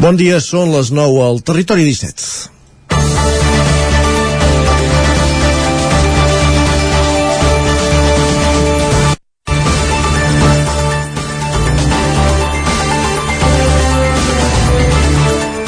[0.00, 2.48] Bon dia, són les 9 al Territori 17.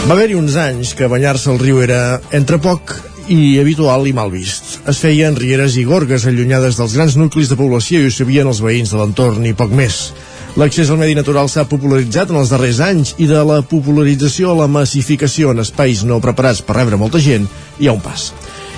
[0.05, 2.97] Va haver-hi uns anys que banyar-se al riu era entre poc
[3.29, 4.79] i habitual i mal vist.
[4.89, 8.65] Es feien rieres i gorgues allunyades dels grans nuclis de població i ho sabien els
[8.65, 10.15] veïns de l'entorn i poc més.
[10.55, 14.59] L'accés al medi natural s'ha popularitzat en els darrers anys i de la popularització a
[14.61, 17.49] la massificació en espais no preparats per rebre molta gent
[17.83, 18.31] hi ha un pas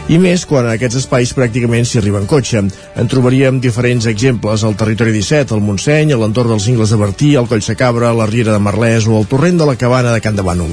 [0.06, 2.60] i més quan a aquests espais pràcticament s'hi arriba en cotxe.
[2.94, 7.32] En trobaríem diferents exemples al territori 17, al Montseny, a l'entorn dels Ingles de Bertí,
[7.34, 10.22] al Coll Sacabra, a la Riera de Merlès o al torrent de la Cabana de
[10.22, 10.70] Can de Bànol.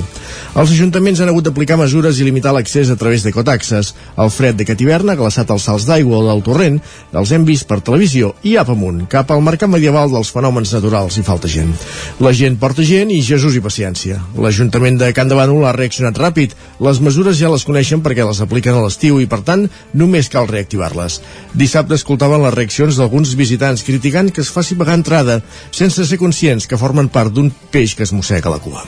[0.54, 3.96] Els ajuntaments han hagut d'aplicar mesures i limitar l'accés a través d'ecotaxes.
[4.22, 6.78] El fred de Cativerna, glaçat als salts d'aigua del torrent,
[7.10, 11.18] els hem vist per televisió i cap amunt, cap al mercat medieval dels fenòmens naturals
[11.18, 11.74] i falta gent.
[12.22, 14.20] La gent porta gent i Jesús i paciència.
[14.38, 16.54] L'Ajuntament de Can de Bànol ha reaccionat ràpid.
[16.86, 20.50] Les mesures ja les coneixen perquè les apliquen a l'estiu i per tant només cal
[20.52, 21.20] reactivar-les.
[21.54, 25.40] Dissabte escoltaven les reaccions d'alguns visitants criticant que es faci pagar entrada
[25.72, 28.86] sense ser conscients que formen part d'un peix que es mossega la cua.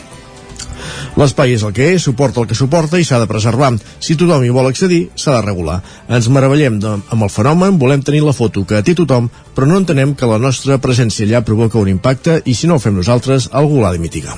[1.16, 3.69] L'espai és el que és, suporta el que suporta i s'ha de preservar.
[4.03, 5.77] Si tothom hi vol accedir, s'ha de regular.
[6.11, 9.80] Ens meravellem de, amb el fenomen, volem tenir la foto que té tothom, però no
[9.80, 13.47] entenem que la nostra presència allà provoca un impacte i si no ho fem nosaltres,
[13.55, 14.36] algú l'ha de mitigar.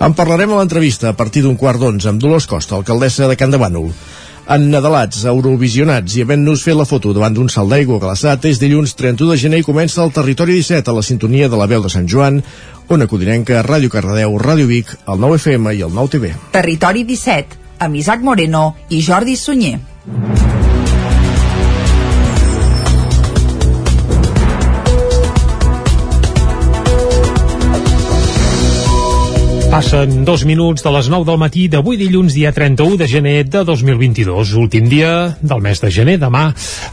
[0.00, 3.56] En parlarem a l'entrevista a partir d'un quart d'onze amb Dolors Costa, alcaldessa de Can
[3.56, 3.88] de Bànol
[4.50, 9.30] ennadalats, eurovisionats i havent-nos fet la foto davant d'un salt d'aigua glaçat és dilluns 31
[9.30, 12.08] de gener i comença el Territori 17 a la sintonia de la veu de Sant
[12.10, 12.42] Joan,
[12.90, 16.34] Ona Codinenca, Ràdio Cardedeu, Ràdio Vic, el 9 FM i el 9 TV.
[16.50, 19.78] Territori 17, amb Isaac Moreno i Jordi Sunyer.
[29.70, 33.60] Passen dos minuts de les 9 del matí d'avui dilluns, dia 31 de gener de
[33.64, 36.16] 2022, últim dia del mes de gener.
[36.18, 36.48] Demà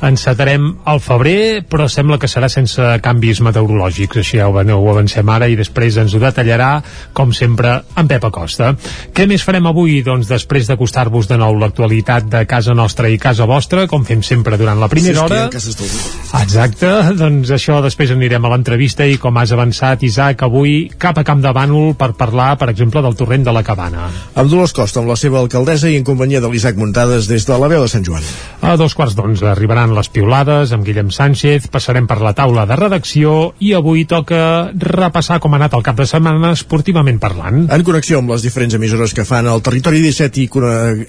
[0.06, 4.20] encetarem el febrer, però sembla que serà sense canvis meteorològics.
[4.22, 6.84] Així ja ho, ho avancem ara i després ens ho detallarà,
[7.18, 8.76] com sempre, en Pep Acosta.
[9.10, 10.04] Què més farem avui?
[10.06, 14.54] Doncs després d'acostar-vos de nou l'actualitat de casa nostra i casa vostra, com fem sempre
[14.62, 15.42] durant la primera hora.
[16.44, 21.26] Exacte, doncs això després anirem a l'entrevista i com has avançat, Isaac, avui cap a
[21.26, 24.10] Camp de Bànol per parlar, per exemple, del torrent de la Cabana.
[24.36, 27.58] Amb Dolors Costa, amb la seva alcaldessa i en companyia de l'Isaac Muntades des de
[27.58, 28.26] la veu de Sant Joan.
[28.62, 32.78] A dos quarts d'onze arribaran les piulades amb Guillem Sánchez, passarem per la taula de
[32.80, 37.66] redacció i avui toca repassar com ha anat el cap de setmana esportivament parlant.
[37.74, 40.48] En connexió amb les diferents emissores que fan el territori 17 i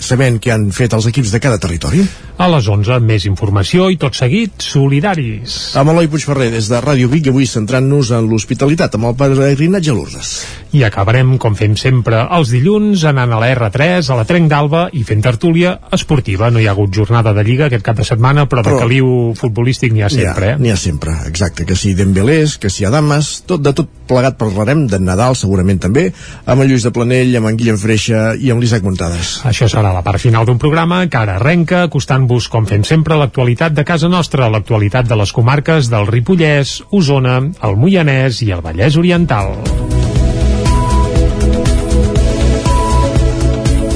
[0.03, 2.05] sabent que han fet els equips de cada territori.
[2.39, 5.59] A les 11, més informació i tot seguit, solidaris.
[5.79, 9.97] Amb Eloi Puigferrer des de Ràdio Vic, avui centrant-nos en l'hospitalitat amb el peregrinatge a
[9.97, 10.33] Lourdes.
[10.77, 14.89] I acabarem, com fem sempre, els dilluns, anant a la R3, a la Trenc d'Alba
[14.93, 16.51] i fent tertúlia esportiva.
[16.51, 19.09] No hi ha hagut jornada de Lliga aquest cap de setmana, però, però de caliu
[19.39, 20.57] futbolístic n'hi ha sempre.
[20.59, 20.77] N'hi ha, eh?
[20.77, 21.67] ha sempre, exacte.
[21.69, 26.09] Que si Dembélés, que si Adames, tot de tot plegat parlarem de Nadal segurament també,
[26.47, 29.35] amb en Lluís de Planell, amb en Guillem Freixa i amb l'Isaac Muntades.
[29.49, 33.77] Això serà la part final d'un programa que ara arrenca acostant-vos, com fem sempre, l'actualitat
[33.77, 38.97] de casa nostra, l'actualitat de les comarques del Ripollès, Osona, el Moianès i el Vallès
[38.99, 39.55] Oriental.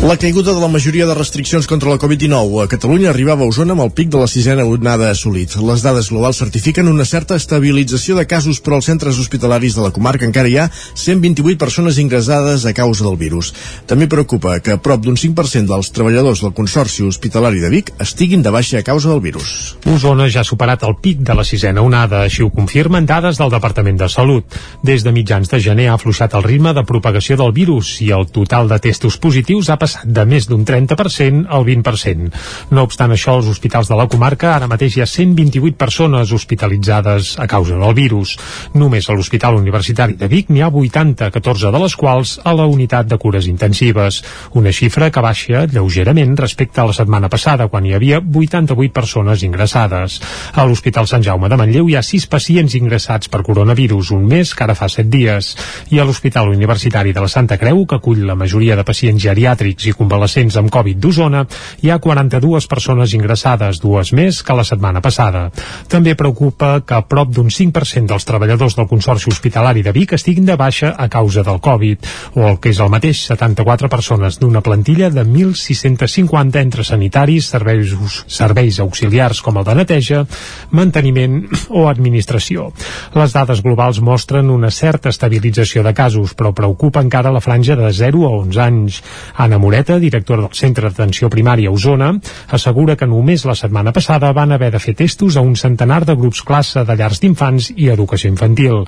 [0.03, 3.77] La caiguda de la majoria de restriccions contra la Covid-19 a Catalunya arribava a Osona
[3.77, 5.53] amb el pic de la sisena onada assolit.
[5.63, 9.93] Les dades globals certifiquen una certa estabilització de casos, però als centres hospitalaris de la
[9.95, 13.53] comarca encara hi ha 128 persones ingressades a causa del virus.
[13.87, 18.51] També preocupa que prop d'un 5% dels treballadors del Consorci Hospitalari de Vic estiguin de
[18.51, 19.77] baixa a causa del virus.
[19.87, 23.55] Osona ja ha superat el pic de la sisena onada, així ho confirmen dades del
[23.55, 24.59] Departament de Salut.
[24.83, 28.27] Des de mitjans de gener ha afluixat el ritme de propagació del virus i el
[28.35, 32.31] total de testos positius ha passat de més d'un 30% al 20%.
[32.71, 37.35] No obstant això, als hospitals de la comarca ara mateix hi ha 128 persones hospitalitzades
[37.39, 38.37] a causa del virus.
[38.75, 42.67] Només a l'Hospital Universitari de Vic n'hi ha 80, 14 de les quals a la
[42.71, 44.23] unitat de cures intensives.
[44.59, 49.43] Una xifra que baixa lleugerament respecte a la setmana passada, quan hi havia 88 persones
[49.47, 50.21] ingressades.
[50.55, 54.55] A l'Hospital Sant Jaume de Manlleu hi ha 6 pacients ingressats per coronavirus, un mes
[54.55, 55.53] que ara fa 7 dies.
[55.91, 59.82] I a l'Hospital Universitari de la Santa Creu, que acull la majoria de pacients geriàtrics
[59.87, 61.45] i convalescents amb Covid d'Osona
[61.83, 65.49] hi ha 42 persones ingressades, dues més que la setmana passada.
[65.89, 70.47] També preocupa que a prop d'un 5% dels treballadors del Consorci Hospitalari de Vic estiguin
[70.49, 74.63] de baixa a causa del Covid, o el que és el mateix, 74 persones d'una
[74.63, 77.95] plantilla de 1.650 entre sanitaris, serveis,
[78.27, 80.25] serveis auxiliars com el de neteja,
[80.71, 81.43] manteniment
[81.79, 82.71] o administració.
[83.19, 87.93] Les dades globals mostren una certa estabilització de casos, però preocupa encara la franja de
[87.93, 89.01] 0 a 11 anys.
[89.37, 92.11] Anna Moreta, directora del Centre d'Atenció Primària a Osona,
[92.53, 96.13] assegura que només la setmana passada van haver de fer testos a un centenar de
[96.13, 98.83] grups classe de llars d'infants i educació infantil.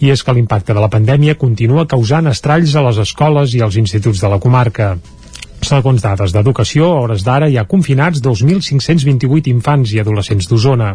[0.00, 3.76] I és que l'impacte de la pandèmia continua causant estralls a les escoles i als
[3.76, 4.94] instituts de la comarca.
[5.60, 10.94] Segons dades d'educació, a hores d'ara hi ha confinats 2.528 infants i adolescents d'Osona.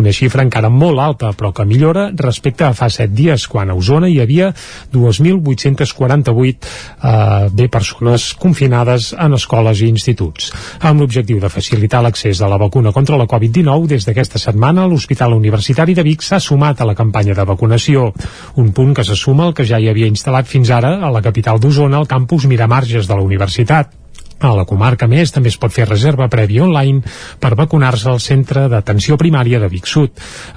[0.00, 3.76] Una xifra encara molt alta, però que millora respecte a fa 7 dies, quan a
[3.78, 4.50] Osona hi havia
[4.92, 10.50] 2.848 eh, bé persones confinades en escoles i instituts.
[10.80, 15.38] Amb l'objectiu de facilitar l'accés a la vacuna contra la Covid-19, des d'aquesta setmana l'Hospital
[15.38, 18.10] Universitari de Vic s'ha sumat a la campanya de vacunació,
[18.56, 21.22] un punt que se suma al que ja hi havia instal·lat fins ara a la
[21.22, 23.99] capital d'Osona, al campus Miramarges de la universitat.
[24.40, 27.02] A la comarca més també es pot fer reserva prèvia online
[27.40, 30.14] per vacunar-se al centre d'atenció primària de Vic Sud.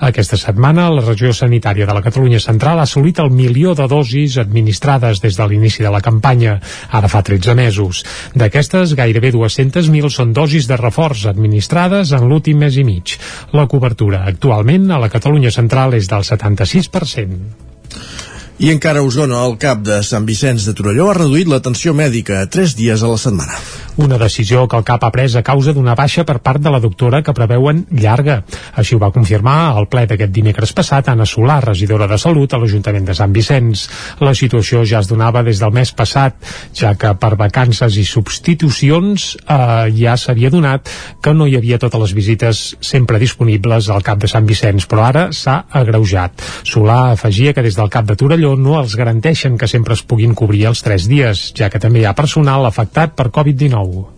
[0.07, 4.37] Aquesta setmana la regió sanitària de la Catalunya Central ha assolit el milió de dosis
[4.39, 6.55] administrades des de l'inici de la campanya,
[6.91, 8.05] ara fa 13 mesos.
[8.39, 13.17] D'aquestes, gairebé 200.000 són dosis de reforç administrades en l'últim mes i mig.
[13.51, 18.31] La cobertura actualment a la Catalunya Central és del 76%.
[18.61, 22.43] I encara a Osona, el cap de Sant Vicenç de Torelló ha reduït l'atenció mèdica
[22.43, 23.57] a 3 dies a la setmana.
[23.97, 26.79] Una decisió que el CAP ha pres a causa d'una baixa per part de la
[26.81, 28.39] doctora que preveuen llarga.
[28.77, 32.59] Així ho va confirmar al ple d'aquest dimecres passat Anna Solà, regidora de Salut a
[32.61, 33.87] l'Ajuntament de Sant Vicenç.
[34.21, 36.37] La situació ja es donava des del mes passat,
[36.77, 40.89] ja que per vacances i substitucions eh, ja s'havia donat
[41.21, 45.05] que no hi havia totes les visites sempre disponibles al CAP de Sant Vicenç, però
[45.09, 46.41] ara s'ha agreujat.
[46.65, 50.35] Solà afegia que des del CAP de Torelló no els garanteixen que sempre es puguin
[50.37, 54.12] cobrir els tres dies, ja que també hi ha personal afectat per Covid-19 nou.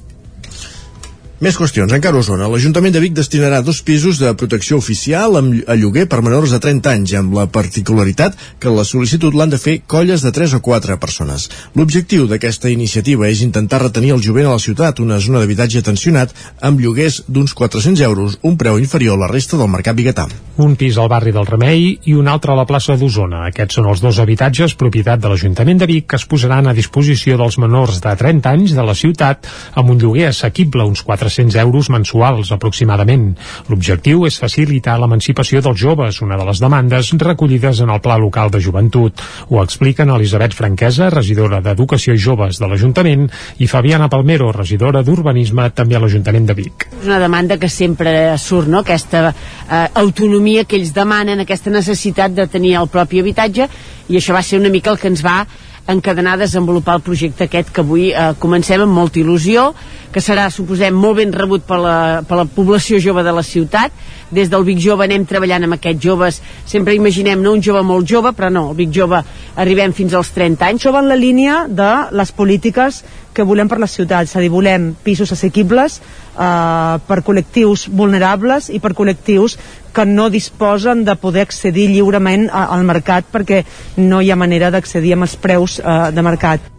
[1.46, 1.92] Més qüestions.
[1.94, 6.24] Encara a Osona, l'Ajuntament de Vic destinarà dos pisos de protecció oficial a lloguer per
[6.26, 10.32] menors de 30 anys, amb la particularitat que la sol·licitud l'han de fer colles de
[10.34, 11.46] 3 o 4 persones.
[11.78, 16.34] L'objectiu d'aquesta iniciativa és intentar retenir el jovent a la ciutat, una zona d'habitatge tensionat,
[16.66, 20.26] amb lloguers d'uns 400 euros, un preu inferior a la resta del mercat biguetà.
[20.58, 23.44] Un pis al barri del Remei i un altre a la plaça d'Osona.
[23.52, 27.38] Aquests són els dos habitatges propietat de l'Ajuntament de Vic que es posaran a disposició
[27.38, 29.46] dels menors de 30 anys de la ciutat
[29.76, 33.34] amb un lloguer assequible, uns 400 400 euros mensuals aproximadament.
[33.68, 38.52] L'objectiu és facilitar l'emancipació dels joves, una de les demandes recollides en el Pla Local
[38.52, 39.22] de Joventut.
[39.50, 43.28] Ho expliquen Elisabet Franquesa, regidora d'Educació i Joves de l'Ajuntament,
[43.60, 46.88] i Fabiana Palmero, regidora d'Urbanisme també a l'Ajuntament de Vic.
[47.02, 48.86] És una demanda que sempre surt, no?
[48.86, 53.68] aquesta eh, autonomia que ells demanen, aquesta necessitat de tenir el propi habitatge,
[54.08, 55.42] i això va ser una mica el que ens va
[55.88, 59.70] encadenar desenvolupar el projecte aquest que avui eh, comencem amb molta il·lusió,
[60.12, 63.94] que serà, suposem, molt ben rebut per la, per la població jove de la ciutat.
[64.34, 68.08] Des del Vic Jove anem treballant amb aquests joves, sempre imaginem no un jove molt
[68.10, 69.22] jove, però no, el Vic Jove
[69.62, 70.82] arribem fins als 30 anys.
[70.82, 73.04] Això va en la línia de les polítiques
[73.36, 78.72] que volem per la ciutat, és a dir, volem pisos assequibles eh, per col·lectius vulnerables
[78.72, 79.60] i per col·lectius
[79.96, 83.64] que no disposen de poder accedir lliurement al mercat perquè
[83.98, 86.72] no hi ha manera d'accedir amb els preus eh, de mercat.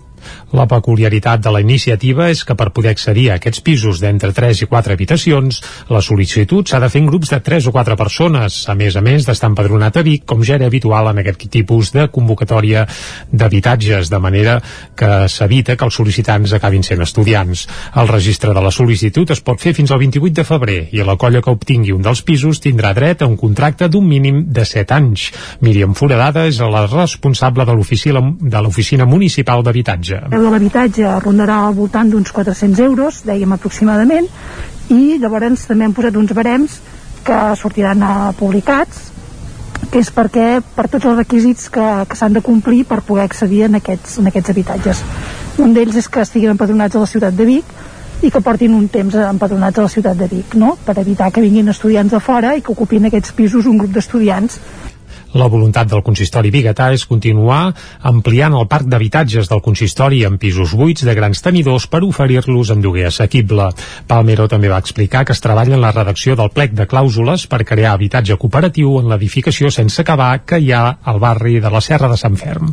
[0.55, 4.61] La peculiaritat de la iniciativa és que per poder accedir a aquests pisos d'entre 3
[4.63, 5.59] i 4 habitacions,
[5.91, 9.03] la sol·licitud s'ha de fer en grups de 3 o 4 persones, a més a
[9.03, 12.85] més d'estar empadronat a Vic, com ja era habitual en aquest tipus de convocatòria
[13.33, 14.61] d'habitatges, de manera
[14.95, 17.67] que s'evita que els sol·licitants acabin sent estudiants.
[17.99, 21.19] El registre de la sol·licitud es pot fer fins al 28 de febrer i la
[21.19, 24.95] colla que obtingui un dels pisos tindrà dret a un contracte d'un mínim de 7
[24.95, 25.27] anys.
[25.61, 32.11] Míriam Foradada és la responsable de l'Oficina Municipal d'Habitatge preu de l'habitatge rondarà al voltant
[32.13, 34.27] d'uns 400 euros, dèiem aproximadament,
[34.93, 36.75] i llavors també hem posat uns barems
[37.25, 39.07] que sortiran a publicats,
[39.89, 43.63] que és perquè per tots els requisits que, que s'han de complir per poder accedir
[43.65, 45.01] en aquests, en aquests habitatges.
[45.65, 47.73] Un d'ells és que estiguin empadronats a la ciutat de Vic
[48.27, 50.75] i que portin un temps empadronats a la ciutat de Vic, no?
[50.85, 54.61] per evitar que vinguin estudiants de fora i que ocupin aquests pisos un grup d'estudiants
[55.37, 57.75] La voluntat del consistori biguetà és continuar
[58.09, 62.81] ampliant el parc d'habitatges del consistori en pisos buits de grans tenidors per oferir-los en
[62.81, 63.69] lloguer assequible.
[64.09, 67.67] Palmero també va explicar que es treballa en la redacció del plec de clàusules per
[67.69, 72.09] crear habitatge cooperatiu en l'edificació sense acabar que hi ha al barri de la Serra
[72.09, 72.73] de Sant Ferm.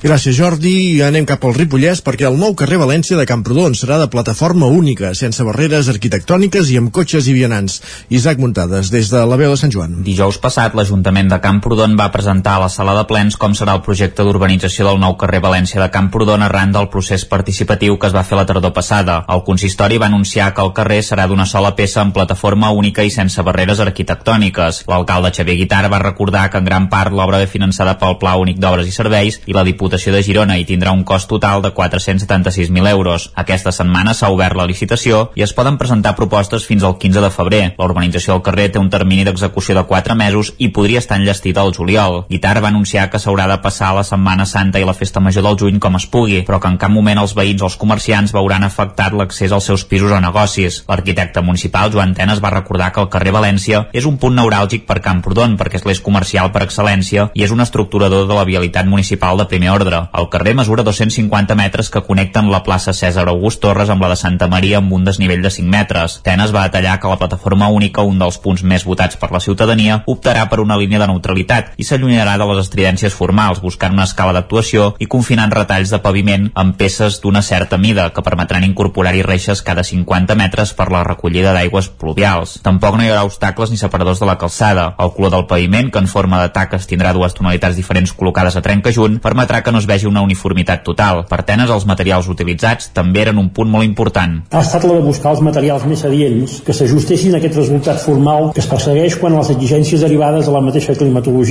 [0.00, 0.72] Gràcies, Jordi.
[0.96, 4.70] I anem cap al Ripollès perquè el nou carrer València de Camprodon serà de plataforma
[4.72, 7.82] única, sense barreres arquitectòniques i amb cotxes i vianants.
[8.08, 10.00] Isaac Muntades, des de la veu de Sant Joan.
[10.06, 13.82] Dijous passat, l'Ajuntament de Camprodon va presentar a la sala de plens com serà el
[13.86, 18.24] projecte d'urbanització del nou carrer València de Camprodon arran del procés participatiu que es va
[18.26, 19.20] fer la tardor passada.
[19.28, 23.10] El consistori va anunciar que el carrer serà d'una sola peça amb plataforma única i
[23.14, 24.82] sense barreres arquitectòniques.
[24.90, 28.60] L'alcalde Xavier Guitar va recordar que en gran part l'obra ve finançada pel Pla Únic
[28.60, 32.90] d'Obres i Serveis i la Diputació de Girona i tindrà un cost total de 476.000
[32.90, 33.30] euros.
[33.34, 37.30] Aquesta setmana s'ha obert la licitació i es poden presentar propostes fins al 15 de
[37.30, 37.62] febrer.
[37.78, 41.58] La urbanització del carrer té un termini d'execució de 4 mesos i podria estar enllestit
[41.58, 42.24] al juliol.
[42.30, 45.58] Guitar va anunciar que s'haurà de passar la Setmana Santa i la Festa Major del
[45.60, 48.64] juny com es pugui, però que en cap moment els veïns o els comerciants veuran
[48.66, 50.82] afectat l'accés als seus pisos o negocis.
[50.88, 55.00] L'arquitecte municipal Joan Tenes va recordar que el carrer València és un punt neuràlgic per
[55.04, 59.38] Camprodon perquè és l'eix comercial per excel·lència i és un estructurador de la vialitat municipal
[59.38, 60.02] de primer ordre.
[60.16, 64.16] El carrer mesura 250 metres que connecten la plaça Cèsar August Torres amb la de
[64.16, 66.20] Santa Maria amb un desnivell de 5 metres.
[66.24, 70.00] Tenes va detallar que la plataforma única, un dels punts més votats per la ciutadania,
[70.06, 74.34] optarà per una línia de neutralitat i s'allunyarà de les estridències formals, buscant una escala
[74.36, 79.62] d'actuació i confinant retalls de paviment amb peces d'una certa mida que permetran incorporar-hi reixes
[79.66, 82.58] cada 50 metres per la recollida d'aigües pluvials.
[82.64, 84.94] Tampoc no hi haurà obstacles ni separadors de la calçada.
[84.98, 88.64] El color del paviment, que en forma de taques tindrà dues tonalitats diferents col·locades a
[88.64, 91.24] trencajunt, permetrà que no es vegi una uniformitat total.
[91.30, 94.38] Per Tenes, els materials utilitzats també eren un punt molt important.
[94.50, 98.50] Ha estat la de buscar els materials més adients que s'ajustessin a aquest resultat formal
[98.54, 101.49] que es persegueix quan les exigències derivades de la mateixa climatologia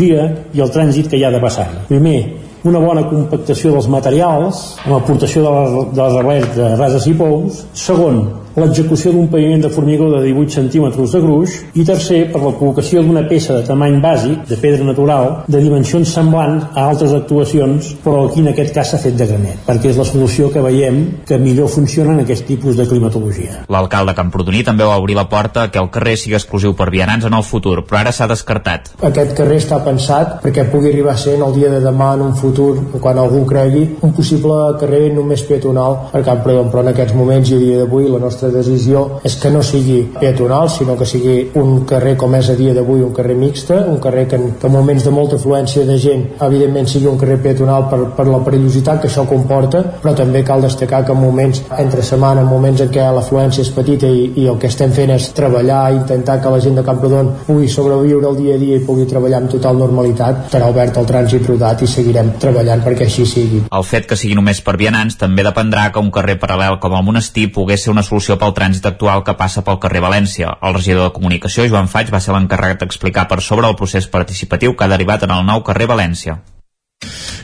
[0.53, 1.68] i el trànsit que hi ha de passar.
[1.89, 2.18] Primer,
[2.68, 7.63] una bona compactació dels materials amb aportació de, la, de les de rases i pous.
[7.74, 8.24] Segon,
[8.62, 13.04] l'execució d'un paviment de formigó de 18 centímetres de gruix i tercer, per la col·locació
[13.06, 18.25] d'una peça de tamany bàsic, de pedra natural, de dimensions semblants a altres actuacions, però
[18.28, 21.39] aquí en aquest cas s'ha fet de granet, perquè és la solució que veiem que
[21.42, 23.63] millor funciona en aquest tipus de climatologia.
[23.72, 27.38] L'alcalde Camprodoní també va obrir la porta que el carrer sigui exclusiu per vianants en
[27.38, 28.94] el futur, però ara s'ha descartat.
[29.10, 32.25] Aquest carrer està pensat perquè pugui arribar a ser en el dia de demà en
[32.30, 37.16] un futur, quan algú cregui, un possible carrer només peatonal per Camprodon, però en aquests
[37.18, 41.08] moments i a dia d'avui la nostra decisió és que no sigui peatonal, sinó que
[41.10, 44.51] sigui un carrer com és a dia d'avui, un carrer mixta, un carrer que en,
[44.60, 48.27] que en moments de molta afluència de gent, evidentment sigui un carrer peatonal per, per
[48.29, 52.51] la perillositat que això comporta, però també cal destacar que en moments entre setmana, en
[52.51, 56.39] moments en què l'afluència és petita i, i el que estem fent és treballar, intentar
[56.44, 59.51] que la gent de Camprodon pugui sobreviure el dia a dia i pugui treballar amb
[59.53, 63.63] total normalitat, estarà obert el trànsit rodat i seguirem treballant perquè així sigui.
[63.72, 67.06] El fet que sigui només per vianants també dependrà que un carrer paral·lel com el
[67.06, 70.53] Monestir pogués ser una solució pel trànsit actual que passa pel carrer València.
[70.62, 74.75] El regidor de Comunicació, Joan Faig, va ser l'encarregat d'explicar per sobre el procés participatiu
[74.75, 76.38] que ha derivat en el nou carrer València.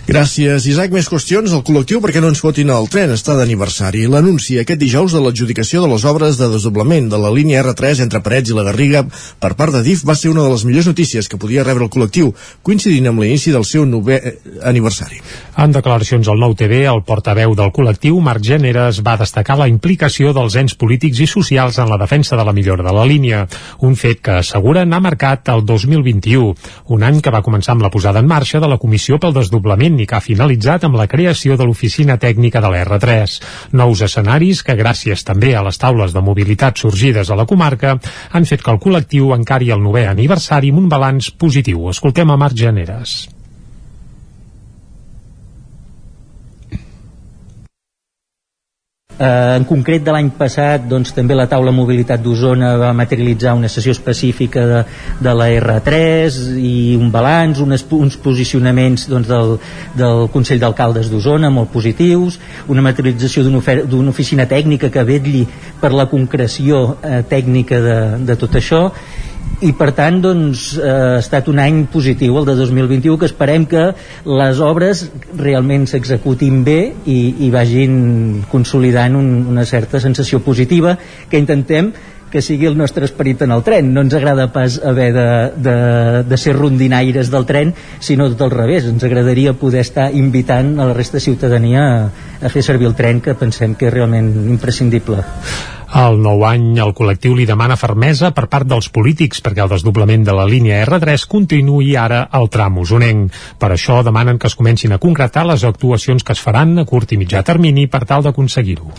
[0.06, 0.92] Gràcies, Isaac.
[0.94, 1.50] Més qüestions.
[1.50, 4.04] El col·lectiu perquè no ens fotin el tren està d'aniversari.
[4.06, 8.22] L'anunci aquest dijous de l'adjudicació de les obres de desdoblament de la línia R3 entre
[8.22, 9.02] Parets i la Garriga
[9.42, 11.90] per part de DIF va ser una de les millors notícies que podia rebre el
[11.90, 12.30] col·lectiu,
[12.62, 14.36] coincidint amb l'inici del seu novè eh,
[14.70, 15.18] aniversari.
[15.64, 20.36] En declaracions al Nou TV, el portaveu del col·lectiu, Marc Gèneres, va destacar la implicació
[20.38, 23.48] dels ens polítics i socials en la defensa de la millora de la línia,
[23.82, 26.54] un fet que asseguren ha marcat el 2021,
[26.94, 29.45] un any que va començar amb la posada en marxa de la Comissió pel Desdoblament
[29.52, 33.40] i que ha finalitzat amb la creació de l'oficina tècnica de l'R3.
[33.74, 37.98] Nous escenaris que, gràcies també a les taules de mobilitat sorgides a la comarca,
[38.32, 41.90] han fet que el col·lectiu encari el novè aniversari amb un balanç positiu.
[41.90, 43.35] Escoltem a Marc Generes.
[49.18, 53.70] Eh, en concret de l'any passat doncs, també la taula mobilitat d'Osona va materialitzar una
[53.72, 54.82] sessió específica de,
[55.24, 59.56] de la R3 i un balanç, unes, uns posicionaments doncs, del,
[59.96, 65.46] del Consell d'Alcaldes d'Osona molt positius, una materialització d'una oficina tècnica que vetlli
[65.80, 68.90] per la concreció eh, tècnica de, de tot això
[69.64, 73.68] i per tant doncs, eh, ha estat un any positiu el de 2021 que esperem
[73.70, 73.86] que
[74.28, 75.06] les obres
[75.38, 80.98] realment s'executin bé i, i vagin consolidant un, una certa sensació positiva
[81.30, 81.94] que intentem
[82.36, 83.94] que sigui el nostre esperit en el tren.
[83.96, 85.76] No ens agrada pas haver de, de,
[86.28, 87.72] de ser rondinaires del tren,
[88.04, 88.90] sinó tot al revés.
[88.92, 92.02] Ens agradaria poder estar invitant a la resta de ciutadania a,
[92.42, 95.24] a fer servir el tren, que pensem que és realment imprescindible.
[95.96, 100.26] Al nou any, el col·lectiu li demana fermesa per part dels polítics perquè el desdoblament
[100.28, 103.32] de la línia R3 continuï ara al tram usonenc.
[103.62, 107.16] Per això demanen que es comencin a concretar les actuacions que es faran a curt
[107.16, 108.92] i mitjà termini per tal d'aconseguir-ho.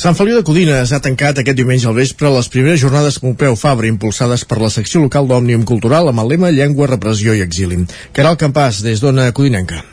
[0.00, 3.86] Sant Feliu de Codines ha tancat aquest diumenge al vespre les primeres jornades Pompeu Fabra
[3.86, 7.84] impulsades per la secció local d'Òmnium Cultural amb el lema Llengua, Repressió i Exili.
[8.16, 9.84] Caral Campàs, des d'Ona Codinenca.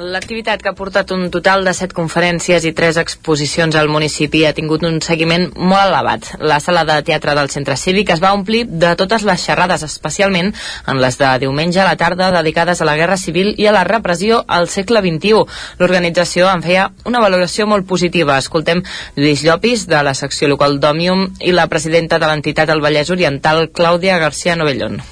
[0.00, 4.54] L'activitat que ha portat un total de 7 conferències i 3 exposicions al municipi ha
[4.56, 6.30] tingut un seguiment molt elevat.
[6.40, 10.54] La sala de teatre del centre cívic es va omplir de totes les xerrades, especialment
[10.88, 13.84] en les de diumenge a la tarda dedicades a la Guerra Civil i a la
[13.84, 15.44] repressió al segle XXI.
[15.84, 18.40] L'organització en feia una valoració molt positiva.
[18.40, 18.80] Escoltem
[19.20, 23.66] Lluís Llopis, de la secció local d'Òmnium, i la presidenta de l'entitat del Vallès Oriental,
[23.68, 25.02] Clàudia García Novellón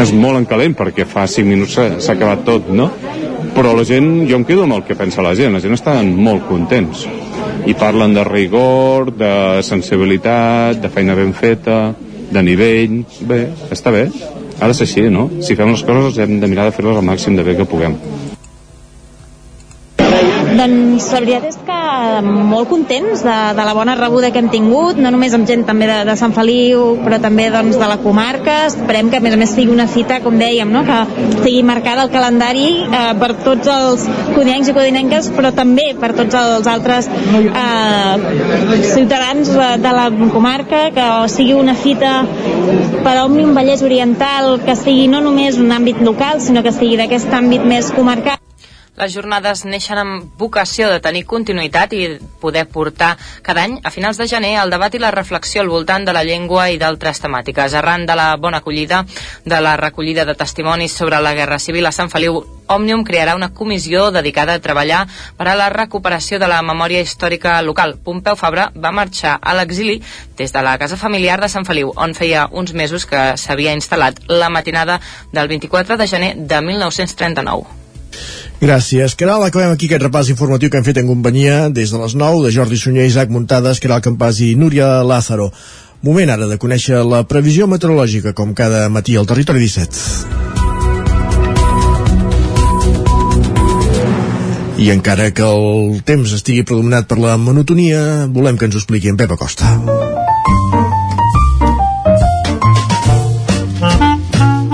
[0.00, 2.88] és molt encalent perquè fa 5 minuts s'ha acabat tot, no?
[3.52, 6.14] Però la gent, jo em quedo amb el que pensa la gent, la gent estan
[6.16, 7.04] molt contents
[7.68, 11.92] i parlen de rigor, de sensibilitat, de feina ben feta,
[12.32, 14.06] de nivell, bé, està bé,
[14.58, 15.28] ha de ser així, no?
[15.44, 17.98] Si fem les coses hem de mirar de fer-les al màxim de bé que puguem.
[20.52, 21.78] Doncs la veritat és que
[22.26, 25.88] molt contents de, de la bona rebuda que hem tingut, no només amb gent també
[25.88, 28.58] de, de Sant Feliu, però també doncs, de la comarca.
[28.68, 30.84] Esperem que a més a més sigui una cita, com dèiem, no?
[30.88, 36.12] que estigui marcada al calendari eh, per tots els codinencs i codinenques, però també per
[36.18, 39.54] tots els altres eh, ciutadans
[39.86, 42.20] de la comarca, que sigui una fita
[43.02, 47.32] per Òmnium Vallès Oriental, que sigui no només un àmbit local, sinó que sigui d'aquest
[47.40, 48.41] àmbit més comarcal.
[48.92, 52.00] Les jornades neixen amb vocació de tenir continuïtat i
[52.42, 56.04] poder portar cada any, a finals de gener, el debat i la reflexió al voltant
[56.04, 57.72] de la llengua i d'altres temàtiques.
[57.72, 59.06] Arran de la bona acollida
[59.48, 63.50] de la recollida de testimonis sobre la Guerra Civil a Sant Feliu, Òmnium crearà una
[63.56, 65.06] comissió dedicada a treballar
[65.40, 67.96] per a la recuperació de la memòria històrica local.
[68.04, 70.02] Pompeu Fabra va marxar a l'exili
[70.36, 74.20] des de la casa familiar de Sant Feliu, on feia uns mesos que s'havia instal·lat
[74.28, 75.00] la matinada
[75.32, 77.80] del 24 de gener de 1939.
[78.62, 79.16] Gràcies.
[79.18, 82.44] Caral, acabem aquí aquest repàs informatiu que hem fet en companyia des de les 9
[82.44, 85.50] de Jordi Sunyer, Isaac Muntades, Caral Campàs i Núria Lázaro.
[86.06, 89.98] Moment ara de conèixer la previsió meteorològica, com cada matí al Territori 17.
[94.78, 99.10] I encara que el temps estigui predominat per la monotonia, volem que ens ho expliqui
[99.10, 99.74] en Pep Acosta.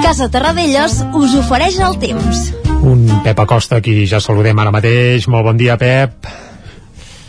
[0.05, 2.68] Casa Terradellos us ofereix el temps.
[2.83, 5.27] Un Pep Acosta, qui ja saludem ara mateix.
[5.31, 6.29] Molt bon dia, Pep.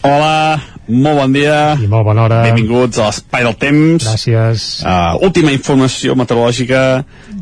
[0.06, 1.56] Hola, molt bon dia.
[1.82, 2.42] I molt bona hora.
[2.46, 4.06] Benvinguts a l'Espai del Temps.
[4.06, 4.68] Gràcies.
[4.86, 6.84] Uh, última informació meteorològica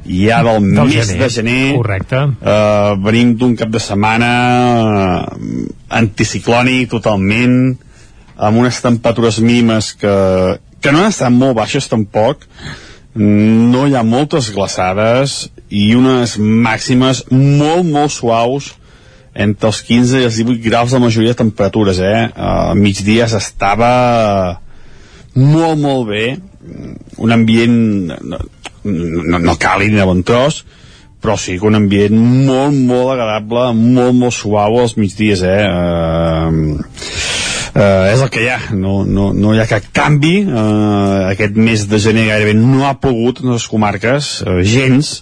[0.07, 1.19] ja del, del mes gener.
[1.19, 1.59] de gener.
[1.75, 2.23] Correcte.
[2.39, 4.31] Uh, venim d'un cap de setmana
[5.27, 5.67] uh,
[5.99, 7.75] anticiclònic totalment,
[8.37, 10.15] amb unes temperatures mínimes que,
[10.81, 12.47] que no han estat molt baixes tampoc,
[13.17, 18.73] no hi ha moltes glaçades i unes màximes molt, molt suaus
[19.37, 22.25] entre els 15 i els 18 graus de majoria de temperatures, eh?
[22.33, 23.91] A migdia s'estava
[25.37, 26.25] molt, molt bé,
[27.21, 27.77] un ambient
[28.17, 28.39] no,
[28.83, 30.63] no, no càlid ni de bon tros,
[31.21, 35.63] però sí que un ambient molt, molt agradable, molt, molt suau als migdies, eh?
[35.69, 36.81] Uh,
[37.77, 41.57] uh, és el que hi ha, no, no, no hi ha cap canvi, uh, aquest
[41.61, 45.19] mes de gener gairebé no ha pogut en les comarques, uh, gens,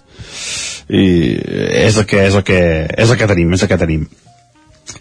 [0.89, 1.05] i
[1.85, 2.61] és el que, és el que,
[2.93, 4.05] és el que tenim, és el que tenim.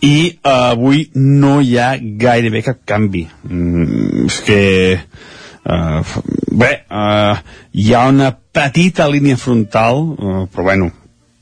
[0.04, 3.26] I uh, avui no hi ha gairebé cap canvi.
[3.48, 4.60] Mm, és que
[4.96, 6.16] uh,
[6.56, 7.36] bé uh,
[7.72, 10.90] hi ha una petita línia frontal uh, però bueno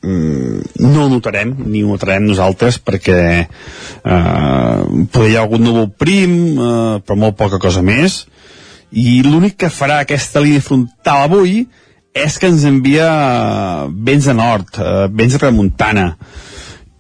[0.03, 3.47] mm, no notarem ni ho notarem nosaltres perquè
[4.03, 8.25] podria hi ha algun núvol prim uh, però molt poca cosa més.
[8.93, 11.63] I l'únic que farà aquesta línia frontal avui
[12.13, 13.09] és que ens envia
[13.89, 16.17] vents de nord, eh, vents de tramuntana,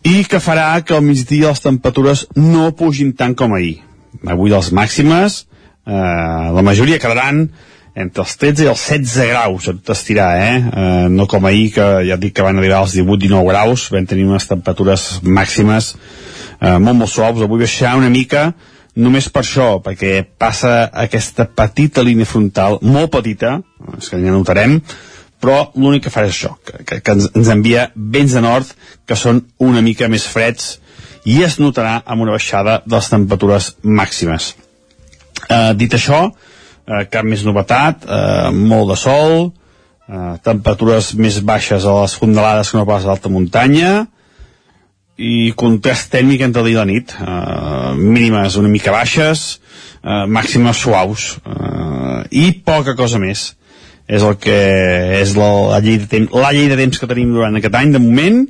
[0.03, 3.83] i que farà que al migdia les temperatures no pugin tant com ahir.
[4.27, 5.46] Avui les màximes,
[5.87, 7.48] eh, la majoria quedaran
[7.94, 10.57] entre els 13 i els 16 graus tot estirar, eh?
[10.57, 11.09] eh?
[11.12, 14.48] no com ahir que ja dic que van arribar als 18-19 graus vam tenir unes
[14.48, 15.92] temperatures màximes
[16.61, 18.55] eh, molt molt suaus, avui baixarà una mica
[18.96, 23.59] només per això, perquè passa aquesta petita línia frontal, molt petita,
[23.98, 24.78] és que ja notarem,
[25.42, 28.68] però l'únic que fa és això, que, que, que ens, ens envia vents de nord
[29.09, 30.76] que són una mica més freds
[31.26, 34.52] i es notarà amb una baixada de les temperatures màximes.
[35.48, 36.22] Eh, dit això,
[36.87, 39.52] eh, cap més novetat, eh, molt de sol,
[40.09, 44.07] eh, temperatures més baixes a les fondalades que no pas a l'alta muntanya,
[45.20, 47.12] i contrast tècnic entre dia i la nit.
[47.20, 49.62] Uh, mínimes una mica baixes
[50.03, 51.37] eh, màximes suaus.
[51.46, 53.53] Eh, i poca cosa més.
[54.09, 54.59] És el que
[55.20, 57.94] és la, la, llei de temps, la llei de temps que tenim durant aquest any
[57.94, 58.42] de moment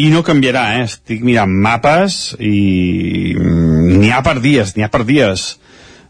[0.00, 0.86] i no canviarà, eh?
[0.88, 5.52] estic mirant mapes i mm, n'hi ha per dies, n'hi ha per dies.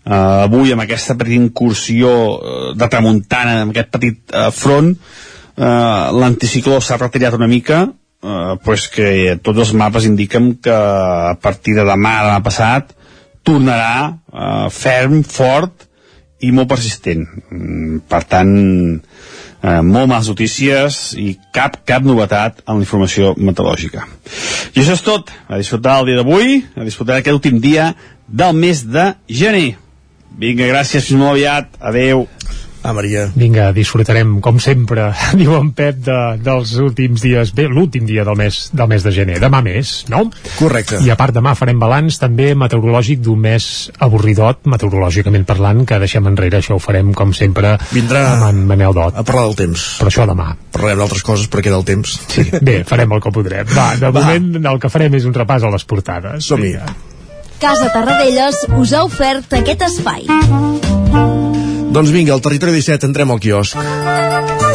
[0.00, 6.08] Uh, avui amb aquesta petita incursió uh, de tramuntana, amb aquest petit uh, front uh,
[6.16, 7.82] l'anticicló s'ha retirat una mica
[8.22, 12.94] uh, pues que tots els mapes indiquen que a partir de demà, demà passat
[13.46, 15.86] tornarà uh, ferm, fort
[16.40, 18.52] i molt persistent mm, per tant
[19.62, 24.06] eh, molt males notícies i cap, cap novetat en la informació meteorològica.
[24.74, 25.32] I això és tot.
[25.48, 27.92] A disfrutar el dia d'avui, a disfrutar aquest últim dia
[28.26, 29.76] del mes de gener.
[30.40, 31.74] Vinga, gràcies, fins molt aviat.
[31.80, 32.26] Adeu.
[32.82, 33.26] Ah, Maria.
[33.36, 38.38] Vinga, disfrutarem, com sempre, diu en Pep, de, dels últims dies, bé, l'últim dia del
[38.40, 39.36] mes, del mes de gener.
[39.42, 40.22] Demà més, no?
[40.56, 40.96] Correcte.
[41.04, 43.66] I a part demà farem balanç també meteorològic d'un mes
[44.00, 48.96] avorridot, meteorològicament parlant, que deixem enrere, això ho farem, com sempre, Vindrà amb en Manel
[48.96, 49.12] Dot.
[49.20, 49.84] a parlar del temps.
[50.00, 50.54] Però això demà.
[50.72, 52.16] Parlarem d'altres coses perquè del temps.
[52.32, 53.68] Sí, bé, farem el que podrem.
[53.76, 54.24] Va, de Va.
[54.24, 56.48] moment el que farem és un repàs a les portades.
[56.48, 56.72] Som-hi.
[57.60, 60.24] Casa Tarradellas us ha ofert aquest espai.
[61.90, 64.69] Doncs vinga, al territori 17 entrem al quiosc.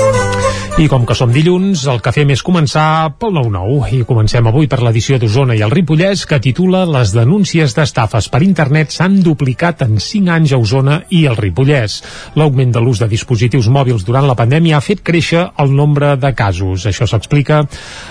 [0.75, 3.93] I com que som dilluns, el que fem és començar pel 9-9.
[3.95, 8.41] I comencem avui per l'edició d'Osona i el Ripollès, que titula Les denúncies d'estafes per
[8.43, 12.01] internet s'han duplicat en 5 anys a Osona i el Ripollès.
[12.35, 16.33] L'augment de l'ús de dispositius mòbils durant la pandèmia ha fet créixer el nombre de
[16.35, 16.83] casos.
[16.91, 17.61] Això s'explica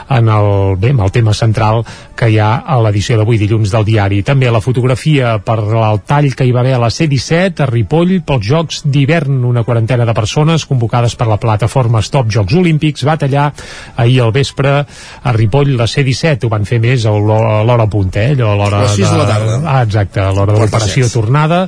[0.09, 1.85] en el, bé, en el tema central
[2.17, 4.23] que hi ha a l'edició d'avui dilluns del diari.
[4.25, 8.23] També la fotografia per el tall que hi va haver a la C-17 a Ripoll
[8.25, 9.45] pels Jocs d'hivern.
[9.53, 13.51] Una quarantena de persones convocades per la plataforma Stop Jocs Olímpics va tallar
[13.97, 16.47] ahir al vespre a Ripoll la C-17.
[16.47, 18.35] Ho van fer més a l'hora punta, eh?
[18.35, 19.61] Allò a l'hora A les sis de la tarda.
[19.65, 21.65] Ah, exacte, a l'hora de l'operació tornada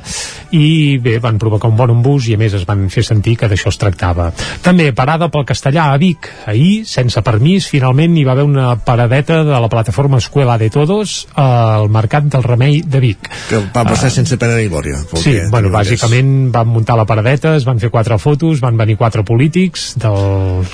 [0.55, 3.49] i bé, van provocar un bon embús i a més es van fer sentir que
[3.51, 4.29] d'això es tractava.
[4.63, 6.29] També parada pel castellà a Vic.
[6.47, 11.17] Ahir, sense permís, finalment hi va haver una paradeta de la plataforma Escuela de Todos
[11.35, 13.29] al Mercat del Remei de Vic.
[13.49, 15.01] Que va passar sense pena ni glòria.
[15.15, 18.97] Sí, que bueno, bàsicament van muntar la paradeta, es van fer quatre fotos, van venir
[18.99, 19.93] quatre polítics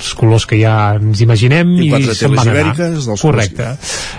[0.04, 2.74] dels colors que ja ens imaginem I quatre se'n van anar.
[2.76, 3.70] dels Correcte.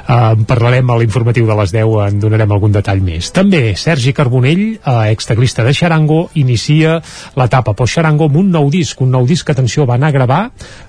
[0.06, 3.30] Uh, parlarem a l'informatiu de les 10, en donarem algun detall més.
[3.36, 6.98] També Sergi Carbonell, uh, exteclista de Xarango, inicia
[7.38, 10.42] l'etapa post-Xarango amb un nou disc, un nou disc que, atenció, va anar a gravar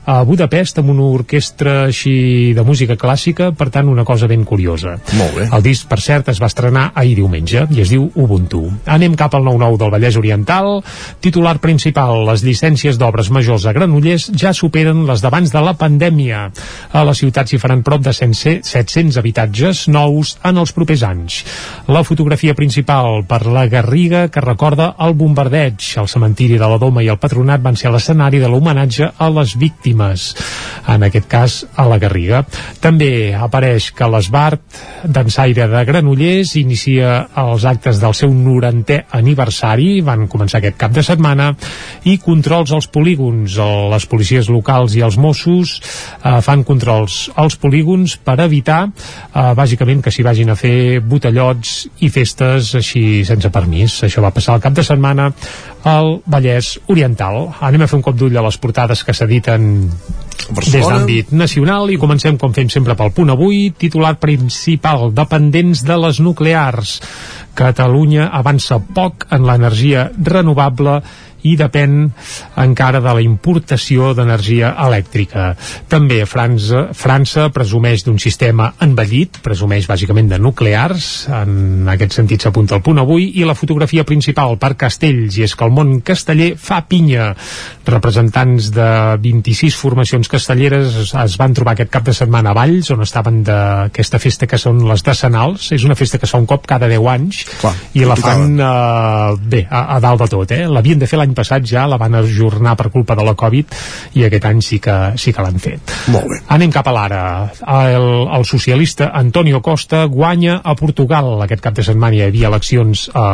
[0.06, 4.96] a Budapest amb una orquestra així de música clàssica, per tant, una cosa ben curiosa.
[5.18, 5.48] Molt bé.
[5.52, 8.62] El disc, per cert, es va estrenar ahir diumenge i es diu Ubuntu.
[8.86, 10.80] Anem cap al 9-9 del Vallès Oriental.
[11.20, 16.46] Titular principal, les llicències d'obres majors a Granollers ja superen les d'abans de la pandèmia.
[16.92, 21.40] A la ciutat s'hi faran prop de 100 700 habitatges nous en els propers anys.
[21.88, 25.80] La fotografia principal per la Garriga que recorda el bombardeig.
[25.96, 29.56] El cementiri de la Doma i el Patronat van ser l'escenari de l'homenatge a les
[29.58, 30.28] víctimes,
[30.86, 32.44] en aquest cas a la Garriga.
[32.80, 34.62] També apareix que l'Esbart
[35.04, 41.04] d'Ensaire de Granollers inicia els actes del seu 90è aniversari, van començar aquest cap de
[41.06, 41.52] setmana,
[42.04, 43.56] i controls als polígons.
[43.56, 50.02] Les policies locals i els Mossos eh, fan controls als polígons per evitar, eh, bàsicament,
[50.04, 54.02] que s'hi vagin a fer botellots i festes així sense permís.
[54.04, 55.30] Això va passar el cap de setmana
[55.86, 57.46] al Vallès Oriental.
[57.60, 59.88] Anem a fer un cop d'ull a les portades que s'editen
[60.46, 65.96] des d'àmbit nacional i comencem com fem sempre pel punt avui titular principal, dependents de
[65.98, 67.00] les nuclears
[67.56, 70.98] Catalunya avança poc en l'energia renovable
[71.46, 71.96] i depèn
[72.62, 75.52] encara de la importació d'energia elèctrica.
[75.90, 82.76] També França, França presumeix d'un sistema envellit, presumeix bàsicament de nuclears, en aquest sentit s'apunta
[82.76, 86.52] el punt avui, i la fotografia principal per Castells, i és que el món casteller
[86.60, 87.32] fa pinya.
[87.86, 88.88] Representants de
[89.22, 93.42] 26 formacions castelleres es, es van trobar aquest cap de setmana a Valls, on estaven
[93.46, 96.90] d'aquesta festa que són les decenals, és una festa que es fa un cop cada
[96.90, 100.64] 10 anys, Clar, i la fan eh, bé, a, a dalt de tot eh?
[100.70, 103.76] l'havien de fer l'any passat ja, la van ajornar per culpa de la Covid
[104.16, 106.40] i aquest any sí que, sí que l'han fet Molt bé.
[106.54, 107.22] Anem cap a l'ara.
[107.66, 111.32] El, el socialista Antonio Costa guanya a Portugal.
[111.44, 113.26] Aquest cap de setmana hi havia eleccions a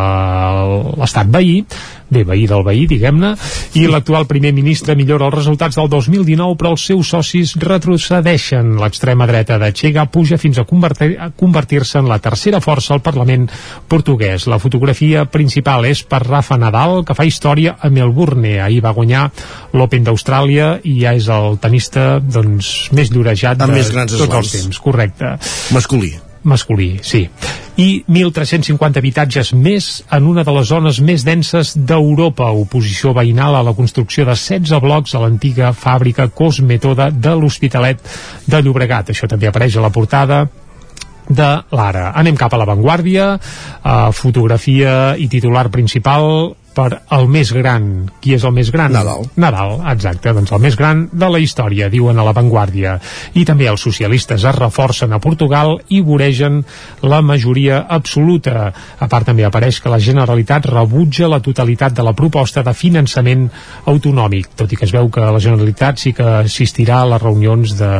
[1.00, 1.60] l'estat veí,
[2.12, 3.32] bé, veí del veí, diguem-ne,
[3.80, 8.76] i l'actual primer ministre millora els resultats del 2019, però els seus socis retrocedeixen.
[8.80, 13.48] L'extrema dreta de Chega puja fins a convertir- convertir-se en la tercera força al Parlament
[13.88, 14.46] portuguès.
[14.46, 18.60] La fotografia principal és per Rafa Nadal, que fa història a Melbourne.
[18.62, 19.30] Ahir va guanyar
[19.72, 24.34] l'Open d'Austràlia i ja és el tenista doncs, més llorejat Amb de més grans tots
[24.34, 25.36] els temps, correcte.
[25.72, 26.31] Masculí.
[26.44, 27.28] Masculí, sí
[27.80, 32.50] i 1.350 habitatges més en una de les zones més denses d'Europa.
[32.52, 38.02] Oposició veïnal a la construcció de 16 blocs a l'antiga fàbrica Cosmetoda de l'Hospitalet
[38.46, 39.12] de Llobregat.
[39.12, 40.44] Això també apareix a la portada
[41.28, 42.10] de l'Ara.
[42.18, 47.88] Anem cap a l'avantguàrdia, eh, fotografia i titular principal per el més gran.
[48.22, 48.92] Qui és el més gran?
[48.94, 49.26] Nadal.
[49.40, 52.96] Nadal, exacte, doncs el més gran de la història, diuen a l'avantguàrdia.
[53.38, 56.62] I també els socialistes es reforcen a Portugal i voregen
[57.02, 58.70] la majoria absoluta.
[58.98, 63.48] A part també apareix que la Generalitat rebutja la totalitat de la proposta de finançament
[63.86, 67.76] autonòmic, tot i que es veu que la Generalitat sí que assistirà a les reunions
[67.78, 67.92] de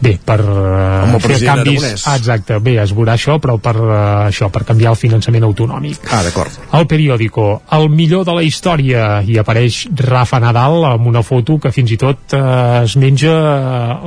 [0.00, 2.04] bé, per uh, fer canvis Aragonès.
[2.06, 3.92] ah, exacte, bé, es veurà això però per uh,
[4.28, 6.50] això, per canviar el finançament autonòmic Ah, d'acord.
[6.72, 11.72] el periòdico, el millor de la història i apareix Rafa Nadal amb una foto que
[11.72, 13.32] fins i tot eh, es menja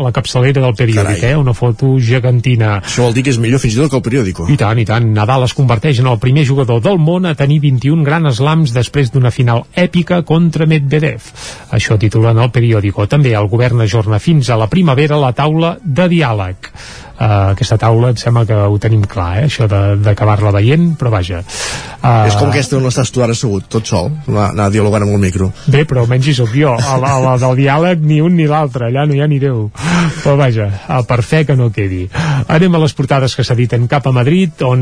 [0.02, 1.32] la capçalera del periòdic Carai.
[1.34, 1.38] eh?
[1.38, 4.48] una foto gegantina Això vol dir que és millor fins i tot que el periòdico.
[4.50, 7.60] i tant, i tant, Nadal es converteix en el primer jugador del món a tenir
[7.64, 11.22] 21 grans slams després d'una final èpica contra Medvedev.
[11.72, 13.08] Això titulen el periòdico.
[13.08, 16.72] També el govern ajorna fins a la primavera la taula de diàleg.
[17.22, 19.46] Uh, aquesta taula em sembla que ho tenim clar, eh?
[19.46, 21.44] això d'acabar-la veient, però vaja.
[22.02, 25.14] Uh, És com aquesta on estàs tu ara assegut, tot sol, anar, anar dialogant amb
[25.14, 25.52] el micro.
[25.70, 26.72] Bé, però almenys hi soc jo.
[26.74, 29.38] A la, a la del diàleg ni un ni l'altre, allà no hi ha ni
[29.42, 29.68] Déu.
[30.24, 32.08] Però vaja, a per fe que no quedi.
[32.50, 34.82] Anem a les portades que s'editen cap a Madrid, on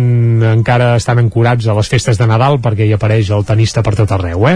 [0.54, 4.15] encara estan ancorats a les festes de Nadal, perquè hi apareix el tenista per tot
[4.15, 4.56] arreu, eh?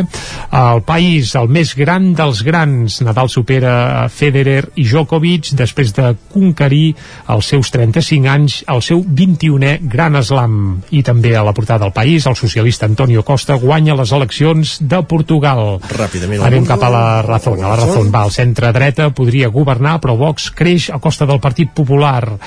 [0.56, 6.93] El país, el més gran dels grans, Nadal supera Federer i Djokovic després de conquerir
[7.34, 10.83] els seus 35 anys el seu 21è Gran Slam.
[10.93, 15.01] I també a la portada del país, el socialista Antonio Costa guanya les eleccions de
[15.09, 15.79] Portugal.
[15.89, 16.43] Ràpidament.
[16.45, 17.63] Anem cap a la Razón.
[17.63, 21.73] A la Razón va al centre-dreta, podria governar, però Vox creix a costa del Partit
[21.73, 22.38] Popular.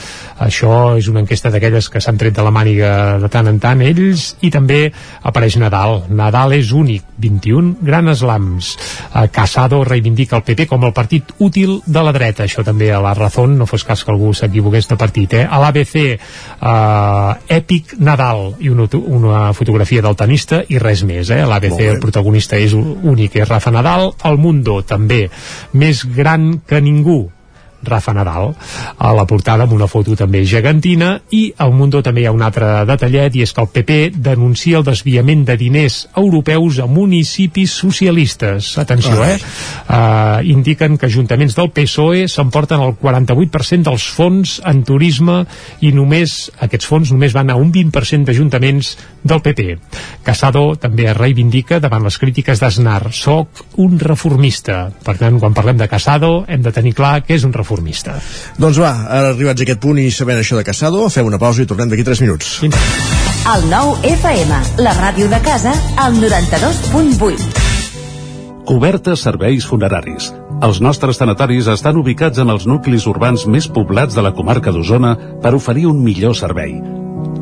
[0.47, 3.83] Això és una enquesta d'aquelles que s'han tret de la màniga de tant en tant
[3.83, 4.93] ells, i també
[5.27, 6.05] apareix Nadal.
[6.09, 8.77] Nadal és únic, 21 gran slams.
[9.11, 12.45] Eh, Casado reivindica el PP com el partit útil de la dreta.
[12.47, 15.16] Això també a la Razón, no fos cas que algú s'equivoqués de partit.
[15.17, 15.45] Eh?
[15.49, 21.31] A l'ABC, eh, èpic Nadal, i una, una fotografia del tenista i res més.
[21.31, 21.43] Eh?
[21.47, 24.13] L'ABC el protagonista és únic, és Rafa Nadal.
[24.25, 25.27] El Mundo, també,
[25.73, 27.25] més gran que ningú,
[27.89, 28.53] Rafa Nadal
[28.99, 32.45] a la portada amb una foto també gegantina i al Mundo també hi ha un
[32.47, 37.73] altre detallet i és que el PP denuncia el desviament de diners europeus a municipis
[37.73, 38.75] socialistes.
[38.79, 39.37] Atenció eh?
[39.87, 45.43] Uh, indiquen que ajuntaments del PSOE s'emporten el 48% dels fons en turisme
[45.81, 48.97] i només aquests fons només van a un 20% d'ajuntaments
[49.27, 49.77] del PP
[50.27, 53.13] Casado també es reivindica davant les crítiques d'Aznar.
[53.15, 54.89] Soc un reformista.
[55.07, 57.76] Per tant quan parlem de Casado hem de tenir clar que és un reformista
[58.59, 61.63] Doncs va, ara arribats a aquest punt i sabent això de Casado, fem una pausa
[61.63, 62.59] i tornem d'aquí 3 minuts.
[63.47, 67.67] El nou FM, la ràdio de casa, al 92.8.
[68.67, 70.33] Cobertes serveis funeraris.
[70.67, 75.15] Els nostres tanatoris estan ubicats en els nuclis urbans més poblats de la comarca d'Osona
[75.43, 76.75] per oferir un millor servei.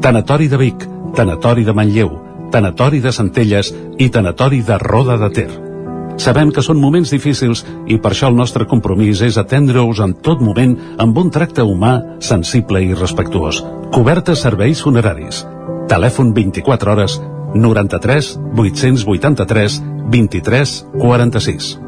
[0.05, 0.85] Tanatori de Vic,
[1.17, 2.11] Tanatori de Manlleu,
[2.53, 5.64] Tanatori de Centelles i Tanatori de Roda de Ter.
[6.17, 10.43] Sabem que són moments difícils i per això el nostre compromís és atendre-us en tot
[10.45, 13.63] moment amb un tracte humà, sensible i respectuós.
[13.95, 15.45] Cobertes serveis funeraris.
[15.91, 17.19] Telèfon 24 hores
[17.55, 21.79] 93 883 23 46.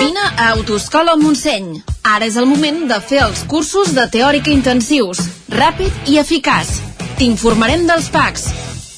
[0.00, 1.82] Vine a Autoscola Montseny.
[2.04, 5.20] Ara és el moment de fer els cursos de teòrica intensius,
[5.52, 6.78] ràpid i eficaç.
[7.20, 8.46] T'informarem dels PACs,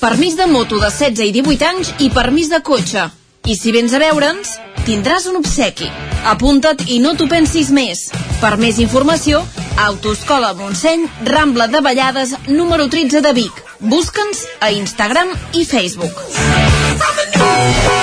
[0.03, 3.05] permís de moto de 16 i 18 anys i permís de cotxe.
[3.47, 5.87] I si vens a veure'ns, tindràs un obsequi.
[6.27, 8.09] Apunta't i no t'ho pensis més.
[8.43, 9.45] Per més informació,
[9.87, 13.63] Autoscola Montseny, Rambla de Vallades, número 13 de Vic.
[13.79, 16.19] Busca'ns a Instagram i Facebook.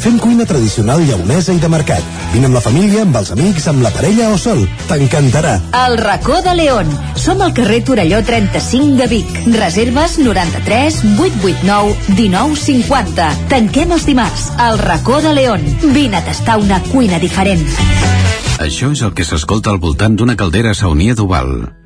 [0.00, 2.04] Fem cuina tradicional lleonesa i de mercat.
[2.32, 4.64] Vine amb la família, amb els amics, amb la parella o sol.
[4.90, 5.56] T'encantarà.
[5.86, 6.90] El racó de León.
[7.16, 9.32] Som al carrer Torelló 35 de Vic.
[9.56, 13.30] Reserves 93 889 1950.
[13.52, 14.50] Tanquem els dimarts.
[14.68, 15.64] El racó de León.
[15.94, 17.66] Vine a tastar una cuina diferent.
[18.56, 21.85] Això és el que s'escolta al voltant d'una caldera saunia d'Oval.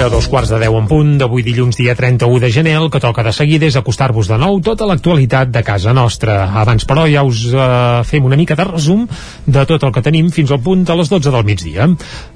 [0.00, 2.86] I a dos quarts de deu en punt d'avui dilluns dia 31 de gener el
[2.88, 6.38] que toca de seguida és acostar-vos de nou tota l'actualitat de casa nostra.
[6.56, 9.02] Abans però ja us eh, fem una mica de resum
[9.44, 11.84] de tot el que tenim fins al punt de les 12 del migdia.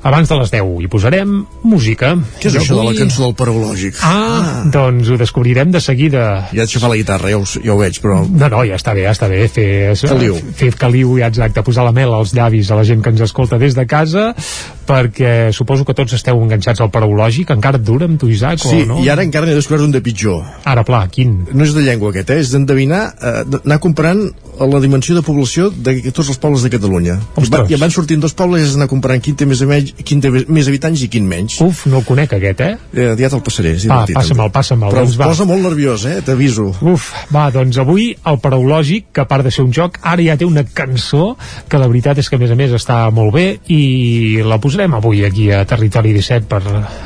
[0.04, 1.32] Abans de les 10 hi posarem
[1.64, 2.10] música.
[2.42, 3.96] Què és I això de la avui- cançó del paraulògic?
[4.02, 6.26] Ah, ah, doncs ho descobrirem de seguida.
[6.52, 8.20] Ja et xafar la guitarra, ja ho, ja ho veig, però...
[8.28, 10.36] No, no, ja està bé, ja està bé fer, Caliu.
[10.60, 13.56] fer caliu, ja exacte, posar la mel als llavis a la gent que ens escolta
[13.56, 14.34] des de casa,
[14.84, 16.92] perquè suposo que tots esteu enganxats al
[17.56, 18.98] encara et dura amb tu, Isaac, Sí, o no?
[19.04, 20.42] i ara encara n'he descobert un de pitjor.
[20.64, 21.44] Ara, pla, quin?
[21.52, 22.40] No és de llengua aquest, eh?
[22.44, 24.26] és d'endevinar, eh, anar comparant
[24.60, 27.18] la dimensió de població de tots els pobles de Catalunya.
[27.40, 29.62] I, va, I en van sortint dos pobles i has d'anar comparant quin té més,
[29.64, 31.58] a menys, quin té més habitants i quin menys.
[31.64, 32.74] Uf, no el conec aquest, eh?
[32.92, 33.74] eh ja te'l passaré.
[33.78, 36.20] És divertit, passa'm-el, Però doncs em posa molt nerviós, eh?
[36.24, 36.70] T'aviso.
[36.94, 40.36] Uf, va, doncs avui el paraulògic, que a part de ser un joc, ara ja
[40.38, 41.34] té una cançó
[41.68, 44.94] que la veritat és que a més a més està molt bé i la posarem
[44.96, 46.62] avui aquí a Territori 17 per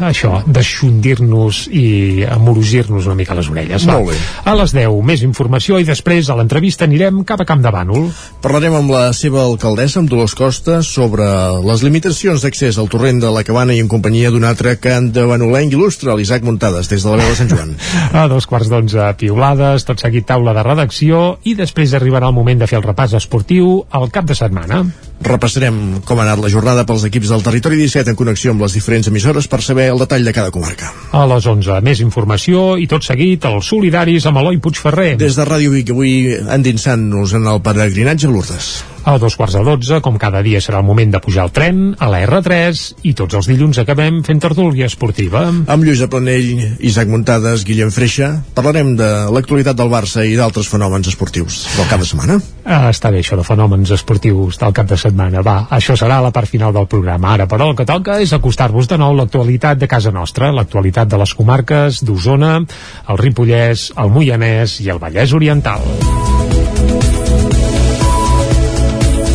[0.09, 3.87] això, deixondir-nos i amorosir-nos una mica les orelles.
[3.89, 3.99] Va.
[3.99, 4.19] Molt bé.
[4.45, 8.09] A les 10, més informació i després a l'entrevista anirem cap a Camp de Bànol.
[8.45, 11.27] Parlarem amb la seva alcaldessa, amb Dolors Costa, sobre
[11.65, 15.27] les limitacions d'accés al torrent de la Cabana i en companyia d'un altre cant de
[15.29, 17.75] Banolenc il·lustre, l'Isaac Muntades, des de la veu de Sant Joan.
[18.23, 22.63] A dos quarts d'onze, piulades, tot seguit taula de redacció i després arribarà el moment
[22.63, 24.85] de fer el repàs esportiu al cap de setmana.
[25.25, 28.77] Repassarem com ha anat la jornada pels equips del Territori 17 en connexió amb les
[28.79, 30.93] diferents emissores per saber el detall de cada comarca.
[31.11, 35.17] A les 11, més informació i tot seguit els solidaris amb Eloi Puigferrer.
[35.19, 38.71] Des de Ràdio Vic, avui endinsant-nos en el peregrinatge a Lourdes.
[39.05, 41.95] A dos quarts de dotze, com cada dia serà el moment de pujar al tren,
[41.99, 45.47] a la R3, i tots els dilluns acabem fent tertúlia esportiva.
[45.49, 51.11] Amb Lluís Planell, Isaac Muntades, Guillem Freixa, parlarem de l'actualitat del Barça i d'altres fenòmens
[51.13, 52.39] esportius del cap de setmana.
[52.65, 55.45] Ah, està bé això de fenòmens esportius del cap de setmana.
[55.47, 57.33] Va, això serà la part final del programa.
[57.37, 61.23] Ara, però, el que toca és acostar-vos de nou l'actualitat de casa nostra, l'actualitat de
[61.23, 62.59] les comarques d'Osona,
[63.09, 65.85] el Ripollès, el Moianès i el Vallès Oriental.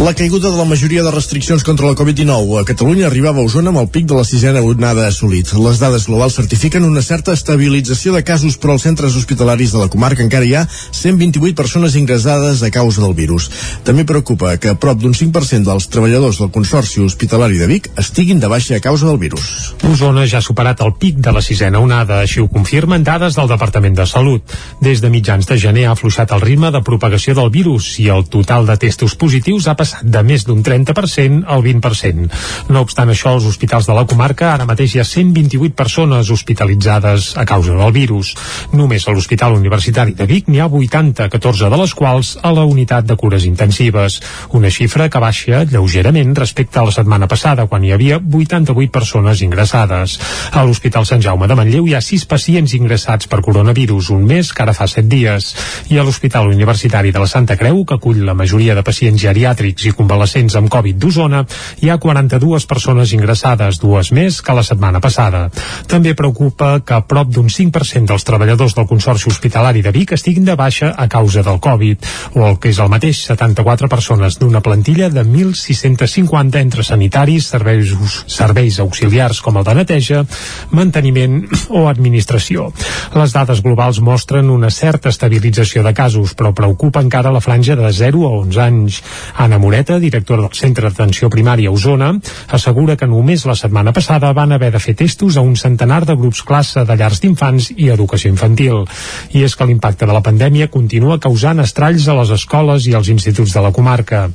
[0.01, 3.69] La caiguda de la majoria de restriccions contra la Covid-19 a Catalunya arribava a Osona
[3.69, 5.53] amb el pic de la sisena onada assolit.
[5.53, 9.88] Les dades globals certifiquen una certa estabilització de casos, però als centres hospitalaris de la
[9.93, 13.47] comarca encara hi ha 128 persones ingressades a causa del virus.
[13.88, 18.51] També preocupa que prop d'un 5% dels treballadors del Consorci Hospitalari de Vic estiguin de
[18.51, 19.71] baixa a causa del virus.
[19.88, 23.47] Osona ja ha superat el pic de la sisena onada, així ho confirmen dades del
[23.53, 24.58] Departament de Salut.
[24.82, 28.27] Des de mitjans de gener ha afluixat el ritme de propagació del virus i el
[28.27, 32.29] total de testos positius ha passat de més d'un 30% al 20%.
[32.73, 37.34] No obstant això, als hospitals de la comarca ara mateix hi ha 128 persones hospitalitzades
[37.38, 38.34] a causa del virus.
[38.73, 42.65] Només a l'Hospital Universitari de Vic n'hi ha 80, 14 de les quals a la
[42.69, 44.19] unitat de cures intensives.
[44.53, 49.41] Una xifra que baixa lleugerament respecte a la setmana passada, quan hi havia 88 persones
[49.41, 50.17] ingressades.
[50.51, 54.53] A l'Hospital Sant Jaume de Manlleu hi ha 6 pacients ingressats per coronavirus, un mes
[54.53, 55.53] que ara fa 7 dies.
[55.89, 59.72] I a l'Hospital Universitari de la Santa Creu, que acull la majoria de pacients geriàtrics
[59.88, 61.43] i convalescents amb Covid d'Osona,
[61.81, 65.47] hi ha 42 persones ingressades, dues més que la setmana passada.
[65.89, 70.55] També preocupa que prop d'un 5% dels treballadors del Consorci Hospitalari de Vic estiguin de
[70.59, 72.05] baixa a causa del Covid,
[72.38, 77.93] o el que és el mateix, 74 persones d'una plantilla de 1.650 entre sanitaris, serveis,
[78.27, 80.23] serveis auxiliars com el de neteja,
[80.71, 81.41] manteniment
[81.77, 82.69] o administració.
[83.17, 87.91] Les dades globals mostren una certa estabilització de casos, però preocupa encara la franja de
[87.93, 89.01] 0 a 11 anys.
[89.38, 92.10] Anna Moreta, directora del Centre d'Atenció Primària a Osona,
[92.52, 96.17] assegura que només la setmana passada van haver de fer testos a un centenar de
[96.19, 98.84] grups classe de llars d'infants i educació infantil.
[99.32, 103.13] I és que l'impacte de la pandèmia continua causant estralls a les escoles i als
[103.15, 104.28] instituts de la comarca.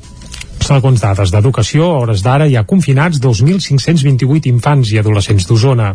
[0.59, 5.93] Segons dades d'educació, a hores d'ara hi ha confinats 2.528 infants i adolescents d'Osona.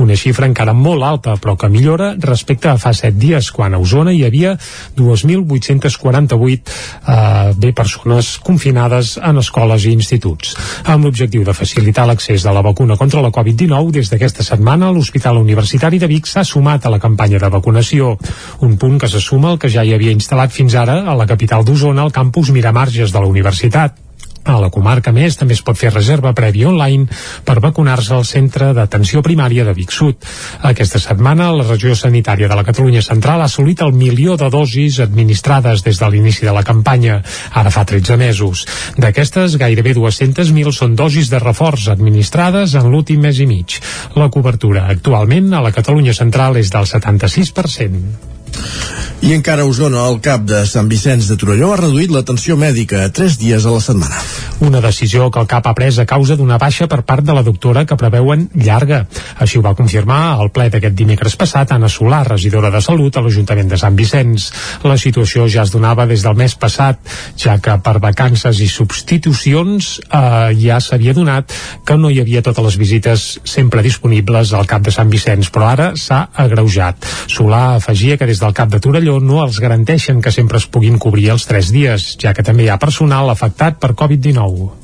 [0.00, 3.80] Una xifra encara molt alta, però que millora respecte a fa 7 dies, quan a
[3.82, 4.54] Osona hi havia
[4.96, 10.54] 2.848 eh, bé persones confinades en escoles i instituts.
[10.84, 15.42] Amb l'objectiu de facilitar l'accés de la vacuna contra la Covid-19, des d'aquesta setmana l'Hospital
[15.42, 18.14] Universitari de Vic s'ha sumat a la campanya de vacunació.
[18.60, 21.26] Un punt que se suma al que ja hi havia instal·lat fins ara a la
[21.26, 24.03] capital d'Osona, al campus Miramarges de la universitat.
[24.44, 27.06] A la comarca més també es pot fer reserva prèvia online
[27.48, 30.20] per vacunar-se al centre d'atenció primària de Vic Sud.
[30.68, 35.00] Aquesta setmana la regió sanitària de la Catalunya Central ha assolit el milió de dosis
[35.00, 37.22] administrades des de l'inici de la campanya,
[37.52, 38.66] ara fa 13 mesos.
[39.00, 43.80] D'aquestes, gairebé 200.000 són dosis de reforç administrades en l'últim mes i mig.
[44.20, 48.33] La cobertura actualment a la Catalunya Central és del 76%.
[49.24, 53.06] I encara a Osona, el cap de Sant Vicenç de Torelló ha reduït l'atenció mèdica
[53.06, 54.18] a 3 dies a la setmana.
[54.60, 57.42] Una decisió que el CAP ha pres a causa d'una baixa per part de la
[57.46, 59.06] doctora que preveuen llarga.
[59.40, 63.22] Així ho va confirmar al ple d'aquest dimecres passat Anna Solà, regidora de Salut a
[63.24, 64.50] l'Ajuntament de Sant Vicenç.
[64.84, 67.00] La situació ja es donava des del mes passat,
[67.40, 71.56] ja que per vacances i substitucions eh, ja s'havia donat
[71.88, 75.72] que no hi havia totes les visites sempre disponibles al CAP de Sant Vicenç, però
[75.72, 77.08] ara s'ha agreujat.
[77.32, 81.00] Solà afegia que des del CAP de Torelló no els garanteixen que sempre es puguin
[81.00, 84.83] cobrir els 3 dies, ja que també hi ha personal afectat per Covid-19.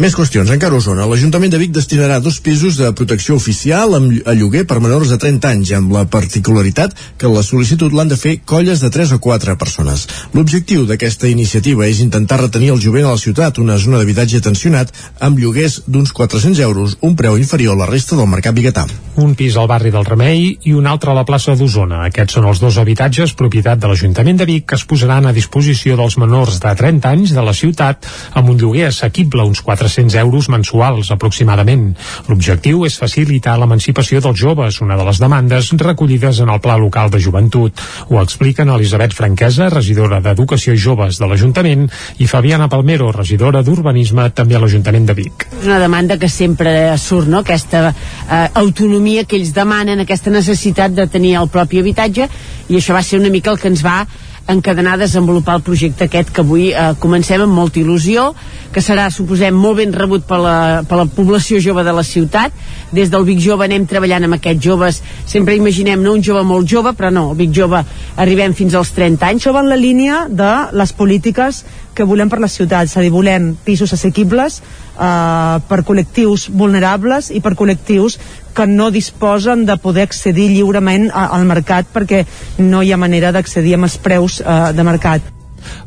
[0.00, 0.48] Més qüestions.
[0.48, 4.78] Encara a Osona, l'Ajuntament de Vic destinarà dos pisos de protecció oficial a lloguer per
[4.80, 8.88] menors de 30 anys, amb la particularitat que la sol·licitud l'han de fer colles de
[8.88, 10.06] 3 o 4 persones.
[10.32, 14.94] L'objectiu d'aquesta iniciativa és intentar retenir el jovent a la ciutat, una zona d'habitatge tensionat,
[15.20, 18.86] amb lloguers d'uns 400 euros, un preu inferior a la resta del mercat biguetà.
[19.20, 22.06] Un pis al barri del Remei i un altre a la plaça d'Osona.
[22.06, 26.00] Aquests són els dos habitatges propietat de l'Ajuntament de Vic que es posaran a disposició
[26.00, 30.14] dels menors de 30 anys de la ciutat amb un lloguer assequible, uns 400 400
[30.22, 31.90] euros mensuals aproximadament.
[32.30, 37.10] L'objectiu és facilitar l'emancipació dels joves, una de les demandes recollides en el Pla Local
[37.10, 37.82] de Joventut.
[38.08, 41.88] Ho expliquen Elisabet Franquesa, regidora d'Educació i Joves de l'Ajuntament,
[42.18, 45.48] i Fabiana Palmero, regidora d'Urbanisme també a l'Ajuntament de Vic.
[45.58, 47.42] És una demanda que sempre surt, no?
[47.42, 52.30] aquesta eh, autonomia que ells demanen, aquesta necessitat de tenir el propi habitatge,
[52.70, 54.04] i això va ser una mica el que ens va
[54.52, 58.30] encadenar desenvolupar el projecte aquest que avui eh, comencem amb molta il·lusió,
[58.74, 62.54] que serà, suposem, molt ben rebut per la, per la població jove de la ciutat.
[62.94, 66.68] Des del Vic Jove anem treballant amb aquests joves, sempre imaginem no un jove molt
[66.70, 67.84] jove, però no, Vic Jove
[68.16, 69.44] arribem fins als 30 anys.
[69.44, 71.64] Això va en la línia de les polítiques
[71.94, 77.32] que volem per la ciutat, és a dir, volem pisos assequibles eh, per col·lectius vulnerables
[77.34, 78.18] i per col·lectius
[78.54, 82.24] que no disposen de poder accedir lliurement a, al mercat perquè
[82.62, 85.39] no hi ha manera d'accedir amb els preus eh, de mercat.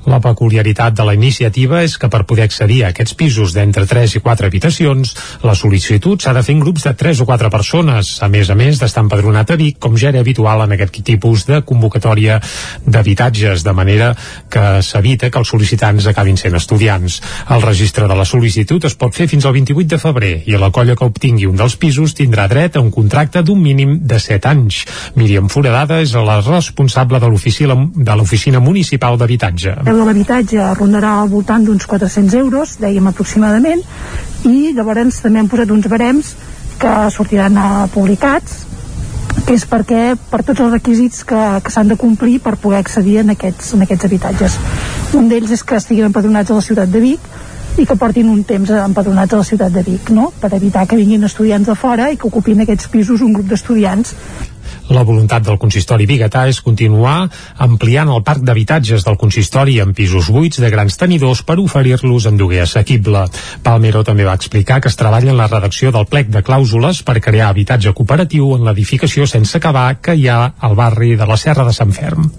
[0.09, 4.17] La peculiaritat de la iniciativa és que per poder accedir a aquests pisos d'entre 3
[4.17, 5.13] i 4 habitacions,
[5.43, 8.57] la sol·licitud s'ha de fer en grups de 3 o 4 persones, a més a
[8.59, 12.39] més d'estar empadronat a Vic, com ja era habitual en aquest tipus de convocatòria
[12.85, 14.11] d'habitatges, de manera
[14.51, 17.21] que s'evita que els sol·licitants acabin sent estudiants.
[17.49, 20.71] El registre de la sol·licitud es pot fer fins al 28 de febrer i la
[20.75, 24.51] colla que obtingui un dels pisos tindrà dret a un contracte d'un mínim de 7
[24.51, 24.83] anys.
[25.15, 29.89] Míriam Foradada és la responsable de l'Oficina Municipal d'Habitatge l'habitatge?
[29.89, 33.81] El de l'habitatge rondarà al voltant d'uns 400 euros, dèiem aproximadament,
[34.43, 36.35] i llavors també hem posat uns barems
[36.79, 37.57] que sortiran
[37.93, 38.65] publicats,
[39.45, 43.19] que és perquè per tots els requisits que, que s'han de complir per poder accedir
[43.23, 44.59] en aquests, en aquests habitatges.
[45.17, 47.33] Un d'ells és que estiguin empadronats a la ciutat de Vic,
[47.73, 50.27] i que portin un temps empadronats a la ciutat de Vic, no?
[50.39, 54.13] per evitar que vinguin estudiants de fora i que ocupin aquests pisos un grup d'estudiants
[54.89, 57.29] la voluntat del consistori biguetà és continuar
[57.63, 62.37] ampliant el parc d'habitatges del consistori en pisos buits de grans tenidors per oferir-los en
[62.39, 63.25] lloguer assequible.
[63.63, 67.21] Palmero també va explicar que es treballa en la redacció del plec de clàusules per
[67.21, 71.67] crear habitatge cooperatiu en l'edificació sense acabar que hi ha al barri de la Serra
[71.67, 72.31] de Sant Ferm.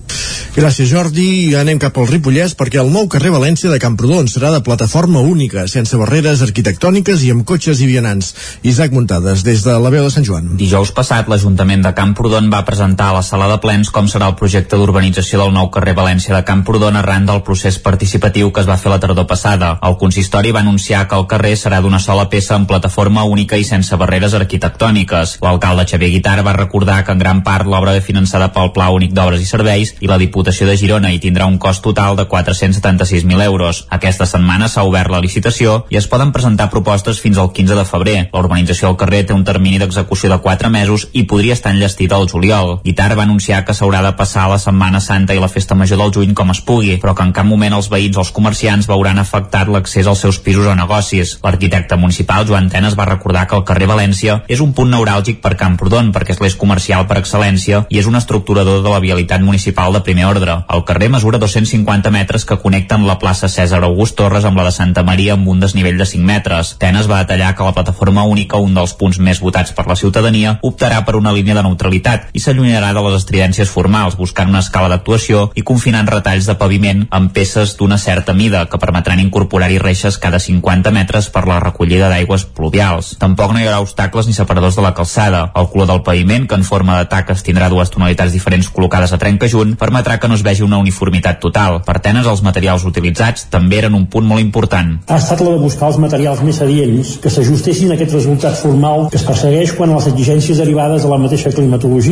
[0.55, 4.53] Gràcies Jordi, i anem cap al Ripollès perquè el nou carrer València de Camprodon serà
[4.55, 8.31] de plataforma única, sense barreres arquitectòniques i amb cotxes i vianants.
[8.63, 10.53] Isaac Muntades, des de la veu de Sant Joan.
[10.61, 14.27] Dijous passat, l'Ajuntament de Camprodon Camprodon va presentar a la sala de plens com serà
[14.27, 18.67] el projecte d'urbanització del nou carrer València de Camprodon arran del procés participatiu que es
[18.67, 19.69] va fer la tardor passada.
[19.87, 23.63] El consistori va anunciar que el carrer serà d'una sola peça amb plataforma única i
[23.63, 25.37] sense barreres arquitectòniques.
[25.45, 29.15] L'alcalde Xavier Guitar va recordar que en gran part l'obra ve finançada pel Pla Únic
[29.15, 33.47] d'Obres i Serveis i la Diputació de Girona i tindrà un cost total de 476.000
[33.47, 33.85] euros.
[33.95, 37.87] Aquesta setmana s'ha obert la licitació i es poden presentar propostes fins al 15 de
[37.93, 38.19] febrer.
[38.35, 42.11] La urbanització del carrer té un termini d'execució de 4 mesos i podria estar enllestit
[42.25, 42.81] al juliol.
[42.85, 46.13] Guitar va anunciar que s'haurà de passar la Setmana Santa i la Festa Major del
[46.17, 49.21] juny com es pugui, però que en cap moment els veïns o els comerciants veuran
[49.21, 51.37] afectat l'accés als seus pisos o negocis.
[51.45, 55.55] L'arquitecte municipal Joan Tenes va recordar que el carrer València és un punt neuràlgic per
[55.61, 59.93] Camprodon perquè és l'eix comercial per excel·lència i és un estructurador de la vialitat municipal
[59.93, 60.57] de primer ordre.
[60.73, 64.75] El carrer mesura 250 metres que connecten la plaça Cèsar August Torres amb la de
[64.75, 66.75] Santa Maria amb un desnivell de 5 metres.
[66.79, 70.59] Tenes va detallar que la plataforma única, un dels punts més votats per la ciutadania,
[70.63, 74.91] optarà per una línia de neutralitat i s'allunyarà de les estridències formals, buscant una escala
[74.93, 80.19] d'actuació i confinant retalls de paviment amb peces d'una certa mida que permetran incorporar-hi reixes
[80.19, 83.15] cada 50 metres per la recollida d'aigües pluvials.
[83.21, 85.47] Tampoc no hi haurà obstacles ni separadors de la calçada.
[85.55, 89.19] El color del paviment, que en forma de taques tindrà dues tonalitats diferents col·locades a
[89.49, 91.81] junt, permetrà que no es vegi una uniformitat total.
[91.85, 94.99] Per tenes, els materials utilitzats també eren un punt molt important.
[95.09, 99.09] Ha estat la de buscar els materials més adients que s'ajustessin a aquest resultat formal
[99.11, 102.04] que es persegueix quan les exigències derivades de la mateixa climatologia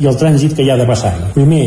[0.00, 1.12] i el trànsit que hi ha de passar.
[1.34, 1.64] Primer,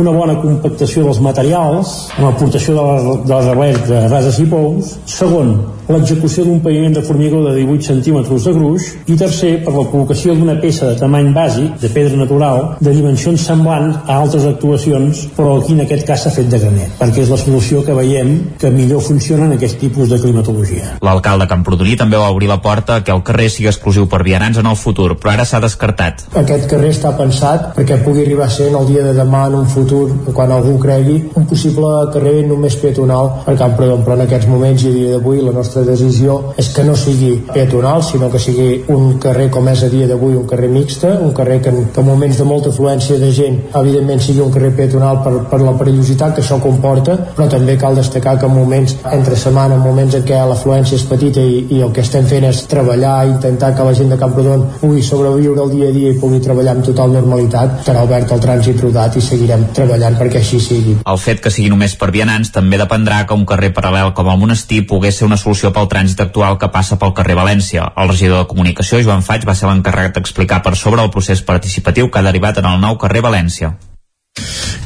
[0.00, 4.46] una bona compactació dels materials, amb aportació de, les, de les arrels de bases i
[4.50, 4.94] pous.
[5.18, 5.56] Segon,
[5.88, 8.88] l'execució d'un paviment de formigó de 18 centímetres de gruix.
[9.08, 13.46] I tercer, per la col·locació d'una peça de tamany bàsic, de pedra natural, de dimensions
[13.48, 17.32] semblants a altres actuacions, però aquí en aquest cas s'ha fet de granet, perquè és
[17.32, 20.98] la solució que veiem que millor funciona en aquest tipus de climatologia.
[21.04, 24.68] L'alcalde Camprodoní també va obrir la porta que el carrer sigui exclusiu per vianants en
[24.68, 26.26] el futur, però ara s'ha descartat.
[26.36, 29.56] Aquest carrer està pensat perquè pugui arribar a ser en el dia de demà en
[29.62, 29.87] un futur,
[30.34, 34.90] quan algú cregui, un possible carrer només peatonal per Camprodon, però en aquests moments i
[34.90, 39.18] a dia d'avui la nostra decisió és que no sigui peatonal, sinó que sigui un
[39.22, 42.38] carrer com és a dia d'avui, un carrer mixta, un carrer que, que en moments
[42.38, 46.44] de molta afluència de gent, evidentment sigui un carrer peatonal per, per la perillositat que
[46.44, 50.40] això comporta, però també cal destacar que en moments entre setmana, en moments en què
[50.50, 54.12] l'afluència és petita i, i el que estem fent és treballar, intentar que la gent
[54.12, 58.04] de Camprodon pugui sobreviure el dia a dia i pugui treballar amb total normalitat, estarà
[58.06, 60.96] obert el trànsit rodat i seguirem treballant perquè així sigui.
[61.04, 64.40] El fet que sigui només per vianants també dependrà que un carrer paral·lel com el
[64.40, 67.90] Monestir pogués ser una solució pel trànsit actual que passa pel carrer València.
[67.96, 72.10] El regidor de Comunicació, Joan Faig, va ser l'encarregat d'explicar per sobre el procés participatiu
[72.10, 73.76] que ha derivat en el nou carrer València.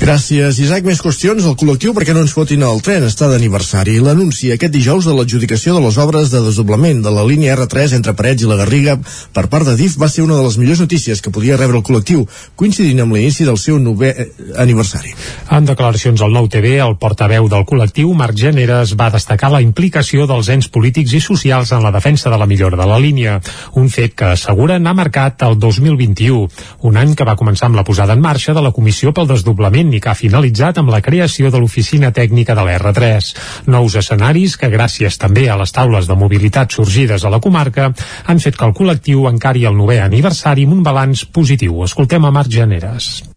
[0.03, 0.83] Gràcies, Isaac.
[0.83, 1.45] Més qüestions.
[1.47, 4.01] El col·lectiu perquè no ens fotin el tren està d'aniversari.
[4.03, 8.15] L'anunci aquest dijous de l'adjudicació de les obres de desdoblament de la línia R3 entre
[8.19, 8.97] Parets i la Garriga
[9.31, 11.85] per part de DIF va ser una de les millors notícies que podia rebre el
[11.87, 12.25] col·lectiu,
[12.59, 14.27] coincidint amb l'inici del seu novè eh,
[14.65, 15.15] aniversari.
[15.55, 20.27] En declaracions al Nou TV, el portaveu del col·lectiu, Marc Generes, va destacar la implicació
[20.27, 23.39] dels ens polítics i socials en la defensa de la millora de la línia,
[23.79, 26.51] un fet que asseguren ha marcat el 2021,
[26.91, 29.42] un any que va començar amb la posada en marxa de la Comissió pel Desdoblament
[29.47, 33.35] i que ha finalitzat amb la creació de l'oficina tècnica de l'R3.
[33.67, 37.93] Nous escenaris que, gràcies també a les taules de mobilitat sorgides a la comarca,
[38.27, 41.85] han fet que el col·lectiu encari el novè aniversari amb un balanç positiu.
[41.85, 43.32] Escoltem a Marc Generes.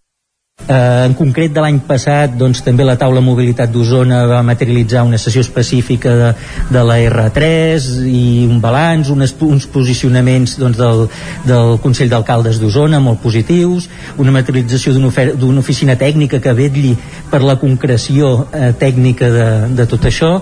[0.67, 5.19] Eh, en concret de l'any passat doncs, també la taula mobilitat d'Osona va materialitzar una
[5.21, 6.29] sessió específica de,
[6.73, 11.03] de la R3 i un balanç, unes, uns posicionaments doncs, del,
[11.45, 16.95] del Consell d'Alcaldes d'Osona molt positius, una materialització d'una oficina tècnica que vetlli
[17.29, 20.39] per la concreció eh, tècnica de, de tot això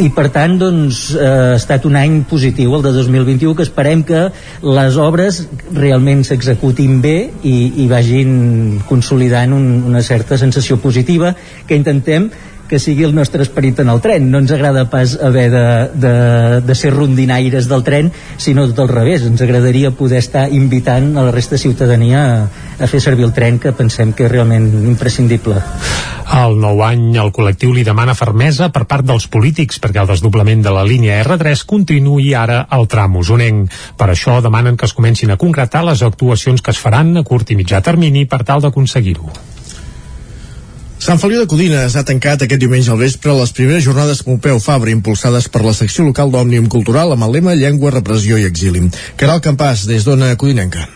[0.00, 4.02] i per tant doncs, eh, ha estat un any positiu el de 2021 que esperem
[4.08, 4.22] que
[4.64, 5.42] les obres
[5.76, 11.34] realment s'executin bé i, i vagin consolidant un, una certa sensació positiva
[11.68, 12.30] que intentem
[12.72, 14.30] que sigui el nostre esperit en el tren.
[14.32, 15.64] No ens agrada pas haver de,
[16.00, 16.12] de,
[16.64, 18.08] de ser rondinaires del tren,
[18.40, 19.26] sinó tot al revés.
[19.28, 22.48] Ens agradaria poder estar invitant a la resta de ciutadania a,
[22.80, 25.60] a fer servir el tren, que pensem que és realment imprescindible.
[26.32, 30.64] Al nou any, el col·lectiu li demana fermesa per part dels polítics perquè el desdoblament
[30.64, 33.68] de la línia R3 continuï ara al tram usonenc.
[34.00, 37.52] Per això demanen que es comencin a concretar les actuacions que es faran a curt
[37.52, 39.51] i mitjà termini per tal d'aconseguir-ho.
[41.02, 44.94] Sant Feliu de Codines ha tancat aquest diumenge al vespre les primeres jornades Pompeu Fabra
[44.94, 48.86] impulsades per la secció local d'Òmnium Cultural amb el lema Llengua, Repressió i Exili.
[49.18, 50.86] Caral Campàs, des d'Ona Codinenca.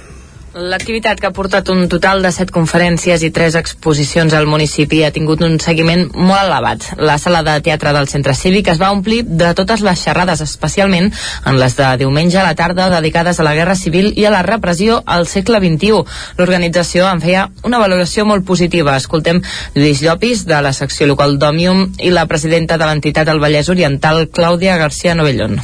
[0.56, 5.10] L'activitat que ha portat un total de set conferències i tres exposicions al municipi ha
[5.12, 6.86] tingut un seguiment molt elevat.
[6.96, 11.12] La sala de teatre del centre cívic es va omplir de totes les xerrades, especialment
[11.44, 14.40] en les de diumenge a la tarda dedicades a la Guerra Civil i a la
[14.48, 16.02] repressió al segle XXI.
[16.40, 18.96] L'organització en feia una valoració molt positiva.
[18.96, 19.44] Escoltem
[19.74, 24.30] Lluís Llopis, de la secció local d'Òmnium, i la presidenta de l'entitat del Vallès Oriental,
[24.32, 25.60] Clàudia García Novellón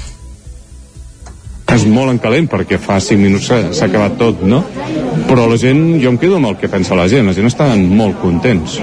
[1.73, 4.63] és molt encalent perquè fa 5 minuts s'ha acabat tot, no?
[5.29, 7.87] Però la gent, jo em quedo amb el que pensa la gent, la gent estan
[7.97, 8.79] molt contents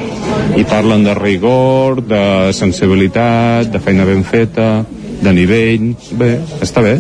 [0.58, 2.24] i parlen de rigor, de
[2.58, 4.70] sensibilitat, de feina ben feta,
[5.22, 6.98] de nivell, bé, està bé.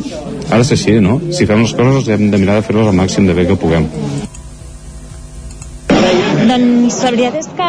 [0.49, 1.19] Ara és així, no?
[1.33, 3.89] Si fem les coses hem de mirar de fer-les al màxim de bé que puguem.
[6.49, 7.65] Doncs la veritat és que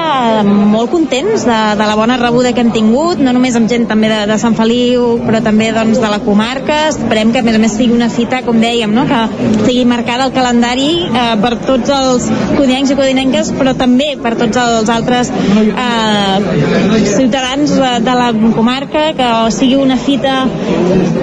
[0.46, 4.08] molt contents de, de la bona rebuda que hem tingut, no només amb gent també
[4.08, 6.78] de, de Sant Feliu, però també doncs, de la comarca.
[6.88, 9.04] Esperem que a més a més sigui una cita, com dèiem, no?
[9.10, 9.18] que
[9.66, 14.62] sigui marcada al calendari eh, per tots els codinencs i codinenques, però també per tots
[14.62, 20.40] els altres eh, ciutadans de, de la comarca, que sigui una fita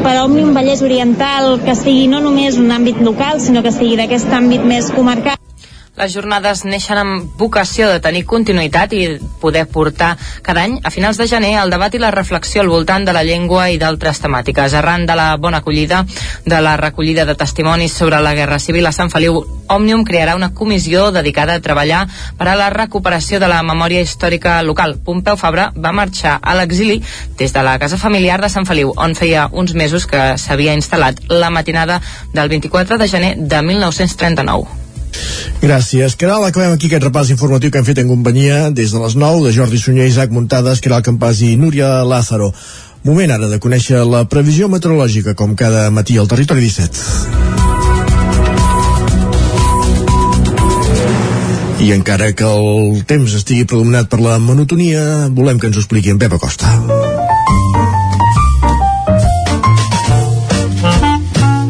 [0.05, 4.29] per Òmnium Vallès Oriental, que sigui no només un àmbit local, sinó que sigui d'aquest
[4.43, 5.46] àmbit més comarcal.
[5.97, 9.05] Les jornades neixen amb vocació de tenir continuïtat i
[9.41, 10.11] poder portar
[10.45, 13.23] cada any, a finals de gener, el debat i la reflexió al voltant de la
[13.25, 14.75] llengua i d'altres temàtiques.
[14.77, 16.03] Arran de la bona acollida
[16.45, 19.41] de la recollida de testimonis sobre la Guerra Civil a Sant Feliu,
[19.73, 22.05] Òmnium crearà una comissió dedicada a treballar
[22.37, 24.99] per a la recuperació de la memòria històrica local.
[25.01, 27.01] Pompeu Fabra va marxar a l'exili
[27.41, 31.25] des de la casa familiar de Sant Feliu, on feia uns mesos que s'havia instal·lat
[31.27, 34.86] la matinada del 24 de gener de 1939.
[35.61, 36.45] Gràcies, Caral.
[36.45, 39.53] Acabem aquí aquest repàs informatiu que hem fet en companyia des de les 9 de
[39.55, 42.53] Jordi Sunyer, Isaac Muntades, Caral Campàs i Núria Lázaro.
[43.03, 47.47] Moment ara de conèixer la previsió meteorològica, com cada matí al Territori 17.
[51.81, 56.13] I encara que el temps estigui predominat per la monotonia, volem que ens ho expliqui
[56.13, 56.69] en Pep Acosta.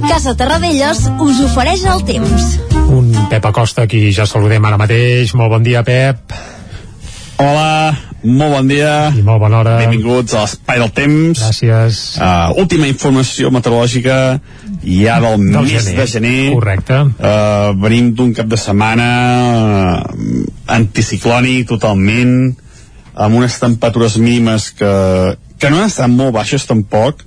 [0.07, 2.76] Casa Terradellos us ofereix el temps.
[3.29, 5.33] Pep Acosta, qui ja saludem ara mateix.
[5.35, 6.31] Molt bon dia, Pep.
[7.37, 7.91] Hola,
[8.23, 8.93] molt bon dia.
[9.13, 9.73] I molt bona hora.
[9.83, 11.41] Benvinguts a l'Espai del Temps.
[11.43, 11.99] Gràcies.
[12.17, 14.15] Uh, última informació meteorològica
[14.87, 15.97] ja del, Del mes gener.
[15.99, 16.39] de gener.
[16.55, 17.01] Correcte.
[17.19, 19.09] Uh, venim d'un cap de setmana
[20.07, 20.47] uh,
[20.79, 22.55] anticiclònic totalment,
[23.13, 24.93] amb unes temperatures mínimes que,
[25.59, 27.25] que no han estat molt baixes tampoc,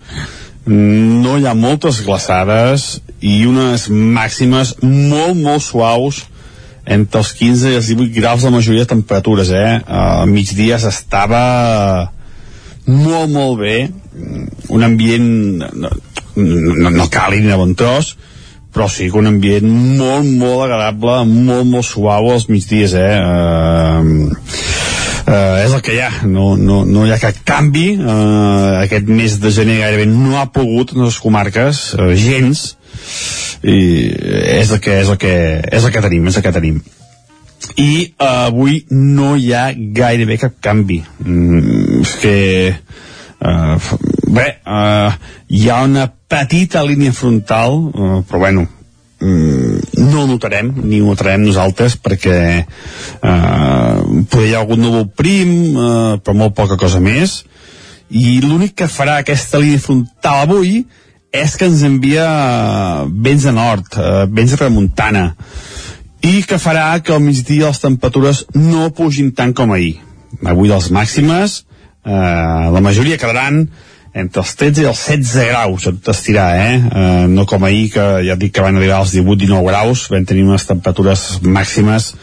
[0.70, 6.24] no hi ha moltes glaçades i unes màximes molt, molt suaus
[6.90, 9.78] entre els 15 i els 18 graus la majoria de temperatures, eh?
[9.86, 11.42] Al migdia s'estava
[12.90, 13.76] molt, molt bé,
[14.74, 15.28] un ambient
[15.60, 15.90] no,
[16.36, 18.14] no, no càlid ni de bon tros,
[18.74, 19.66] però sí que un ambient
[19.98, 23.14] molt, molt agradable, molt, molt suau als migdies, eh?
[23.20, 24.30] Uh,
[25.26, 29.10] uh, és el que hi ha, no, no, no hi ha cap canvi, uh, aquest
[29.10, 32.70] mes de gener gairebé no ha pogut en les comarques, uh, gens,
[33.62, 33.76] i
[34.60, 35.34] és el que, és el que,
[35.70, 36.80] és el que tenim, és el que tenim.
[37.76, 41.02] I uh, avui no hi ha gairebé cap canvi.
[41.24, 42.36] Mm, és que
[42.72, 43.92] uh,
[44.32, 45.12] bé uh,
[45.48, 48.66] hi ha una petita línia frontal uh, però bueno
[49.20, 55.54] mm, no notarem ni ho notarem nosaltres perquè uh, poder hi ha algun núvol prim
[55.74, 57.42] uh, però molt poca cosa més.
[58.10, 60.80] I l'únic que farà aquesta línia frontal avui
[61.32, 62.26] és que ens envia
[63.08, 65.34] vents de nord, eh, vents de tramuntana,
[66.22, 70.00] i que farà que al migdia les temperatures no pugin tant com ahir.
[70.44, 71.64] Avui les màximes,
[72.04, 72.10] eh,
[72.74, 73.68] la majoria quedaran
[74.12, 76.76] entre els 13 i els 16 graus tot estirar, eh?
[76.76, 77.26] eh?
[77.30, 80.66] no com ahir que ja dic que van arribar als 18-19 graus vam tenir unes
[80.66, 82.14] temperatures màximes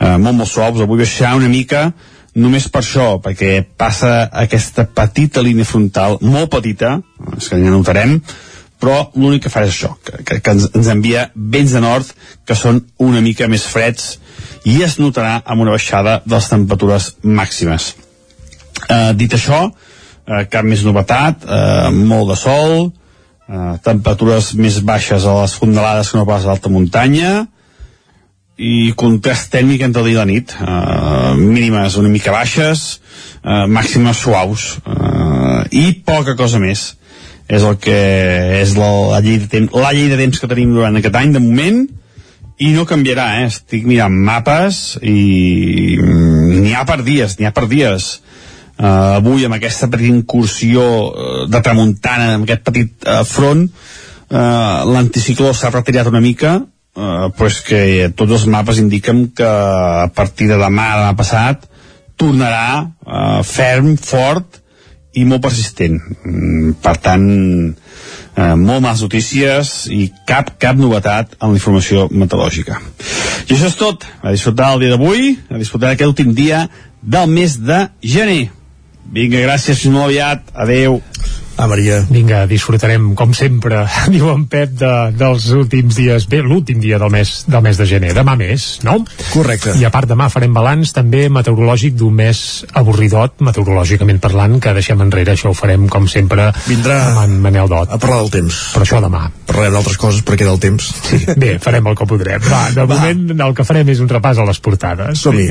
[0.00, 1.92] eh, molt molt suaus, avui baixarà una mica
[2.34, 6.98] només per això, perquè passa aquesta petita línia frontal, molt petita,
[7.36, 8.18] és que ja notarem,
[8.80, 12.14] però l'únic que fa és això, que, que, que ens, ens envia vents de nord
[12.48, 14.14] que són una mica més freds
[14.68, 17.92] i es notarà amb una baixada de les temperatures màximes.
[18.88, 22.92] Eh, dit això, eh, cap més novetat, eh, molt de sol,
[23.50, 27.48] eh, temperatures més baixes a les fondalades que no pas a l'alta muntanya,
[28.60, 30.52] i contrast tècnic entre dia i la nit.
[30.60, 33.00] Uh, mínimes una mica baixes
[33.40, 34.74] uh, màximes suaus.
[34.84, 36.90] Uh, i poca cosa més.
[37.50, 37.96] És el que
[38.60, 41.32] és la, la, llei de temps, la llei de temps que tenim durant aquest any
[41.34, 41.80] de moment
[42.60, 43.46] i no canviarà, eh?
[43.48, 48.10] estic mirant mapes i mm, n'hi ha per dies, n'hi ha per dies.
[48.76, 50.84] Uh, avui amb aquesta petita incursió
[51.48, 56.58] de tramuntana, amb aquest petit uh, front uh, l'anticicló s'ha retirat una mica
[57.36, 57.82] Però és que
[58.16, 61.64] tots els mapes indiquen que a partir de demà, demà passat,
[62.20, 64.60] tornarà uh, ferm, fort
[65.16, 65.96] i molt persistent.
[66.24, 67.26] Mm, per tant,
[67.70, 72.78] uh, molt males notícies i cap, cap novetat en la informació meteorològica.
[73.48, 74.06] I això és tot.
[74.22, 76.66] A disfrutar el dia d'avui, a disfrutar aquest últim dia
[77.00, 78.50] del mes de gener.
[79.10, 80.52] Vinga, gràcies, fins molt aviat.
[80.54, 81.00] Adeu.
[81.60, 81.98] Ah, Maria.
[82.08, 83.82] Vinga, disfrutarem, com sempre,
[84.14, 87.84] diu en Pep, de, dels últims dies, bé, l'últim dia del mes, del mes de
[87.84, 88.14] gener.
[88.16, 88.94] Demà més, no?
[89.34, 89.74] Correcte.
[89.76, 92.40] I a part demà farem balanç també meteorològic d'un mes
[92.80, 97.68] avorridot, meteorològicament parlant, que deixem enrere, això ho farem com sempre Vindrà amb en Manel
[97.68, 97.92] Dot.
[97.92, 98.62] A parlar del temps.
[98.72, 99.26] Però això demà.
[99.50, 100.88] Parlarem d'altres coses perquè del temps.
[101.10, 102.40] Sí, bé, farem el que podrem.
[102.48, 102.96] Va, de Va.
[102.96, 105.20] moment el que farem és un repàs a les portades.
[105.20, 105.50] Som-hi.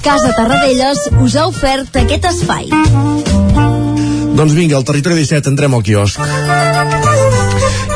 [0.00, 3.77] Casa Tarradellas us ha ofert aquest espai.
[4.38, 6.22] Doncs vinga, al territori 17 entrem al quiosc.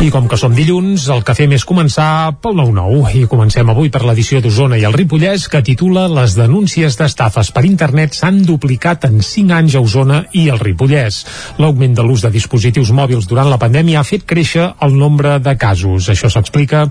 [0.03, 3.13] I com que som dilluns, el que fem és començar pel 9-9.
[3.21, 7.63] I comencem avui per l'edició d'Osona i el Ripollès, que titula Les denúncies d'estafes per
[7.69, 11.21] internet s'han duplicat en 5 anys a Osona i el Ripollès.
[11.63, 15.55] L'augment de l'ús de dispositius mòbils durant la pandèmia ha fet créixer el nombre de
[15.55, 16.11] casos.
[16.11, 16.83] Això s'explica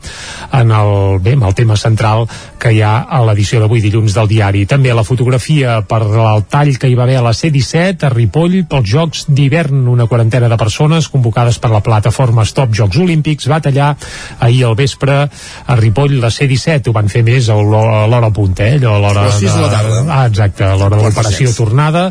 [0.61, 2.29] en el, bé, en el tema central
[2.63, 4.63] que hi ha a l'edició d'avui dilluns del diari.
[4.71, 8.61] També la fotografia per el tall que hi va haver a la C-17 a Ripoll
[8.71, 9.83] pels Jocs d'hivern.
[9.97, 13.93] Una quarantena de persones convocades per la plataforma Stop Jocs Olímpics va tallar
[14.39, 18.79] ahir al vespre a Ripoll la C-17, ho van fer més a l'hora punta, eh?
[18.79, 20.01] allò a l'hora les 6 de la tarda.
[20.07, 22.07] Ah, exacte, a l'hora de l'operació tornada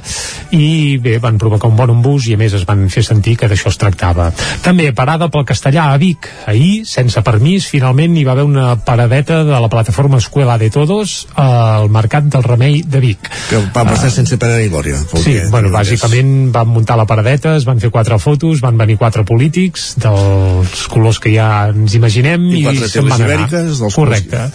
[0.57, 3.49] i bé, van provocar un bon embús i a més es van fer sentir que
[3.51, 4.31] d'això es tractava.
[4.65, 6.29] També parada pel castellà a Vic.
[6.51, 11.27] Ahir, sense permís, finalment hi va haver una paradeta de la plataforma Escuela de Todos
[11.41, 13.31] al Mercat del Remei de Vic.
[13.49, 14.99] Que va passar uh, sense pena ni glòria.
[15.21, 19.25] Sí, bueno, bàsicament van muntar la paradeta, es van fer quatre fotos, van venir quatre
[19.27, 23.49] polítics dels colors que ja ens imaginem i, i se'n van anar.
[23.51, 24.47] Dels Correcte.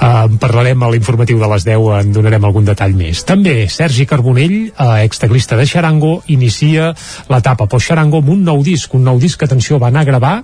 [0.00, 3.22] Uh, parlarem a l'informatiu de les 10, en donarem algun detall més.
[3.28, 6.90] També Sergi Carbonell, uh, exteclista de Xarango, inicia
[7.30, 10.10] l'etapa post Xarango amb un nou disc, un nou disc que, atenció, va anar a
[10.10, 10.34] gravar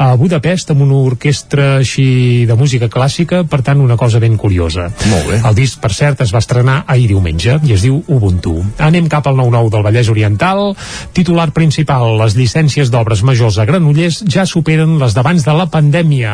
[0.00, 4.88] a Budapest amb una orquestra així de música clàssica, per tant, una cosa ben curiosa.
[5.10, 5.40] Molt bé.
[5.44, 8.56] El disc, per cert, es va estrenar ahir diumenge i es diu Ubuntu.
[8.78, 10.70] Anem cap al 9-9 del Vallès Oriental.
[11.16, 15.64] Titular principal, les llicències d'obres majors a Granollers ja superen superen les d'abans de la
[15.66, 16.32] pandèmia.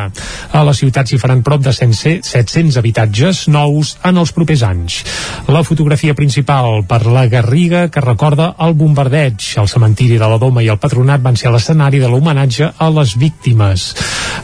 [0.53, 4.99] A la ciutat s'hi faran prop de 700 habitatges nous en els propers anys.
[5.49, 9.41] La fotografia principal per la Garriga que recorda el bombardeig.
[9.57, 13.15] El cementiri de la Doma i el Patronat van ser l'escenari de l'homenatge a les
[13.17, 13.87] víctimes,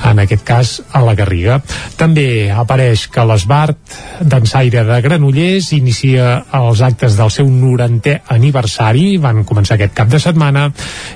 [0.10, 1.60] en aquest cas a la Garriga.
[2.00, 3.78] També apareix que l'Esbart
[4.26, 10.18] d'ensaire de Granollers inicia els actes del seu 90è aniversari, van començar aquest cap de
[10.24, 10.72] setmana,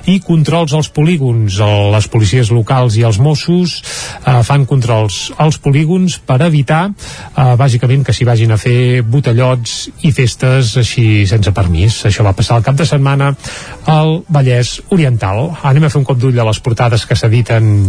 [0.06, 1.58] i controls als polígons.
[1.58, 2.67] Les policies locals
[2.98, 8.52] i els Mossos eh, fan controls als polígons per evitar eh, bàsicament que s'hi vagin
[8.52, 9.76] a fer botellots
[10.08, 12.02] i festes així sense permís.
[12.08, 13.32] Això va passar el cap de setmana
[13.88, 15.48] al Vallès Oriental.
[15.62, 17.88] Anem a fer un cop d'ull a les portades que s'editen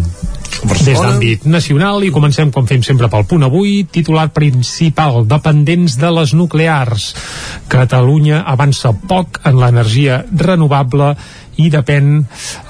[0.83, 6.09] des d'àmbit nacional i comencem com fem sempre pel punt avui titular principal, dependents de
[6.11, 7.13] les nuclears
[7.69, 11.13] Catalunya avança poc en l'energia renovable
[11.59, 12.11] i depèn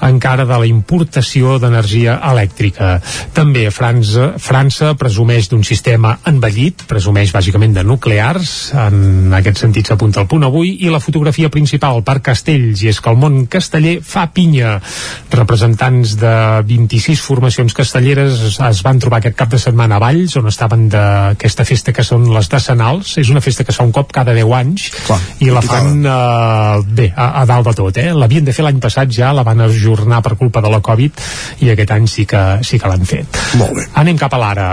[0.06, 2.96] encara de la importació d'energia elèctrica.
[3.36, 10.22] També França, França presumeix d'un sistema envellit, presumeix bàsicament de nuclears, en aquest sentit s'apunta
[10.22, 13.98] el punt avui, i la fotografia principal per Castells, i és que el món casteller
[14.04, 14.78] fa pinya.
[15.32, 16.34] Representants de
[16.66, 21.66] 26 formacions castelleres es van trobar aquest cap de setmana a Valls, on estaven d'aquesta
[21.68, 24.54] festa que són les decenals, és una festa que es fa un cop cada 10
[24.60, 28.10] anys, Clar, i la fan eh, bé, a, a dalt de tot, eh?
[28.16, 31.22] L'havien de fer l'any passat ja, la van ajornar per culpa de la Covid
[31.64, 33.40] i aquest any sí que, sí que l'han fet.
[33.60, 33.86] Molt bé.
[34.00, 34.68] Anem cap a l'ara.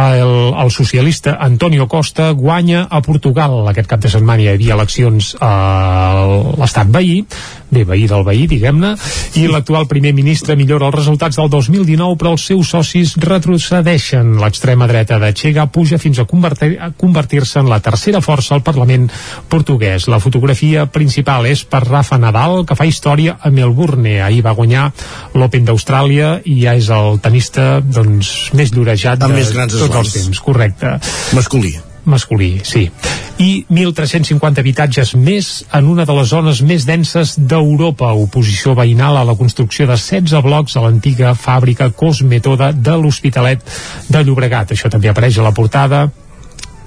[0.00, 0.34] El,
[0.64, 3.60] el socialista Antonio Costa guanya a Portugal.
[3.70, 5.52] Aquest cap de setmana hi havia eleccions a
[6.60, 7.20] l'estat veí,
[7.70, 8.94] bé, veí del veí, diguem-ne,
[9.40, 14.36] i l'actual primer ministre millora els resultats del 2019, però els seus socis retrocedeixen.
[14.40, 19.08] L'extrema dreta de Chega puja fins a convertir- convertir-se en la tercera força al Parlament
[19.48, 20.08] portuguès.
[20.08, 24.20] La fotografia principal és per Rafa Nadal, que fa història a Melbourne.
[24.22, 24.90] Ahir va guanyar
[25.34, 30.12] l'Open d'Austràlia i ja és el tenista doncs, més llorejat de més grans tots els
[30.18, 30.40] temps.
[30.40, 30.98] Correcte
[31.36, 31.89] Masculí.
[32.10, 32.88] Masculí, sí.
[33.40, 38.12] I 1.350 habitatges més en una de les zones més denses d'Europa.
[38.12, 43.64] Oposició veïnal a la construcció de 16 blocs a l'antiga fàbrica Cosmetoda de l'Hospitalet
[44.08, 44.74] de Llobregat.
[44.74, 46.08] Això també apareix a la portada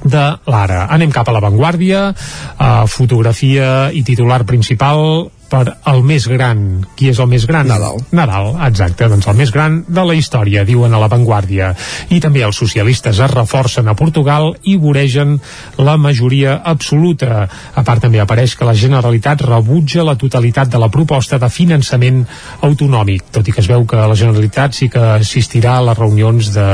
[0.03, 0.85] de l'Ara.
[0.91, 6.81] Anem cap a l'avantguàrdia, uh, fotografia i titular principal per el més gran.
[6.97, 7.67] Qui és el més gran?
[7.69, 7.99] Nadal.
[8.15, 11.73] Nadal, exacte, doncs el més gran de la història, diuen a l'avantguàrdia.
[12.09, 15.37] I també els socialistes es reforcen a Portugal i voregen
[15.77, 17.45] la majoria absoluta.
[17.75, 22.23] A part també apareix que la Generalitat rebutja la totalitat de la proposta de finançament
[22.65, 26.49] autonòmic, tot i que es veu que la Generalitat sí que assistirà a les reunions
[26.55, 26.69] de,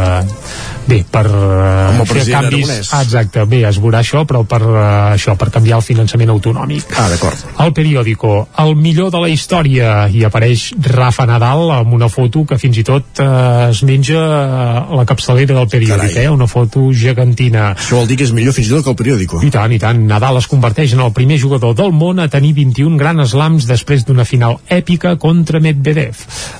[0.90, 2.90] bé, per uh, el fer canvis Aragonès.
[2.98, 4.78] ah, exacte, bé, es veurà això però per uh,
[5.14, 7.38] això, per canviar el finançament autonòmic Ah, d'acord.
[7.66, 12.58] el periòdico, el millor de la història i apareix Rafa Nadal amb una foto que
[12.58, 16.26] fins i tot eh, es menja eh, la capçalera del periòdic, Carai.
[16.26, 16.30] eh?
[16.30, 19.42] una foto gegantina Això vol dir que és millor fins i tot que el periòdico.
[19.46, 20.00] i tant, i tant.
[20.10, 24.06] Nadal es converteix en el primer jugador del món a tenir 21 gran slams després
[24.08, 26.16] d'una final èpica contra Medvedev.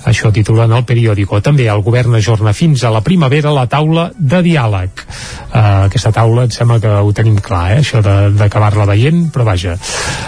[0.06, 1.42] Això titulen el periòdico.
[1.42, 5.04] També el govern ajorna fins a la primavera la taula de diàleg.
[5.50, 7.80] Uh, aquesta taula em sembla que ho tenim clar, eh?
[7.82, 9.74] això de- d'acabar-la veient, però vaja.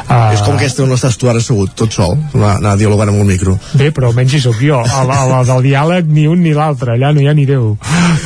[0.07, 3.21] Uh, És com aquesta on estàs tu ara assegut, tot sol, anar, anar dialogant amb
[3.21, 3.57] el micro.
[3.77, 4.79] Bé, però almenys hi sóc jo.
[4.81, 7.45] A la, a la del diàleg ni un ni l'altre, allà no hi ha ni
[7.45, 7.75] Déu.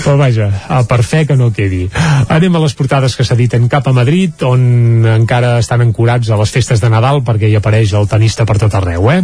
[0.05, 1.85] Però vaja, a per fe que no quedi.
[2.29, 6.51] Anem a les portades que s'editen cap a Madrid, on encara estan ancorats a les
[6.53, 9.19] festes de Nadal, perquè hi apareix el tenista per tot arreu, eh?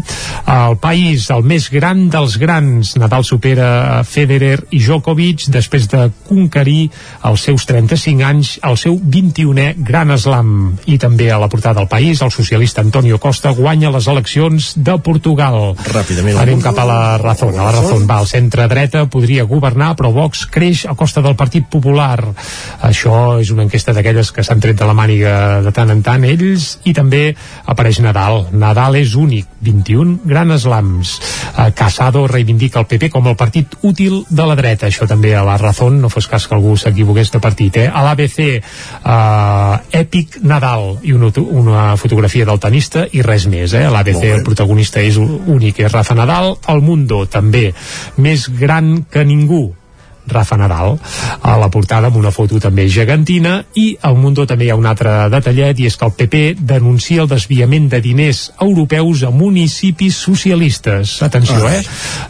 [0.51, 6.89] El país, el més gran dels grans, Nadal supera Federer i Djokovic després de conquerir
[7.27, 10.77] als seus 35 anys el seu 21è Gran Slam.
[10.87, 14.97] I també a la portada del país, el socialista Antonio Costa guanya les eleccions de
[15.03, 15.75] Portugal.
[15.91, 16.39] Ràpidament.
[16.41, 17.57] Anem cap a la Razón.
[17.59, 21.67] A la Razón va, el centre-dreta podria governar, però Vox creix a costa del Partit
[21.71, 22.19] Popular.
[22.87, 26.23] Això és una enquesta d'aquelles que s'han tret de la màniga de tant en tant
[26.27, 27.23] ells, i també
[27.65, 28.47] apareix Nadal.
[28.51, 31.17] Nadal és únic, 21 gran slams.
[31.57, 34.87] Eh, Casado reivindica el PP com el partit útil de la dreta.
[34.87, 37.77] Això també a la Razón, no fos cas que algú s'equivoqués de partit.
[37.81, 37.87] Eh?
[37.89, 43.73] A l'ABC, eh, èpic Nadal, i una, una fotografia del tenista i res més.
[43.73, 43.85] Eh?
[43.87, 46.55] A l'ABC el protagonista és únic, és Rafa Nadal.
[46.71, 47.71] El Mundo, també,
[48.17, 49.71] més gran que ningú
[50.31, 50.97] Rafa Nadal
[51.41, 54.87] a la portada amb una foto també gegantina i al Mundo també hi ha un
[54.89, 60.17] altre detallet i és que el PP denuncia el desviament de diners europeus a municipis
[60.17, 61.17] socialistes.
[61.25, 61.81] Atenció eh?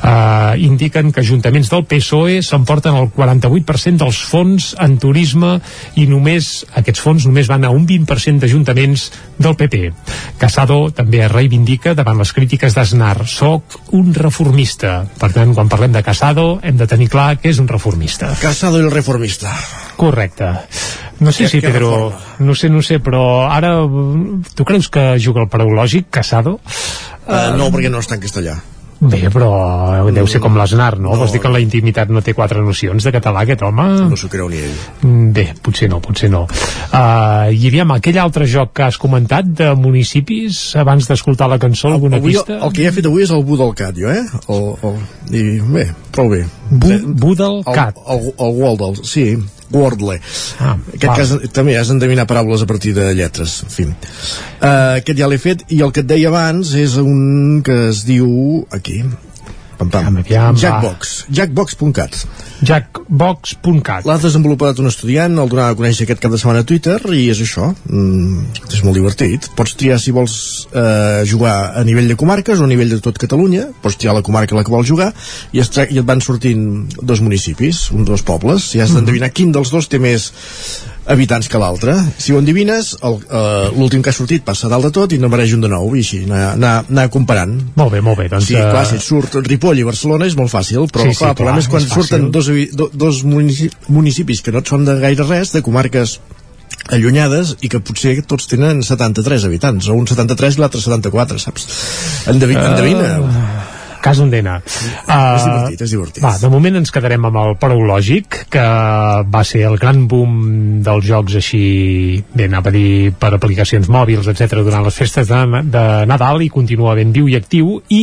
[0.02, 5.58] Uh, indiquen que ajuntaments del PSOE s'emporten el 48% dels fons en turisme
[5.96, 9.10] i només aquests fons només van a un 20% d'ajuntaments
[9.42, 9.92] del PP
[10.42, 13.28] Casado també reivindica davant les crítiques d'Aznar.
[13.30, 15.04] Soc un reformista.
[15.22, 17.91] Per tant quan parlem de Casado hem de tenir clar que és un reformista
[18.42, 19.52] Casado i el reformista.
[19.98, 20.48] Correcte.
[21.20, 22.36] No sé Què- si, Pedro, reforma?
[22.40, 23.76] no sé, no sé, però ara
[24.56, 26.60] tu creus que juga el paraulògic, Casado?
[27.28, 28.56] Uh, no, perquè no està en castellà.
[29.02, 29.48] Bé, però
[30.14, 31.16] deu ser com l'Aznar, no?
[31.18, 33.86] Vols dir que en la intimitat no té quatre nocions de català, aquest home?
[34.12, 34.76] No s'ho creu ni ell.
[35.02, 36.44] Mm, Bé, potser no, potser no.
[36.92, 41.90] Uh, I aviam, aquell altre joc que has comentat de municipis, abans d'escoltar la cançó,
[41.96, 42.60] alguna Avui, pista?
[42.62, 44.22] el que ja he fet avui és el Bu del Cat, jo, eh?
[44.48, 45.02] El, el,
[45.34, 46.44] I bé, prou bé.
[46.70, 46.94] Bu,
[47.26, 47.98] Bu del El, Cat.
[48.06, 49.32] el, el Wordle, sí,
[49.74, 50.20] Wordle.
[50.60, 51.18] Ah, aquest val.
[51.18, 53.88] cas també has d'endevinar paraules a partir de lletres, en fi.
[53.88, 58.06] Uh, aquest ja l'he fet, i el que et deia abans és un que es
[58.08, 58.30] diu...
[58.72, 59.02] Aquí,
[59.90, 60.56] pam, pam.
[60.60, 62.18] Jackbox, jackbox.cat.
[62.62, 64.06] Jackbox.cat.
[64.06, 67.24] L'ha desenvolupat un estudiant, el donava a conèixer aquest cap de setmana a Twitter, i
[67.34, 69.50] és això, mm, és molt divertit.
[69.58, 70.36] Pots triar si vols
[70.74, 74.26] eh, jugar a nivell de comarques o a nivell de tot Catalunya, pots triar la
[74.26, 75.12] comarca a la que vols jugar,
[75.52, 79.52] i, es i et van sortint dos municipis, uns dos pobles, i has d'endevinar quin
[79.52, 80.32] dels dos té més
[81.06, 81.96] habitants que l'altre.
[82.22, 85.54] Si ho endevines, el, eh, l'últim que ha sortit passa dalt de tot i n'apareix
[85.56, 87.56] un de nou, i així, anar, anar, anar comparant.
[87.76, 88.28] Molt bé, molt bé.
[88.30, 91.14] Doncs, Sí, eh, clar, si et surt Ripoll i Barcelona és molt fàcil, però Sí,
[91.14, 94.60] sí, clar, el problema és quan és surten dos, do, dos munici- municipis que no
[94.60, 96.20] et són de gaire res, de comarques
[96.90, 101.68] allunyades i que potser tots tenen 73 habitants, o un 73 i l'altre 74, saps?
[102.62, 103.71] Eh, endevina.
[104.02, 104.58] Cas Ondena.
[105.06, 106.24] Uh, és divertit, és divertit.
[106.26, 108.66] Va, de moment ens quedarem amb el paraulògic, que
[109.32, 111.64] va ser el gran boom dels jocs així,
[112.34, 115.42] bé, anava a dir per aplicacions mòbils, etc durant les festes de,
[115.74, 118.02] de Nadal i continua ben viu i actiu i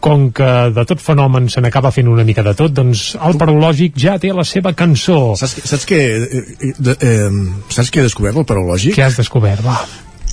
[0.00, 3.96] com que de tot fenomen se n'acaba fent una mica de tot, doncs el paraulògic
[4.00, 5.34] ja té la seva cançó.
[5.38, 7.28] Saps, saps què eh, de, eh,
[7.72, 8.96] saps què he descobert, el paraulògic?
[8.96, 9.80] Què has descobert, va?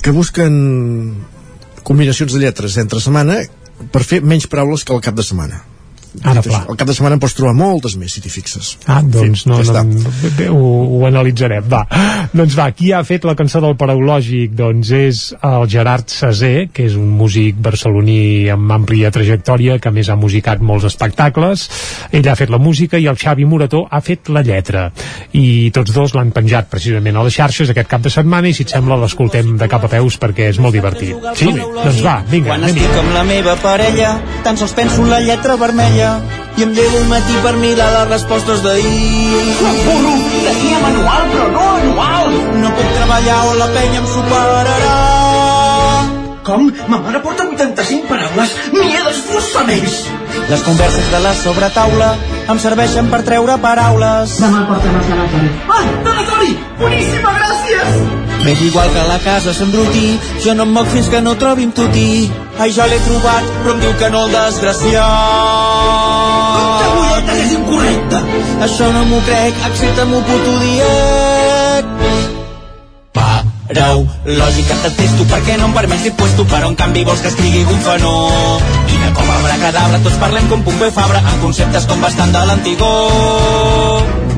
[0.04, 0.54] Que busquen
[1.84, 3.42] combinacions de lletres entre setmana
[3.92, 5.62] per fer menys paraules que el cap de setmana.
[6.22, 6.60] Ara, això, clar.
[6.70, 8.74] Al cap de setmana en pots trobar moltes més, si t'hi fixes.
[8.86, 10.60] Ah, doncs Sí, no, ja no, bé, ho,
[10.94, 11.82] ho analitzarem, va.
[12.34, 14.54] Doncs va, qui ha fet la cançó del paraulògic?
[14.56, 19.94] Doncs és el Gerard Sasé, que és un músic barceloní amb àmplia trajectòria, que a
[19.94, 21.66] més ha musicat molts espectacles.
[22.14, 24.86] Ell ha fet la música i el Xavi Morató ha fet la lletra.
[25.34, 28.66] I tots dos l'han penjat precisament a les xarxes aquest cap de setmana i si
[28.66, 31.16] et sembla l'escoltem de cap a peus perquè és molt divertit.
[31.38, 31.50] Sí?
[31.50, 34.14] Doncs va, vinga, Quan estic amb la meva parella,
[34.46, 36.03] tan sols penso en la lletra vermella
[36.56, 39.40] i em llevo al matí per mirar les respostes d'ahir.
[39.64, 40.12] L'apuro,
[40.46, 42.38] tenia manual, però no anual.
[42.62, 45.03] No puc treballar o la penya em superarà.
[46.44, 46.66] Com?
[46.88, 48.50] Ma mare porta 85 paraules.
[48.74, 49.94] M'hi he d'esforçar més.
[50.50, 52.10] Les converses de la sobretaula
[52.52, 54.34] em serveixen per treure paraules.
[54.42, 55.48] Demà portem el tanatori.
[55.72, 56.52] Ah, tanatori!
[56.82, 57.88] Boníssima, gràcies!
[58.44, 61.74] M'és igual que la casa s'embruti, jo no em moc fins que no trobi amb
[61.78, 62.28] tuti.
[62.60, 65.00] Ai, ja l'he trobat, però em diu que no el desgraciat.
[66.82, 68.20] Que bolletes és incorrecte!
[68.68, 71.33] Això no m'ho crec, excepte m'ho puto diec.
[73.64, 77.62] Parau, lògica detesto perquè no em permets dir puesto però en canvi vols que escrigui
[77.64, 78.12] un fanó
[78.92, 82.44] i de com a cadabra tots parlem com Pompeu Fabra en conceptes com bastant de
[82.44, 82.92] l'antigó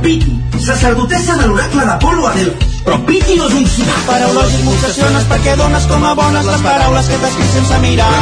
[0.07, 0.31] Piti,
[0.62, 2.70] sacerdotessa de l'oracle d'Apolo a Delphi.
[2.87, 3.97] Però Piti no és un sinà.
[4.07, 8.12] Parau lògic m'obsessiones perquè dones com a bones les paraules que t'escric sense mirar.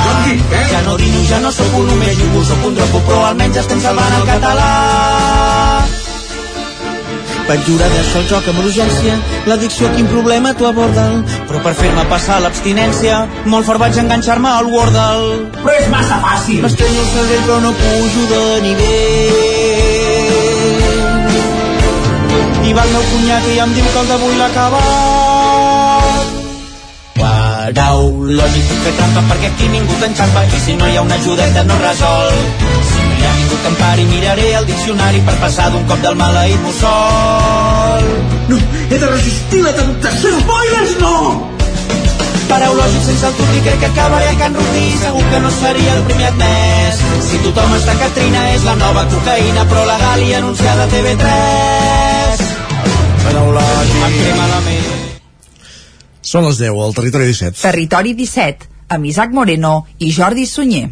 [0.72, 3.84] Ja no dino, ja no sóc un només jugo, sóc un dropo però almenys estem
[3.84, 5.73] salvant el català
[7.48, 9.14] vaig jurar deixar el joc amb urgència,
[9.48, 11.18] l'addicció quin problema t'ho aborda'l,
[11.48, 13.14] però per fer-me passar l'abstinència,
[13.52, 15.50] molt fort vaig enganxar-me al Wordle.
[15.60, 16.60] Però és massa fàcil.
[16.64, 20.04] M'estreno el cervell però no pujo de nivell.
[22.64, 26.26] I va el meu cunyat i em diu que el d'avui l'ha acabat.
[27.20, 28.00] Parau,
[28.40, 31.60] lògic, puc fer trampa perquè aquí ningú t'enxampa i si no hi ha una ajudeta
[31.68, 32.34] no resol.
[32.90, 33.03] Si
[33.64, 36.16] no hi ha ningú que em pari, miraré el diccionari per passar d'un cop del
[36.16, 38.04] maleït mussol.
[38.48, 38.58] No,
[38.90, 40.30] he de resistir la temptació.
[40.40, 41.50] Spoilers, no!
[42.48, 45.94] Parau lògic sense el tuti crec que acabaré a Can Rutí segur que no seria
[45.96, 50.84] el primer admès si tothom està Catrina és la nova cocaïna però legal i anunciada
[50.84, 52.44] a TV3
[53.24, 54.92] Parau lògic em crema la ment
[56.20, 57.62] Són les 10 al Territori 17.
[57.64, 60.88] Territori 17, amb Isaac Moreno i Jordi Sunyer.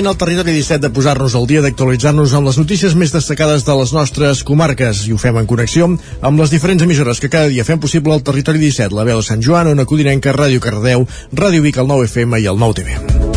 [0.00, 3.74] Moment al territori 17 de posar-nos al dia d'actualitzar-nos amb les notícies més destacades de
[3.76, 7.68] les nostres comarques i ho fem en connexió amb les diferents emissores que cada dia
[7.68, 11.04] fem possible al territori 17, la veu de Sant Joan, Ona Codinenca, Ràdio Cardeu,
[11.36, 13.29] Ràdio Vic, el 9 FM i el 9 TV.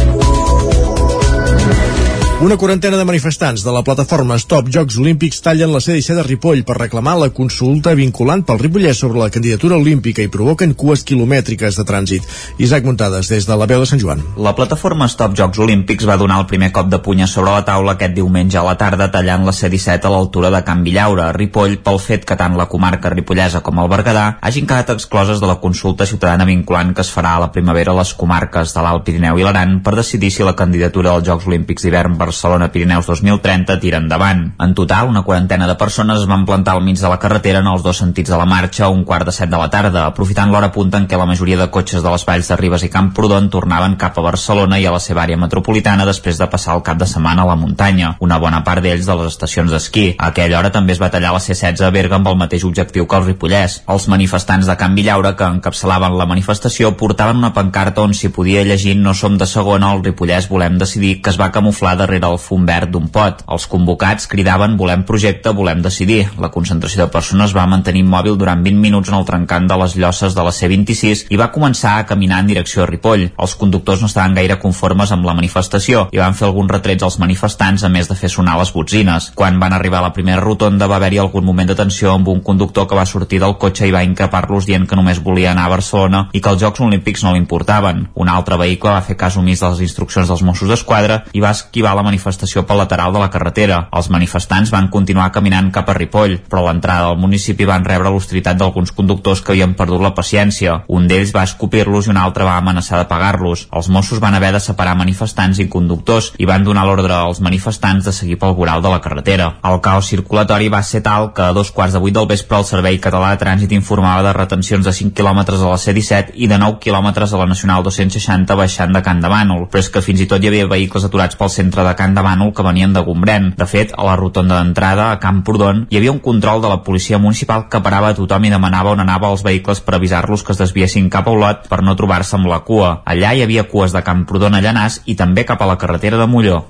[2.43, 6.65] Una quarantena de manifestants de la plataforma Stop Jocs Olímpics tallen la C-17 de Ripoll
[6.67, 11.77] per reclamar la consulta vinculant pel Ripollès sobre la candidatura olímpica i provoquen cues quilomètriques
[11.79, 12.25] de trànsit.
[12.59, 14.25] Isaac Muntades, des de la veu de Sant Joan.
[14.35, 17.63] La plataforma Stop Jocs Olímpics va donar el primer cop de puny a sobre la
[17.63, 21.37] taula aquest diumenge a la tarda tallant la C-17 a l'altura de Can Villaura, a
[21.39, 25.47] Ripoll, pel fet que tant la comarca ripollesa com el Berguedà hagin quedat excloses de
[25.47, 29.07] la consulta ciutadana vinculant que es farà a la primavera a les comarques de l'Alt
[29.07, 33.77] Pirineu i l'Aran per decidir si la candidatura als Jocs Olímpics d'hivern Barcelona Pirineus 2030
[33.79, 34.55] tira endavant.
[34.59, 37.67] En total, una quarantena de persones es van plantar al mig de la carretera en
[37.69, 40.49] els dos sentits de la marxa a un quart de set de la tarda, aprofitant
[40.49, 43.51] l'hora punta en què la majoria de cotxes de les valls de Ribes i Camprodon
[43.53, 46.97] tornaven cap a Barcelona i a la seva àrea metropolitana després de passar el cap
[46.97, 50.07] de setmana a la muntanya, una bona part d'ells de les estacions d'esquí.
[50.17, 53.05] A aquella hora també es va tallar la C-16 a Berga amb el mateix objectiu
[53.05, 53.83] que el Ripollès.
[53.93, 58.65] Els manifestants de Can Villaura que encapçalaven la manifestació portaven una pancarta on s'hi podia
[58.65, 62.39] llegir No som de segona, el Ripollès volem decidir, que es va camuflar darrere el
[62.41, 63.43] fum verd d'un pot.
[63.53, 66.21] Els convocats cridaven volem projecte, volem decidir.
[66.41, 69.95] La concentració de persones va mantenir immòbil durant 20 minuts en el trencant de les
[69.99, 73.29] llosses de la C26 i va començar a caminar en direcció a Ripoll.
[73.37, 77.19] Els conductors no estaven gaire conformes amb la manifestació i van fer alguns retrets als
[77.21, 79.31] manifestants a més de fer sonar les botzines.
[79.35, 82.41] Quan van arribar a la primera rotonda va haver-hi algun moment de tensió amb un
[82.41, 85.75] conductor que va sortir del cotxe i va increpar-los dient que només volia anar a
[85.75, 88.07] Barcelona i que els Jocs Olímpics no li importaven.
[88.15, 91.53] Un altre vehicle va fer cas omís de les instruccions dels Mossos d'Esquadra i va
[91.55, 93.87] esquivar la manifestació pel lateral de la carretera.
[93.91, 98.09] Els manifestants van continuar caminant cap a Ripoll, però a l'entrada del municipi van rebre
[98.09, 100.83] l'hostilitat d'alguns conductors que havien perdut la paciència.
[100.87, 103.67] Un d'ells va escopir-los i un altre va amenaçar de pagar-los.
[103.71, 108.05] Els Mossos van haver de separar manifestants i conductors i van donar l'ordre als manifestants
[108.05, 109.53] de seguir pel voral de la carretera.
[109.63, 112.67] El caos circulatori va ser tal que a dos quarts de vuit del vespre el
[112.67, 116.59] Servei Català de Trànsit informava de retencions de 5 quilòmetres a la C-17 i de
[116.61, 120.21] 9 quilòmetres a la Nacional 260 baixant de Can de Bànol, però és que fins
[120.23, 123.03] i tot hi havia vehicles aturats pel centre de Can de Bànol que venien de
[123.05, 123.51] Gombrèn.
[123.57, 127.19] De fet, a la rotonda d'entrada a Camprodon hi havia un control de la policia
[127.19, 130.61] municipal que parava a tothom i demanava on anava els vehicles per avisar-los que es
[130.61, 133.01] desviessin cap a Olot per no trobar-se amb la cua.
[133.05, 136.27] Allà hi havia cues de Camprodon a Llanàs i també cap a la carretera de
[136.27, 136.65] Molló.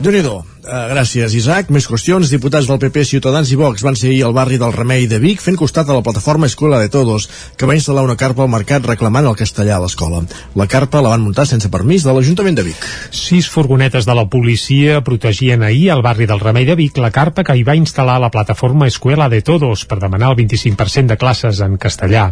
[0.00, 0.22] déu nhi
[0.60, 1.70] Uh, gràcies, Isaac.
[1.72, 2.28] Més qüestions.
[2.28, 5.40] Diputats del PP, Ciutadans i Vox van ser ahir al barri del Remei de Vic
[5.40, 8.84] fent costat a la plataforma Escola de Todos, que va instal·lar una carpa al mercat
[8.84, 10.20] reclamant el castellà a l'escola.
[10.60, 12.84] La carpa la van muntar sense permís de l'Ajuntament de Vic.
[13.08, 17.46] Sis furgonetes de la policia protegien ahir al barri del Remei de Vic la carpa
[17.46, 21.64] que hi va instal·lar la plataforma Escuela de Todos per demanar el 25% de classes
[21.64, 22.26] en castellà.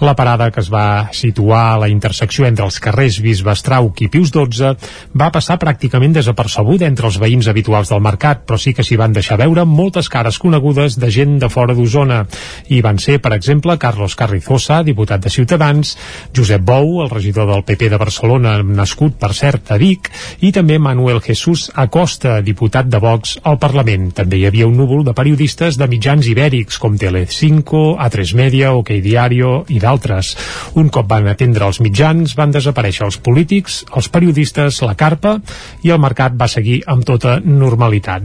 [0.00, 4.08] La parada que es va situar a la intersecció entre els carrers Bisbe Estrauc i
[4.08, 4.72] Pius XII
[5.20, 8.96] va passar pràcticament desapercebuda entre els veïns habituals habituals del mercat, però sí que s'hi
[8.96, 12.24] van deixar veure moltes cares conegudes de gent de fora d'Osona.
[12.70, 15.96] I van ser, per exemple, Carlos Carrizosa, diputat de Ciutadans,
[16.34, 20.10] Josep Bou, el regidor del PP de Barcelona, nascut, per cert, a Vic,
[20.40, 24.12] i també Manuel Jesús Acosta, diputat de Vox al Parlament.
[24.14, 28.94] També hi havia un núvol de periodistes de mitjans ibèrics, com Telecinco, A3 Media, OK
[29.02, 30.34] Diario i d'altres.
[30.78, 35.38] Un cop van atendre els mitjans, van desaparèixer els polítics, els periodistes, la carpa,
[35.82, 37.63] i el mercat va seguir amb tota normalitat.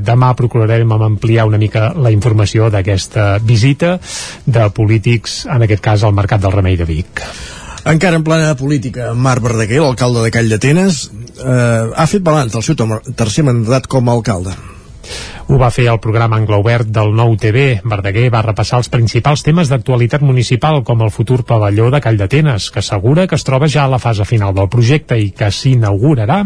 [0.05, 3.97] Demà procurarem ampliar una mica la informació d'aquesta visita
[4.45, 7.23] de polítics, en aquest cas al Mercat del Remei de Vic.
[7.89, 11.05] Encara en plana política, Marc Verdaguer, l'alcalde de Call d'Atenes,
[11.39, 12.75] eh, ha fet balanç del seu
[13.15, 14.55] tercer mandat com a alcalde.
[15.49, 17.79] Ho va fer el programa Angla Obert del Nou TV.
[17.81, 22.67] Verdaguer va repassar els principals temes d'actualitat municipal, com el futur pavelló de Call d'Atenes,
[22.69, 26.43] que assegura que es troba ja a la fase final del projecte i que s'inaugurarà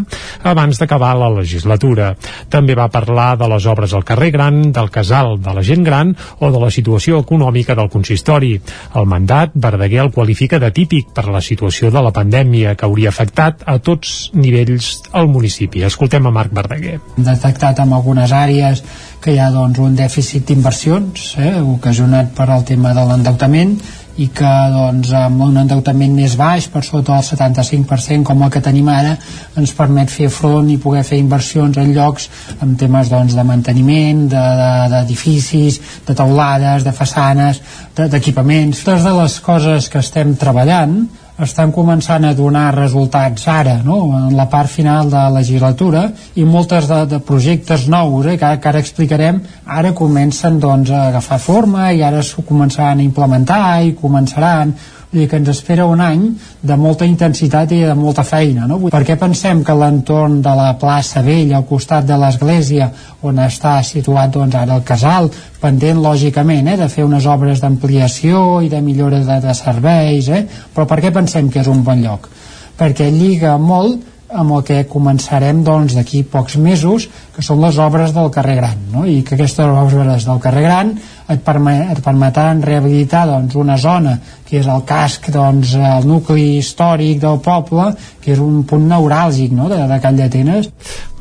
[0.48, 2.14] abans d'acabar la legislatura.
[2.48, 6.16] També va parlar de les obres al carrer Gran, del casal de la gent gran
[6.40, 8.54] o de la situació econòmica del consistori.
[8.96, 13.12] El mandat, Verdaguer el qualifica de típic per la situació de la pandèmia que hauria
[13.12, 15.84] afectat a tots nivells al municipi.
[15.84, 16.96] Escoltem a Marc Verdaguer.
[17.20, 18.80] Detectat en algunes àrees
[19.20, 23.78] que hi ha doncs, un dèficit d'inversions eh, ocasionat per el tema de l'endeutament
[24.20, 28.62] i que doncs, amb un endeutament més baix, per sota del 75% com el que
[28.62, 29.16] tenim ara,
[29.58, 32.28] ens permet fer front i poder fer inversions en llocs
[32.60, 37.60] amb temes doncs, de manteniment, d'edificis, de, de, de taulades, de façanes,
[37.98, 38.78] d'equipaments.
[38.78, 40.98] De, Totes de les coses que estem treballant
[41.42, 43.98] estan començant a donar resultats ara, no?
[44.14, 46.04] en la part final de la legislatura,
[46.38, 51.08] i moltes de, de projectes nous, eh, que, que ara explicarem, ara comencen doncs, a
[51.08, 54.76] agafar forma i ara s'ho començaran a implementar i començaran
[55.14, 56.22] Vull dir que ens espera un any
[56.66, 58.64] de molta intensitat i de molta feina.
[58.66, 58.80] No?
[58.90, 62.88] Per què pensem que l'entorn de la plaça Vella, al costat de l'església,
[63.22, 65.30] on està situat doncs, ara el casal,
[65.62, 70.42] pendent lògicament eh, de fer unes obres d'ampliació i de millora de, de serveis, eh?
[70.74, 72.26] però per què pensem que és un bon lloc?
[72.74, 74.02] Perquè lliga molt
[74.34, 77.06] amb el que començarem doncs d'aquí pocs mesos,
[77.36, 79.06] que són les obres del carrer Gran, no?
[79.06, 80.96] i que aquestes obres del carrer Gran
[81.28, 86.58] et, permet, et permetran rehabilitar doncs, una zona que és el casc, doncs, el nucli
[86.58, 87.88] històric del poble,
[88.22, 89.70] que és un punt neuràlgic no?
[89.72, 90.68] de, de Call d'Atenes.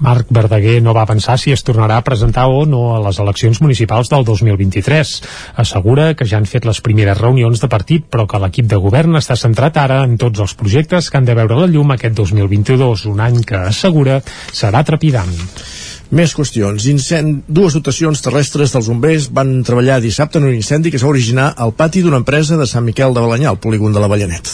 [0.04, 3.62] Marc Verdaguer no va pensar si es tornarà a presentar o no a les eleccions
[3.64, 5.14] municipals del 2023.
[5.64, 9.16] Assegura que ja han fet les primeres reunions de partit, però que l'equip de govern
[9.22, 13.08] està centrat ara en tots els projectes que han de veure la llum aquest 2022,
[13.14, 14.20] un any que assegura
[14.52, 15.32] serà trepidant.
[16.14, 16.86] Més qüestions.
[16.92, 17.40] Incend...
[17.50, 21.48] Dues dotacions terrestres dels bombers van treballar dissabte en un incendi que es va originar
[21.58, 24.52] al pati d'una empresa de Sant Miquel de Balanyà, al polígon de la Ballanet.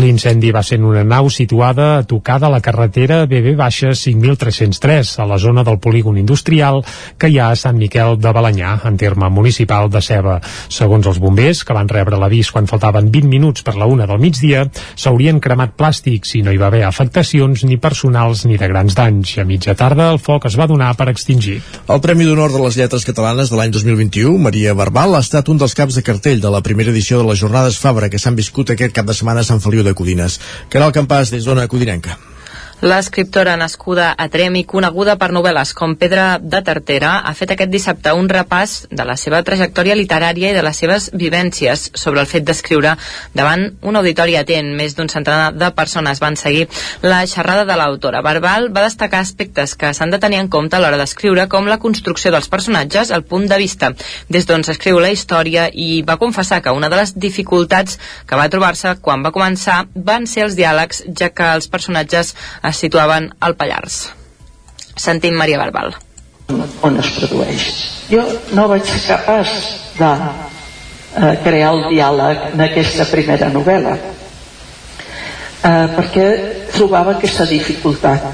[0.00, 5.10] L'incendi va ser en una nau situada a tocada a la carretera BB baixa 5303,
[5.20, 6.80] a la zona del polígon industrial
[7.20, 10.38] que hi ha a Sant Miquel de Balanyà, en terme municipal de Ceba.
[10.72, 14.22] Segons els bombers, que van rebre l'avís quan faltaven 20 minuts per la una del
[14.24, 14.64] migdia,
[14.96, 19.36] s'haurien cremat plàstics i no hi va haver afectacions ni personals ni de grans danys.
[19.36, 21.58] A mitja tarda el foc es va donar per extingir.
[21.90, 25.60] El Premi d'Honor de les Lletres Catalanes de l'any 2021, Maria Barbal, ha estat un
[25.60, 28.70] dels caps de cartell de la primera edició de les Jornades Fabra que s'han viscut
[28.70, 30.38] aquest cap de setmana a Sant Feliu de Codines.
[30.70, 32.18] Caral Campàs, des d'Ona Codinenca.
[32.82, 37.70] L'escriptora nascuda a Trem i coneguda per novel·les com Pedra de Tartera ha fet aquest
[37.70, 42.26] dissabte un repàs de la seva trajectòria literària i de les seves vivències sobre el
[42.26, 42.96] fet d'escriure
[43.38, 44.72] davant un auditori atent.
[44.74, 46.64] Més d'un centenar de persones van seguir
[47.06, 48.18] la xerrada de l'autora.
[48.26, 51.78] Barbal va destacar aspectes que s'han de tenir en compte a l'hora d'escriure, com la
[51.78, 53.92] construcció dels personatges, el punt de vista
[54.26, 58.50] des d'on s'escriu la història i va confessar que una de les dificultats que va
[58.50, 62.34] trobar-se quan va començar van ser els diàlegs, ja que els personatges
[62.72, 64.08] es situaven al Pallars.
[64.96, 65.92] Sentim Maria Barbal.
[66.82, 67.68] On es produeix.
[68.10, 68.24] Jo
[68.56, 69.52] no vaig ser capaç
[69.98, 76.26] de eh, crear el diàleg en aquesta primera novel·la eh, perquè
[76.72, 78.26] trobava aquesta dificultat.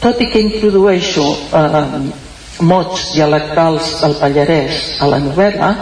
[0.00, 1.26] Tot i que introdueixo
[1.60, 1.86] eh,
[2.66, 5.72] mots dialectals del Pallarès a la novel·la,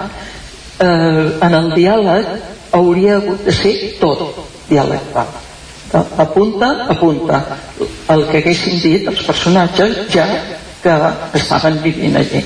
[0.78, 2.32] eh, en el diàleg
[2.78, 4.26] hauria hagut de ser tot
[4.68, 5.47] dialectal
[5.92, 7.42] apunta, apunta.
[8.08, 10.26] El que haguessin dit els personatges ja
[10.82, 10.94] que
[11.38, 12.42] estaven vivint allí.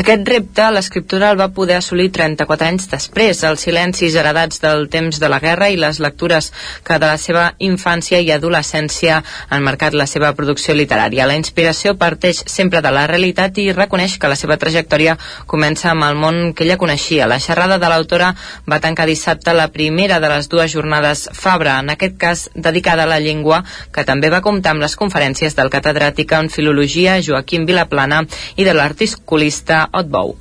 [0.00, 5.20] Aquest repte l'escriptura el va poder assolir 34 anys després, els silencis heredats del temps
[5.20, 6.50] de la guerra i les lectures
[6.84, 11.28] que de la seva infància i adolescència han marcat la seva producció literària.
[11.30, 15.16] La inspiració parteix sempre de la realitat i reconeix que la seva trajectòria
[15.46, 17.28] comença amb el món que ella coneixia.
[17.30, 18.32] La xerrada de l'autora
[18.70, 23.10] va tancar dissabte la primera de les dues jornades Fabra, en aquest cas dedicada a
[23.10, 23.62] la llengua,
[23.92, 28.22] que també va comptar amb les conferències del catedràtic en filologia Joaquim Vilaplana
[28.56, 30.36] i de l'articulista Otbou.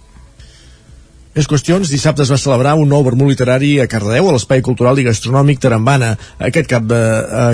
[1.33, 4.99] Més qüestions, dissabte es va celebrar un nou vermut literari a Cardedeu, a l'Espai Cultural
[5.01, 6.99] i Gastronòmic Tarambana, aquest, cap de,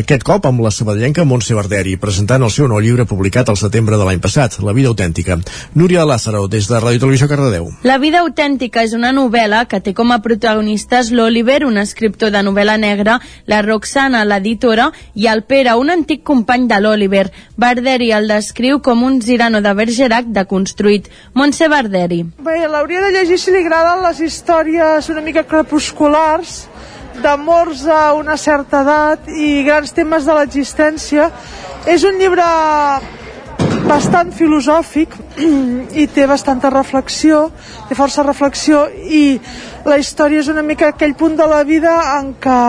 [0.02, 3.96] aquest cop amb la sabadellenca Montse Barderi, presentant el seu nou llibre publicat al setembre
[3.96, 5.38] de l'any passat, La vida autèntica.
[5.80, 7.70] Núria Lázaro, des de Ràdio Televisió Cardedeu.
[7.88, 12.44] La vida autèntica és una novel·la que té com a protagonistes l'Oliver, un escriptor de
[12.44, 17.30] novel·la negra, la Roxana, l'editora, i el Pere, un antic company de l'Oliver.
[17.56, 21.08] Barderi el descriu com un Zirano de Bergerac deconstruït.
[21.32, 22.26] Montse Barderi.
[22.44, 26.64] Bé, l'hauria de llegir si li agraden les històries una mica crepusculars
[27.22, 31.28] d'amors a una certa edat i grans temes de l'existència.
[31.86, 32.48] És un llibre
[33.86, 35.14] bastant filosòfic
[36.02, 37.44] i té bastanta reflexió,
[37.86, 39.38] té força reflexió i
[39.86, 42.60] la història és una mica aquell punt de la vida en què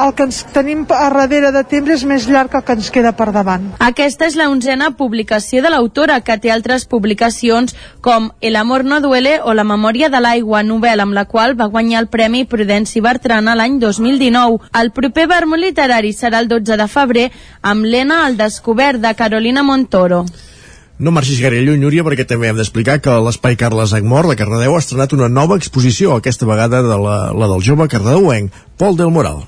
[0.00, 2.90] el que ens tenim a darrere de temps és més llarg que el que ens
[2.94, 3.66] queda per davant.
[3.84, 9.00] Aquesta és la onzena publicació de l'autora, que té altres publicacions com El amor no
[9.00, 13.00] duele o La memòria de l'aigua, novel·la amb la qual va guanyar el Premi Prudenci
[13.00, 14.70] Bertrana l'any 2019.
[14.80, 17.26] El proper vermut literari serà el 12 de febrer
[17.62, 20.24] amb l'Ena al descobert de Carolina Montoro.
[21.00, 24.74] No marxis gaire lluny, Núria, perquè també hem d'explicar que l'Espai Carles Agmor de Cardedeu
[24.76, 29.08] ha estrenat una nova exposició, aquesta vegada de la, la del jove cardedeuenc, Pol del
[29.14, 29.40] Moral.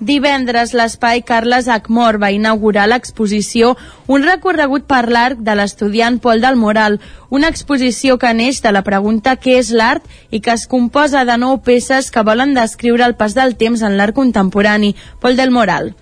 [0.00, 3.74] Divendres, l'espai Carles Acmor va inaugurar l'exposició
[4.08, 6.98] Un recorregut per l'art de l'estudiant Pol del Moral,
[7.28, 10.02] una exposició que neix de la pregunta què és l'art
[10.34, 13.94] i que es composa de nou peces que volen descriure el pas del temps en
[14.00, 14.96] l'art contemporani.
[15.20, 15.94] Pol del Moral.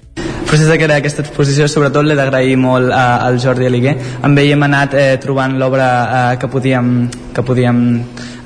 [0.49, 3.93] Procés de crear aquesta exposició sobretot l'he d'agrair molt a, al Jordi Aliguer.
[4.25, 6.89] Amb ell hem anat eh, trobant l'obra eh, que podíem,
[7.37, 7.83] que podíem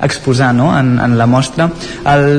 [0.03, 0.71] exposar no?
[0.77, 1.69] en, en la mostra.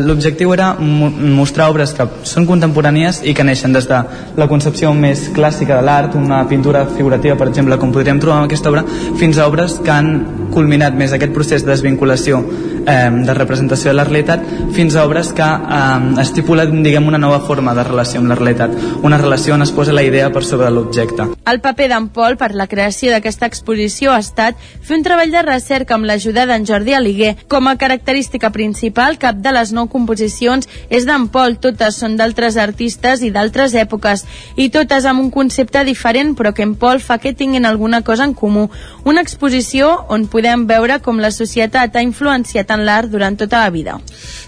[0.07, 4.01] L'objectiu era mo mostrar obres que són contemporànies i que neixen des de
[4.37, 8.51] la concepció més clàssica de l'art, una pintura figurativa, per exemple, com podríem trobar en
[8.51, 8.85] aquesta obra,
[9.21, 10.13] fins a obres que han
[10.55, 12.43] culminat més aquest procés de desvinculació
[12.87, 17.41] eh, de representació de la realitat fins a obres que eh, estipulen diguem, una nova
[17.41, 20.71] forma de relació amb la realitat, una relació on es posa la idea per sobre
[20.71, 21.29] l'objecte.
[21.51, 25.43] El paper d'en Pol per la creació d'aquesta exposició ha estat fer un treball de
[25.45, 27.35] recerca amb l'ajuda d'en Jordi Aliguer.
[27.55, 32.57] Com a característica principal, cap de les nou composicions és d'en Pol, totes són d'altres
[32.59, 34.25] artistes i d'altres èpoques,
[34.59, 38.27] i totes amb un concepte diferent, però que en Pol fa que tinguin alguna cosa
[38.27, 38.65] en comú.
[39.07, 43.71] Una exposició on podem veure com la societat ha influenciat en l'art durant tota la
[43.71, 44.01] vida.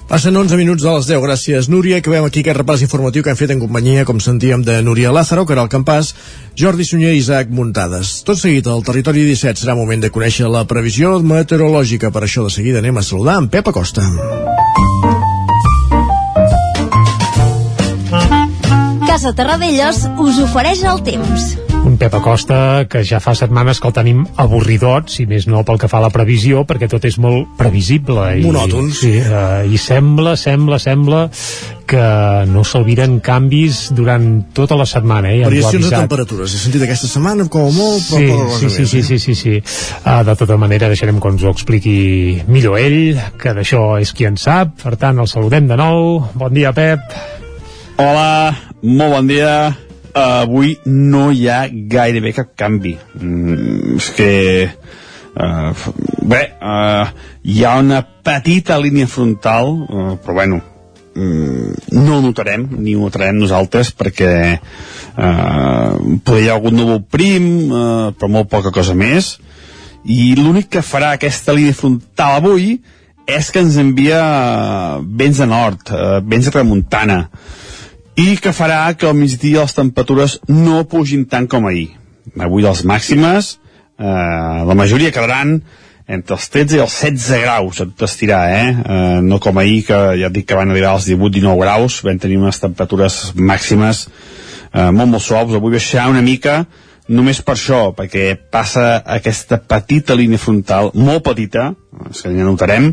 [0.07, 1.19] Passen 11 minuts de les 10.
[1.19, 1.99] Gràcies, Núria.
[1.99, 5.43] Acabem aquí aquest repàs informatiu que hem fet en companyia, com sentíem, de Núria Lázaro,
[5.49, 6.13] Caral Campàs,
[6.55, 8.21] Jordi Sunyer i Isaac Muntades.
[8.23, 12.13] Tot seguit, al Territori 17 serà moment de conèixer la previsió meteorològica.
[12.15, 14.07] Per això, de seguida, anem a saludar en Pep Acosta.
[19.11, 21.76] Casa Terradellos us ofereix el temps.
[21.87, 25.79] Un Pep Acosta que ja fa setmanes que el tenim avorridot, si més no pel
[25.79, 28.25] que fa a la previsió, perquè tot és molt previsible.
[28.41, 28.99] I, Monòtons.
[29.05, 31.21] Sí, uh, I sembla, sembla, sembla
[31.87, 32.03] que
[32.51, 34.27] no s'alviren canvis durant
[34.57, 35.31] tota la setmana.
[35.31, 35.47] Eh?
[35.47, 36.59] Variacions de temperatures.
[36.59, 39.07] He sentit aquesta setmana com a molt, però Sí, cosa sí, sí, sí, eh?
[39.07, 39.57] sí, sí, sí.
[40.03, 41.97] Uh, de tota manera deixarem que ens ho expliqui
[42.51, 44.75] millor ell, que d'això és qui en sap.
[44.83, 46.25] Per tant, el saludem de nou.
[46.35, 47.15] Bon dia, Pep.
[48.03, 49.86] Hola, molt bon dia.
[50.17, 52.97] Avui no hi ha gairebé cap canvi.
[53.21, 54.31] Mm, és que...
[55.37, 55.75] Uh,
[56.25, 57.11] bé, uh,
[57.45, 60.63] hi ha una petita línia frontal, uh, però bueno,
[61.13, 67.03] mm, no ho notarem, ni ho notarem nosaltres, perquè uh, poder hi ha algun núvol
[67.05, 69.35] prim, uh, però molt poca cosa més,
[70.09, 72.79] i l'únic que farà aquesta línia frontal avui
[73.27, 74.23] és que ens envia
[75.05, 77.27] vents de nord, uh, vents de tramuntana,
[78.17, 81.91] i que farà que al migdia les temperatures no pugin tant com ahir.
[82.41, 83.59] Avui les màximes,
[83.99, 84.05] eh,
[84.67, 85.61] la majoria quedaran
[86.07, 88.67] entre els 13 i els 16 graus, tot estirar, eh?
[88.71, 89.21] eh?
[89.27, 92.39] No com ahir, que ja et dic que van arribar als 18-19 graus, vam tenir
[92.39, 94.07] unes temperatures màximes
[94.73, 95.55] eh, molt, molt suaus.
[95.55, 96.61] Avui baixarà una mica,
[97.09, 101.73] només per això, perquè passa aquesta petita línia frontal, molt petita,
[102.07, 102.93] que ja notarem,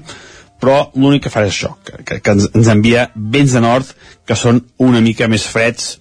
[0.64, 3.90] però l'únic que fa és això, que, que, que ens, ens envia vents de nord
[4.24, 5.98] que són una mica més freds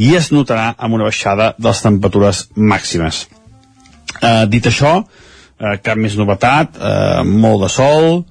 [0.00, 3.26] i es notarà amb una baixada de les temperatures màximes.
[4.16, 8.24] Eh, dit això, eh, cap més novetat, eh, molt de sol,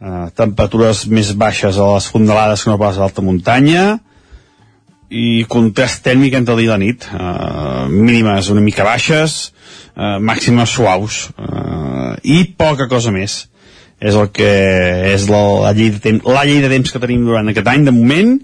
[0.00, 3.98] eh, temperatures més baixes a les fondalades que no pas a l'alta muntanya,
[5.08, 9.52] i contrast tèrmic entre el dia i la nit, eh, mínimes una mica baixes,
[9.96, 13.48] eh, màximes suaus, eh, i poca cosa més.
[14.00, 14.50] És el que
[15.14, 17.86] és la, la, llei de temps, la llei de temps que tenim durant aquest any,
[17.86, 18.36] de moment,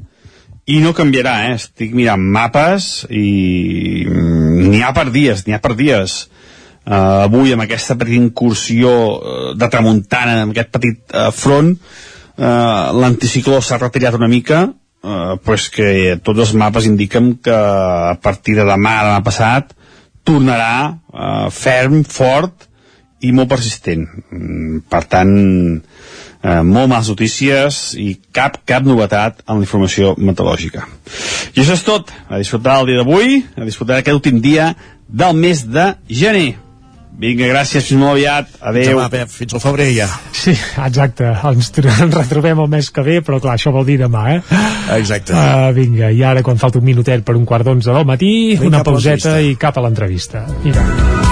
[0.73, 1.57] i no canviarà, eh?
[1.59, 6.15] estic mirant mapes i mm, n'hi ha per dies, n'hi ha per dies
[6.87, 12.93] uh, avui amb aquesta petita incursió uh, de tramuntana, amb aquest petit uh, front, uh,
[12.95, 15.93] l'anticicló s'ha retirat una mica, uh, però és que
[16.25, 19.75] tots els mapes indiquen que a partir de demà, demà passat,
[20.23, 22.71] tornarà uh, ferm, fort
[23.23, 24.07] i molt persistent.
[24.31, 25.33] Mm, per tant,
[26.43, 30.87] eh, molt males notícies i cap, cap novetat en la informació meteorològica.
[31.55, 32.11] I això és tot.
[32.29, 34.73] A disfrutar el dia d'avui, a disfrutar aquest últim dia
[35.09, 36.53] del mes de gener.
[37.13, 38.49] Vinga, gràcies, fins molt aviat.
[38.65, 38.97] Adéu.
[38.97, 40.07] Demà, Pep, fins al febrer ja.
[40.33, 40.55] Sí,
[40.87, 41.29] exacte.
[41.29, 44.63] Ens, ens retrobem el mes que ve, però clar, això vol dir demà, eh?
[44.97, 45.37] Exacte.
[45.37, 48.73] Uh, vinga, i ara quan falta un minutet per un quart d'onze del matí, Vinga,
[48.73, 50.47] una pauseta i cap a l'entrevista.
[50.65, 51.32] Mira.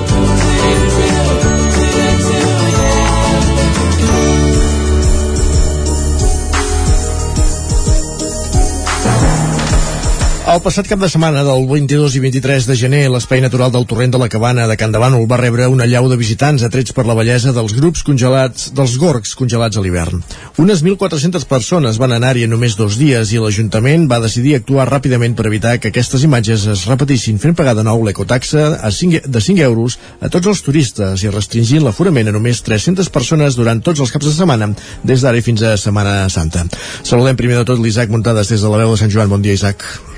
[10.51, 14.11] El passat cap de setmana del 22 i 23 de gener, l'Espai Natural del Torrent
[14.11, 17.53] de la Cabana de Can va rebre una llau de visitants atrets per la bellesa
[17.55, 20.19] dels grups congelats, dels gorgs congelats a l'hivern.
[20.59, 25.39] Unes 1.400 persones van anar-hi en només dos dies i l'Ajuntament va decidir actuar ràpidament
[25.39, 29.63] per evitar que aquestes imatges es repetissin fent pagar de nou l'ecotaxa 5, de 5
[29.71, 34.11] euros a tots els turistes i restringint l'aforament a només 300 persones durant tots els
[34.11, 34.73] caps de setmana,
[35.07, 36.67] des d'ara fins a Setmana Santa.
[37.07, 39.31] Saludem primer de tot l'Isaac Muntades des de la veu de Sant Joan.
[39.31, 40.10] Bon dia, Isaac.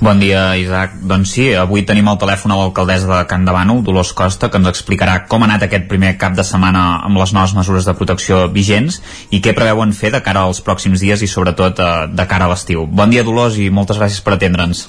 [0.00, 0.94] Bon dia, Isaac.
[1.10, 4.70] Doncs sí, avui tenim al telèfon a l'alcaldessa de Can Davano, Dolors Costa, que ens
[4.70, 8.44] explicarà com ha anat aquest primer cap de setmana amb les noves mesures de protecció
[8.54, 9.00] vigents
[9.34, 12.54] i què preveuen fer de cara als pròxims dies i sobretot eh, de cara a
[12.54, 12.86] l'estiu.
[12.86, 14.86] Bon dia, Dolors, i moltes gràcies per atendre'ns.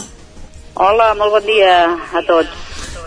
[0.79, 1.75] Hola, molt bon dia
[2.13, 2.98] a tots.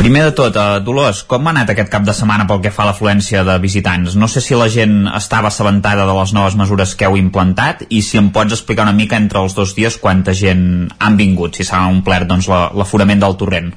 [0.00, 2.86] Primer de tot, eh, Dolors, com ha anat aquest cap de setmana pel que fa
[2.86, 4.14] a l'afluència de visitants?
[4.16, 8.00] No sé si la gent estava assabentada de les noves mesures que heu implantat i
[8.02, 11.64] si em pots explicar una mica entre els dos dies quanta gent han vingut, si
[11.68, 13.74] s'ha omplert doncs, la- l'aforament del torrent.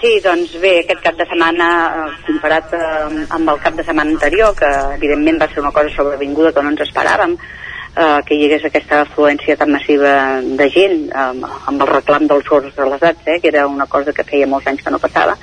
[0.00, 4.10] Sí, doncs bé, aquest cap de setmana, eh, comparat eh, amb el cap de setmana
[4.16, 7.36] anterior, que evidentment va ser una cosa sobrevinguda que no ens esperàvem,
[7.96, 10.12] eh, que hi hagués aquesta afluència tan massiva
[10.60, 11.26] de gent, eh,
[11.72, 14.46] amb el reclam dels sords de les edats, eh, que era una cosa que feia
[14.46, 15.36] molts anys que no passava,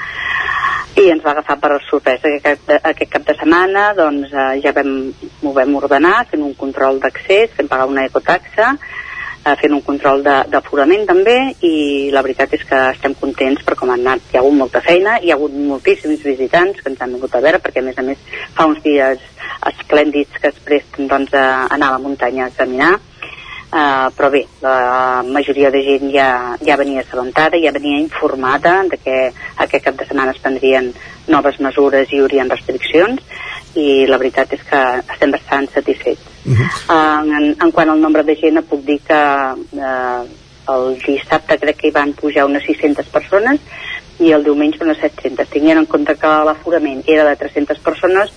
[1.01, 4.49] i ens va agafar per sorpresa aquest cap de, aquest cap de setmana, doncs eh,
[4.65, 4.93] ja vam,
[5.41, 8.75] ho vam ordenar, fent un control d'accés, fent pagar una ecotaxa,
[9.45, 11.75] eh, fent un control d'aforament també i
[12.13, 14.25] la veritat és que estem contents per com ha anat.
[14.31, 17.43] Hi ha hagut molta feina, hi ha hagut moltíssims visitants que ens han vingut a
[17.45, 18.21] veure perquè a més a més
[18.57, 19.23] fa uns dies
[19.69, 22.93] esplèndids que es presten doncs, a anar a la muntanya a caminar
[23.73, 26.27] Uh, però bé, la majoria de gent ja,
[26.61, 29.15] ja venia assabentada, ja venia informada de que
[29.65, 30.91] aquest cap de setmana es prendrien
[31.33, 33.25] noves mesures i hi haurien restriccions
[33.73, 34.83] i la veritat és que
[35.15, 36.32] estem bastant satisfets.
[36.45, 37.37] Uh -huh.
[37.37, 40.27] en, en quant al nombre de gent puc dir que uh,
[40.73, 43.59] el dissabte crec que hi van pujar unes 600 persones
[44.19, 45.49] i el diumenge unes 700.
[45.49, 48.31] Tenint en compte que l'aforament era de 300 persones,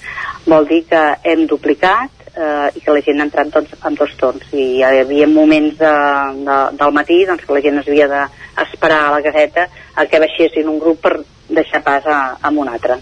[0.47, 4.15] vol dir que hem duplicat eh, i que la gent ha entrat doncs, en dos
[4.21, 4.47] torns.
[4.53, 5.95] I hi havia moments de,
[6.47, 10.23] de, del matí doncs, que la gent es havia d'esperar a la caseta a que
[10.23, 11.19] baixessin un grup per
[11.49, 12.99] deixar pas a, a un altre.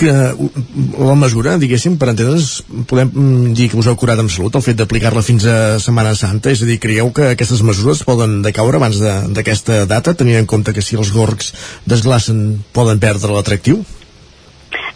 [0.00, 4.56] Que la mesura, diguéssim, per entendre's, podem mm, dir que us heu curat amb salut
[4.56, 6.50] el fet d'aplicar-la fins a Setmana Santa?
[6.50, 10.46] És a dir, creieu que aquestes mesures poden decaure abans de- d'aquesta data, tenint en
[10.50, 11.52] compte que si els gorgs
[11.86, 13.84] desglacen poden perdre l'atractiu?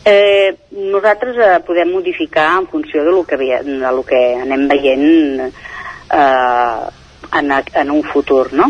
[0.05, 0.53] Eh,
[0.93, 5.41] nosaltres eh, podem modificar en funció de lo que, ve, de lo que anem veient
[5.41, 6.81] eh,
[7.39, 8.69] en, a- en un futur, no?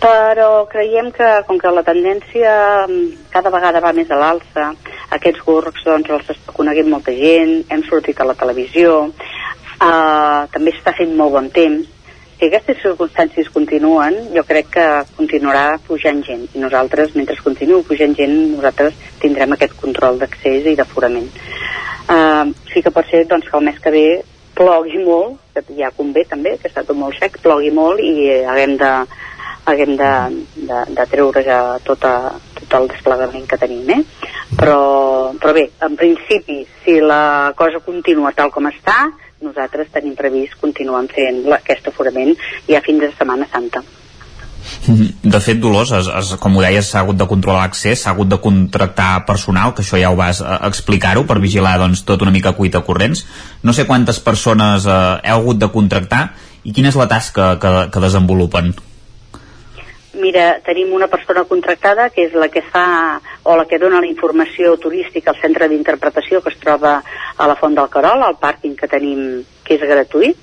[0.00, 2.52] Però creiem que, com que la tendència
[2.86, 4.70] mm, cada vegada va més a l'alça,
[5.12, 10.72] aquests gorgs doncs, els està coneguent molta gent, hem sortit a la televisió, eh, també
[10.72, 11.88] està fent molt bon temps,
[12.40, 16.46] si aquestes circumstàncies continuen, jo crec que continuarà pujant gent.
[16.56, 21.28] I nosaltres, mentre continuï pujant gent, nosaltres tindrem aquest control d'accés i d'aforament.
[22.08, 24.06] Uh, sí que pot ser doncs, que el mes que ve
[24.56, 28.78] plogui molt, que ja convé també, que està tot molt sec, plogui molt i haguem
[28.80, 28.90] de,
[29.70, 30.10] haguem de,
[30.68, 34.02] de, de treure ja tot, a, tot el desplegament que tenim, eh?
[34.58, 34.80] Però,
[35.40, 39.06] però bé, en principi, si la cosa continua tal com està,
[39.40, 42.34] nosaltres tenim previst continuar fent aquest aforament
[42.68, 43.82] ja fins a Setmana Santa.
[45.22, 48.28] De fet, Dolors, es, es, com ho deies, s'ha hagut de controlar l'accés, s'ha hagut
[48.28, 52.34] de contractar personal, que això ja ho vas eh, explicar-ho, per vigilar doncs, tot una
[52.34, 53.24] mica cuita corrents.
[53.64, 55.00] No sé quantes persones eh,
[55.32, 56.26] heu hagut de contractar
[56.64, 58.74] i quina és la tasca que, que desenvolupen.
[60.20, 64.08] Mira, tenim una persona contractada que és la que fa o la que dona la
[64.10, 66.98] informació turística al centre d'interpretació que es troba
[67.36, 70.36] a la Font del Carol, al pàrquing que tenim que és gratuït.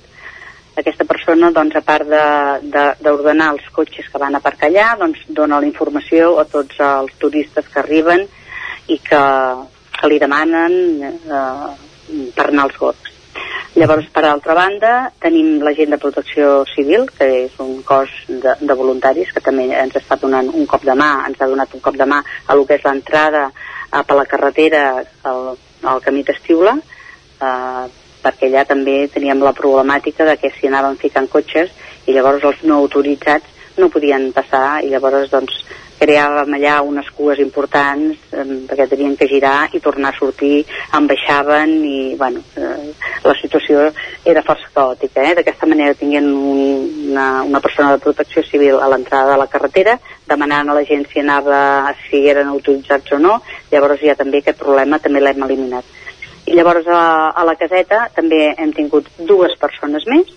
[0.78, 4.96] Aquesta persona, doncs, a part de- de- d'ordenar els cotxes que van a aparcar allà,
[4.98, 8.26] doncs, dona la informació a tots els turistes que arriben
[8.88, 9.22] i que,
[10.00, 13.17] que li demanen eh, per anar als gots.
[13.78, 14.92] Llavors, per altra banda,
[15.22, 19.68] tenim la gent de protecció civil, que és un cos de, de voluntaris que també
[19.70, 22.56] ens està donant un cop de mà, ens ha donat un cop de mà a
[22.58, 24.82] lo que és l'entrada eh, per la carretera
[25.30, 25.52] al,
[25.92, 27.84] al camí d'Estiula, eh,
[28.24, 31.70] perquè allà també teníem la problemàtica de que s'hi anaven ficant cotxes
[32.08, 35.62] i llavors els no autoritzats no podien passar i llavors doncs
[35.98, 40.64] creàvem allà unes cues importants eh, perquè tenien que girar i tornar a sortir,
[40.94, 42.92] en baixaven i bueno, eh,
[43.24, 43.88] la situació
[44.24, 45.24] era força caòtica.
[45.26, 45.34] Eh?
[45.38, 46.62] D'aquesta manera tinguent un,
[47.10, 49.98] una, una persona de protecció civil a l'entrada de la carretera
[50.28, 53.40] demanant a la gent si anava si eren autoritzats o no,
[53.72, 55.96] llavors ja també aquest problema també l'hem eliminat.
[56.48, 57.00] I llavors a,
[57.36, 60.30] a la caseta també hem tingut dues persones més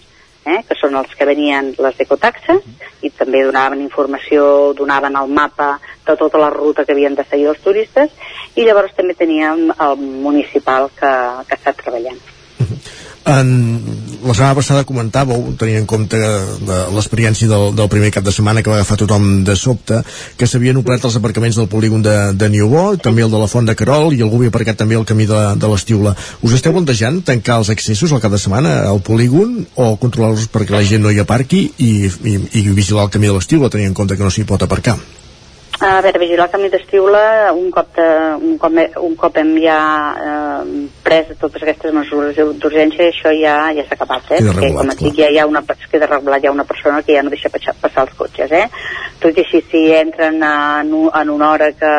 [0.45, 2.65] eh, que són els que venien les ecotaxes
[3.05, 5.75] i també donaven informació, donaven el mapa
[6.07, 8.11] de tota la ruta que havien de seguir els turistes
[8.55, 11.15] i llavors també teníem el municipal que,
[11.47, 12.21] que està treballant.
[13.21, 13.49] En,
[14.25, 16.17] la setmana passada comentàveu, tenint en compte
[16.95, 19.99] l'experiència del, del primer cap de setmana que va agafar tothom de sobte,
[20.37, 23.69] que s'havien omplert els aparcaments del polígon de, de Niubó, també el de la Font
[23.69, 26.15] de Carol, i algú havia aparcat també el camí de, de l'Estiula.
[26.41, 30.79] Us esteu plantejant tancar els accessos al cap de setmana al polígon o controlar-los perquè
[30.79, 33.97] la gent no hi aparqui i, i, i vigilar el camí de l'Estiula, tenint en
[34.01, 34.97] compte que no s'hi pot aparcar?
[35.81, 38.03] A veure, vigilar el camí d'Estiula, un cop, de,
[38.37, 39.77] un cop, un cop hem ja
[40.13, 44.37] eh, pres totes aquestes mesures d'urgència, això ja ja s'ha acabat, eh?
[44.43, 46.67] Queda Perquè, regulat, com et dic, ja hi ha una, queda regulat, hi ha una
[46.69, 48.67] persona que ja no deixa passar, passar els cotxes, eh?
[49.25, 51.93] Tot i així, si entren en, un- en una hora que,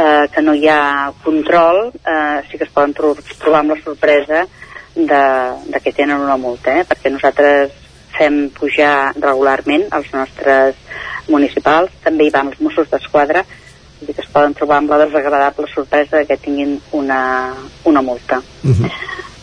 [0.00, 3.82] eh, que no hi ha control, eh, sí que es poden tro trobar amb la
[3.84, 4.46] sorpresa
[4.94, 5.24] de,
[5.68, 6.86] de que tenen una multa, eh?
[6.88, 7.84] Perquè nosaltres
[8.18, 10.74] fem pujar regularment els nostres
[11.28, 13.44] municipals, també hi van els Mossos d'Esquadra,
[14.00, 18.42] dir que es poden trobar amb la desagradable sorpresa que tinguin una, una multa.
[18.64, 18.90] Uh -huh.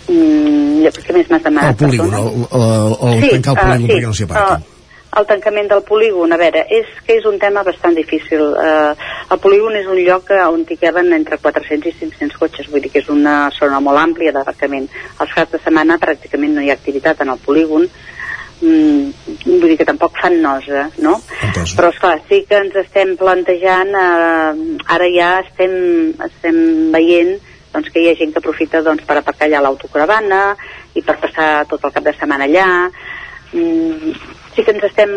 [0.08, 1.78] Mm, què més m'has El demanat?
[1.78, 2.30] polígon, perdona?
[2.30, 4.24] el, el, el, el tancar el polígon perquè no s'hi.
[4.24, 4.74] Uh,
[5.20, 8.42] el tancament del polígon, a veure, és que és un tema bastant difícil.
[8.42, 8.94] Uh,
[9.32, 12.92] el polígon és un lloc on hi caben entre 400 i 500 cotxes, vull dir
[12.92, 14.90] que és una zona molt àmplia d'aparcament.
[15.20, 17.88] Els caps de setmana pràcticament no hi ha activitat en el polígon,
[18.62, 21.18] mm, vull dir que tampoc fan nosa, no?
[21.76, 25.74] Però esclar, sí que ens estem plantejant, eh, ara ja estem,
[26.28, 26.62] estem
[26.94, 27.36] veient
[27.74, 30.44] doncs, que hi ha gent que aprofita doncs, per aparcar allà l'autocaravana
[30.94, 32.70] i per passar tot el cap de setmana allà.
[33.54, 34.14] Mm,
[34.54, 35.12] sí que ens estem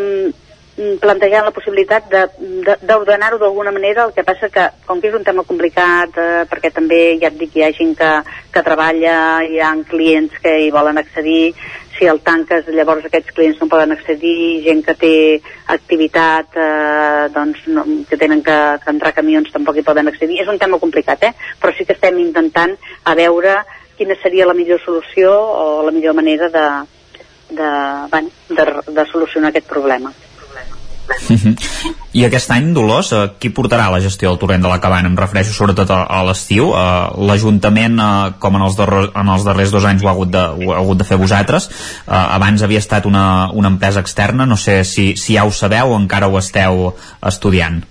[1.01, 2.29] plantejant la possibilitat de-
[2.67, 6.45] de- d'ordenar-ho d'alguna manera, el que passa que, com que és un tema complicat, eh,
[6.51, 8.11] perquè també, ja et dic, hi ha gent que,
[8.53, 11.55] que treballa, hi ha clients que hi volen accedir,
[11.99, 15.41] si el tanques, llavors aquests clients no poden accedir, gent que té
[15.73, 20.43] activitat, eh, doncs, no, que tenen que, que entrar camions tampoc hi poden accedir.
[20.43, 21.33] És un tema complicat, eh?
[21.61, 23.63] però sí que estem intentant a veure
[23.97, 26.69] quina seria la millor solució o la millor manera de,
[27.49, 27.71] de,
[28.11, 30.13] bueno, de, de solucionar aquest problema.
[32.17, 35.11] I aquest any, Dolors, eh, qui portarà la gestió del torrent de la cabana?
[35.11, 36.71] Em refereixo sobretot a, a l'estiu.
[36.73, 40.33] Eh, L'Ajuntament, eh, com en els, darrer, en els darrers dos anys ho ha hagut
[40.33, 41.69] de, ho ha hagut de fer vosaltres,
[42.07, 45.93] eh, abans havia estat una, una empresa externa, no sé si, si ja ho sabeu
[45.93, 46.89] o encara ho esteu
[47.21, 47.85] estudiant.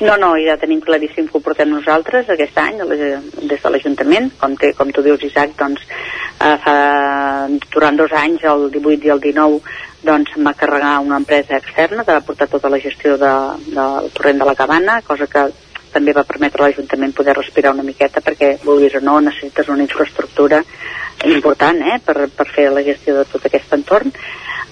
[0.00, 4.30] No, no, ja tenim claríssim que ho portem nosaltres aquest any des de l'Ajuntament.
[4.40, 5.84] Com, té, com tu dius, Isaac, doncs,
[6.40, 6.76] eh, fa,
[7.74, 9.60] durant dos anys, el 18 i el 19,
[10.04, 13.34] doncs em va carregar una empresa externa que va portar tota la gestió de,
[13.70, 15.46] del torrent de la cabana, cosa que
[15.94, 19.86] també va permetre a l'Ajuntament poder respirar una miqueta perquè, vulguis o no, necessites una
[19.86, 20.60] infraestructura
[21.30, 24.10] important eh, per, per fer la gestió de tot aquest entorn.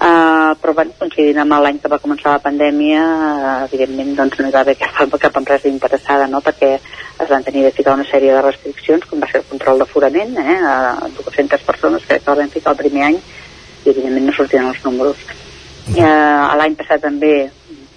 [0.03, 4.49] Uh, però bueno, coincidint amb l'any que va començar la pandèmia uh, evidentment doncs, no
[4.49, 6.41] hi va haver cap, cap empresa interessada no?
[6.43, 9.79] perquè es van tenir de ficar una sèrie de restriccions com va ser el control
[9.79, 10.57] d'aforament eh?
[10.59, 14.67] a 200 persones crec que el vam ficar el primer any i evidentment no sortien
[14.73, 17.33] els números uh, l'any passat també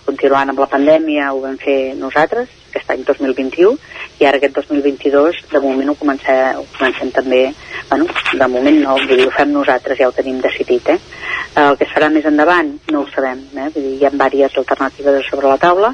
[0.06, 3.82] continuant amb la pandèmia ho vam fer nosaltres aquest any 2021
[4.20, 7.42] i ara aquest 2022 de moment ho comencem, ho comencem també
[7.90, 11.00] bueno, de moment no, vull dir, ho fem nosaltres ja ho tenim decidit eh?
[11.66, 13.70] el que es farà més endavant no ho sabem eh?
[13.76, 15.94] vull dir, hi ha diverses alternatives sobre la taula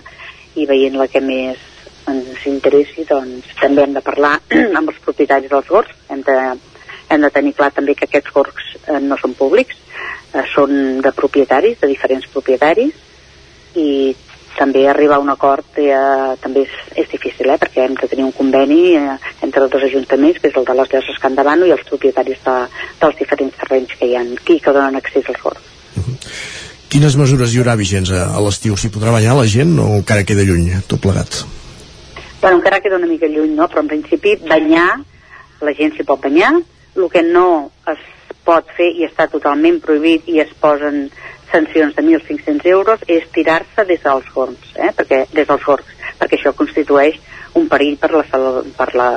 [0.55, 1.69] i veient la que més
[2.11, 4.37] ens interessi doncs també hem de parlar
[4.77, 6.37] amb els propietaris dels gorgs hem de,
[7.09, 9.77] hem de tenir clar també que aquests gorgs eh, no són públics
[10.33, 13.09] eh, són de propietaris, de diferents propietaris
[13.81, 13.89] i
[14.61, 15.97] també arribar a un acord eh,
[16.43, 19.85] també és, és difícil, eh, perquè hem de tenir un conveni eh, entre els dos
[19.87, 22.57] ajuntaments, que és el de les Lloses Can Davano i els propietaris de,
[23.01, 25.71] dels diferents terrenys que hi ha aquí que donen accés als horts.
[25.95, 26.17] Uh -huh.
[26.91, 28.77] Quines mesures hi haurà vigents a, a l'estiu?
[28.77, 31.45] S'hi podrà banyar la gent o encara queda lluny, tot plegat?
[32.41, 33.67] Bueno, encara queda una mica lluny, no?
[33.69, 34.99] però en principi banyar,
[35.61, 36.53] la gent s'hi pot banyar,
[36.95, 37.99] el que no es
[38.43, 41.09] pot fer i està totalment prohibit i es posen
[41.51, 44.91] sancions de 1.500 euros és tirar-se des dels forns, eh?
[44.97, 45.87] perquè, des dels forns,
[46.19, 47.19] perquè això constitueix
[47.59, 48.23] un perill per la,
[48.77, 49.09] per la,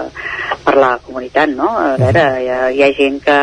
[0.65, 1.71] per la comunitat, no?
[1.79, 3.39] A veure, hi ha, hi ha gent que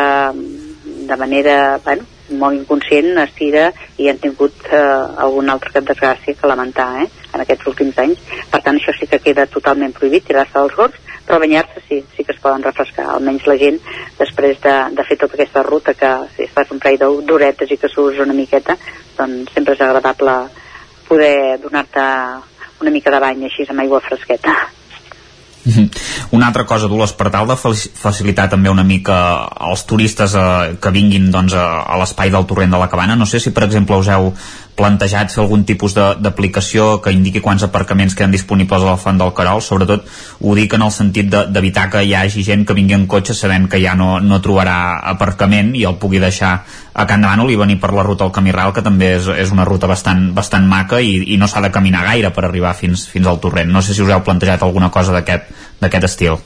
[1.08, 2.04] de manera, bueno,
[2.38, 3.66] molt inconscient es tira
[4.00, 4.80] i han tingut eh,
[5.24, 8.20] alguna altra desgràcia que lamentar eh, en aquests últims anys.
[8.52, 12.24] Per tant, això sí que queda totalment prohibit, tirar-se als gorgs, però banyar-se sí, sí
[12.24, 13.06] que es poden refrescar.
[13.12, 13.78] Almenys la gent,
[14.18, 17.90] després de, de fer tota aquesta ruta, que si fas un parell d'horetes i que
[17.92, 18.76] surts una miqueta,
[19.18, 20.36] doncs sempre és agradable
[21.08, 22.04] poder donar-te
[22.82, 24.54] una mica de bany així amb aigua fresqueta.
[26.32, 29.16] Una altra cosa, Dolors, per tal de facilitar també una mica
[29.46, 33.28] als turistes eh, que vinguin doncs, a, a l'espai del torrent de la Cabana, no
[33.28, 34.32] sé si per exemple us heu
[34.76, 39.34] plantejat fer algun tipus d'aplicació que indiqui quants aparcaments queden disponibles a la Font del
[39.36, 40.06] Carol, sobretot
[40.40, 43.68] ho dic en el sentit d'evitar que hi hagi gent que vingui en cotxe sabent
[43.68, 44.76] que ja no, no trobarà
[45.12, 46.54] aparcament i el pugui deixar
[46.92, 49.52] a Can Bànol i venir per la ruta al Camí Ral, que també és, és
[49.52, 53.06] una ruta bastant, bastant maca i, i no s'ha de caminar gaire per arribar fins,
[53.08, 53.72] fins al torrent.
[53.72, 56.40] No sé si us heu plantejat alguna cosa d'aquest estil.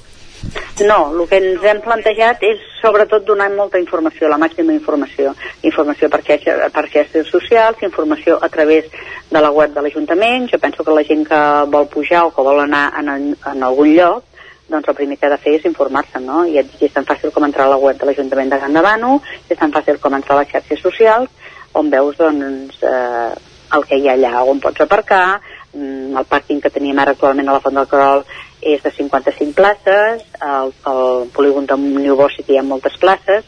[0.84, 5.32] No, el que ens hem plantejat és sobretot donar molta informació, la màxima informació.
[5.64, 8.90] Informació per, xarxa, per xarxes socials, informació a través
[9.30, 10.50] de la web de l'Ajuntament.
[10.52, 11.40] Jo penso que la gent que
[11.72, 14.24] vol pujar o que vol anar en, en algun lloc,
[14.68, 16.44] doncs el primer que ha de fer és informar-se, no?
[16.44, 19.72] I és tan fàcil com entrar a la web de l'Ajuntament de Gandavano, és tan
[19.72, 21.30] fàcil com entrar a les xarxes socials,
[21.72, 23.30] on veus doncs, eh,
[23.76, 25.40] el que hi ha allà, on pots aparcar,
[25.72, 28.24] mm, el pàrquing que tenim ara actualment a la Font del Carol
[28.60, 31.76] és de 55 places, al, al polígon de
[32.16, 33.44] Bosch hi ha moltes places,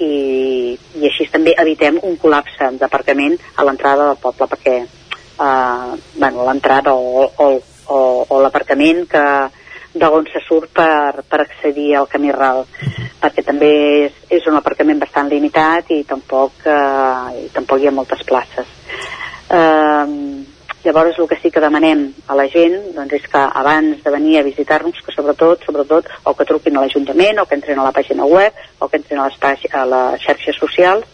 [0.00, 6.44] i, i així també evitem un col·lapse d'aparcament a l'entrada del poble perquè eh, bueno,
[6.46, 7.48] l'entrada o, o,
[7.86, 7.98] o,
[8.28, 9.24] o l'aparcament que
[9.92, 12.62] d'on se surt per, per accedir al camí ral
[13.20, 13.70] perquè també
[14.06, 18.70] és, és un aparcament bastant limitat i tampoc, eh, i tampoc hi ha moltes places.
[19.50, 20.06] Eh,
[20.84, 24.38] Llavors el que sí que demanem a la gent doncs, és que abans de venir
[24.40, 27.92] a visitar-nos, que sobretot, sobretot, o que truquin a l'Ajuntament, o que entrin a la
[27.92, 31.04] pàgina web, o que entrin a les, a les xarxes socials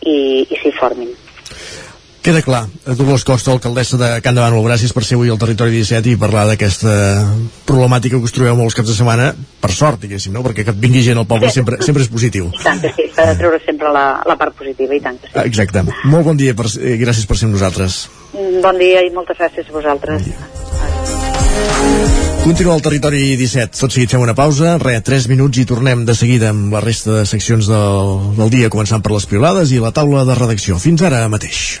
[0.00, 1.14] i, i s'informin.
[2.22, 2.68] Queda clar.
[2.86, 6.18] Dolors Costa, alcaldessa de Can de Bànol, gràcies per ser avui al Territori 17 i
[6.20, 6.92] parlar d'aquesta
[7.66, 10.44] problemàtica que us trobeu molts caps de setmana, per sort, diguéssim, no?
[10.46, 11.58] perquè que vingui gent al poble sí.
[11.58, 12.46] sempre, sempre és positiu.
[12.54, 15.32] I tant que sí, s'ha de treure sempre la, la part positiva, i tant que
[15.32, 15.34] sí.
[15.42, 15.82] Exacte.
[16.06, 18.04] Molt bon dia, per, eh, gràcies per ser amb nosaltres.
[18.30, 20.32] Mm, bon dia i moltes gràcies a vosaltres.
[22.46, 23.78] Continua el territori 17.
[23.82, 27.18] Tot seguit fem una pausa, re, 3 minuts i tornem de seguida amb la resta
[27.18, 30.78] de seccions del, del dia, començant per les piolades i la taula de redacció.
[30.82, 31.80] Fins ara mateix.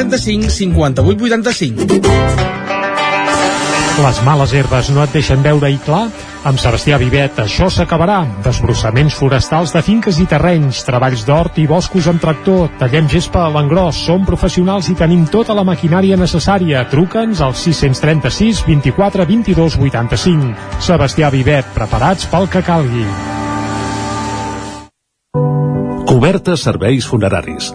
[0.00, 2.00] 35 58 85.
[4.00, 6.06] Les males herbes no et deixen veure-hi clar?
[6.48, 8.22] Amb Sebastià Vivet això s'acabarà.
[8.46, 13.50] Desbrossaments forestals de finques i terrenys, treballs d'hort i boscos amb tractor, tallem gespa a
[13.52, 16.86] l'engròs, som professionals i tenim tota la maquinària necessària.
[16.88, 20.80] Truca'ns al 636 24 22 85.
[20.80, 23.04] Sebastià Vivet, preparats pel que calgui.
[26.08, 27.74] Coberta serveis funeraris.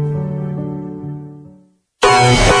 [2.21, 2.60] Thank you.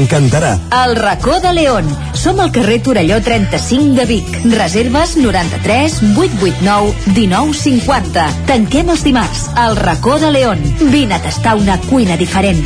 [0.01, 0.55] T'encantarà.
[0.83, 1.85] El racó de León.
[2.17, 4.39] Som al carrer Torelló 35 de Vic.
[4.55, 8.25] Reserves 93 889 1950.
[8.49, 9.45] Tanquem els dimarts.
[9.61, 10.63] El racó de León.
[10.89, 12.65] Vine a tastar una cuina diferent.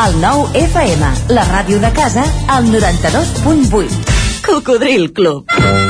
[0.00, 4.40] El nou FM, la ràdio de casa, al 92.8.
[4.46, 5.89] Cocodril Club.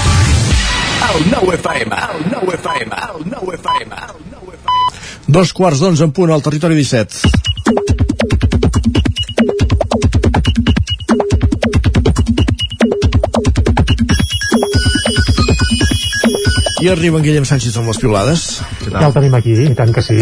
[1.09, 4.01] El nou FM, el nou FM, el nou FM.
[5.31, 8.31] Dos quarts d'onze en punt al territori 17.
[16.81, 18.45] I arriba en Guillem Sánchez amb les piulades.
[18.81, 20.17] Què Ja el tenim aquí, i tant que sí.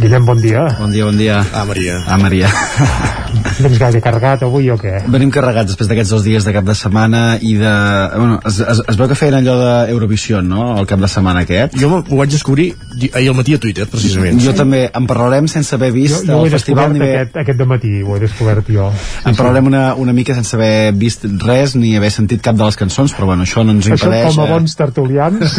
[0.00, 0.64] Guillem, bon dia.
[0.80, 1.42] Bon dia, bon dia.
[1.52, 2.00] Ah, Maria.
[2.06, 3.28] Ah, Maria.
[3.62, 5.02] Vens gaire carregat avui o què?
[5.12, 7.72] Venim carregats després d'aquests dos dies de cap de setmana i de...
[8.16, 11.76] Bueno, es, es, es veu que feien allò d'Eurovisió, no?, el cap de setmana aquest.
[11.78, 12.72] Jo ho vaig descobrir
[13.12, 14.40] ahir al matí a Twitter, precisament.
[14.42, 17.20] Jo també, en parlarem sense haver vist Jo, jo ho he el festival descobert ni
[17.20, 18.88] aquest, aquest matí, ho he descobert jo.
[19.28, 22.78] En parlarem una, una mica sense haver vist res ni haver sentit cap de les
[22.78, 24.34] cançons, però bueno, això no ens Això impedeix...
[24.34, 25.58] com a eh, bons tertulians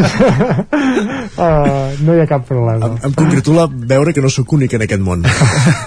[1.38, 2.92] uh, no hi ha cap problema.
[2.92, 5.24] Em, em congratula veure que no sóc únic en aquest món.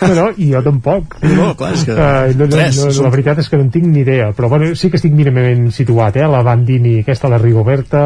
[0.06, 1.16] No, no, i jo tampoc.
[1.24, 3.62] No, clar, és que Eh, no, no, tres, no, som- la veritat és que no
[3.66, 6.26] en tinc ni idea, però bueno, sí que estic mínimament situat, eh?
[6.28, 8.02] La Bandini, aquesta, la Rigoberta,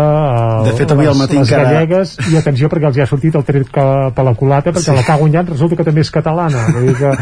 [0.61, 3.01] el, De fet, avui al les, matí les encara- gallegues, i atenció perquè els hi
[3.03, 4.97] ha sortit el tret a la culata, perquè Sí.
[4.97, 6.67] la que ha guanyat resulta que també és catalana.
[6.75, 7.13] Vull dir que,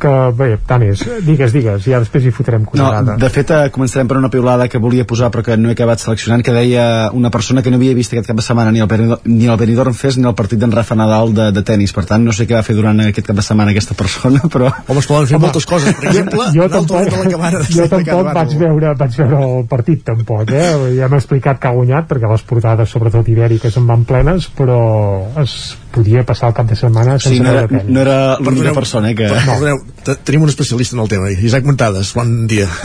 [0.00, 1.02] que bé, tant és.
[1.26, 3.16] Digues, digues, ja després hi fotrem No, cullerada.
[3.20, 6.00] de fet, eh, començarem per una piulada que volia posar però que no he acabat
[6.00, 9.18] seleccionant, que deia una persona que no havia vist aquest cap de setmana ni el,
[9.24, 11.92] ni el Benidorm Fest ni el partit d'en Rafa Nadal de, de tennis.
[11.96, 14.72] Per tant, no sé què va fer durant aquest cap de setmana aquesta persona, però...
[14.88, 15.94] Home, es poden fer moltes coses.
[15.96, 19.66] Per exemple, jo tampoc, de la cabana de jo tampoc vaig veure, vaig veure el
[19.70, 20.68] partit tampoc, eh?
[20.98, 24.78] ja m'ha explicat que ha guanyat perquè les portades sobretot ibèriques en van plenes però
[25.42, 28.74] es podia passar el cap de setmana sense Sí, no era, tenis no era l'única
[28.76, 29.26] persona eh, que...
[29.32, 32.68] per- Perdoneu, te- tenim un especialista en el tema, Isaac Montades, bon dia.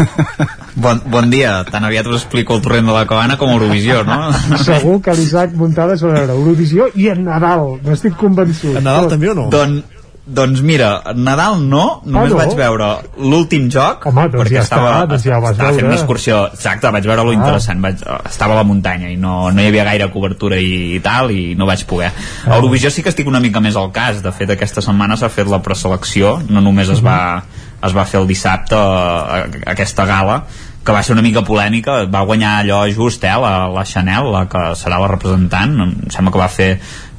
[0.74, 4.30] Bon, bon dia, tan aviat us explico el torrent de la cabana com Eurovisió, no?
[4.64, 9.28] segur que l'Isaac Muntades va veure Eurovisió i en Nadal, n'estic convençut En Nadal també
[9.34, 9.50] o no?
[9.52, 9.82] Don,
[10.26, 12.38] doncs mira, Nadal no, només no?
[12.38, 15.98] vaig veure l'últim joc Home, doncs perquè ja està, estava, doncs ja estava fent una
[15.98, 17.40] excursió exacte, vaig veure lo Ah.
[17.40, 21.00] interessant vaig, estava a la muntanya i no, no hi havia gaire cobertura i, i
[21.02, 22.12] tal i no vaig poder.
[22.46, 22.54] Ah.
[22.54, 24.22] a Eurovisió sí que estic una mica més al cas.
[24.22, 26.38] De fet aquesta setmana s'ha fet la preselecció.
[26.50, 27.44] No només es va,
[27.82, 30.44] es va fer el dissabte eh, aquesta gala
[30.84, 34.48] que va ser una mica polèmica, va guanyar allò just, eh, la, la Chanel, la
[34.50, 36.72] que serà la representant, em sembla que va fer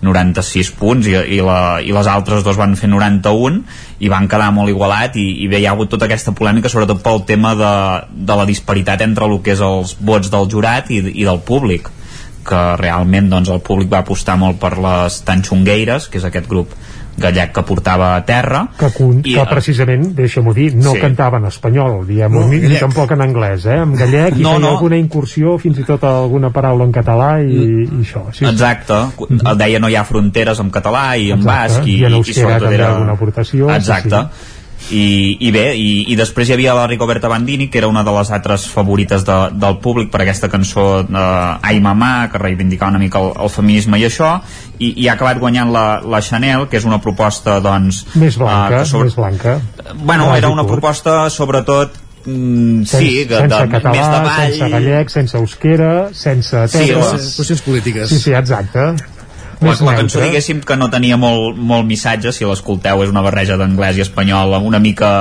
[0.02, 3.62] 96 punts i, i, la, i les altres dos van fer 91
[4.02, 7.02] i van quedar molt igualat i, i bé, hi ha hagut tota aquesta polèmica sobretot
[7.04, 7.74] pel tema de,
[8.10, 11.90] de la disparitat entre el que és els vots del jurat i, i del públic
[12.42, 16.74] que realment doncs, el públic va apostar molt per les Tanxongueires, que és aquest grup
[17.18, 21.02] gallec que portava a terra que, con, I, que eh, precisament, deixa'm-ho dir, no sí.
[21.02, 23.78] cantava en espanyol, diguem No, ni, ni tampoc en anglès, eh?
[23.84, 24.72] en gallec, i No, feia no.
[24.76, 28.24] alguna incursió, fins i tot alguna paraula en català i, i això.
[28.32, 28.48] Sí, sí.
[28.50, 31.52] Exacte, el deia no hi ha fronteres en català i en Exacte.
[31.52, 32.90] basc i, I en i euskera també era...
[32.96, 34.24] alguna aportació, sí, Exacte.
[34.90, 38.12] I, i bé, i, i després hi havia la Ricoberta Bandini que era una de
[38.16, 42.98] les altres favorites de, del públic per aquesta cançó eh, Ai Mamà que reivindicava una
[43.02, 44.34] mica el, el feminisme i això
[44.78, 48.82] i, i ha acabat guanyant la, la Chanel que és una proposta doncs més blanca,
[48.82, 49.06] eh, sobre...
[49.10, 49.58] més blanca
[50.02, 54.52] bueno, era una proposta sobretot Mm, sense, sí, de, sense de, català, més de ball.
[54.52, 57.08] sense gallec, sense euskera, sense Sí, terres.
[57.16, 58.08] les- Qüestions polítiques.
[58.12, 58.84] Sí, sí, exacte.
[59.62, 63.58] La, la cançó diguéssim que no tenia molt, molt missatge si l'escolteu és una barreja
[63.60, 65.12] d'anglès i espanyol una mica,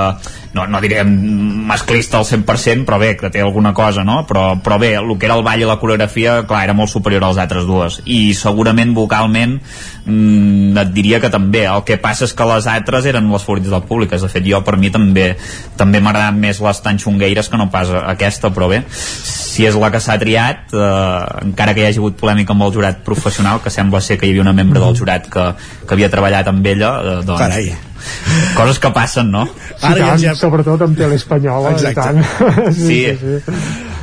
[0.52, 4.22] no, no diré masclista al 100% però bé, que té alguna cosa no?
[4.28, 7.24] però, però bé, el que era el ball i la coreografia clar, era molt superior
[7.24, 9.58] als altres dues i segurament vocalment
[10.04, 13.72] mm, et diria que també, el que passa és que les altres eren les favorites
[13.72, 15.32] del públic de fet jo per mi també
[15.80, 19.90] també m'agraden més les tan xungueires que no pas aquesta però bé, si és la
[19.92, 23.72] que s'ha triat eh, encara que hi hagi hagut polèmica amb el jurat professional que
[23.72, 25.48] sembla ser que hi havia una membre del jurat que,
[25.86, 27.72] que havia treballat amb ella eh, doncs, Carai.
[28.58, 29.46] coses que passen, no?
[29.76, 32.22] Sí, tant, sobretot amb tele espanyola i tant.
[32.82, 33.02] Sí.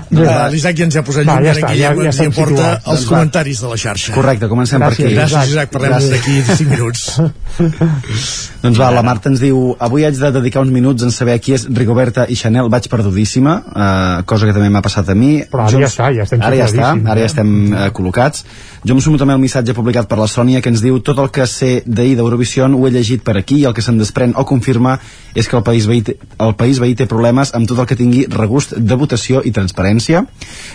[0.10, 2.26] Bé, Uh, L'Isaac ja ens ha posat llum ja està, Guillem ja- ja ens hi
[2.26, 2.76] aporta situats.
[2.78, 3.10] els Doncs va.
[3.18, 4.14] comentaris de la xarxa.
[4.14, 5.16] Correcte, comencem per Gràcies, aquí.
[5.16, 5.70] Gràcies, Isaac.
[5.70, 6.10] Parlem Gràcies.
[6.10, 7.22] d'aquí 5 minuts.
[8.64, 11.54] Doncs va, la Marta ens diu avui haig de dedicar uns minuts en saber qui
[11.56, 15.68] és Rigoberta i Chanel, vaig perdudíssima uh, cosa que també m'ha passat a mi Però
[15.68, 17.30] ara ja està, ja estem ara ja està, ara ja eh?
[17.30, 18.44] estem uh, col·locats
[18.84, 21.30] jo em sumo també al missatge publicat per la Sònia que ens diu tot el
[21.36, 24.46] que sé d'ahir d'Eurovision ho he llegit per aquí i el que se'n desprèn o
[24.48, 24.98] confirma
[25.36, 26.04] és que el país, veí,
[26.40, 29.99] el país veí té problemes amb tot el que tingui regust de votació i transparència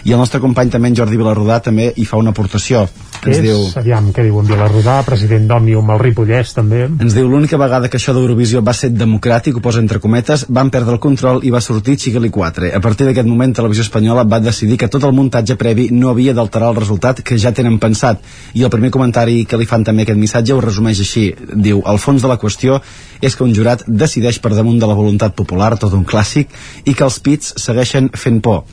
[0.04, 2.84] i el nostre company també en Jordi Vilarrodà també hi fa una aportació
[3.22, 3.42] Què ens és?
[3.46, 6.84] diu Aviam, què diu en Vilarrodà, president d'Òmnium al Ripollès, també.
[7.00, 10.70] ens diu l'única vegada que això d'Eurovisió va ser democràtic, ho posa entre cometes, van
[10.70, 12.70] perdre el control i va sortir Chigali 4.
[12.76, 16.34] A partir d'aquest moment, Televisió Espanyola va decidir que tot el muntatge previ no havia
[16.34, 18.20] d'alterar el resultat que ja tenen pensat.
[18.54, 21.26] I el primer comentari que li fan també aquest missatge ho resumeix així.
[21.54, 22.80] Diu, el fons de la qüestió
[23.22, 26.48] és que un jurat decideix per damunt de la voluntat popular, tot un clàssic,
[26.84, 28.64] i que els pits segueixen fent por.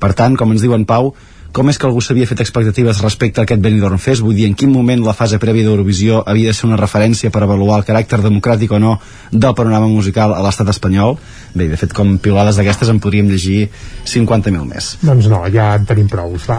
[0.00, 1.14] Per tant, com ens diu en Pau,
[1.54, 4.24] com és que algú s'havia fet expectatives respecte a aquest Benidorm Fest?
[4.26, 7.44] Vull dir, en quin moment la fase prèvia d'Eurovisió havia de ser una referència per
[7.44, 8.96] avaluar el caràcter democràtic o no
[9.30, 11.14] del panorama musical a l'estat espanyol?
[11.54, 13.68] Bé, de fet, com piulades d'aquestes en podríem llegir
[14.02, 14.88] 50.000 més.
[15.06, 16.58] Doncs no, ja en tenim prou, va.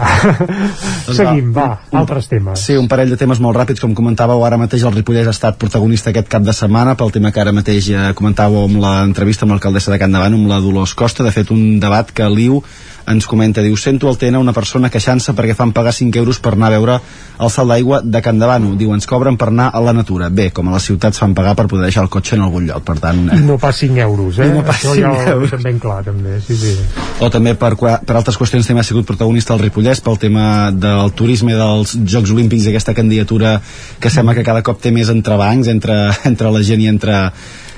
[1.12, 2.64] Seguim, va, un- altres temes.
[2.64, 5.58] Sí, un parell de temes molt ràpids, com comentàveu, ara mateix el Ripollès ha estat
[5.60, 9.52] protagonista aquest cap de setmana pel tema que ara mateix eh, comentàveu amb l'entrevista amb
[9.52, 12.62] l'alcaldessa de Can Davant, amb la Dolors Costa, de fet un debat que l'IU
[13.06, 16.54] ens comenta, diu, sento al TN una persona queixant-se perquè fan pagar 5 euros per
[16.56, 16.98] anar a veure
[17.36, 20.30] el salt d'aigua de Can Davant, diu, ens cobren per anar a la natura.
[20.30, 22.82] Bé, com a les ciutats fan pagar per poder deixar el cotxe en algun lloc,
[22.86, 23.26] per tant...
[23.36, 24.48] I no pas 5 euros, eh?
[24.48, 25.50] I no pas Això ja 5 ho euros.
[25.50, 26.74] deixem ben clar, també, sí, sí.
[27.20, 31.12] o també per, per altres qüestions també ha sigut protagonista el Ripollès pel tema del
[31.16, 33.60] turisme dels Jocs Olímpics aquesta candidatura
[34.00, 35.96] que sembla que cada cop té més entrebancs entre,
[36.30, 37.20] entre la gent i entre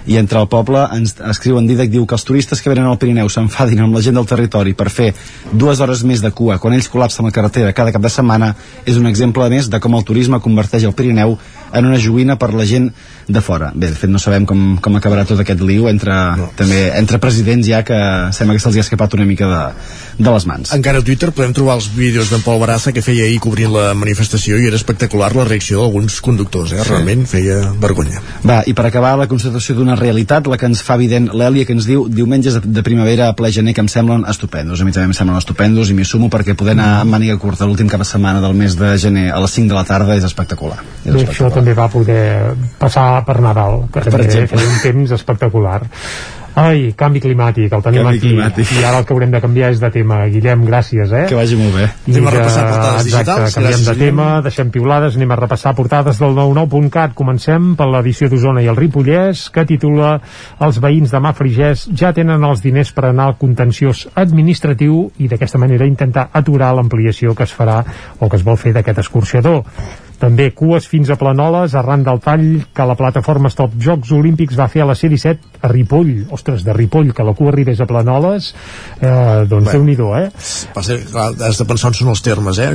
[0.09, 2.97] i entre el poble ens escriu en Didac diu que els turistes que venen al
[3.01, 5.11] Pirineu s'enfadin amb la gent del territori per fer
[5.53, 8.55] dues hores més de cua quan ells col·lapsen la carretera cada cap de setmana
[8.89, 11.37] és un exemple més de com el turisme converteix el Pirineu
[11.73, 12.89] en una joguina per la gent
[13.29, 13.71] de fora.
[13.75, 16.49] Bé, de fet no sabem com, com acabarà tot aquest liu entre, no.
[16.57, 17.99] també, entre presidents ja que
[18.33, 19.61] sembla que se'ls hi ha escapat una mica de,
[20.19, 20.73] de les mans.
[20.75, 23.93] Encara a Twitter podem trobar els vídeos d'en Pol Barassa que feia ahir cobrint la
[23.99, 26.81] manifestació i era espectacular la reacció d'alguns conductors, eh?
[26.89, 28.23] realment feia vergonya.
[28.49, 31.77] Va, i per acabar la constatació d'una realitat, la que ens fa evident l'Èlia, que
[31.77, 34.81] ens diu diumenges de, de primavera a ple gener que em semblen estupendos.
[34.81, 37.69] A mi també em semblen estupendos i m'hi sumo perquè poder anar amb màniga curta
[37.69, 40.25] l'últim cap de setmana del mes de gener a les 5 de la tarda és
[40.25, 40.81] espectacular.
[41.05, 44.59] És Bé, això també va poder passar per Nadal, que Per també exemple.
[44.59, 45.83] feia un temps espectacular.
[46.59, 48.31] Ai, canvi climàtic, el tenim Canvi aquí.
[48.33, 48.71] climàtic.
[48.81, 50.25] I ara el que haurem de canviar és de tema.
[50.27, 51.27] Guillem, gràcies, eh?
[51.29, 51.85] Que vagi molt bé.
[52.09, 53.55] I Anem a repassar portades exacte, digitals.
[53.55, 54.17] canviem Gràcies, de Guillem.
[54.17, 57.15] tema, deixem piulades, anem a repassar portades del 99.cat.
[57.15, 60.21] Comencem per l'edició d'Osona i el Ripollès, que titula
[60.59, 65.59] Els veïns de Mafrigès ja tenen els diners per anar al contenciós administratiu i d'aquesta
[65.59, 67.85] manera intentar aturar l'ampliació que es farà
[68.19, 69.63] o que es vol fer d'aquest escorxador.
[70.19, 74.67] També cues fins a Planoles arran del tall que la plataforma Stop Jocs Olímpics va
[74.73, 76.27] fer a la C-17 a Ripoll.
[76.35, 78.51] Ostres, de Ripoll, que la cua arribés a Planoles,
[79.01, 79.77] eh, doncs Bé.
[79.77, 80.29] déu-n'hi-do, eh?
[80.75, 82.73] Passa, clar, has de pensar on són els termes, eh?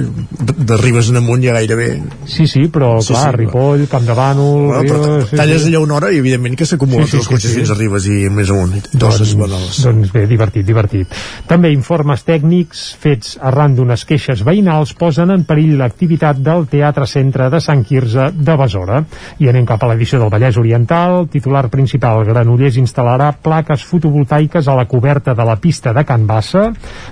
[0.63, 1.89] D'arribes en amunt ja gairebé...
[2.25, 4.67] Sí, sí, però Sí, clar, sí, Ripoll, Camp de Bànol...
[4.69, 5.71] Bueno, però Ribes, sí, talles sí.
[5.71, 7.59] allà una hora i evidentment que s'acumulen Sí, sí, els sí, cotxes sí.
[7.61, 8.77] fins a Ribes i més amunt.
[8.93, 11.17] Doncs, doncs, Doncs bé, divertit, divertit.
[11.49, 17.23] També informes tècnics fets arran d'unes queixes veïnals posen en perill l'activitat del Teatre Centre
[17.23, 19.01] centre de Sant Quirze de Besora.
[19.39, 21.27] I anem cap a l'edició del Vallès Oriental.
[21.31, 26.69] Titular principal, Granollers instal·larà plaques fotovoltaiques a la coberta de la pista de Can Bassa.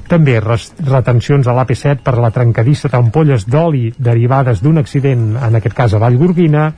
[0.10, 5.94] També retencions a l'AP7 per la trencadissa d'ampolles d'oli derivades d'un accident, en aquest cas
[5.94, 6.72] a Vallgorguina.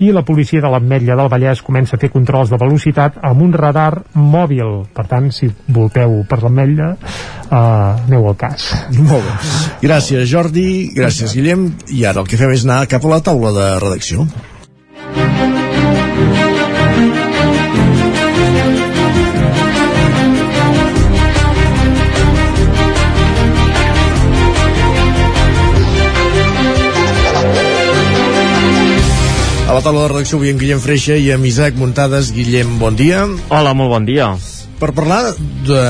[0.00, 3.52] I la policia de l'Ametlla del Vallès comença a fer controls de velocitat amb un
[3.52, 4.86] radar mòbil.
[4.94, 7.58] Per tant, si volteu per l'Ametlla, uh,
[8.06, 8.70] aneu al cas.
[8.96, 9.34] Molt bé.
[9.86, 10.68] Gràcies, Jordi.
[10.96, 11.68] Gràcies, Guillem.
[11.92, 14.26] I ara el que fem és anar cap a la taula de redacció.
[29.70, 32.32] A la taula de redacció avui amb Guillem Freixa i amb Isaac Muntades.
[32.34, 33.20] Guillem, bon dia.
[33.54, 34.32] Hola, molt bon dia.
[34.80, 35.82] Per parlar de,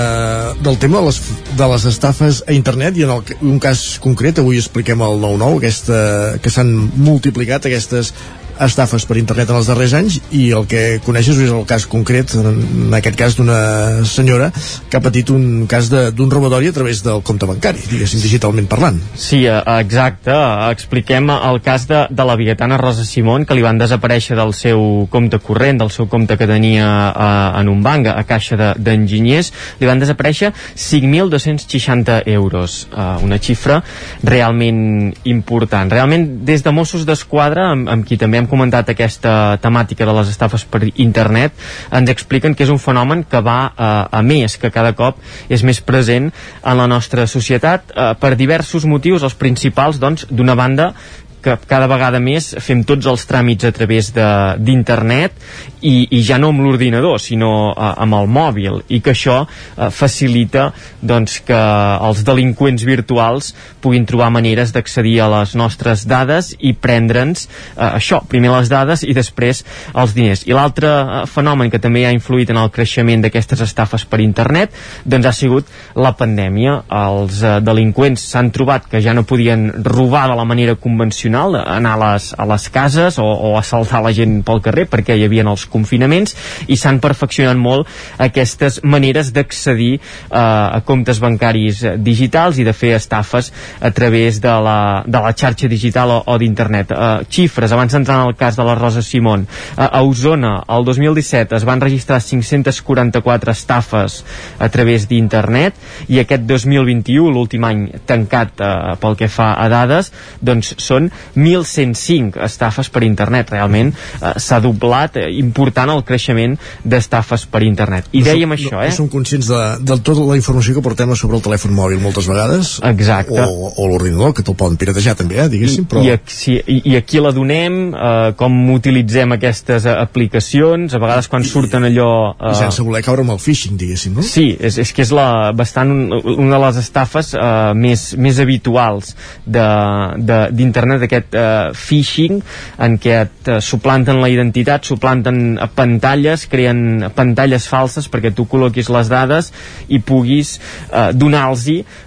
[0.60, 1.20] del tema de les,
[1.56, 5.62] de les estafes a internet i en el, un cas concret, avui expliquem el 9-9,
[5.62, 6.02] aquesta,
[6.44, 8.12] que s'han multiplicat aquestes
[8.60, 12.34] estafes per internet en els darrers anys i el que coneixes és el cas concret
[12.38, 17.22] en aquest cas d'una senyora que ha patit un cas d'un robatori a través del
[17.26, 18.98] compte bancari, diguéssim, digitalment parlant.
[19.14, 20.34] Sí, eh, exacte.
[20.70, 25.06] Expliquem el cas de, de la biguetana Rosa Simón que li van desaparèixer del seu
[25.10, 29.88] compte corrent, del seu compte que tenia eh, en un banc, a Caixa d'Enginyers, li
[29.88, 33.80] van desaparèixer 5.260 euros, eh, una xifra
[34.26, 35.90] realment important.
[35.90, 40.32] Realment, des de Mossos d'Esquadra, amb, amb qui també hem comentat aquesta temàtica de les
[40.32, 41.56] estafes per internet,
[41.94, 45.64] ens expliquen que és un fenomen que va eh, a més, que cada cop és
[45.66, 50.92] més present en la nostra societat eh, per diversos motius, els principals, doncs, d'una banda,
[51.40, 55.36] que cada vegada més fem tots els tràmits a través d'internet
[55.80, 59.88] i, i ja no amb l'ordinador sinó uh, amb el mòbil i que això uh,
[59.94, 60.70] facilita
[61.00, 67.46] doncs, que els delinqüents virtuals puguin trobar maneres d'accedir a les nostres dades i prendre'ns
[67.46, 70.44] uh, això, primer les dades i després els diners.
[70.48, 74.76] I l'altre uh, fenomen que també ha influït en el creixement d'aquestes estafes per internet
[75.04, 76.80] doncs ha sigut la pandèmia.
[77.00, 81.96] Els uh, delinqüents s'han trobat que ja no podien robar de la manera convencional anar
[81.96, 85.46] a les, a les cases o, o assaltar la gent pel carrer perquè hi havia
[85.50, 86.36] els confinaments
[86.68, 87.88] i s'han perfeccionat molt
[88.18, 90.00] aquestes maneres d'accedir eh,
[90.36, 95.68] a comptes bancaris digitals i de fer estafes a través de la, de la xarxa
[95.70, 96.92] digital o, o d'internet.
[96.92, 100.84] Eh, xifres, abans d'entrar en el cas de la Rosa Simón, eh, a Osona el
[100.84, 104.24] 2017 es van registrar 544 estafes
[104.58, 105.74] a través d'internet
[106.08, 108.70] i aquest 2021, l'últim any tancat eh,
[109.00, 110.10] pel que fa a dades,
[110.40, 113.52] doncs són 1.105 estafes per internet.
[113.54, 115.28] Realment eh, s'ha doblat eh,
[115.60, 118.08] important el creixement d'estafes per internet.
[118.16, 118.90] I no dèiem som, això, no, eh?
[118.90, 122.28] No som conscients de, de tota la informació que portem sobre el telèfon mòbil moltes
[122.30, 122.78] vegades.
[122.86, 123.40] Exacte.
[123.44, 125.86] O, o l'ordinador, que te'l poden piratejar també, eh, diguéssim.
[125.90, 126.02] Però...
[126.06, 131.02] I, i, sí, i, I aquí la donem, eh, com utilitzem aquestes eh, aplicacions, a
[131.02, 132.10] vegades quan surten allò...
[132.36, 132.52] Eh...
[132.54, 134.26] I sense voler caure amb el phishing, diguéssim, no?
[134.26, 136.06] Sí, és, és que és la, bastant un,
[136.36, 139.14] una de les estafes eh, més, més habituals
[139.46, 142.40] d'internet, aquest eh, phishing
[142.86, 148.90] en què et eh, suplanten la identitat, suplanten pantalles, creen pantalles falses perquè tu col·loquis
[148.92, 149.52] les dades
[149.88, 151.50] i puguis eh, donar-los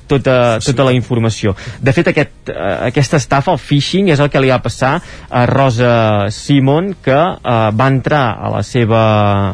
[0.08, 1.56] tota, tota la informació.
[1.82, 4.94] De fet, aquest, eh, aquesta estafa, el phishing, és el que li va passar
[5.30, 9.04] a Rosa Simon, que eh, va entrar a la seva,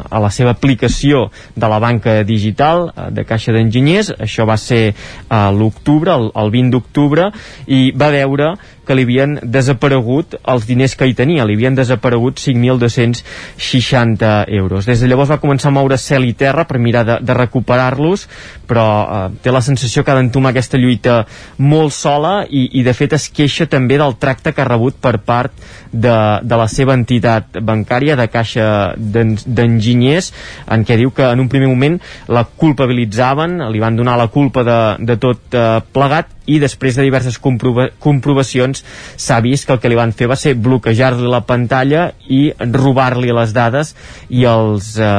[0.02, 4.82] a la seva aplicació de la banca digital eh, de Caixa d'Enginyers, això va ser
[5.28, 7.30] a eh, l'octubre, el, el 20 d'octubre,
[7.66, 8.54] i va veure
[8.90, 14.82] que li havien desaparegut els diners que hi tenia, li havien desaparegut 5.260 euros.
[14.90, 18.26] Des de llavors va començar a moure cel i terra per mirar de, de recuperar-los,
[18.66, 21.20] però eh, té la sensació que ha d'entomar aquesta lluita
[21.62, 25.20] molt sola i, i de fet es queixa també del tracte que ha rebut per
[25.22, 25.54] part
[25.92, 30.32] de, de la seva entitat bancària de Caixa d'Enginyers,
[30.66, 34.66] en què diu que en un primer moment la culpabilitzaven, li van donar la culpa
[34.66, 38.82] de, de tot eh, plegat i després de diverses comprova comprovacions
[39.20, 43.32] s'ha vist que el que li van fer va ser bloquejar-li la pantalla i robar-li
[43.36, 43.94] les dades
[44.28, 45.10] i els eh,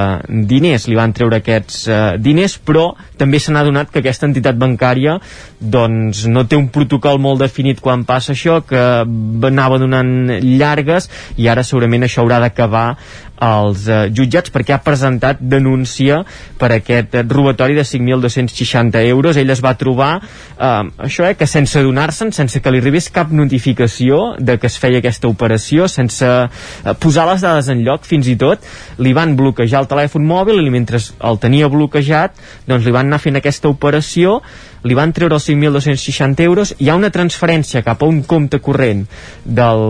[0.51, 0.87] diners.
[0.87, 5.17] Li van treure aquests eh, diners, però també se n'ha donat que aquesta entitat bancària
[5.61, 8.81] doncs no té un protocol molt definit quan passa això, que
[9.51, 12.87] anava donant llargues i ara segurament això haurà d'acabar
[13.41, 16.21] als eh, jutjats perquè ha presentat denúncia
[16.61, 19.39] per aquest robatori de 5.260 euros.
[19.41, 23.33] Ell es va trobar eh, això eh, que sense adonar-se'n, sense que li arribés cap
[23.33, 28.29] notificació de que es feia aquesta operació, sense eh, posar les dades en lloc, fins
[28.29, 28.61] i tot,
[29.01, 32.37] li van bloquejar el telèfon mòbil i mentre el tenia bloquejat,
[32.69, 34.39] doncs li van anar fent aquesta operació
[34.87, 39.03] li van treure els 5.260 euros, hi ha una transferència cap a un compte corrent
[39.45, 39.83] del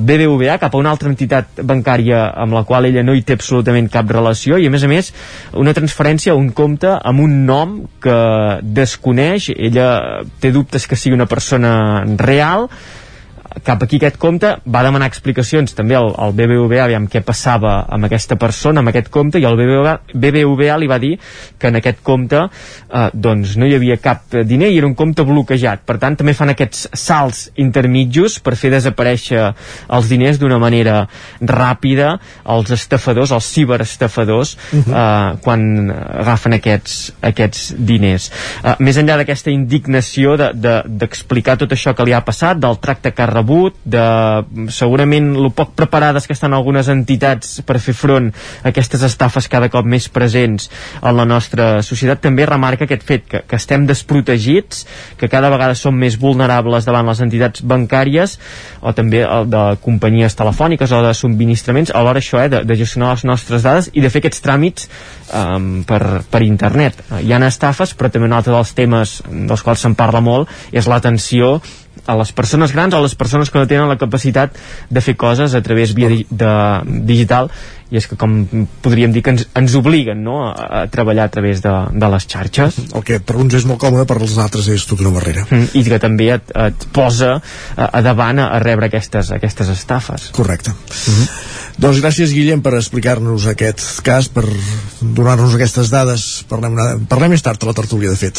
[0.00, 3.90] BBVA, cap a una altra entitat bancària amb la qual ella no hi té absolutament
[3.92, 5.12] cap relació, i a més a més
[5.60, 8.16] una transferència a un compte amb un nom que
[8.62, 9.90] desconeix, ella
[10.40, 12.68] té dubtes que sigui una persona real,
[13.64, 18.08] cap aquí aquest compte va demanar explicacions també al, al BBVA aviam què passava amb
[18.08, 21.12] aquesta persona amb aquest compte i el BBVA, BBVA li va dir
[21.58, 25.24] que en aquest compte eh, doncs no hi havia cap diner i era un compte
[25.26, 29.46] bloquejat per tant també fan aquests salts intermitjos per fer desaparèixer
[29.96, 31.02] els diners d'una manera
[31.40, 32.14] ràpida
[32.50, 34.94] els estafadors, els ciberestafadors uh -huh.
[34.94, 38.30] eh, quan agafen aquests, aquests diners
[38.64, 42.78] eh, més enllà d'aquesta indignació d'explicar de, de, tot això que li ha passat del
[42.82, 43.49] tracte que ha rebut,
[43.84, 44.04] de
[44.72, 49.70] segurament el poc preparades que estan algunes entitats per fer front a aquestes estafes cada
[49.72, 50.68] cop més presents
[51.02, 54.84] en la nostra societat, també remarca aquest fet que, que estem desprotegits,
[55.18, 58.38] que cada vegada som més vulnerables davant les entitats bancàries
[58.80, 63.26] o també de companyies telefòniques o de subministraments, alhora això, eh, de, de gestionar les
[63.28, 64.88] nostres dades i de fer aquests tràmits
[65.34, 67.04] um, per, per internet.
[67.20, 70.88] Hi ha estafes, però també un altre dels temes dels quals se'n parla molt és
[70.90, 71.58] l'atenció
[72.06, 74.56] a les persones grans o a les persones que no tenen la capacitat
[74.90, 76.52] de fer coses a través via di de
[77.08, 77.50] digital
[77.90, 78.34] i és que com
[78.84, 80.40] podríem dir que ens, ens obliguen no?
[80.48, 83.82] a, a treballar a través de, de les xarxes el que per uns és molt
[83.82, 87.36] còmode per als altres és tota una barrera mm, i que també et, et posa
[87.38, 91.58] a, a davant a, a rebre aquestes, aquestes estafes correcte mm -hmm.
[91.80, 94.42] Doncs gràcies, Guillem, per explicar-nos aquest cas, per
[95.00, 96.24] donar-nos aquestes dades.
[96.50, 96.76] Parlem,
[97.08, 98.36] parlem més tard a la tertúlia, de fet.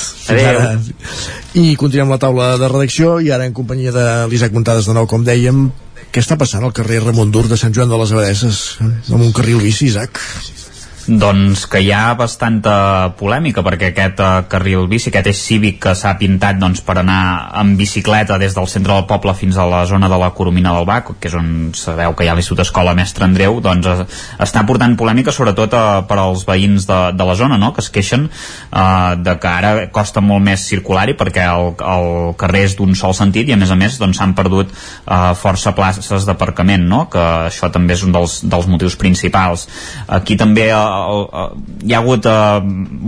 [1.57, 5.10] I continuem la taula de redacció, i ara en companyia de l'Isaac Montades de nou,
[5.10, 5.72] com dèiem,
[6.11, 9.31] què està passant al carrer Ramon Dur de Sant Joan de les Abadeses amb un
[9.35, 10.19] carril bici, Isaac?
[11.07, 12.73] Doncs que hi ha bastanta
[13.18, 17.22] polèmica perquè aquest uh, carril bici, aquest és cívic que s'ha pintat doncs, per anar
[17.57, 20.86] en bicicleta des del centre del poble fins a la zona de la Coromina del
[20.86, 24.06] Bac, que és on sabeu que hi ha l'Institut Escola Mestre Andreu, doncs uh,
[24.45, 27.72] està portant polèmica sobretot uh, per als veïns de, de la zona, no?
[27.73, 32.65] que es queixen uh, de que ara costa molt més circular-hi perquè el, el carrer
[32.69, 35.73] és d'un sol sentit i a més a més doncs, s'han doncs, perdut uh, força
[35.73, 37.07] places d'aparcament, no?
[37.10, 39.65] que això també és un dels, dels motius principals.
[40.22, 41.56] Aquí també uh, el, el,
[41.88, 42.61] hi ha hagut eh,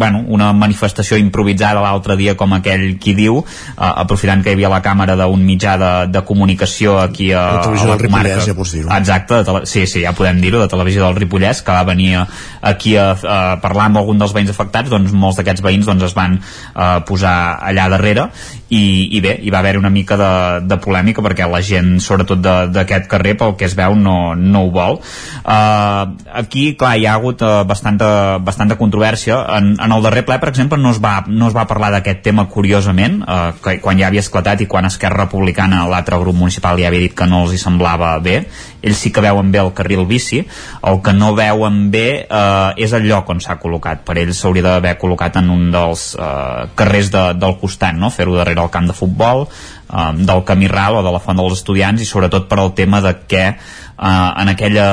[0.03, 3.45] bueno, una manifestació improvisada l'altre dia com aquell qui diu eh,
[3.78, 7.90] aprofitant que hi havia la càmera d'un mitjà de, de comunicació aquí a, la a
[7.94, 8.40] la comarca.
[8.45, 8.91] ja pots dir-ho.
[8.98, 12.24] Exacte, de tele, sí, sí, ja podem dir-ho de televisió del Ripollès que va venir
[12.61, 16.18] aquí a, a parlar amb algun dels veïns afectats doncs molts d'aquests veïns doncs, es
[16.18, 18.30] van eh, posar allà darrere
[18.73, 18.83] i,
[19.17, 20.31] i bé, hi va haver una mica de,
[20.67, 22.41] de polèmica perquè la gent sobretot
[22.73, 27.17] d'aquest carrer pel que es veu no, no ho vol uh, aquí clar hi ha
[27.17, 29.39] hagut uh, bastanta, bastanta controvèrsia.
[29.57, 32.23] En, en el darrer ple, per exemple, no es va, no es va parlar d'aquest
[32.25, 36.79] tema curiosament, eh, que, quan ja havia esclatat i quan Esquerra Republicana, l'altre grup municipal,
[36.79, 38.43] ja havia dit que no els hi semblava bé.
[38.83, 40.41] Ells sí que veuen bé el carril bici,
[40.83, 44.03] el que no veuen bé eh, és el lloc on s'ha col·locat.
[44.07, 48.11] Per ells s'hauria d'haver col·locat en un dels eh, carrers de, del costat, no?
[48.13, 51.60] fer-ho darrere el camp de futbol, eh, del camí ral o de la font dels
[51.60, 54.88] estudiants i sobretot per al tema de què eh, en aquella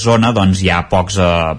[0.00, 1.52] zona doncs hi ha pocs eh,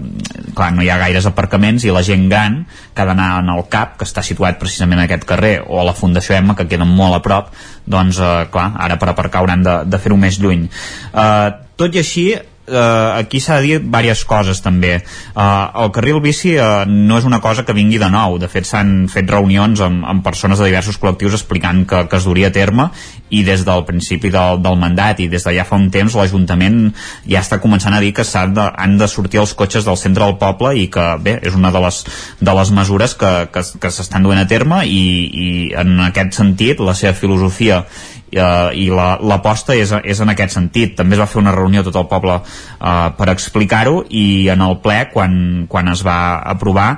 [0.57, 2.63] clar, no hi ha gaires aparcaments i la gent gran
[2.93, 5.95] que ha d'anar el CAP que està situat precisament en aquest carrer o a la
[5.97, 7.53] Fundació Emma que queden molt a prop
[7.85, 10.67] doncs eh, clar, ara per aparcar hauran de, de fer-ho més lluny.
[11.13, 12.31] Eh, tot i així
[12.67, 14.97] eh, aquí s'ha de dir diverses coses també.
[14.99, 18.37] Eh, el carril bici eh, no és una cosa que vingui de nou.
[18.41, 22.27] De fet s'han fet reunions amb, amb persones de diversos col·lectius explicant que, que es
[22.27, 22.89] duria a terme
[23.29, 26.93] i des del principi del, del mandat i des de ja fa un temps l'Ajuntament
[27.27, 30.37] ja està començant a dir que de, han de sortir els cotxes del centre del
[30.39, 32.03] poble i que bé, és una de les,
[32.39, 36.79] de les mesures que, que, que s'estan duent a terme i, i en aquest sentit
[36.79, 37.83] la seva filosofia
[38.31, 40.97] eh, i l'aposta la, és, és en aquest sentit.
[40.97, 44.77] També es va fer una reunió tot el poble eh, per explicar-ho i en el
[44.83, 45.39] ple, quan,
[45.69, 46.19] quan es va
[46.55, 46.91] aprovar,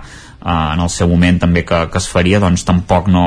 [0.46, 3.26] eh, en el seu moment també que, que es faria doncs tampoc no,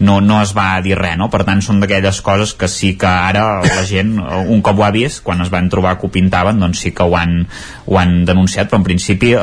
[0.00, 1.28] no, no es va dir res no?
[1.32, 4.92] per tant són d'aquelles coses que sí que ara la gent, un cop ho ha
[4.94, 7.38] vist quan es van trobar que ho pintaven doncs sí que ho han,
[7.86, 9.42] ho han denunciat però en principi eh,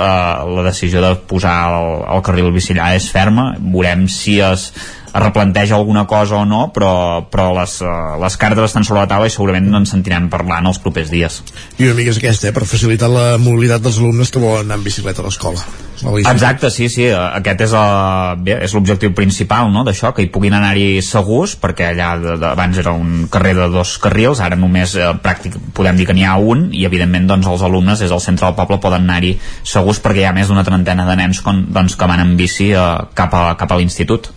[0.57, 4.71] la decisió de posar el, el carril bicillà és ferma veurem si es
[5.13, 9.09] es replanteja alguna cosa o no, però, però les, uh, les cartes estan sobre la
[9.11, 11.41] taula i segurament no ens sentirem parlant els propers dies.
[11.77, 14.81] I una mica és aquesta, eh, per facilitar la mobilitat dels alumnes que volen anar
[14.81, 15.61] en bicicleta a l'escola.
[16.03, 20.57] Exacte, sí, sí, aquest és, el, bé, és l'objectiu principal no, d'això, que hi puguin
[20.57, 24.97] anar-hi segurs, perquè allà de, de, abans era un carrer de dos carrils, ara només
[24.97, 28.23] eh, pràctic, podem dir que n'hi ha un, i evidentment doncs, els alumnes des del
[28.23, 31.67] centre del poble poden anar-hi segurs perquè hi ha més d'una trentena de nens con,
[31.71, 34.33] doncs, que van en bici eh, cap a, cap a l'institut.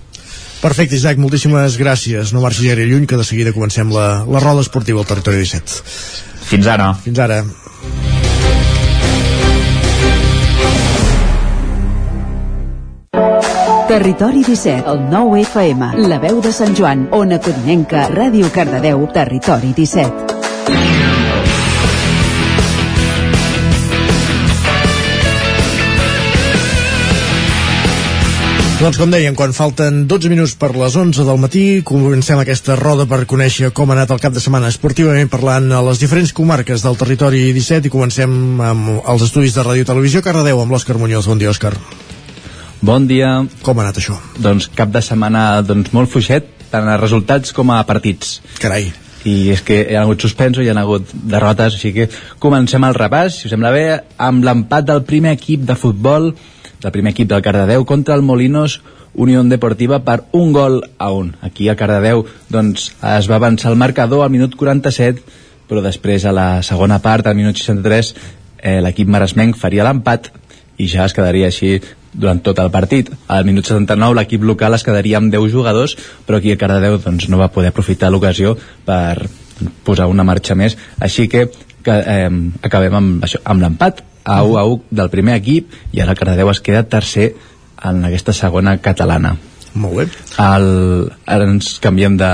[0.60, 2.32] Perfecte, Isaac, moltíssimes gràcies.
[2.32, 5.80] No marxis gaire lluny, que de seguida comencem la, la roda esportiva al territori 17.
[6.48, 6.92] Fins ara.
[7.04, 7.44] Fins ara.
[13.86, 19.70] Territori 17, el 9 FM, la veu de Sant Joan, Ona Codinenca, Ràdio Cardedeu, Territori
[19.76, 21.15] 17.
[28.76, 33.06] Doncs com dèiem, quan falten 12 minuts per les 11 del matí, comencem aquesta roda
[33.08, 36.84] per conèixer com ha anat el cap de setmana esportivament parlant a les diferents comarques
[36.84, 41.24] del territori 17 i comencem amb els estudis de Ràdio Televisió Cardedeu amb l'Òscar Muñoz.
[41.24, 41.72] Bon dia, Òscar.
[42.84, 43.30] Bon dia.
[43.64, 44.18] Com ha anat això?
[44.44, 48.42] Doncs cap de setmana doncs, molt fluixet, tant a resultats com a partits.
[48.60, 48.90] Carai.
[49.24, 52.10] I és que hi ha hagut suspensos, hi ha hagut derrotes, així que
[52.44, 53.86] comencem el repàs, si us sembla bé,
[54.20, 56.34] amb l'empat del primer equip de futbol
[56.82, 58.80] del primer equip del Cardedeu contra el Molinos
[59.16, 61.34] Unió Deportiva per un gol a un.
[61.40, 65.22] Aquí a Cardedeu doncs, es va avançar el marcador al minut 47,
[65.66, 68.12] però després a la segona part, al minut 63,
[68.60, 70.28] eh, l'equip maresmenc faria l'empat
[70.76, 71.78] i ja es quedaria així
[72.12, 73.08] durant tot el partit.
[73.28, 75.96] Al minut 79 l'equip local es quedaria amb 10 jugadors,
[76.26, 79.28] però aquí a Cardedeu doncs, no va poder aprofitar l'ocasió per
[79.84, 81.46] posar una marxa més, així que,
[81.82, 82.28] que eh,
[82.62, 86.50] acabem amb, això, amb l'empat a 1 a 1 del primer equip i ara Cardedeu
[86.50, 87.30] es queda tercer
[87.86, 89.36] en aquesta segona catalana.
[89.76, 90.06] Molt bé.
[90.40, 90.68] El,
[91.28, 92.30] ara ens canviem de,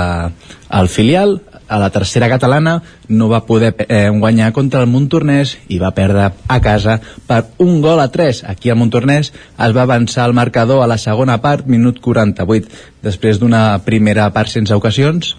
[0.70, 1.40] al filial,
[1.72, 6.28] a la tercera catalana no va poder eh, guanyar contra el Montornès i va perdre
[6.28, 8.44] a casa per un gol a 3.
[8.52, 12.68] Aquí al Montornès es va avançar el marcador a la segona part, minut 48.
[13.02, 15.34] Després d'una primera part sense ocasions,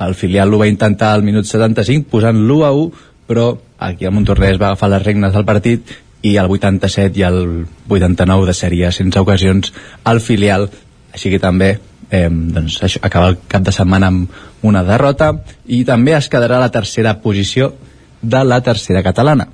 [0.00, 4.14] el filial ho va intentar al minut 75 posant l'1 a 1 però aquí el
[4.16, 5.92] Montornès va agafar les regnes del partit
[6.26, 9.72] i el 87 i el 89 de sèrie sense ocasions
[10.04, 10.66] al filial
[11.14, 11.76] així que també
[12.10, 15.32] eh, doncs això, acaba el cap de setmana amb una derrota
[15.66, 17.74] i també es quedarà a la tercera posició
[18.22, 19.46] de la tercera catalana.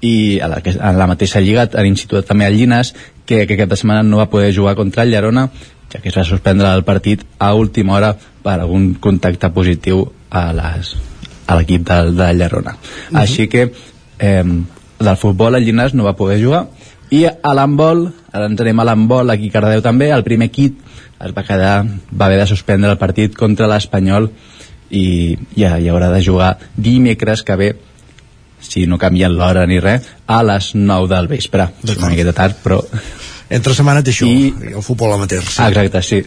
[0.00, 2.92] I a la, a la mateixa lliga tenim situat també el Llinas
[3.26, 5.48] que aquest cap de setmana no va poder jugar contra el Llerona
[5.90, 10.50] ja que es va suspendre el partit a última hora per algun contacte positiu a
[10.52, 10.94] les
[11.46, 12.72] a l'equip de, de Llerona.
[12.72, 12.78] Uh
[13.12, 13.20] -huh.
[13.22, 13.72] Així que
[14.18, 14.44] eh,
[14.98, 16.66] del futbol el Llinàs no va poder jugar
[17.10, 20.80] i a l'handbol, ara ens anem a l'handbol aquí a Cardedeu també, el primer equip
[21.22, 24.30] es va quedar, va haver de suspendre el partit contra l'Espanyol
[24.90, 27.76] i ja hi haurà de jugar dimecres que ve
[28.60, 32.58] si no canvien l'hora ni res a les 9 del vespre és una miqueta tard
[32.62, 32.80] però
[33.50, 34.52] entre setmana té això, I...
[34.74, 35.62] el futbol amateur sí.
[35.62, 36.22] exacte, sí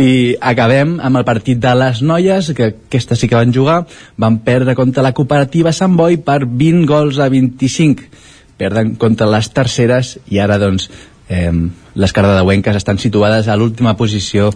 [0.00, 3.84] i acabem amb el partit de les noies que aquesta sí que van jugar.
[4.16, 8.28] Van perdre contra la cooperativa Sant Boi per 20 gols a 25
[8.60, 10.90] perden contra les terceres i ara doncs
[11.32, 11.52] eh,
[11.94, 14.50] les cardedeuenques estan situades a l'última posició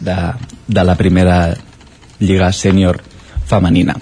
[0.00, 0.16] de,
[0.68, 1.56] de la primera
[2.20, 3.00] lliga sènior
[3.46, 3.96] femenina.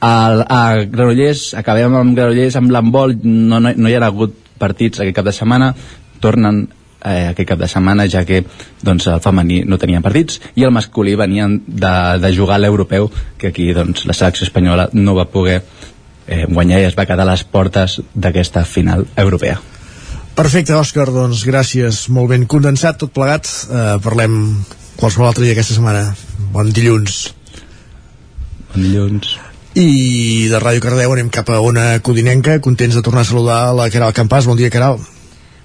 [0.00, 5.00] Al, a Granollers acabem amb Granollers amb l'embol no, no, no hi ha hagut partits
[5.00, 5.72] aquest cap de setmana.
[6.20, 6.66] Tornen
[7.04, 8.42] eh, aquest cap de setmana ja que
[8.82, 13.10] doncs, el femení no tenia partits i el masculí venien de, de jugar a l'europeu
[13.38, 15.60] que aquí doncs, la selecció espanyola no va poder
[16.26, 19.60] eh, guanyar i es va quedar a les portes d'aquesta final europea.
[20.36, 22.06] Perfecte, Òscar, doncs gràcies.
[22.08, 23.50] Molt ben condensat, tot plegat.
[23.68, 24.38] Eh, parlem
[24.96, 26.14] qualsevol altre dia aquesta setmana.
[26.54, 27.34] Bon dilluns.
[28.70, 29.36] Bon dilluns.
[29.74, 33.90] I de Ràdio Cardeu anem cap a Ona Codinenca contents de tornar a saludar la
[33.90, 34.48] Caral Campàs.
[34.48, 34.98] Bon dia Caral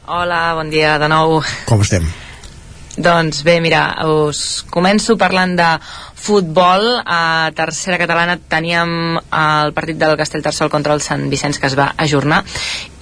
[0.07, 1.39] Hola, bon dia de nou.
[1.65, 2.05] Com estem?
[2.95, 5.67] Doncs bé, mira, us començo parlant de
[6.25, 6.85] futbol.
[7.03, 11.91] A tercera catalana teníem el partit del Castellterçol contra el Sant Vicenç que es va
[12.01, 12.41] ajornar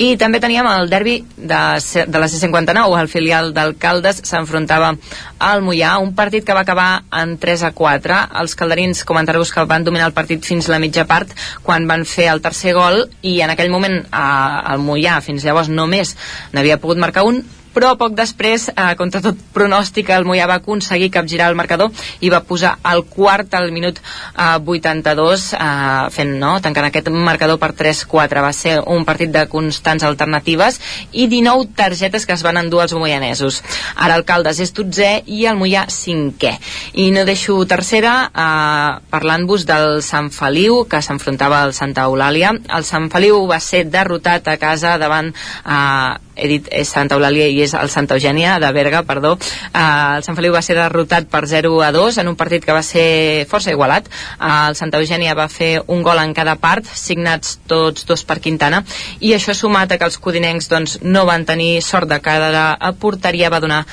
[0.01, 1.61] i també teníem el derbi de,
[2.09, 4.95] de la C59, el filial del Caldes s'enfrontava
[5.37, 8.19] al Mollà, un partit que va acabar en 3 a 4.
[8.41, 11.31] Els calderins, comentar-vos que van dominar el partit fins la mitja part
[11.63, 15.69] quan van fer el tercer gol i en aquell moment eh, el Mollà fins llavors
[15.69, 16.17] només
[16.51, 17.43] n'havia pogut marcar un
[17.73, 21.91] però poc després, eh, contra tot pronòstic, el Mollà va aconseguir capgirar el marcador
[22.21, 27.59] i va posar el quart al minut eh, 82, eh, fent, no?, tancant aquest marcador
[27.61, 28.43] per 3-4.
[28.45, 30.79] Va ser un partit de constants alternatives
[31.11, 33.61] i 19 targetes que es van endur els moianesos.
[33.95, 36.53] Ara Caldes és 12 i el Mollà cinquè.
[37.01, 42.53] I no deixo tercera eh, parlant-vos del Sant Feliu, que s'enfrontava al Santa Eulàlia.
[42.77, 47.47] El Sant Feliu va ser derrotat a casa davant eh, he dit és Santa Eulàlia
[47.51, 49.35] i és el Santa Eugènia de Berga, perdó.
[49.37, 52.75] Uh, el Sant Feliu va ser derrotat per 0 a 2 en un partit que
[52.75, 54.09] va ser força igualat.
[54.39, 58.39] Uh, el Santa Eugènia va fer un gol en cada part, signats tots dos per
[58.43, 58.83] Quintana,
[59.21, 62.93] i això sumat a que els codinencs doncs, no van tenir sort de cara a
[62.93, 63.83] porteria va donar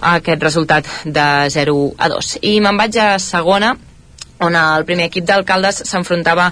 [0.00, 3.74] aquest resultat de 0 a 2 i me'n vaig a segona
[4.40, 6.50] on el primer equip d'alcaldes s'enfrontava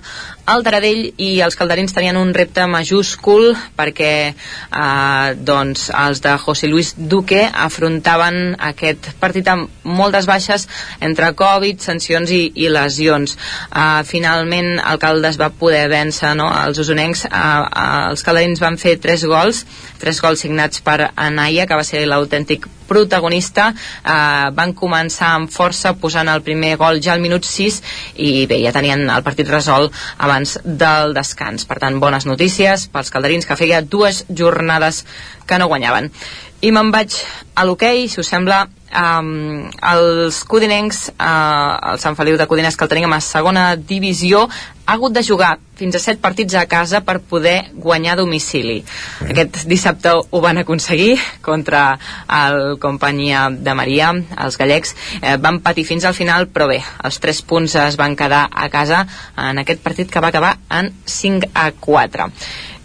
[0.49, 6.71] al Taradell i els calderins tenien un repte majúscul perquè eh, doncs, els de José
[6.71, 10.69] Luis Duque afrontaven aquest partit amb moltes baixes
[11.05, 13.37] entre Covid, sancions i, i lesions.
[13.73, 17.27] Eh, finalment, Alcaldes va poder vèncer no, els usonencs.
[17.29, 19.65] Eh, eh, els calderins van fer tres gols,
[20.01, 23.71] tres gols signats per Anaya, que va ser l'autèntic protagonista.
[24.03, 27.81] Eh, van començar amb força posant el primer gol ja al minut 6
[28.25, 31.69] i bé, ja tenien el partit resolt abans del descans.
[31.69, 35.05] Per tant, bones notícies pels calderins que feia dues jornades
[35.49, 36.13] que no guanyaven.
[36.61, 37.15] I me'n vaig
[37.55, 42.87] a l'hoquei, si us sembla, um, els codinencs, uh, el Sant Feliu de Codines que
[42.87, 44.49] el tenim a segona divisió,
[44.89, 48.79] ha hagut de jugar fins a set partits a casa per poder guanyar a domicili.
[48.83, 49.31] Mm.
[49.35, 54.97] Aquest dissabte ho van aconseguir contra el companyia de Maria, els gallecs.
[55.21, 58.71] Eh, van patir fins al final, però bé, els tres punts es van quedar a
[58.73, 59.05] casa
[59.37, 62.33] en aquest partit que va acabar en 5 a 4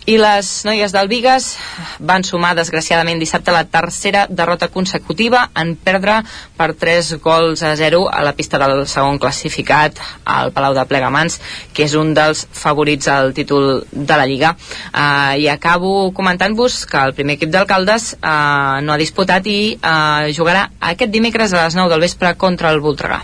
[0.06, 1.54] i les noies del Vigues
[2.00, 6.20] van sumar desgraciadament dissabte la tercera derrota consecutiva en perdre
[6.58, 11.40] per 3 gols a 0 a la pista del segon classificat al Palau de Plegamans
[11.74, 17.00] que és un dels favorits al títol de la Lliga uh, i acabo comentant-vos que
[17.00, 21.80] el primer equip d'alcaldes uh, no ha disputat i uh, jugarà aquest dimecres a les
[21.80, 23.24] 9 del vespre contra el Voltregà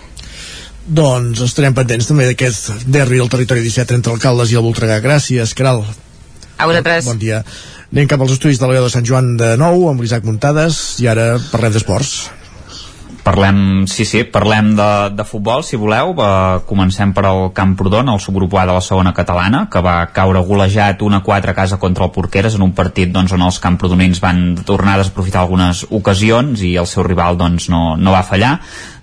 [0.89, 4.97] doncs estarem pendents també d'aquest derbi del territori 17 entre alcaldes i el Voltregà.
[5.03, 5.83] Gràcies, Caral.
[6.59, 7.07] A vosaltres.
[7.07, 7.39] Bon dia.
[7.93, 10.99] Anem cap als estudis de la veu de Sant Joan de nou amb l'Isaac Muntades
[10.99, 12.17] i ara parlem d'esports.
[13.23, 16.11] Parlem, sí, sí, parlem de, de futbol, si voleu.
[16.17, 20.43] Uh, comencem per al Camprodon, el subgrup A de la segona catalana, que va caure
[20.47, 24.43] golejat 1-4 a casa contra el Porqueres en un partit doncs, on els camprodonins van
[24.67, 28.57] tornar a desaprofitar algunes ocasions i el seu rival doncs, no, no va fallar.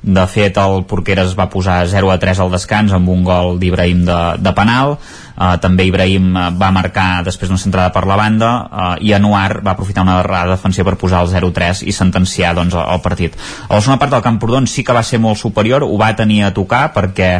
[0.07, 4.53] De fet, el Porqueres va posar 0-3 al descans amb un gol d'Ibrahim de, de
[4.55, 4.97] penal
[5.37, 9.61] Uh, també Ibrahim uh, va marcar després d'una centrada per la banda uh, i Anuar
[9.61, 13.37] va aprofitar una errada defensiva per posar el 0-3 i sentenciar doncs, el partit.
[13.69, 16.41] A la segona part del Camprodon sí que va ser molt superior, ho va tenir
[16.47, 17.31] a tocar perquè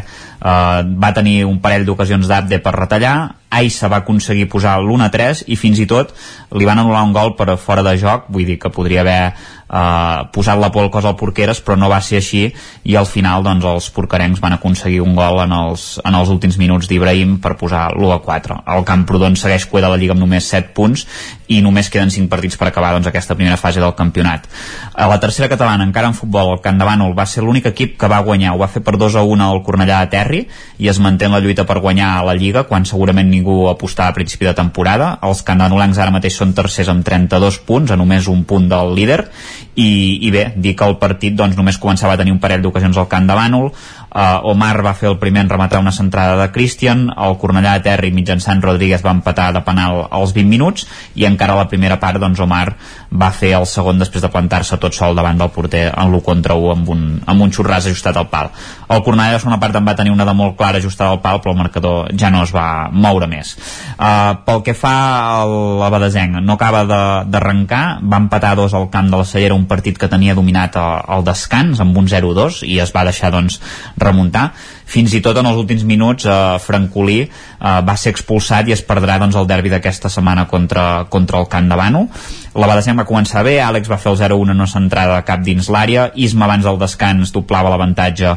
[0.41, 3.17] uh, va tenir un parell d'ocasions d'Abde per retallar,
[3.57, 6.11] Aissa va aconseguir posar l'1-3 i fins i tot
[6.59, 10.21] li van anul·lar un gol per fora de joc, vull dir que podria haver eh,
[10.33, 12.43] posat la por al cos al Porqueres però no va ser així.
[12.85, 16.59] I al final doncs, els porquerencs van aconseguir un gol en els, en els últims
[16.59, 20.23] minuts d'Ibrahim per posar l'1 a 4 el Camprodon segueix cuida de la Lliga amb
[20.23, 21.07] només 7 punts
[21.49, 24.49] i només queden 5 partits per acabar doncs, aquesta primera fase del campionat.
[24.95, 27.95] A la tercera catalana, encara en futbol el Camp de Bànol va ser l'únic equip
[28.01, 28.55] que va guanyar.
[28.55, 30.43] Ho va fer per 2 a 1 al Cornellà de Terri
[30.83, 34.17] i es manté en la lluita per guanyar la Lliga quan segurament ningú apostava a
[34.17, 35.15] principi de temporada.
[35.27, 39.23] Els candanolencs ara mateix són tercers amb 32 punts a només un punt del líder.
[39.77, 39.89] I,
[40.27, 43.09] i bé, dir que el partit doncs, només començava a tenir un parell d'ocasions al
[43.13, 43.71] camp de Bànol
[44.17, 47.85] uh, Omar va fer el primer en rematar una centrada de Christian, el Cornellà de
[47.87, 50.87] Terri mitjançant Rodríguez va empatar de penal als 20 minuts.
[51.15, 52.77] I encara a la primera part doncs, Omar
[53.13, 56.57] va fer el segon després de plantar-se tot sol davant del porter en l'1 contra
[56.57, 58.51] 1 amb un, amb un xurràs ajustat al pal.
[58.89, 61.43] El Cornellà de segona part en va tenir una de molt clara ajustada al pal
[61.43, 63.55] però el marcador ja no es va moure més.
[63.97, 64.95] Uh, pel que fa
[65.37, 69.99] a l'Abadesenc, no acaba d'arrencar, va empatar dos al camp de la Cellera un partit
[70.01, 73.61] que tenia dominat al descans amb un 0-2 i es va deixar doncs
[74.01, 74.51] remuntar
[74.87, 78.85] fins i tot en els últims minuts eh, Francolí eh, va ser expulsat i es
[78.87, 82.07] perdrà doncs, el derbi d'aquesta setmana contra, contra el Camp de Bano
[82.57, 85.67] la Badassenc va començar bé, Àlex va fer el 0-1 en una centrada cap dins
[85.69, 88.31] l'àrea, Isma abans del descans doblava l'avantatge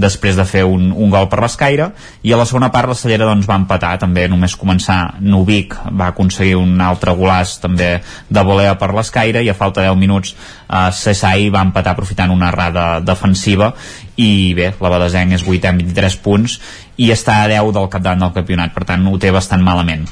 [0.00, 1.90] després de fer un, un gol per l'escaire.
[2.24, 5.18] I a la segona part la Cellera doncs, va empatar també només començar.
[5.20, 7.90] Nubic va aconseguir un altre golàs també
[8.32, 9.44] de volea per l'escaire.
[9.44, 13.74] I a falta de 10 minuts eh, Cesai va empatar aprofitant una errada defensiva
[14.16, 16.58] i bé, la Badesenc és 8 amb 23 punts
[16.96, 20.06] i està a 10 del capdavant del campionat, per tant ho té bastant malament.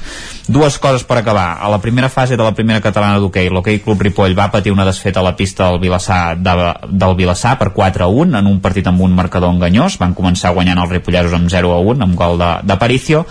[0.47, 1.57] Dues coses per acabar.
[1.57, 4.85] A la primera fase de la primera catalana d'hoquei, l'Hockey Club Ripoll va patir una
[4.85, 6.53] desfeta a la pista del Vilassar, de,
[6.85, 9.97] del Vilassar per 4 a 1 en un partit amb un marcador enganyós.
[9.97, 13.23] Van començar guanyant els ripolleros amb 0 a 1 amb gol de, de Paricio.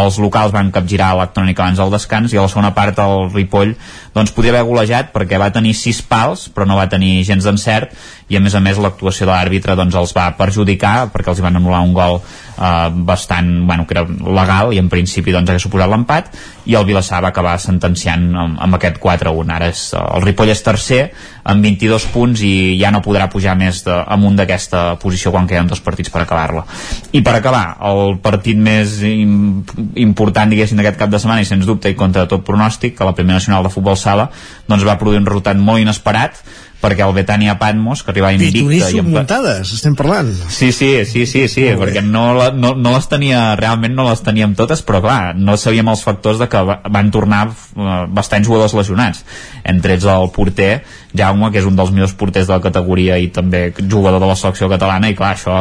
[0.00, 3.76] Els locals van capgirar l'electrònic abans del descans i a la segona part el Ripoll
[4.14, 7.92] doncs podia haver golejat perquè va tenir 6 pals però no va tenir gens d'encert
[8.32, 11.56] i a més a més l'actuació de l'àrbitre doncs els va perjudicar perquè els van
[11.60, 15.92] anul·lar un gol eh, bastant, bueno, que era legal i en principi doncs hagués suposat
[15.92, 16.32] l'empat
[16.64, 19.52] i el Vilassar va acabar sentenciant amb, amb aquest 4-1.
[19.54, 21.00] Ara és, el Ripoll és tercer
[21.48, 25.70] amb 22 punts i ja no podrà pujar més de, amunt d'aquesta posició quan queden
[25.70, 26.64] dos partits per acabar-la.
[27.12, 29.62] I per acabar, el partit més im,
[30.06, 33.16] important diguéssim d'aquest cap de setmana i sens dubte i contra tot pronòstic que la
[33.16, 34.30] Primera Nacional de Futbol Sala
[34.68, 36.44] doncs va produir un resultat molt inesperat
[36.82, 38.90] perquè el Betània Patmos, que arribava invicta...
[38.90, 40.32] i muntades, estem parlant.
[40.50, 44.22] Sí, sí, sí, sí, sí perquè no, la, no, no les tenia, realment no les
[44.24, 48.74] teníem totes, però clar, no sabíem els factors de que van tornar uh, bastants jugadors
[48.76, 49.22] lesionats.
[49.62, 50.72] Entre ells el porter,
[51.16, 54.36] Jaume, que és un dels millors porters de la categoria i també jugador de la
[54.38, 55.60] selecció catalana, i clar, això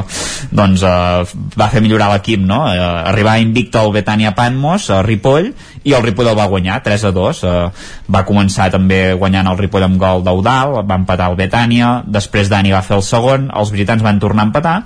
[0.51, 1.25] doncs, uh,
[1.59, 2.63] va fer millorar l'equip, no?
[2.69, 5.51] Uh, arribar invicta el Betània Patmos, a Ripoll,
[5.83, 7.43] i el Ripoll el va guanyar, 3 a 2.
[7.43, 12.51] Uh, va començar també guanyant el Ripoll amb gol d'Eudal, va empatar el Betània, després
[12.51, 14.77] Dani va fer el segon, els visitants van tornar a empatar,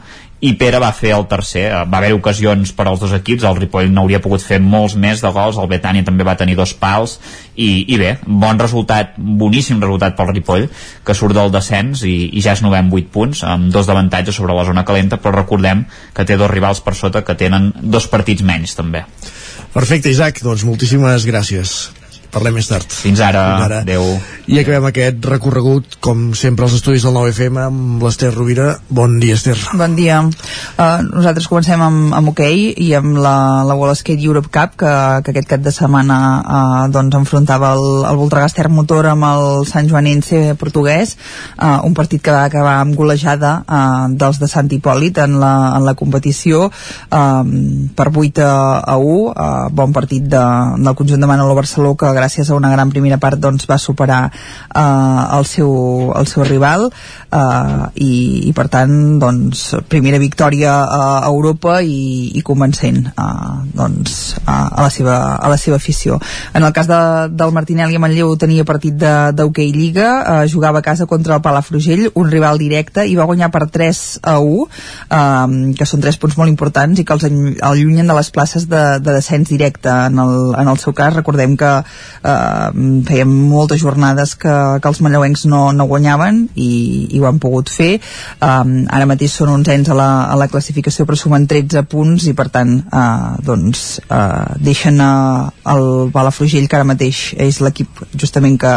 [0.45, 1.65] i Pere va fer el tercer.
[1.89, 3.45] Va haver ocasions per als dos equips.
[3.47, 5.57] El Ripoll n'hauria pogut fer molts més de gols.
[5.61, 7.17] El Betània també va tenir dos pals.
[7.55, 10.67] I, i bé, bon resultat, boníssim resultat pel Ripoll,
[11.05, 14.34] que surt del descens i, i ja és novè amb 8 punts amb dos d'avantatge
[14.35, 15.85] sobre la zona calenta però recordem
[16.15, 19.05] que té dos rivals per sota que tenen dos partits menys també.
[19.73, 21.77] Perfecte, Isaac, doncs moltíssimes gràcies
[22.36, 22.84] Parlem més tard.
[22.91, 23.45] Fins ara.
[23.48, 23.82] Fins ara.
[23.86, 24.03] Adéu.
[24.52, 28.74] I acabem aquest recorregut, com sempre, als estudis del 9FM amb l'Ester Rovira.
[28.91, 29.56] Bon dia, Ester.
[29.80, 30.20] Bon dia.
[30.76, 34.76] Uh, nosaltres comencem amb, amb hoquei okay i amb la, la World Skate Europe Cup,
[34.82, 34.91] que,
[35.24, 39.88] que aquest cap de setmana uh, doncs enfrontava el, el Voltregàster Motor amb el Sant
[39.90, 41.16] Joanense portuguès,
[41.56, 45.53] uh, un partit que va acabar amb golejada uh, dels de Sant Hipòlit en la,
[45.80, 47.41] en la competició uh,
[47.95, 48.53] per 8 a,
[48.84, 50.44] a 1, uh, bon partit de,
[50.84, 54.23] del conjunt de Manolo Barceló que gràcies a una gran primera part doncs, va superar
[54.31, 55.69] eh, el, seu,
[56.18, 58.11] el seu rival eh, i,
[58.49, 63.27] i per tant doncs, primera victòria a Europa i, i convencent eh,
[63.77, 66.18] doncs, a, a, la seva, a la seva afició.
[66.53, 67.02] En el cas de,
[67.35, 72.07] del Martinelli a Manlleu tenia partit d'hoquei Lliga eh, jugava a casa contra el Palafrugell
[72.15, 76.39] un rival directe i va guanyar per 3 a 1 eh, que són 3 punts
[76.41, 80.35] molt importants i que els allunyen de les places de, de descens directe en el,
[80.57, 81.14] en el seu cas.
[81.15, 81.72] Recordem que
[82.24, 82.70] eh,
[83.08, 86.72] fèiem moltes jornades que, que els manlleuencs no, no guanyaven i,
[87.12, 88.00] i ho han pogut fer.
[88.44, 92.28] Um, ara mateix són uns ens a la, a la classificació però sumen 13 punts
[92.30, 98.04] i per tant uh, doncs uh, deixen uh, el Balafrugell que ara mateix és l'equip
[98.14, 98.74] justament que,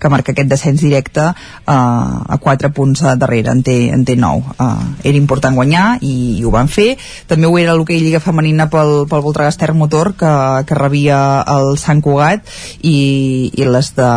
[0.00, 3.52] que marca aquest descens directe uh, a 4 punts darrere.
[3.54, 4.72] En té, en té 9 uh,
[5.04, 6.94] era important guanyar i, i ho van fer.
[7.30, 10.32] També ho era l'hoquei Lliga Femenina pel, pel Voltregàs Ter Motor que,
[10.68, 11.18] que rebia
[11.54, 12.44] el Sant Cugat
[12.82, 14.08] i, i les de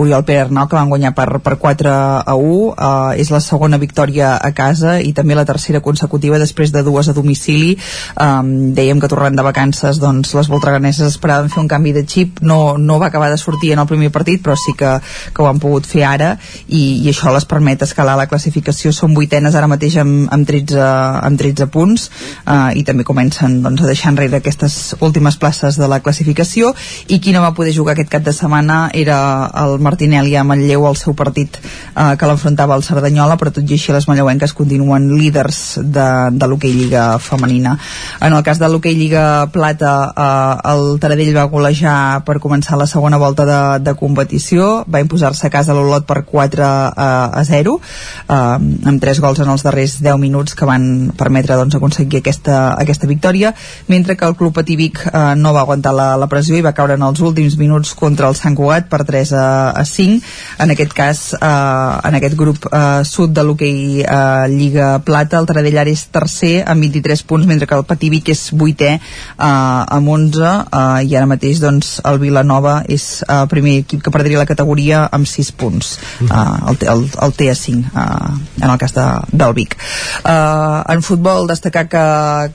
[0.00, 1.94] Oriol Pere Arnau que van guanyar per, per 4
[2.24, 6.72] a 1 eh, és la segona victòria a casa i també la tercera consecutiva després
[6.74, 7.74] de dues a domicili.
[7.74, 8.42] Eh,
[8.76, 12.40] dèiem que tornant de vacances doncs les voltreganeses esperaven fer un canvi de xip.
[12.42, 14.98] No, no va acabar de sortir en el primer partit però sí que,
[15.34, 16.34] que ho han pogut fer ara
[16.66, 18.92] i, i això les permet escalar la classificació.
[18.92, 20.80] Són vuitenes ara mateix amb, amb, 13,
[21.28, 22.08] amb 13 punts
[22.44, 26.74] eh, i també comencen doncs, a deixar enrere aquestes últimes places de la classificació.
[27.08, 29.18] I qui no va poder jugar aquest cap de setmana era
[29.64, 33.76] el Martinelli a Manlleu el seu partit eh, que l'enfrontava al Cerdanyola però tot i
[33.76, 37.76] així les manlleuenques continuen líders de, de l'hoquei Lliga femenina.
[38.20, 41.96] En el cas de l'hoquei Lliga Plata eh, el Taradell va golejar
[42.26, 46.64] per començar la segona volta de, de competició va imposar-se a casa l'Olot per 4
[46.64, 47.10] a,
[47.40, 51.76] a 0 eh, amb 3 gols en els darrers 10 minuts que van permetre doncs,
[51.78, 53.54] aconseguir aquesta, aquesta victòria
[53.88, 56.98] mentre que el Club Pativic eh, no va aguantar la, la pressió i va caure
[56.98, 60.20] en els últims minuts contra el Sant Cugat per 3 a, a 5
[60.64, 65.48] en aquest cas eh, en aquest grup eh, sud de l'hoquei eh, Lliga Plata el
[65.48, 69.00] Taradell és tercer amb 23 punts mentre que el Pativic és vuitè eh,
[69.40, 74.40] amb 11 eh, i ara mateix doncs el Vilanova és eh, primer equip que perdria
[74.40, 75.94] la categoria amb 6 punts
[76.28, 76.30] eh,
[76.70, 79.76] el, el, el té a 5 eh, en el cas de, del Vic.
[80.24, 82.04] Eh, en futbol destacar que,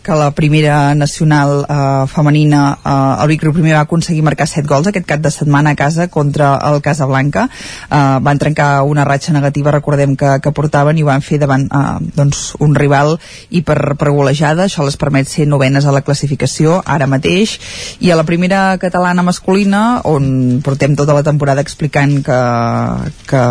[0.03, 4.89] que la primera nacional eh, femenina eh, el Vic primer va aconseguir marcar 7 gols
[4.89, 7.47] aquest aquest cap de setmana a casa contra el Casablanca.
[7.89, 11.65] Uh, van trencar una ratxa negativa, recordem que, que portaven i ho van fer davant
[11.71, 13.15] uh, doncs, un rival
[13.49, 17.57] i per, per golejada, això les permet ser novenes a la classificació ara mateix.
[18.03, 22.39] I a la primera catalana masculina on portem tota la temporada explicant que,
[23.29, 23.43] que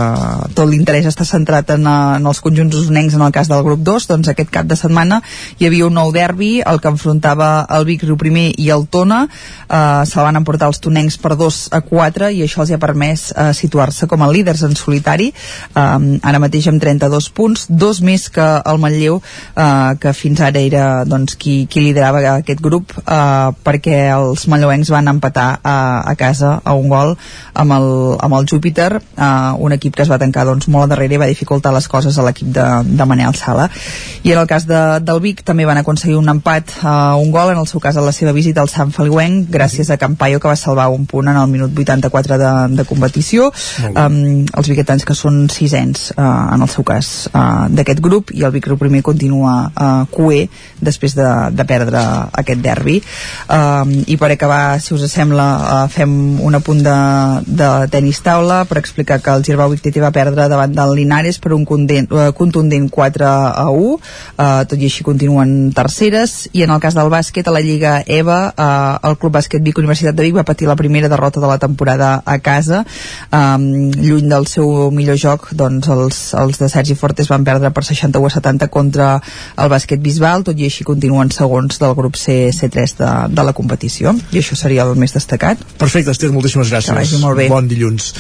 [0.55, 4.09] tot l'interès està centrat en, en els conjunts usonencs en el cas del grup 2,
[4.13, 5.23] doncs aquest cap de setmana
[5.59, 9.25] hi havia un nou derbi, el que enfrontava el Vic Riu primer i el Tona.
[9.69, 13.29] Eh, se'l van emportar els tonencs per 2 a 4 i això els ha permès
[13.33, 15.31] eh, situar-se com a líders en solitari.
[15.31, 20.61] Eh, ara mateix amb 32 punts dos més que el Manlleu eh, que fins ara
[20.61, 25.79] era doncs, qui, qui liderava aquest grup eh, perquè els manlleuencs van empatar a,
[26.11, 27.15] a casa a un gol
[27.55, 27.89] amb el,
[28.25, 31.21] amb el Júpiter eh, un equip que es va tancar doncs, molt a darrere i
[31.21, 33.69] va dificultar les coses a l'equip de, de Manel Sala.
[34.23, 37.33] I en el cas de, del Vic també van aconseguir un empat a uh, un
[37.35, 40.41] gol, en el seu cas a la seva visita al Sant Feliuenc, gràcies a Campaio
[40.41, 43.51] que va salvar un punt en el minut 84 de, de competició.
[43.89, 48.45] Um, els viquetans que són sisens uh, en el seu cas uh, d'aquest grup i
[48.47, 50.47] el Vic primer continua uh, cué
[50.81, 52.03] després de, de perdre
[52.41, 52.99] aquest derbi.
[53.49, 56.13] Um, i per acabar, si us sembla uh, fem
[56.45, 56.99] un apunt de,
[57.47, 61.55] de tenis taula per explicar que el Girbau Vic va perdre davant del Linares per
[61.57, 63.99] un contundent, uh, contundent 4 a 1 uh,
[64.69, 66.49] tot i així continuen terceres.
[66.53, 69.79] I en el cas del bàsquet a la Lliga EVA uh, el Club Bàsquet Vic
[69.81, 72.85] Universitat de Vic va patir la primera derrota de la temporada a casa
[73.35, 77.85] um, lluny del seu millor joc doncs els, els de Sergi Fortes van perdre per
[77.85, 79.11] 61 a 70 contra
[79.59, 83.57] el bàsquet Bisbal tot i així continuen segons del grup C, C3 de, de la
[83.57, 86.91] competició i això seria el més destacat Perfecte, Esther, moltíssimes gràcies.
[86.91, 87.49] Que vagi molt bé.
[87.51, 88.13] Bon dilluns.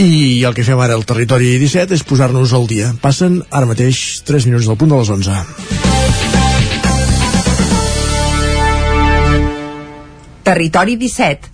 [0.00, 2.90] I el que fem ara al territori 17 és posar-nos al dia.
[3.02, 5.42] Passen ara mateix 3 minuts del punt de les 11.
[10.44, 11.53] Territori 17,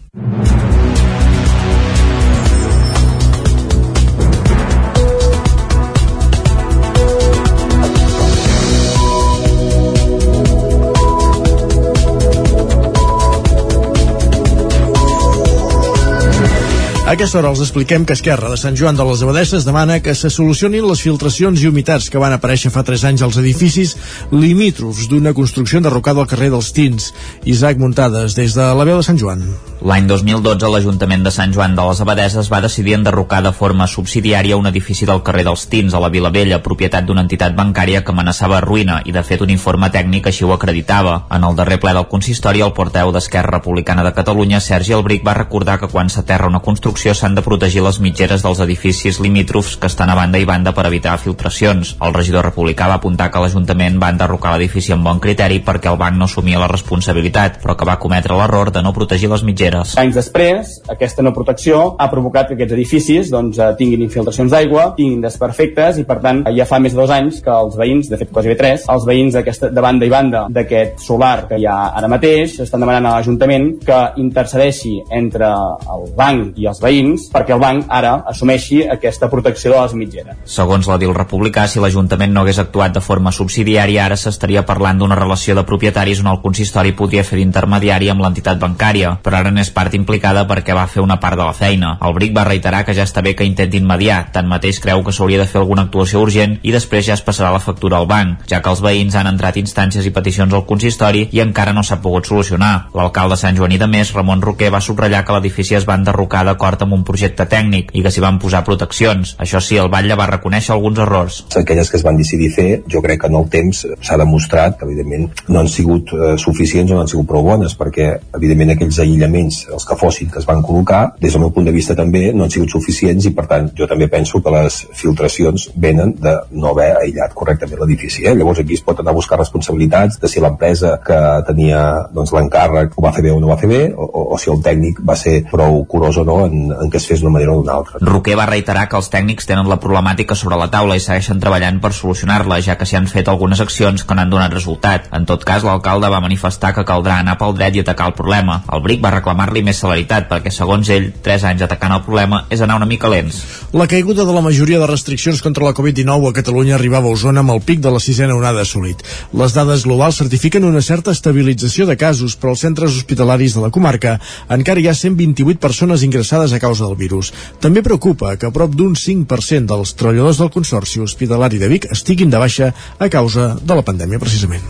[17.11, 20.13] A aquesta hora els expliquem que Esquerra de Sant Joan de les Abadesses demana que
[20.15, 23.97] se solucionin les filtracions i humitats que van aparèixer fa 3 anys als edificis
[24.31, 27.09] limítrofs d'una construcció enderrocada al carrer dels Tins.
[27.43, 29.43] Isaac Muntades, des de la veu de Sant Joan.
[29.81, 34.57] L'any 2012 l'Ajuntament de Sant Joan de les Abadeses va decidir enderrocar de forma subsidiària
[34.59, 38.13] un edifici del carrer dels Tins a la Vila Vella, propietat d'una entitat bancària que
[38.13, 41.15] amenaçava ruïna i de fet un informe tècnic així ho acreditava.
[41.33, 45.33] En el darrer ple del consistori el porteu d'Esquerra Republicana de Catalunya, Sergi Albric, va
[45.39, 49.89] recordar que quan s'aterra una construcció s'han de protegir les mitgeres dels edificis limítrofs que
[49.89, 51.95] estan a banda i banda per evitar filtracions.
[51.97, 55.97] El regidor republicà va apuntar que l'Ajuntament va enderrocar l'edifici amb bon criteri perquè el
[55.97, 59.70] banc no assumia la responsabilitat, però que va cometre l'error de no protegir les mitgeres.
[60.01, 64.91] Anys després, aquesta no protecció ha provocat que aquests edificis doncs, eh, tinguin infiltracions d'aigua,
[64.97, 68.19] tinguin desperfectes i per tant ja fa més de dos anys que els veïns, de
[68.19, 71.77] fet quasi bé tres, els veïns de banda i banda d'aquest solar que hi ha
[71.97, 75.49] ara mateix estan demanant a l'Ajuntament que intercedeixi entre
[75.95, 80.37] el banc i els veïns perquè el banc ara assumeixi aquesta protecció de les mitgeres.
[80.45, 84.99] Segons la DIL republicà, si l'Ajuntament no hagués actuat de forma subsidiària, ara s'estaria parlant
[85.01, 89.53] d'una relació de propietaris on el consistori podria fer d'intermediari amb l'entitat bancària, però ara
[89.61, 91.93] n'és part implicada perquè va fer una part de la feina.
[92.01, 95.39] El BRIC va reiterar que ja està bé que intentin mediar, tanmateix creu que s'hauria
[95.41, 98.61] de fer alguna actuació urgent i després ja es passarà la factura al banc, ja
[98.61, 102.27] que els veïns han entrat instàncies i peticions al consistori i encara no s'ha pogut
[102.27, 102.89] solucionar.
[102.97, 106.81] L'alcalde Sant Joaní de Més, Ramon Roquer, va subratllar que l'edifici es va enderrocar d'acord
[106.81, 109.35] amb un projecte tècnic i que s'hi van posar proteccions.
[109.45, 111.41] Això sí, el batlle va reconèixer alguns errors.
[111.61, 114.87] Aquelles que es van decidir fer, jo crec que en el temps s'ha demostrat que
[114.87, 118.07] evidentment no han sigut eh, suficients o no han sigut prou bones, perquè
[118.37, 121.75] evidentment aquells aïllaments, els que fossin que es van col·locar, des del meu punt de
[121.75, 125.69] vista també no han sigut suficients i per tant jo també penso que les filtracions
[125.75, 128.25] venen de no haver aïllat correctament l'edifici.
[128.25, 128.35] Eh?
[128.37, 131.81] Llavors aquí es pot anar a buscar responsabilitats de si l'empresa que tenia
[132.13, 134.51] doncs, l'encàrrec ho va fer bé o no va fer bé, o, o, o si
[134.53, 137.55] el tècnic va ser prou curós o no en, en que es fes d'una manera
[137.55, 138.01] o d'una altra.
[138.05, 141.81] Roquer va reiterar que els tècnics tenen la problemàtica sobre la taula i segueixen treballant
[141.83, 145.09] per solucionar-la, ja que s'hi han fet algunes accions que no han donat resultat.
[145.15, 148.61] En tot cas, l'alcalde va manifestar que caldrà anar pel dret i atacar el problema.
[148.71, 152.45] El BRIC va reclamar reclamar-li més celeritat, perquè segons ell, 3 anys atacant el problema
[152.49, 153.41] és anar una mica lents.
[153.73, 157.41] La caiguda de la majoria de restriccions contra la Covid-19 a Catalunya arribava a Osona
[157.41, 159.01] amb el pic de la sisena onada assolit.
[159.33, 163.71] Les dades globals certifiquen una certa estabilització de casos, però als centres hospitalaris de la
[163.71, 164.19] comarca
[164.49, 167.33] encara hi ha 128 persones ingressades a causa del virus.
[167.61, 172.29] També preocupa que a prop d'un 5% dels treballadors del Consorci Hospitalari de Vic estiguin
[172.29, 174.61] de baixa a causa de la pandèmia, precisament.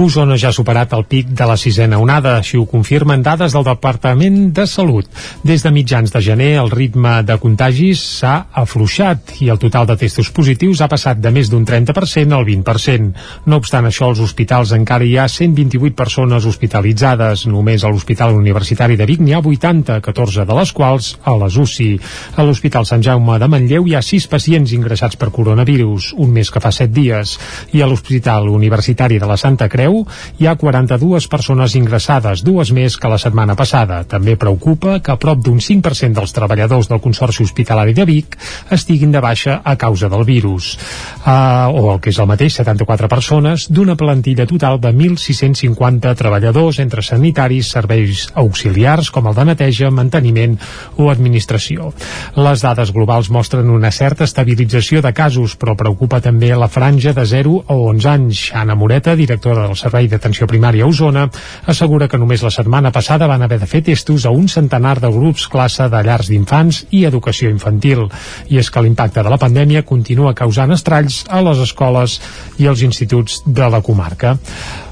[0.00, 3.66] Osona ja ha superat el pic de la sisena onada, així ho confirmen dades del
[3.66, 5.06] Departament de Salut.
[5.44, 9.94] Des de mitjans de gener el ritme de contagis s'ha afluixat i el total de
[9.96, 13.12] testos positius ha passat de més d'un 30% al 20%.
[13.46, 17.46] No obstant això, als hospitals encara hi ha 128 persones hospitalitzades.
[17.46, 21.56] Només a l'Hospital Universitari de Vic n'hi ha 80, 14 de les quals a les
[21.56, 22.00] UCI.
[22.34, 26.50] A l'Hospital Sant Jaume de Manlleu hi ha 6 pacients ingressats per coronavirus, un més
[26.50, 27.36] que fa 7 dies.
[27.78, 30.02] I a l'Hospital Universitari de la Santa Creu
[30.40, 33.99] hi ha 42 persones ingressades, dues més que la setmana passada.
[34.08, 38.36] També preocupa que prop d'un 5% dels treballadors del Consorci Hospitalari de Vic
[38.70, 40.76] estiguin de baixa a causa del virus.
[41.24, 46.80] Uh, o el que és el mateix, 74 persones d'una plantilla total de 1.650 treballadors
[46.82, 50.56] entre sanitaris, serveis auxiliars com el de neteja, manteniment
[50.96, 51.92] o administració.
[52.36, 57.26] Les dades globals mostren una certa estabilització de casos, però preocupa també la franja de
[57.26, 58.44] 0 a 11 anys.
[58.54, 61.28] Anna Moreta, directora del Servei d'Atenció Primària a Osona,
[61.66, 65.10] assegura que només la setmana passada van haver de fer testos a un centenar de
[65.12, 68.06] grups classe de llars d'infants i educació infantil.
[68.48, 72.18] I és que l'impacte de la pandèmia continua causant estralls a les escoles
[72.58, 74.36] i als instituts de la comarca.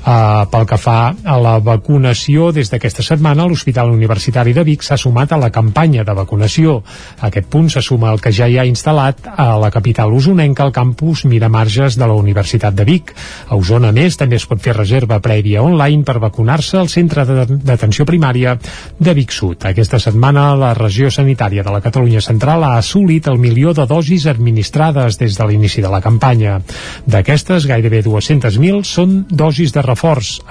[0.09, 4.97] Uh, pel que fa a la vacunació, des d'aquesta setmana l'Hospital Universitari de Vic s'ha
[4.97, 6.78] sumat a la campanya de vacunació.
[7.20, 10.64] A aquest punt se suma el que ja hi ha instal·lat a la capital usonenca
[10.64, 13.12] al campus Miramarges de la Universitat de Vic.
[13.51, 18.09] A Osona, més, també es pot fer reserva prèvia online per vacunar-se al Centre d'Atenció
[18.09, 18.56] Primària
[18.97, 19.68] de Vic Sud.
[19.68, 24.24] Aquesta setmana la regió sanitària de la Catalunya Central ha assolit el milió de dosis
[24.24, 26.62] administrades des de l'inici de la campanya.
[27.05, 29.98] D'aquestes, gairebé 200.000 són dosis de reforç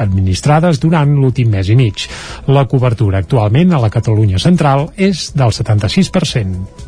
[0.03, 2.07] administrades durant l'últim mes i mig.
[2.47, 6.86] La cobertura actualment a la Catalunya central és del 76%.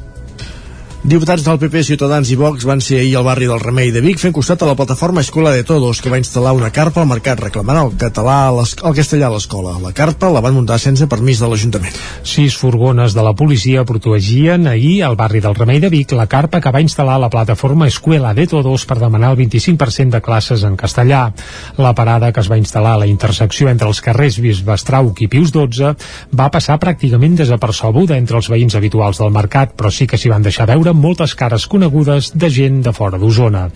[0.99, 4.17] Diputats del PP, Ciutadans i Vox van ser ahir al barri del Remei de Vic
[4.19, 7.39] fent costat a la plataforma Escola de Todos, que va instal·lar una carpa al mercat
[7.39, 9.77] reclamant el català el castellà a l'escola.
[9.79, 11.95] La carpa la van muntar sense permís de l'Ajuntament.
[12.27, 16.59] Sis furgones de la policia protegien ahir al barri del Remei de Vic la carpa
[16.59, 20.75] que va instal·lar la plataforma Escuela de Todos per demanar el 25% de classes en
[20.75, 21.31] castellà.
[21.77, 25.55] La parada que es va instal·lar a la intersecció entre els carrers Bisbestrauc i Pius
[25.55, 25.95] XII
[26.35, 30.43] va passar pràcticament desapercebuda entre els veïns habituals del mercat, però sí que s'hi van
[30.43, 33.67] deixar veure amb moltes cares conegudes de gent de fora d'Osona.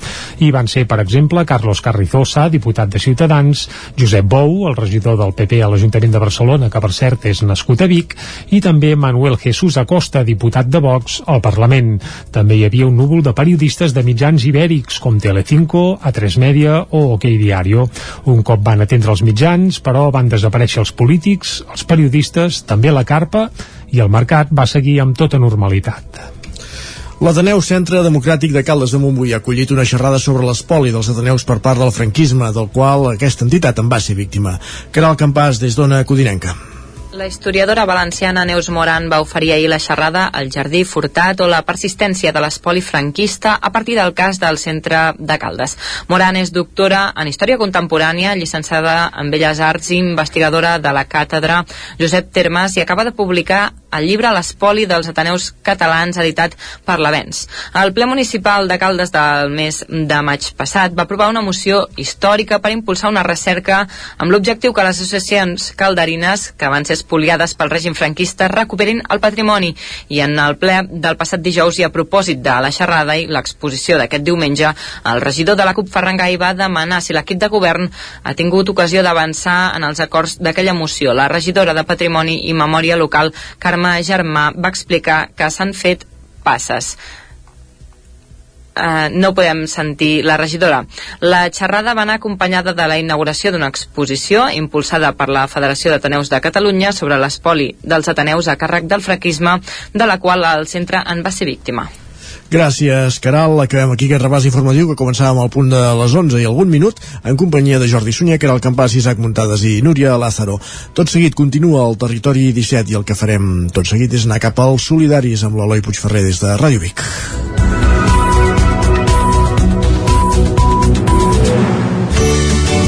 [0.43, 3.67] I van ser, per exemple, Carlos Carrizosa, diputat de Ciutadans,
[3.99, 7.83] Josep Bou, el regidor del PP a l'Ajuntament de Barcelona, que per cert és nascut
[7.83, 8.15] a Vic,
[8.51, 11.95] i també Manuel Jesús Acosta, diputat de Vox al Parlament.
[12.33, 17.05] També hi havia un núvol de periodistes de mitjans ibèrics, com Telecinco, A3 Media o
[17.15, 17.87] OK Diario.
[18.31, 23.05] Un cop van atendre els mitjans, però van desaparèixer els polítics, els periodistes, també la
[23.07, 23.49] carpa,
[23.93, 26.42] i el mercat va seguir amb tota normalitat.
[27.23, 31.45] L'Ateneu Centre Democràtic de Caldes de Montbui ha acollit una xerrada sobre l'espoli dels Ateneus
[31.47, 34.57] per part del franquisme, del qual aquesta entitat en va ser víctima.
[34.91, 36.51] Caral Campàs, des d'Ona Codinenca.
[37.13, 41.61] La historiadora valenciana Neus Moran va oferir ahir la xerrada El jardí furtat o la
[41.61, 45.77] persistència de l'espoli franquista a partir del cas del centre de Caldes.
[46.09, 51.61] Moran és doctora en Història Contemporània, llicenciada en Belles Arts i investigadora de la càtedra
[52.01, 56.55] Josep Termes i acaba de publicar el llibre L'espoli dels Ateneus catalans editat
[56.85, 57.47] per l'Avens.
[57.79, 62.59] El ple municipal de Caldes del mes de maig passat va aprovar una moció històrica
[62.63, 63.83] per impulsar una recerca
[64.17, 69.21] amb l'objectiu que les associacions calderines que van ser espoliades pel règim franquista recuperin el
[69.23, 69.73] patrimoni
[70.09, 73.97] i en el ple del passat dijous i a propòsit de la xerrada i l'exposició
[73.99, 74.73] d'aquest diumenge
[75.11, 77.89] el regidor de la CUP Ferrangai va demanar si l'equip de govern
[78.23, 81.13] ha tingut ocasió d'avançar en els acords d'aquella moció.
[81.13, 86.07] La regidora de Patrimoni i Memòria Local, Carme Germà, va explicar que s'han fet
[86.43, 86.95] passes.
[88.73, 90.79] Uh, no podem sentir la regidora.
[91.21, 96.33] La xerrada va anar acompanyada de la inauguració d'una exposició impulsada per la Federació d'Ateneus
[96.33, 99.59] de Catalunya sobre l'espoli dels Ateneus a càrrec del fraquisme,
[99.93, 101.85] de la qual el centre en va ser víctima.
[102.53, 103.57] Gràcies, Caral.
[103.63, 106.99] Acabem aquí aquest repàs informatiu que començàvem al punt de les 11 i algun minut
[107.25, 110.59] en companyia de Jordi Sunyer, Caral Campàs, Isaac Muntades i Núria Lázaro.
[110.93, 114.61] Tot seguit continua el territori 17 i el que farem tot seguit és anar cap
[114.61, 117.01] als solidaris amb l'Eloi Puigferrer des de Ràdio Vic.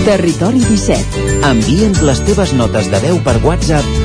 [0.05, 1.29] Territori 17.
[1.49, 4.04] Envia'ns les teves notes de veu per WhatsApp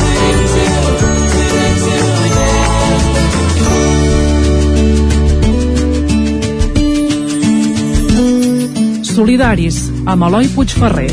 [9.11, 11.09] Solidaris, amb Eloi Puigferrer.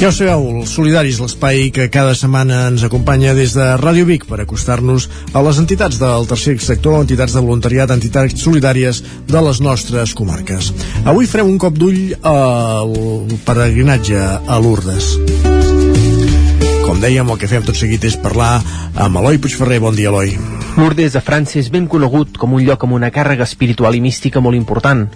[0.00, 4.24] Ja ho sabeu, els Solidaris, l'espai que cada setmana ens acompanya des de Ràdio Vic
[4.26, 9.62] per acostar-nos a les entitats del tercer sector, entitats de voluntariat, entitats solidàries de les
[9.62, 10.72] nostres comarques.
[11.04, 12.96] Avui farem un cop d'ull al
[13.46, 15.14] peregrinatge a Lourdes.
[16.82, 18.56] Com dèiem, el que fem tot seguit és parlar
[18.96, 19.78] amb Eloi Puigferrer.
[19.84, 20.34] Bon dia, Eloi.
[20.80, 24.42] Lourdes a França és ben conegut com un lloc amb una càrrega espiritual i mística
[24.42, 25.06] molt important.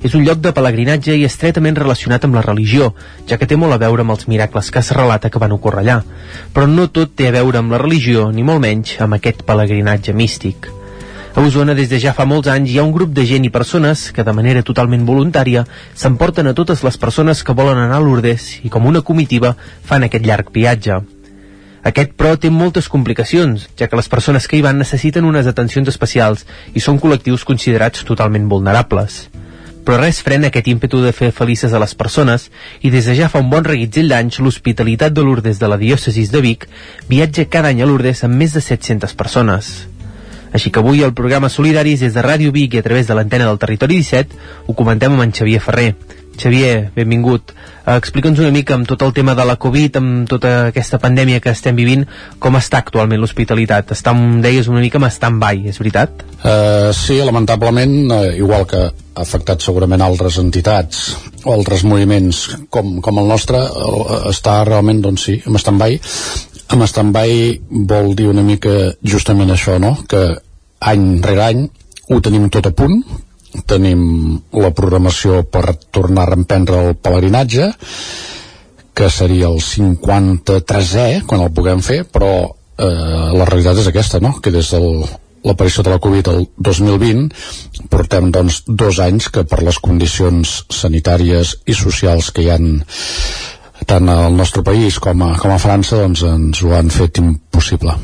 [0.00, 2.94] És un lloc de pelegrinatge i estretament relacionat amb la religió,
[3.28, 5.82] ja que té molt a veure amb els miracles que es relata que van ocórrer
[5.82, 5.96] allà.
[6.54, 10.14] Però no tot té a veure amb la religió, ni molt menys amb aquest pelegrinatge
[10.16, 10.70] místic.
[11.34, 13.52] A Osona, des de ja fa molts anys, hi ha un grup de gent i
[13.52, 18.04] persones que, de manera totalment voluntària, s'emporten a totes les persones que volen anar a
[18.04, 19.52] Lourdes i, com una comitiva,
[19.84, 20.96] fan aquest llarg viatge.
[21.92, 25.92] Aquest, però, té moltes complicacions, ja que les persones que hi van necessiten unes atencions
[25.92, 29.26] especials i són col·lectius considerats totalment vulnerables
[29.84, 32.48] però res frena aquest ímpetu de fer felices a les persones
[32.82, 36.30] i des de ja fa un bon reguitzell d'anys l'Hospitalitat de Lourdes de la diòcesis
[36.30, 36.68] de Vic
[37.08, 39.72] viatja cada any a Lourdes amb més de 700 persones.
[40.52, 43.46] Així que avui el programa Solidaris des de Ràdio Vic i a través de l'antena
[43.46, 45.94] del Territori 17 ho comentem amb en Xavier Ferrer.
[46.40, 47.52] Xavier, benvingut.
[47.84, 51.42] Uh, Explica'ns una mica amb tot el tema de la Covid, amb tota aquesta pandèmia
[51.44, 52.06] que estem vivint,
[52.40, 53.92] com està actualment l'hospitalitat?
[53.96, 56.24] Està, em deies, una mica amb stand-by, és veritat?
[56.40, 61.10] Uh, sí, lamentablement, uh, igual que ha afectat segurament altres entitats
[61.44, 65.98] o altres moviments com, com el nostre, uh, està realment, doncs sí, amb stand-by.
[66.70, 70.24] Amb stand-by vol dir una mica justament això, no?, que
[70.80, 71.66] any rere any
[72.10, 73.02] ho tenim tot a punt,
[73.66, 74.02] tenim
[74.54, 77.70] la programació per tornar a reemprendre el pelegrinatge
[78.94, 84.36] que seria el 53è quan el puguem fer però eh, la realitat és aquesta no?
[84.42, 85.04] que des del
[85.44, 91.54] l'aparició de la Covid el 2020 portem doncs dos anys que per les condicions sanitàries
[91.66, 92.74] i socials que hi han
[93.88, 97.96] tant al nostre país com a, com a França doncs ens ho han fet impossible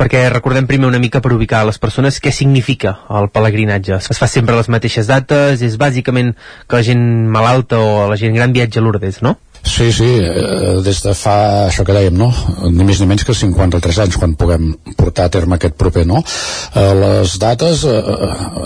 [0.00, 3.98] perquè recordem primer una mica per ubicar les persones què significa el pelegrinatge.
[4.00, 6.32] Es fa sempre a les mateixes dates, és bàsicament
[6.66, 9.36] que la gent malalta o la gent gran viatja a Lourdes, no?
[9.60, 11.36] Sí, sí, eh, des de fa
[11.66, 12.30] això que dèiem, no?
[12.72, 16.22] Ni més ni menys que 53 anys quan puguem portar a terme aquest proper, no?
[16.24, 18.00] Eh, les dates eh,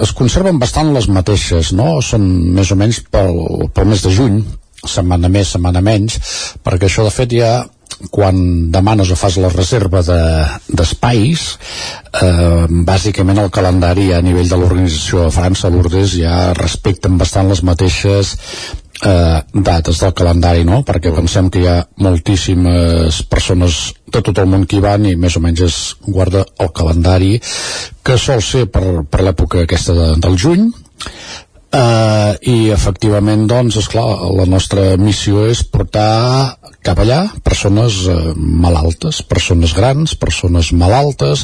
[0.06, 1.98] es conserven bastant les mateixes, no?
[1.98, 3.40] Són més o menys pel,
[3.74, 4.44] pel mes de juny,
[4.86, 6.20] setmana més, setmana menys,
[6.62, 7.56] perquè això de fet ja
[8.10, 14.60] quan demanes o fas la reserva d'espais de, eh, bàsicament el calendari a nivell de
[14.60, 18.36] l'organització de França, Lourdes ja respecten bastant les mateixes
[19.02, 20.82] eh, dates del calendari, no?
[20.86, 25.16] Perquè pensem que hi ha moltíssimes persones de tot el món que hi van i
[25.16, 27.36] més o menys es guarda el calendari
[28.04, 30.68] que sol ser per, per l'època aquesta de, del juny
[31.74, 34.06] Uh, i efectivament doncs esclar,
[34.38, 36.54] la nostra missió és portar
[36.86, 41.42] cap allà persones uh, malaltes, persones grans persones malaltes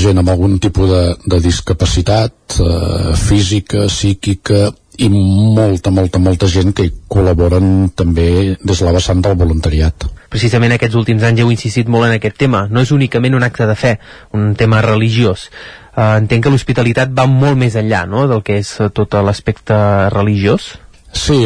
[0.00, 1.02] gent amb algun tipus de,
[1.34, 4.70] de discapacitat uh, física, psíquica
[5.04, 10.78] i molta, molta, molta gent que col·laboren també des de la vessant del voluntariat precisament
[10.78, 12.64] aquests últims anys heu insistit molt en aquest tema.
[12.72, 13.98] No és únicament un acte de fe,
[14.32, 15.50] un tema religiós.
[15.92, 18.24] Uh, entenc que l'hospitalitat va molt més enllà no?
[18.30, 19.76] del que és uh, tot l'aspecte
[20.14, 20.72] religiós.
[21.12, 21.42] Sí,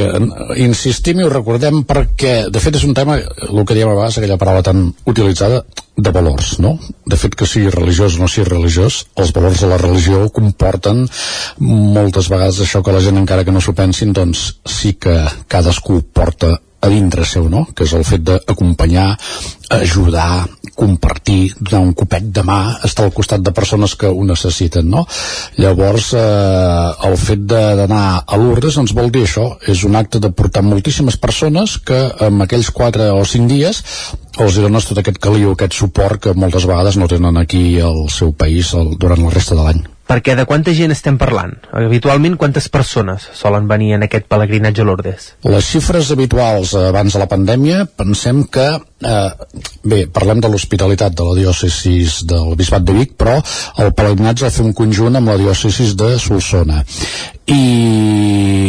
[0.63, 4.21] insistim i ho recordem perquè, de fet, és un tema, el que diem a vegades,
[4.21, 5.65] aquella paraula tan utilitzada,
[5.97, 6.77] de valors, no?
[7.09, 11.07] De fet, que sigui religiós o no sigui religiós, els valors de la religió comporten
[11.59, 15.17] moltes vegades això que la gent, encara que no s'ho pensin, doncs sí que
[15.49, 16.53] cadascú porta
[16.87, 17.65] a dintre seu, no?
[17.75, 19.09] que és el fet d'acompanyar,
[19.81, 20.45] ajudar,
[20.77, 24.91] compartir, donar un copet de mà, estar al costat de persones que ho necessiten.
[24.93, 25.07] No?
[25.57, 30.31] Llavors, eh, el fet d'anar a Lourdes ens vol dir això, és un acte de
[30.31, 33.83] portar moltíssimes persones que en aquells 4 o 5 dies
[34.37, 38.37] els dones tot aquest caliu, aquest suport que moltes vegades no tenen aquí al seu
[38.37, 41.55] país el, durant la resta de l'any perquè de quanta gent estem parlant?
[41.75, 45.29] Habitualment, quantes persones solen venir en aquest pelegrinatge a Lourdes?
[45.47, 49.31] Les xifres habituals abans de la pandèmia, pensem que, eh,
[49.85, 53.37] bé, parlem de l'hospitalitat de la diòcesis del Bisbat de Vic, però
[53.83, 56.85] el pelegrinatge va fer un conjunt amb la diòcesis de Solsona.
[57.47, 57.63] I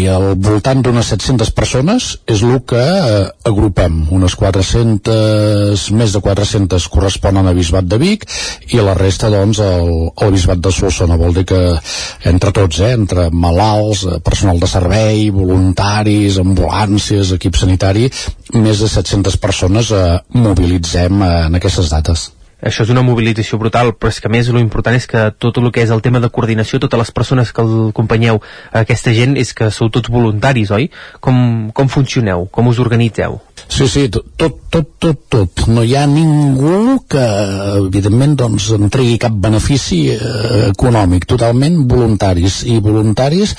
[0.05, 4.03] al voltant d'unes 700 persones és el que eh, agrupem.
[4.13, 8.27] Unes 400, més de 400 corresponen a Bisbat de Vic
[8.75, 9.91] i la resta, doncs, al,
[10.21, 11.17] al Bisbat de Solsona.
[11.17, 11.61] Vol dir que
[12.29, 18.07] entre tots, eh, entre malalts, eh, personal de servei, voluntaris, ambulàncies, equip sanitari,
[18.53, 20.07] més de 700 persones eh,
[20.37, 22.29] mobilitzem eh, en aquestes dates
[22.61, 25.69] això és una mobilització brutal, però és que més lo important és que tot el
[25.71, 29.53] que és el tema de coordinació, totes les persones que acompanyeu a aquesta gent és
[29.53, 30.89] que sou tots voluntaris, oi?
[31.21, 32.47] Com, com funcioneu?
[32.51, 33.39] Com us organitzeu?
[33.67, 35.67] Sí, sí, tot, tot, tot, tot.
[35.67, 37.23] No hi ha ningú que,
[37.83, 42.63] evidentment, doncs, en tregui cap benefici eh, econòmic, totalment voluntaris.
[42.65, 43.53] I voluntaris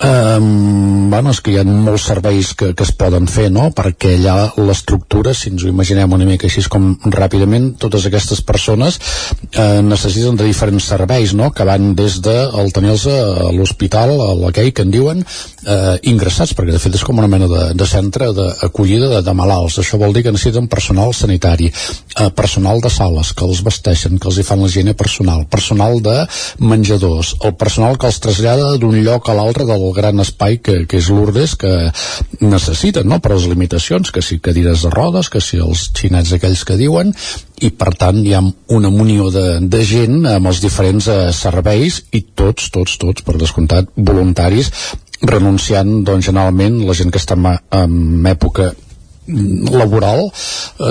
[0.00, 4.14] Um, bueno, és que hi ha molts serveis que, que es poden fer, no?, perquè
[4.16, 8.98] allà l'estructura, si ens ho imaginem una mica així com ràpidament, totes aquestes persones
[9.52, 14.32] eh, necessiten de diferents serveis, no?, que van des de el tenir-los a l'hospital, a
[14.38, 15.20] la que en diuen,
[15.66, 19.36] eh, ingressats, perquè de fet és com una mena de, de centre d'acollida de, de
[19.36, 19.78] malalts.
[19.82, 24.30] Això vol dir que necessiten personal sanitari, eh, personal de sales, que els vesteixen, que
[24.30, 26.16] els hi fan l'higiene personal, personal de
[26.58, 30.86] menjadors, el personal que els trasllada d'un lloc a l'altre del el gran espai que,
[30.86, 31.90] que és Lourdes que
[32.40, 36.64] necessiten, no?, per les limitacions, que si cadires de rodes, que si els xinets aquells
[36.64, 37.12] que diuen,
[37.62, 38.42] i per tant hi ha
[38.74, 43.38] una munió de, de gent amb els diferents eh, serveis i tots, tots, tots, per
[43.38, 44.72] descomptat, voluntaris
[45.22, 47.46] renunciant, doncs, generalment, la gent que està en,
[47.78, 48.72] en època
[49.26, 50.26] laboral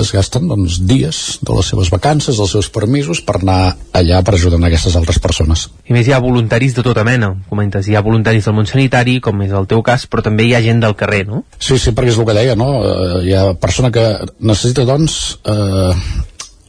[0.00, 4.36] es gasten doncs, dies de les seves vacances, dels seus permisos per anar allà per
[4.36, 5.68] ajudar aquestes altres persones.
[5.88, 9.18] I més hi ha voluntaris de tota mena, comentes, hi ha voluntaris del món sanitari,
[9.20, 11.44] com és el teu cas, però també hi ha gent del carrer, no?
[11.58, 12.70] Sí, sí, perquè és el que deia, no?
[12.80, 14.06] Eh, hi ha persona que
[14.40, 15.92] necessita, doncs, eh,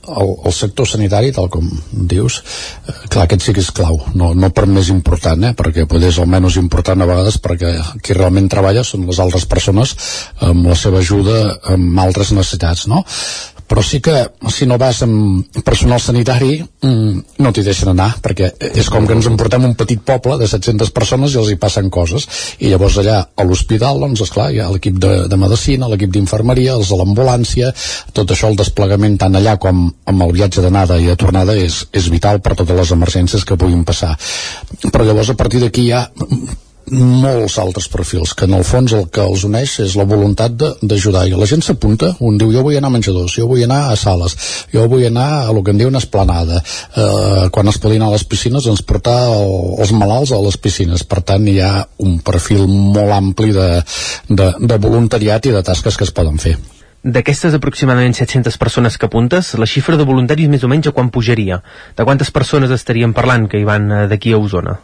[0.07, 2.39] el, el sector sanitari, tal com dius,
[2.87, 6.11] eh, clar, aquest sí que és clau, no, no per més important, eh, perquè potser
[6.11, 7.73] és el menys important a vegades perquè
[8.03, 9.95] qui realment treballa són les altres persones
[10.43, 11.39] amb la seva ajuda
[11.73, 13.03] amb altres necessitats, no?
[13.67, 14.15] Però sí que
[14.51, 19.15] si no vas amb personal sanitari mm, no t'hi deixen anar perquè és com que
[19.17, 22.27] ens emportem un petit poble de 700 persones i els hi passen coses.
[22.59, 26.77] I llavors allà a l'hospital doncs esclar hi ha l'equip de, de medicina, l'equip d'infermeria
[26.77, 27.71] els de l'ambulància,
[28.13, 31.83] tot això el desplegament tant allà com amb el viatge d'anada i de tornada és,
[31.93, 34.13] és vital per totes les emergències que puguin passar.
[34.89, 36.05] Però llavors a partir d'aquí ha
[36.91, 41.25] molts altres perfils, que en el fons el que els uneix és la voluntat d'ajudar.
[41.27, 43.95] I la gent s'apunta, un diu jo vull anar a menjadors jo vull anar a
[43.99, 44.35] sales,
[44.73, 48.11] jo vull anar a el que en diu una esplanada eh, quan es podien a
[48.13, 51.05] les piscines ens portar el, els malalts a les piscines.
[51.07, 53.69] Per tant hi ha un perfil molt ampli de,
[54.29, 56.57] de, de voluntariat i de tasques que es poden fer
[57.03, 61.09] D'aquestes aproximadament 700 persones que apuntes, la xifra de voluntaris més o menys a quan
[61.11, 61.57] pujaria?
[61.97, 64.77] De quantes persones estaríem parlant que hi van eh, d'aquí a Osona?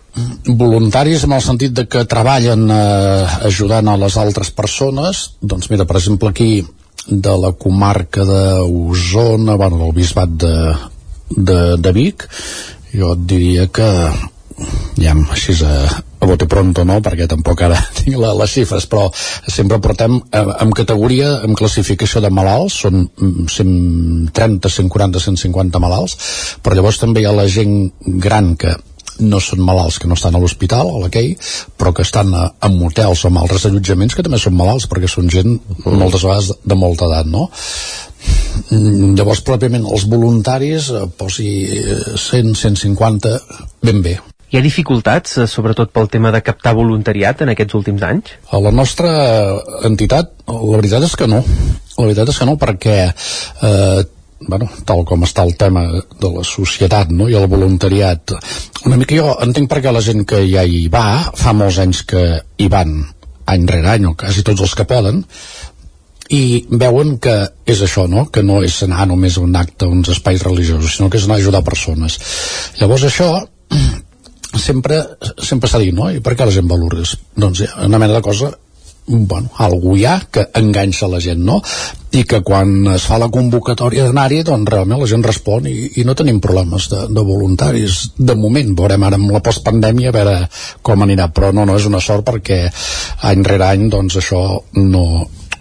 [0.50, 5.88] Voluntaris en el sentit de que treballen eh, ajudant a les altres persones, doncs mira,
[5.88, 6.52] per exemple aquí
[7.08, 10.56] de la comarca d'Osona, bueno, del bisbat de,
[11.38, 12.28] de, de Vic,
[12.92, 13.88] jo et diria que
[15.00, 15.74] ja així a,
[16.20, 20.46] a bote pronto no, perquè tampoc ara tinc la, les xifres però sempre portem eh,
[20.66, 26.18] en categoria en classificació de malalts són 130, 140, 150 malalts
[26.64, 27.76] però llavors també hi ha la gent
[28.24, 28.76] gran que
[29.20, 31.34] no són malalts que no estan a l'hospital, a la Key,
[31.78, 35.10] però que estan a, en motels o en altres allotjaments que també són malalts, perquè
[35.12, 37.50] són gent moltes vegades de, molta edat, no?
[38.72, 41.50] Mm, llavors, pròpiament, els voluntaris, eh, posi
[42.16, 43.36] 100, 150,
[43.84, 44.20] ben bé.
[44.50, 48.32] Hi ha dificultats, eh, sobretot pel tema de captar voluntariat en aquests últims anys?
[48.50, 49.12] A la nostra
[49.86, 51.44] entitat, la veritat és que no.
[52.00, 54.02] La veritat és que no, perquè eh,
[54.48, 57.28] bueno, tal com està el tema de la societat no?
[57.30, 58.34] i el voluntariat
[58.88, 61.04] una mica jo entenc perquè la gent que ja hi va
[61.36, 62.24] fa molts anys que
[62.58, 63.02] hi van
[63.52, 65.26] any rere any o quasi tots els que poden
[66.30, 68.28] i veuen que és això, no?
[68.32, 71.26] que no és anar només a un acte, a uns espais religiosos, sinó que és
[71.26, 72.20] anar a ajudar persones.
[72.78, 73.32] Llavors això
[74.58, 75.02] sempre
[75.38, 76.10] sempre s'ha dit, no?
[76.10, 77.18] I per què la gent va a Lourdes?
[77.38, 78.52] Doncs hi ha una mena de cosa
[79.10, 81.58] bueno, algú hi ha que enganxa la gent, no?
[82.14, 86.06] I que quan es fa la convocatòria d'anar-hi, doncs realment la gent respon i, i
[86.06, 88.00] no tenim problemes de, de voluntaris.
[88.18, 90.36] De moment, veurem ara amb la postpandèmia a veure
[90.86, 92.62] com anirà, però no, no, és una sort perquè
[93.32, 94.44] any rere any, doncs això
[94.78, 95.06] no,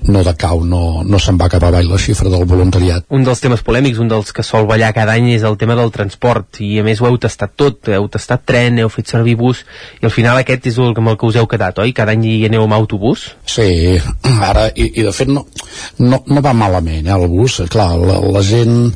[0.09, 3.07] no decau, no, no se'n va cap avall la xifra del voluntariat.
[3.15, 5.93] Un dels temes polèmics, un dels que sol ballar cada any és el tema del
[5.95, 9.65] transport i a més ho heu tastat tot, heu tastat tren, heu fet servir bus
[10.01, 11.93] i al final aquest és el amb el que us heu quedat, oi?
[11.97, 13.29] Cada any hi aneu amb autobús?
[13.47, 13.69] Sí,
[14.25, 15.45] ara, i, i de fet no,
[16.01, 18.91] no, no va malament, eh, el bus, clar, la, la gent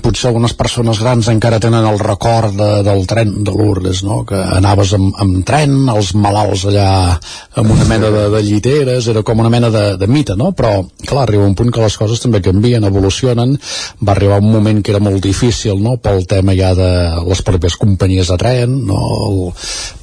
[0.00, 4.22] potser algunes persones grans encara tenen el record de, del tren de Lourdes, no?
[4.28, 6.88] que anaves amb, amb tren, els malalts allà
[7.60, 10.52] amb una mena de, de lliteres, era com una mena de, de mite, no?
[10.56, 13.56] però clar, arriba un punt que les coses també canvien, evolucionen,
[14.00, 15.98] va arribar un moment que era molt difícil no?
[16.00, 16.92] pel tema ja de
[17.28, 19.02] les pròpies companyies de tren, no?
[19.26, 19.42] el,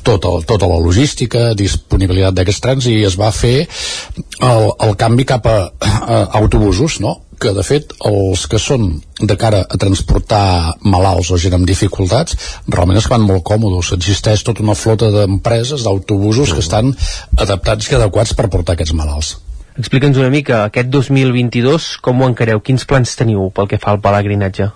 [0.05, 5.25] tot el, tota la logística, disponibilitat d'aquests trens i es va fer el, el canvi
[5.29, 7.17] cap a, a autobusos, no?
[7.39, 12.37] Que de fet els que són de cara a transportar malalts o gent amb dificultats
[12.67, 16.91] realment es van molt còmodes existeix tota una flota d'empreses d'autobusos que estan
[17.37, 19.37] adaptats i adequats per portar aquests malalts
[19.79, 22.59] Explica'ns una mica, aquest 2022 com ho encareu?
[22.59, 24.67] Quins plans teniu pel que fa al pelegrinatge?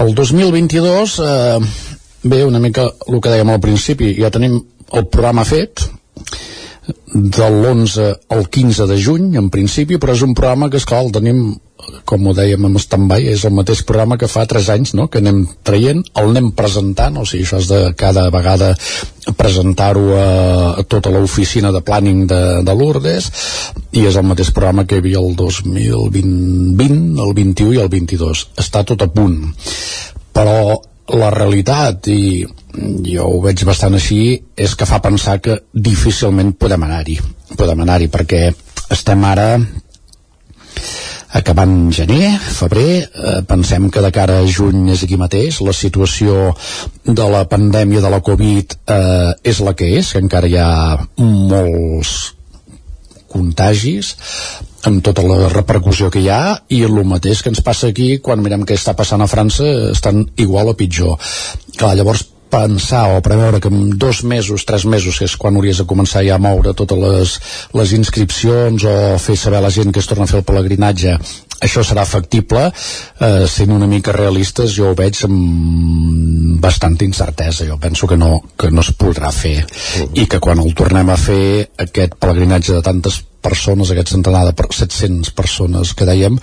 [0.00, 1.58] El 2022 eh,
[2.24, 4.56] bé, una mica el que dèiem al principi ja tenim
[4.96, 5.84] el programa fet
[7.12, 11.12] de l'11 al 15 de juny en principi, però és un programa que esclar el
[11.14, 11.42] tenim
[12.08, 15.20] com ho dèiem amb stand-by, és el mateix programa que fa 3 anys, no?, que
[15.22, 18.72] anem traient, el anem presentant, o sigui, això és de cada vegada
[19.36, 20.26] presentar-ho a,
[20.80, 23.30] a tota l'oficina de planning de, de Lourdes,
[23.92, 28.44] i és el mateix programa que hi havia el 2020, el 21 i el 22.
[28.62, 29.40] Està tot a punt.
[30.36, 30.58] Però
[31.16, 32.44] la realitat, i
[33.06, 37.18] jo ho veig bastant així, és que fa pensar que difícilment podem anar-hi.
[37.56, 38.48] Podem anar-hi perquè
[38.92, 39.50] estem ara
[41.36, 46.54] acabant gener, febrer, eh, pensem que de cara a juny és aquí mateix, la situació
[47.04, 50.70] de la pandèmia de la Covid eh, és la que és, que encara hi ha
[51.20, 52.14] molts
[53.36, 54.14] contagis
[54.86, 58.42] amb tota la repercussió que hi ha i el mateix que ens passa aquí quan
[58.42, 61.18] mirem què està passant a França estan igual o pitjor.
[61.76, 65.82] Clar, llavors pensar o preveure que en dos mesos, tres mesos, que és quan hauries
[65.82, 67.34] de començar ja a moure totes les,
[67.74, 71.16] les inscripcions o fer saber a la gent que es torna a fer el pelegrinatge,
[71.60, 77.64] això serà factible, eh, sent una mica realistes, jo ho veig amb bastanta incertesa.
[77.64, 80.10] Jo penso que no, que no es podrà fer -huh.
[80.14, 84.54] i que quan el tornem a fer, aquest pelegrinatge de tantes persones, aquest centenar de
[84.56, 86.38] 700 persones que dèiem,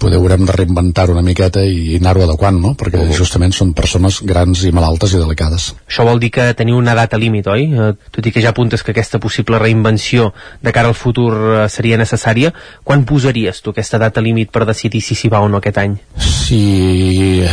[0.00, 2.72] poder haurem de reinventar una miqueta i anar-ho adequant, no?
[2.78, 3.18] Perquè uh -huh.
[3.18, 5.74] justament són persones grans i malaltes i delicades.
[5.88, 7.64] Això vol dir que teniu una data límit, oi?
[7.64, 11.68] Eh, tot i que ja apuntes que aquesta possible reinvenció de cara al futur eh,
[11.68, 12.52] seria necessària,
[12.82, 15.98] quan posaries tu aquesta data límit per decidir si s'hi va o no aquest any?
[16.16, 17.44] Si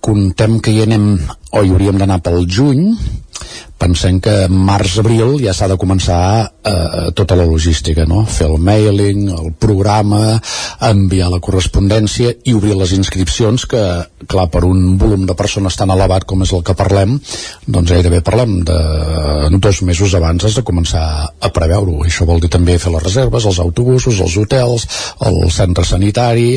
[0.00, 1.18] contem que hi anem
[1.50, 2.96] o hi hauríem d'anar pel juny,
[3.78, 8.24] pensem que març-abril ja s'ha de començar eh, tota la logística, no?
[8.24, 10.38] Fer el mailing, el programa,
[10.88, 13.82] enviar la correspondència i obrir les inscripcions que,
[14.26, 17.18] clar, per un volum de persones tan elevat com és el que parlem,
[17.66, 18.80] doncs gairebé parlem de
[19.60, 22.02] dos mesos abans has de començar a preveure-ho.
[22.06, 24.88] Això vol dir també fer les reserves, els autobusos, els hotels,
[25.26, 26.56] el centre sanitari,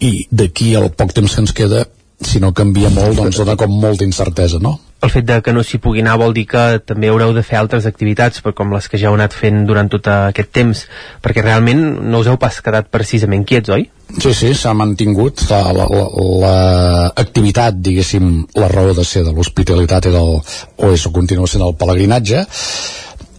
[0.00, 1.86] i d'aquí al poc temps que ens queda
[2.24, 4.78] si no canvia molt, doncs dona com molta incertesa, no?
[5.04, 7.58] El fet de que no s'hi pugui anar vol dir que també haureu de fer
[7.58, 10.86] altres activitats, per com les que ja heu anat fent durant tot aquest temps,
[11.22, 13.90] perquè realment no us heu pas quedat precisament quiets, oi?
[14.16, 20.14] Sí, sí, s'ha mantingut l'activitat, la, la, diguéssim, la raó de ser de l'hospitalitat i
[20.14, 22.46] del, o és o continua sent el pelegrinatge,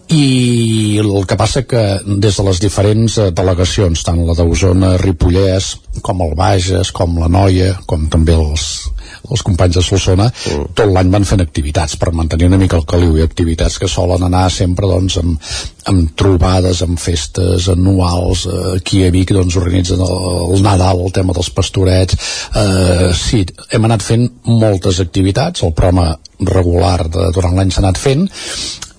[0.08, 5.74] i el que passa que des de les diferents eh, delegacions, tant la d'Osona, Ripollès,
[6.06, 8.88] com el Bages, com la Noia, com també els,
[9.28, 10.70] els companys de Solsona, mm.
[10.78, 14.24] tot l'any van fent activitats per mantenir una mica el caliu i activitats que solen
[14.24, 15.52] anar sempre doncs, amb,
[15.92, 20.18] amb trobades, amb festes anuals, eh, aquí a Vic doncs, organitzen el,
[20.54, 22.32] el Nadal, el tema dels pastorets.
[22.56, 23.44] Eh, sí,
[23.76, 26.14] hem anat fent moltes activitats, el programa
[26.48, 28.28] regular de, durant l'any s'ha anat fent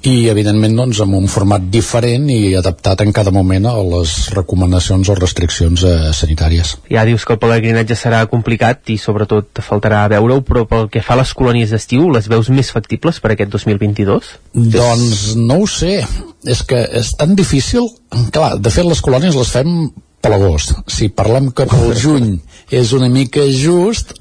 [0.09, 5.11] i evidentment doncs, amb un format diferent i adaptat en cada moment a les recomanacions
[5.11, 6.75] o restriccions eh, sanitàries.
[6.93, 11.17] Ja dius que el pelegrinatge serà complicat i sobretot faltarà veure-ho, però pel que fa
[11.17, 14.33] a les colònies d'estiu, les veus més factibles per aquest 2022?
[14.79, 16.01] Doncs no ho sé,
[16.47, 17.91] és que és tan difícil,
[18.33, 19.75] clar, de fet les colònies les fem
[20.21, 20.75] per l'agost.
[20.91, 22.39] Si parlem que pel juny
[22.75, 24.13] és una mica just,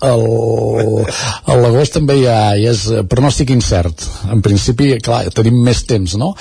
[1.58, 4.06] l'agost també ja, ja és pronòstic incert.
[4.32, 6.34] En principi, clar, tenim més temps, no?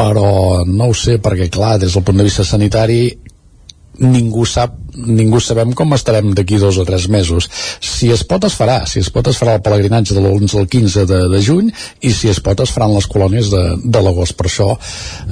[0.00, 3.02] Però no ho sé, perquè clar, des del punt de vista sanitari
[4.00, 7.50] ningú sap, ningú sabem com estarem d'aquí dos o tres mesos.
[7.84, 10.68] Si es pot es farà, si es pot es farà el pelegrinatge de l'11 al
[10.72, 11.68] 15 de, de juny
[12.00, 14.38] i si es pot es faran les colònies de, de l'agost.
[14.38, 14.72] Per això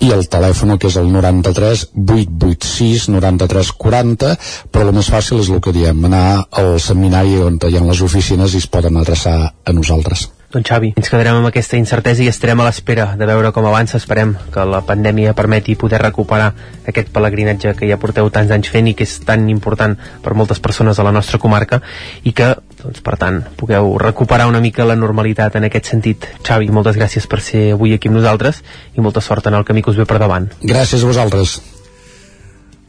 [0.00, 4.32] i el telèfon que és el 93 886 93 40
[4.72, 8.00] però el més fàcil és el que diem anar al seminari on hi ha les
[8.08, 12.28] oficines i es poden adreçar a nosaltres doncs Xavi, ens quedarem amb aquesta incertesa i
[12.30, 14.00] estarem a l'espera de veure com avança.
[14.00, 16.50] Esperem que la pandèmia permeti poder recuperar
[16.90, 20.58] aquest pelegrinatge que ja porteu tants anys fent i que és tan important per moltes
[20.58, 21.80] persones a la nostra comarca
[22.26, 26.26] i que, doncs, per tant, pugueu recuperar una mica la normalitat en aquest sentit.
[26.42, 28.64] Xavi, moltes gràcies per ser avui aquí amb nosaltres
[28.96, 30.50] i molta sort en el camí que us ve per davant.
[30.66, 31.60] Gràcies a vosaltres.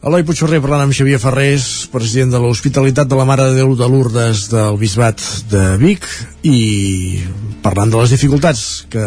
[0.02, 3.86] Eloi Puigferrer parlant amb Xavier Ferrés, president de l'Hospitalitat de la Mare de Déu de
[3.86, 5.22] Lourdes del Bisbat
[5.52, 6.08] de Vic
[6.42, 7.20] i
[7.62, 9.04] parlant de les dificultats que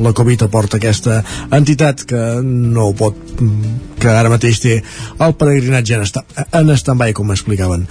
[0.00, 1.18] la Covid aporta aquesta
[1.52, 3.20] entitat que no pot
[4.00, 7.84] que ara mateix té el peregrinatge en, stand-by com explicaven.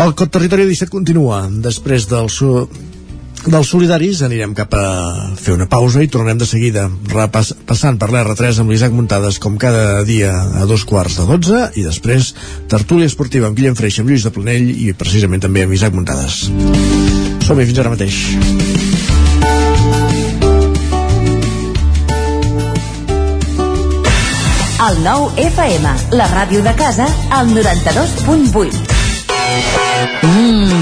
[0.00, 2.32] El Territori 17 continua després del,
[3.46, 4.84] dels solidaris anirem cap a
[5.40, 9.56] fer una pausa i tornem de seguida repass, passant per l'R3 amb l'Isaac Muntades com
[9.60, 12.34] cada dia a dos quarts de 12 i després
[12.68, 16.42] tertúlia esportiva amb Guillem Freixa, amb Lluís de Planell i precisament també amb Isaac Muntades.
[17.46, 18.20] Som-hi fins ara mateix.
[24.80, 27.04] El nou FM, la ràdio de casa,
[27.36, 28.80] al 92.8.
[30.24, 30.79] Mmm,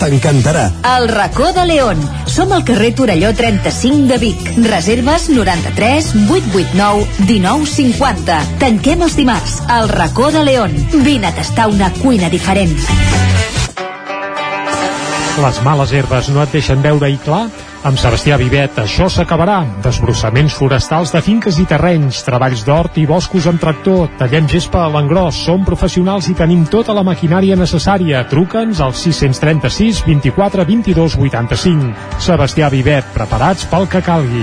[0.00, 0.66] T'encantarà.
[0.96, 2.00] El racó de León.
[2.26, 4.50] Som al carrer Torelló 35 de Vic.
[4.66, 8.40] Reserves 93 889 1950.
[8.62, 9.60] Tanquem els dimarts.
[9.78, 10.74] El racó de León.
[11.04, 12.76] Vine a tastar una cuina diferent.
[15.36, 17.46] Les males herbes no et deixen veure i clar?
[17.86, 19.60] Amb Sebastià Vivet això s'acabarà.
[19.84, 24.88] Desbrossaments forestals de finques i terrenys, treballs d'hort i boscos amb tractor, tallem gespa a
[24.90, 28.24] l'engròs, som professionals i tenim tota la maquinària necessària.
[28.26, 31.94] Truca'ns al 636 24 22 85.
[32.26, 34.42] Sebastià Vivet, preparats pel que calgui.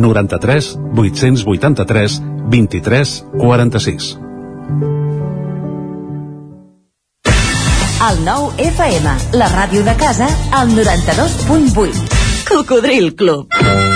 [0.00, 4.16] 93 883 23 46.
[8.06, 12.06] El nou FM, la ràdio de casa, al 92.8.
[12.46, 13.95] Cocodril Club.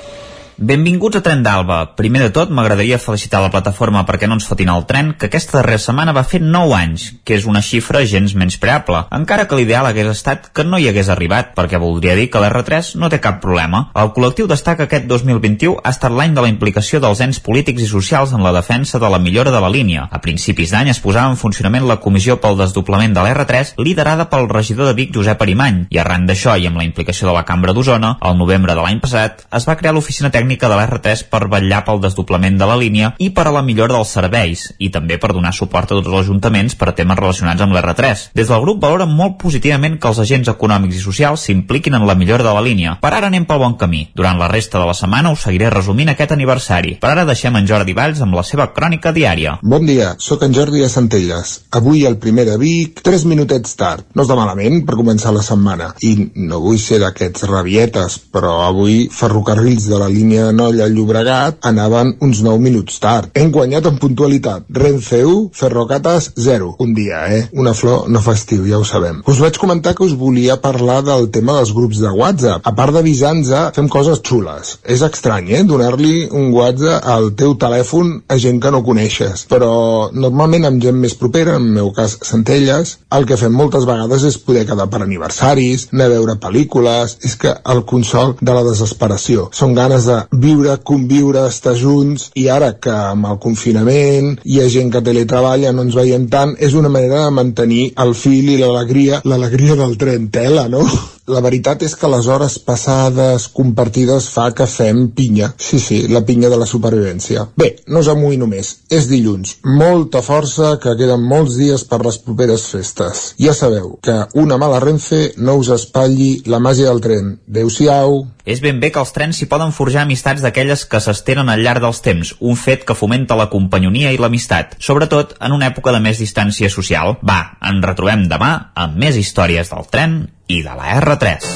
[0.61, 1.95] Benvinguts a Tren d'Alba.
[1.97, 5.55] Primer de tot, m'agradaria felicitar la plataforma perquè no ens fotin el tren, que aquesta
[5.57, 9.89] darrera setmana va fer 9 anys, que és una xifra gens menyspreable, encara que l'ideal
[9.89, 13.39] hagués estat que no hi hagués arribat, perquè voldria dir que l'R3 no té cap
[13.41, 13.87] problema.
[13.97, 17.81] El col·lectiu destaca que aquest 2021 ha estat l'any de la implicació dels ens polítics
[17.81, 20.05] i socials en la defensa de la millora de la línia.
[20.13, 24.45] A principis d'any es posava en funcionament la comissió pel desdoblament de l'R3, liderada pel
[24.53, 27.73] regidor de Vic, Josep Arimany, i arran d'això i amb la implicació de la Cambra
[27.73, 31.47] d'Osona, al novembre de l'any passat, es va crear l'oficina tècnica tècnica de l'R3 per
[31.47, 35.17] vetllar pel desdoblament de la línia i per a la millora dels serveis, i també
[35.17, 38.31] per donar suport a tots els ajuntaments per a temes relacionats amb l'R3.
[38.35, 42.15] Des del grup valoren molt positivament que els agents econòmics i socials s'impliquin en la
[42.19, 42.97] millora de la línia.
[43.01, 44.09] Per ara anem pel bon camí.
[44.15, 46.97] Durant la resta de la setmana us seguiré resumint aquest aniversari.
[46.99, 49.57] Per ara deixem en Jordi Valls amb la seva crònica diària.
[49.63, 51.61] Bon dia, sóc en Jordi de Centelles.
[51.71, 54.03] Avui el primer de Vic, 3 minutets tard.
[54.15, 55.93] No és de malament per començar la setmana.
[56.03, 61.57] I no vull ser d'aquests rabietes, però avui ferrocarrils de la línia línia Nolla Llobregat
[61.61, 63.29] anaven uns 9 minuts tard.
[63.33, 64.65] Hem guanyat en puntualitat.
[64.69, 66.75] Renfe 1, Ferrocates 0.
[66.79, 67.49] Un dia, eh?
[67.53, 69.21] Una flor no fa estiu, ja ho sabem.
[69.27, 72.65] Us vaig comentar que us volia parlar del tema dels grups de WhatsApp.
[72.65, 74.77] A part d'avisar-nos, fem coses xules.
[74.83, 75.63] És estrany, eh?
[75.63, 79.45] Donar-li un WhatsApp al teu telèfon a gent que no coneixes.
[79.51, 83.85] Però normalment amb gent més propera, en el meu cas Centelles, el que fem moltes
[83.85, 87.17] vegades és poder quedar per aniversaris, anar a veure pel·lícules...
[87.21, 89.49] És que el consol de la desesperació.
[89.55, 94.69] Són ganes de viure, conviure, estar junts i ara que amb el confinament hi ha
[94.71, 98.59] gent que teletreballa, no ens veiem tant, és una manera de mantenir el fil i
[98.61, 100.85] l'alegria, l'alegria del tren tela, no?
[101.31, 105.51] La veritat és que les hores passades compartides fa que fem pinya.
[105.61, 107.45] Sí, sí, la pinya de la supervivència.
[107.55, 108.73] Bé, no us amuïno més.
[108.89, 109.55] És dilluns.
[109.63, 113.23] Molta força, que queden molts dies per les properes festes.
[113.39, 117.35] Ja sabeu que una mala renfe no us espatlli la màgia del tren.
[117.47, 118.25] Adéu-siau.
[118.45, 121.81] És ben bé que els trens s'hi poden forjar amistats d'aquelles que s'estenen al llarg
[121.83, 126.01] dels temps, un fet que fomenta la companyonia i l'amistat, sobretot en una època de
[126.03, 127.17] més distància social.
[127.21, 131.51] Va, en retrobem demà amb més històries del tren i de la R3.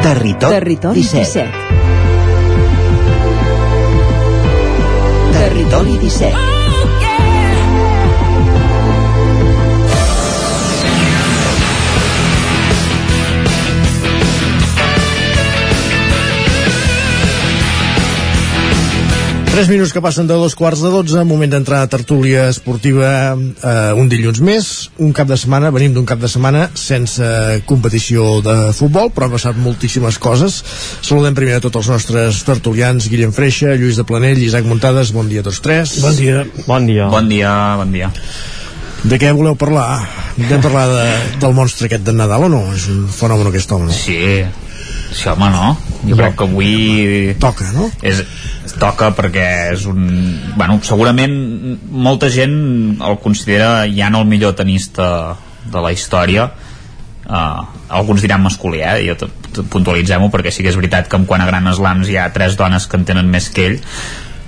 [0.00, 1.44] Territori, Territori 17.
[1.44, 1.80] 17.
[5.40, 6.49] Territori 17.
[19.50, 23.72] Tres minuts que passen de dos quarts de dotze, moment d'entrar a tertúlia esportiva eh,
[23.98, 24.68] un dilluns més,
[25.02, 27.26] un cap de setmana, venim d'un cap de setmana sense
[27.66, 30.60] competició de futbol, però han passat moltíssimes coses.
[31.02, 35.26] Saludem primer a tots els nostres tertulians, Guillem Freixa, Lluís de Planell, Isaac Muntades, bon
[35.28, 35.98] dia a tots tres.
[36.06, 36.46] Bon dia.
[36.70, 37.10] Bon dia.
[37.10, 38.14] Bon dia, bon dia.
[39.02, 40.04] De què voleu parlar?
[40.38, 41.04] Volem parlar de,
[41.42, 42.68] del monstre aquest de Nadal o no?
[42.78, 43.98] És un fenomen aquest home, no?
[43.98, 44.44] Sí,
[45.12, 45.74] sí home, no?
[46.06, 47.34] Jo crec que avui...
[47.42, 47.90] Toca, no?
[48.06, 48.22] És,
[48.80, 50.06] toca perquè és un...
[50.56, 51.36] Bueno, segurament
[51.90, 55.36] molta gent el considera ja no el millor tenista
[55.70, 56.48] de la història
[57.30, 59.10] uh, alguns diran masculí eh?
[59.10, 59.28] jo
[59.70, 62.56] puntualitzem-ho perquè sí que és veritat que en quant a Gran Slams hi ha tres
[62.58, 63.78] dones que en tenen més que ell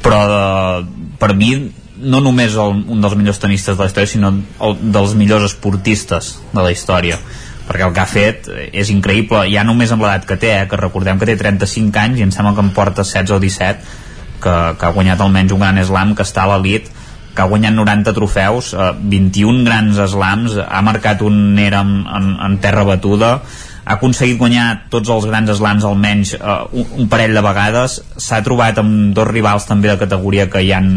[0.03, 0.83] però uh,
[1.21, 1.55] per mi
[2.03, 6.37] no només el, un dels millors tenistes de la història sinó el, dels millors esportistes
[6.51, 7.21] de la història
[7.69, 10.81] perquè el que ha fet és increïble ja només amb l'edat que té, eh, que
[10.81, 14.01] recordem que té 35 anys i em sembla que en porta 16 o 17
[14.43, 16.91] que, que ha guanyat almenys un gran slam, que està a l'elit,
[17.33, 22.33] que ha guanyat 90 trofeus, eh, 21 grans slams, ha marcat un era en, en,
[22.49, 23.37] en terra batuda,
[23.83, 28.43] ha aconseguit guanyar tots els grans slams almenys eh, un, un parell de vegades, s'ha
[28.45, 30.93] trobat amb dos rivals també de categoria que hi han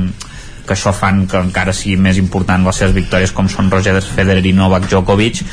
[0.65, 4.41] que això fan que encara sigui més important les seves victòries com són Roger Federer
[4.49, 5.43] i Novak Djokovic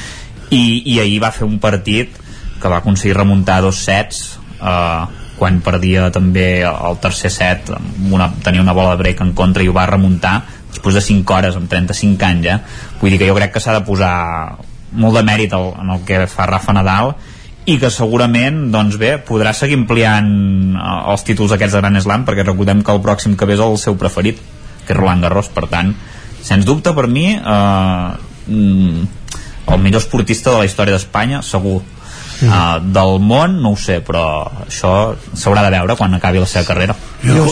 [0.53, 0.63] i,
[0.95, 2.15] i ahir va fer un partit
[2.61, 4.23] que va aconseguir remuntar dos sets
[4.61, 5.05] eh,
[5.39, 9.71] quan perdia també el tercer set una, tenia una bola de break en contra i
[9.71, 10.41] ho va remuntar
[10.73, 12.59] després de 5 hores amb 35 anys eh?
[13.01, 14.15] vull dir que jo crec que s'ha de posar
[14.93, 17.15] molt de mèrit el, en el que fa Rafa Nadal
[17.65, 20.29] i que segurament doncs bé, podrà seguir ampliant
[20.77, 23.65] eh, els títols aquests de Gran Slam perquè recordem que el pròxim que ve és
[23.65, 24.41] el seu preferit
[24.83, 25.95] que és Roland Garros, per tant
[26.43, 28.09] sens dubte per mi eh,
[28.51, 29.22] mm,
[29.69, 34.25] el millor esportista de la història d'Espanya segur uh, del món no ho sé però
[34.67, 34.93] això
[35.33, 37.47] s'haurà de veure quan acabi la seva carrera jo,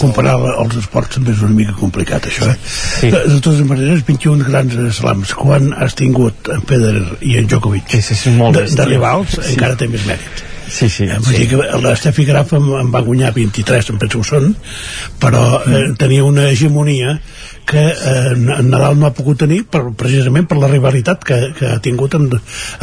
[0.00, 2.58] comparar els esports també és una mica complicat això eh?
[2.66, 3.10] sí.
[3.12, 7.96] de, de totes maneres 21 grans slams quan has tingut en Federer i en Djokovic
[7.96, 9.50] sí, sí, sí, molt de, de rivals sí.
[9.54, 11.04] encara té més mèrit Sí, sí.
[11.04, 11.42] Eh, vull sí.
[11.42, 14.52] dir que l'Steffi Graf em, em va guanyar 23, em penso que són,
[15.18, 17.16] però eh, tenia una hegemonia
[17.70, 21.78] que eh, Nadal no ha pogut tenir per, precisament per la rivalitat que, que ha
[21.82, 22.34] tingut amb,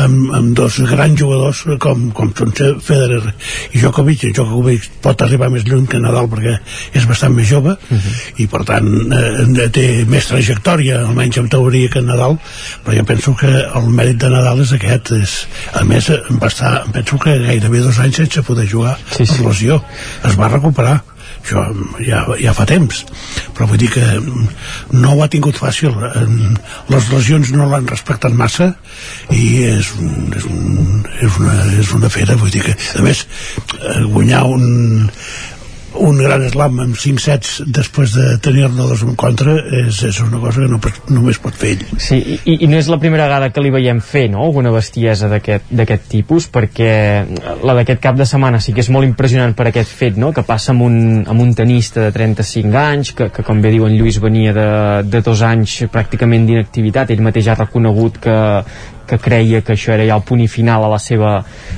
[0.04, 3.34] amb, amb dos grans jugadors com, com són Federer
[3.74, 6.56] i Djokovic i Djokovic pot arribar més lluny que Nadal perquè
[6.96, 8.16] és bastant més jove uh -huh.
[8.44, 12.40] i per tant eh, té més trajectòria almenys en teoria que Nadal
[12.86, 15.36] però jo penso que el mèrit de Nadal és aquest és,
[15.74, 16.10] a més
[16.42, 19.34] va estar penso que gairebé dos anys sense poder jugar sí, sí.
[19.36, 19.84] per lesió
[20.24, 21.04] es va recuperar
[21.42, 21.64] això
[22.04, 23.04] ja, ja fa temps.
[23.56, 24.06] Però vull dir que
[24.94, 25.96] no ho ha tingut fàcil.
[26.92, 28.74] Les lesions no l'han respectat massa
[29.32, 32.38] i és, un, és, un, és, una, és una fera.
[32.40, 35.10] Vull dir que a més eh, guanyar un
[36.00, 40.40] un gran slam amb 5 sets després de tenir-ne dos en contra és, és una
[40.42, 40.80] cosa que no,
[41.14, 44.02] només pot fer ell Sí, i, i no és la primera vegada que li veiem
[44.04, 44.44] fer no?
[44.46, 46.92] alguna bestiesa d'aquest tipus perquè
[47.64, 50.34] la d'aquest cap de setmana sí que és molt impressionant per aquest fet no?
[50.36, 53.98] que passa amb un, amb un tenista de 35 anys que, que com bé diuen
[53.98, 54.68] Lluís venia de,
[55.08, 58.38] de dos anys pràcticament d'inactivitat ell mateix ha reconegut que,
[59.08, 61.34] que creia que això era ja el punt i final a la seva,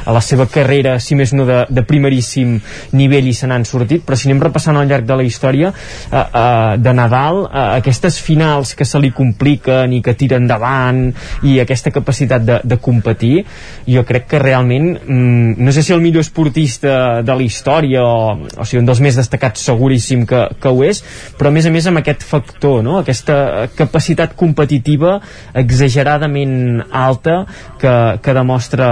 [0.06, 2.58] a la seva carrera, si més no de, de primeríssim
[2.98, 6.17] nivell i se n'han sortit, però si anem repassant al llarg de la història eh,
[6.17, 11.03] eh, de Nadal, eh, aquestes finals que se li compliquen i que tiren endavant
[11.45, 13.43] i aquesta capacitat de, de competir,
[13.85, 18.33] jo crec que realment, mm, no sé si el millor esportista de la història o,
[18.40, 21.03] o sigui, un dels més destacats seguríssim que, que ho és,
[21.38, 22.99] però a més a més amb aquest factor, no?
[23.03, 25.19] aquesta capacitat competitiva
[25.59, 27.46] exageradament alta alta
[27.78, 28.88] que, que demostra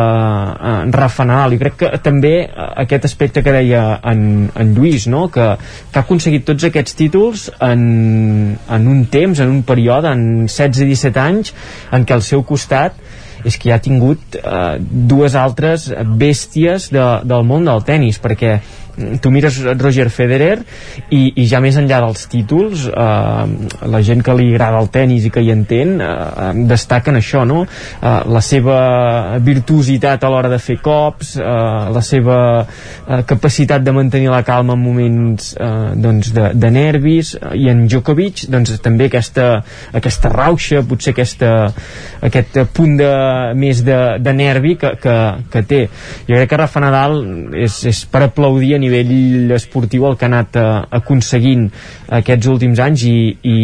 [0.59, 5.07] eh, Rafa Nadal i crec que també eh, aquest aspecte que deia en, en Lluís
[5.07, 5.27] no?
[5.31, 5.55] que,
[5.91, 11.23] que ha aconseguit tots aquests títols en, en un temps, en un període en 16-17
[11.23, 11.53] anys
[11.91, 12.97] en què al seu costat
[13.47, 15.87] és que ha tingut eh, dues altres
[16.19, 18.57] bèsties de, del món del tennis perquè
[19.21, 20.57] tu mires Roger Federer
[21.13, 23.43] i, i ja més enllà dels títols eh,
[23.93, 27.63] la gent que li agrada el tennis i que hi entén eh, destaquen això no?
[27.67, 28.79] eh, la seva
[29.43, 31.45] virtuositat a l'hora de fer cops eh,
[31.93, 37.35] la seva eh, capacitat de mantenir la calma en moments eh, doncs de, de nervis
[37.53, 39.47] i en Djokovic doncs també aquesta,
[39.93, 41.53] aquesta rauxa potser aquesta,
[42.25, 43.13] aquest punt de,
[43.57, 45.17] més de, de nervi que, que,
[45.53, 45.83] que té
[46.25, 47.21] jo crec que Rafa Nadal
[47.53, 50.65] és, és per aplaudir a nivell esportiu el que ha anat eh,
[50.99, 51.67] aconseguint
[52.17, 53.57] aquests últims anys i, i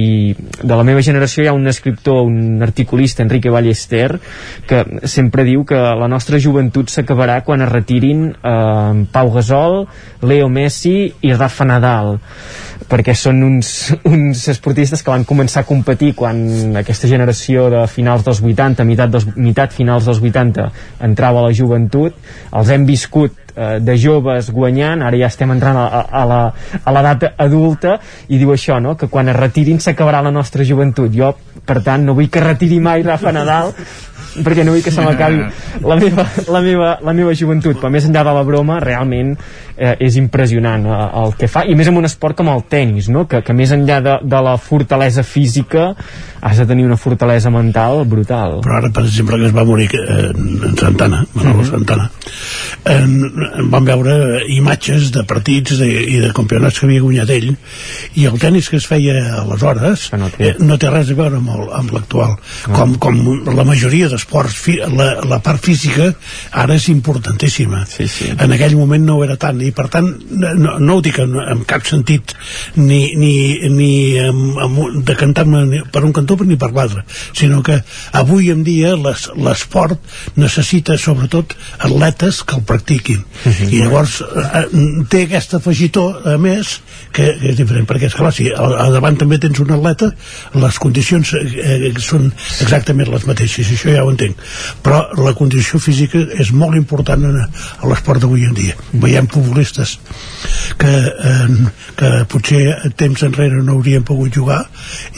[0.62, 4.20] de la meva generació hi ha un escriptor, un articulista Enrique Ballester
[4.68, 9.84] que sempre diu que la nostra joventut s'acabarà quan es retirin eh, Pau Gasol
[10.28, 12.18] Leo Messi i Rafa Nadal
[12.90, 13.70] perquè són uns,
[14.10, 19.14] uns esportistes que van començar a competir quan aquesta generació de finals dels 80, mitat,
[19.14, 20.70] dels, mitat finals dels 80
[21.08, 22.18] entrava a la joventut.
[22.54, 26.24] Els hem viscut eh, de joves guanyant, ara ja estem entrant a, a,
[26.84, 28.96] a l'edat adulta i diu això, no?
[28.98, 31.12] que quan es retirin s'acabarà la nostra joventut.
[31.14, 31.34] Jo,
[31.66, 33.74] per tant, no vull que retiri mai Rafa Nadal
[34.42, 35.44] perquè no vull que se m'acabi
[35.86, 39.36] la, meva, la, meva, la meva joventut però més enllà de la broma realment
[39.78, 43.10] eh, és impressionant eh, el que fa i més en un esport com el tennis
[43.14, 43.26] no?
[43.30, 45.92] que, que més enllà de, de la fortalesa física
[46.44, 49.90] has de tenir una fortalesa mental brutal però ara per exemple que es va morir
[49.98, 51.72] eh, en Santana Manolo mm -hmm.
[51.72, 52.12] Santana
[52.86, 57.56] en, en vam veure imatges de partits de, i de campionats que havia guanyat ell
[58.16, 61.38] i el tennis que es feia aleshores no té, eh, no té res a veure
[61.38, 62.36] amb, el, amb l'actual
[62.68, 62.76] no.
[62.76, 64.62] com, com la majoria d'esports
[64.94, 66.14] la, la part física
[66.52, 68.30] ara és importantíssima sí, sí.
[68.38, 71.64] en aquell moment no era tant i per tant no, no ho dic en, en
[71.70, 72.36] cap sentit
[72.76, 73.34] ni, ni,
[73.74, 77.04] ni amb, amb, de cantar-me per un cantó ni per l'altre,
[77.38, 77.80] sinó que
[78.12, 80.00] avui en dia l'esport
[80.40, 83.24] necessita sobretot atletes que el practiquin.
[83.24, 83.54] Uh mhm.
[83.54, 83.74] -huh.
[83.74, 88.34] I llavors eh, té aquest afegitó, a més, que, que és diferent, perquè és clar,
[88.34, 90.14] si a, a davant també tens un atleta,
[90.54, 94.36] les condicions eh, són exactament les mateixes, i això ja ho entenc.
[94.84, 97.48] Però la condició física és molt important a,
[97.80, 98.76] a l'esport d'avui en dia.
[98.94, 100.00] Veiem futbolistes
[100.78, 101.48] que, eh,
[101.96, 104.64] que potser temps enrere no haurien pogut jugar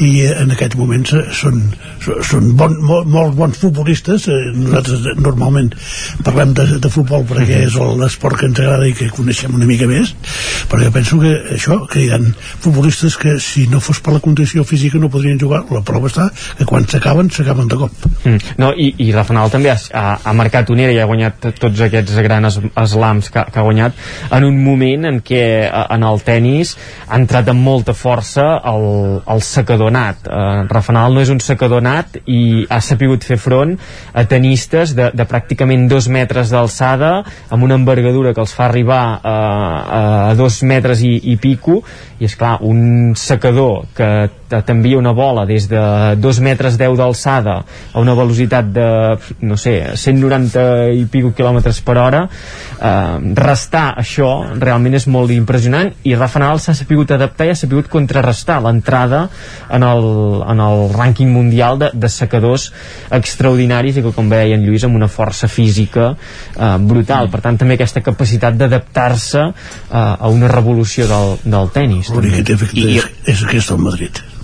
[0.04, 1.62] i en aquest moment són,
[2.02, 4.28] són bon, molt, molt bons futbolistes.
[4.28, 5.72] Eh, nosaltres normalment
[6.26, 9.88] parlem de, de futbol perquè és l'esport que ens agrada i que coneixem una mica
[9.88, 10.14] més
[10.70, 12.20] però jo penso que això, que hi ha
[12.64, 16.28] futbolistes que si no fos per la condició física no podrien jugar, la prova està
[16.58, 18.08] que quan s'acaben, s'acaben de cop.
[18.26, 18.56] Mm.
[18.62, 21.50] no, i, i Rafa Nadal també ha, ha, ha marcat una era i ha guanyat
[21.62, 26.06] tots aquests grans eslams que, que ha guanyat en un moment en què eh, en
[26.08, 26.76] el tennis
[27.08, 28.88] ha entrat amb molta força el,
[29.22, 30.28] el secador nat.
[30.28, 33.76] Eh, Rafa Nadal no és un secador nat i ha sapigut fer front
[34.14, 37.12] a tenistes de, de pràcticament dos metres d'alçada
[37.50, 39.36] amb una envergadura que els fa arribar a,
[40.30, 41.82] a dos metres i, i pico.
[42.20, 44.08] I és clar un secador que
[44.48, 45.82] t'envia una bola des de
[46.22, 47.58] dos metres 10 d'alçada
[47.92, 48.88] a una velocitat de
[49.42, 55.92] no sé, 190 i pico quilòmetres per hora eh, restar això realment és molt impressionant.
[56.08, 59.26] I Rafa Nadal s'ha sapigut adaptar i ha sapigut contrarrestar l'entrada
[59.70, 60.08] en, el,
[60.46, 62.70] en el rànquing mundial de, de secadors
[63.16, 67.60] extraordinaris i que com veia en Lluís amb una força física eh, brutal, per tant
[67.62, 69.52] també aquesta capacitat d'adaptar-se eh,
[69.96, 74.35] a una revolució del, del tennis l'únic que té efecte és, és aquest al Madrid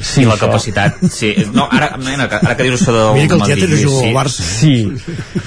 [0.00, 1.34] Sí, I la capacitat, sí.
[1.52, 4.08] No, ara, mira, ara que dius això del Mira que el Madrid, juga sí.
[4.08, 4.46] al Barça.
[4.46, 4.74] Sí.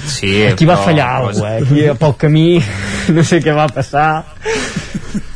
[0.06, 1.62] Sí, aquí va però- fallar alguna cosa, eh?
[1.62, 2.46] aquí pel camí
[3.16, 4.08] no sé què va passar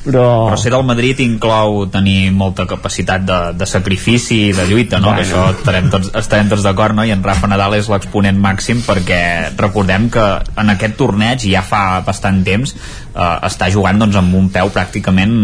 [0.06, 0.46] però...
[0.46, 5.10] Però ser del Madrid inclou tenir molta capacitat de, de sacrifici i de lluita, no?
[5.10, 5.18] Bueno.
[5.18, 7.04] Que això estarem tots, estarem tots d'acord, no?
[7.04, 9.20] I en Rafa Nadal és l'exponent màxim perquè
[9.58, 10.26] recordem que
[10.62, 15.36] en aquest torneig ja fa bastant temps eh, està jugant doncs, amb un peu pràcticament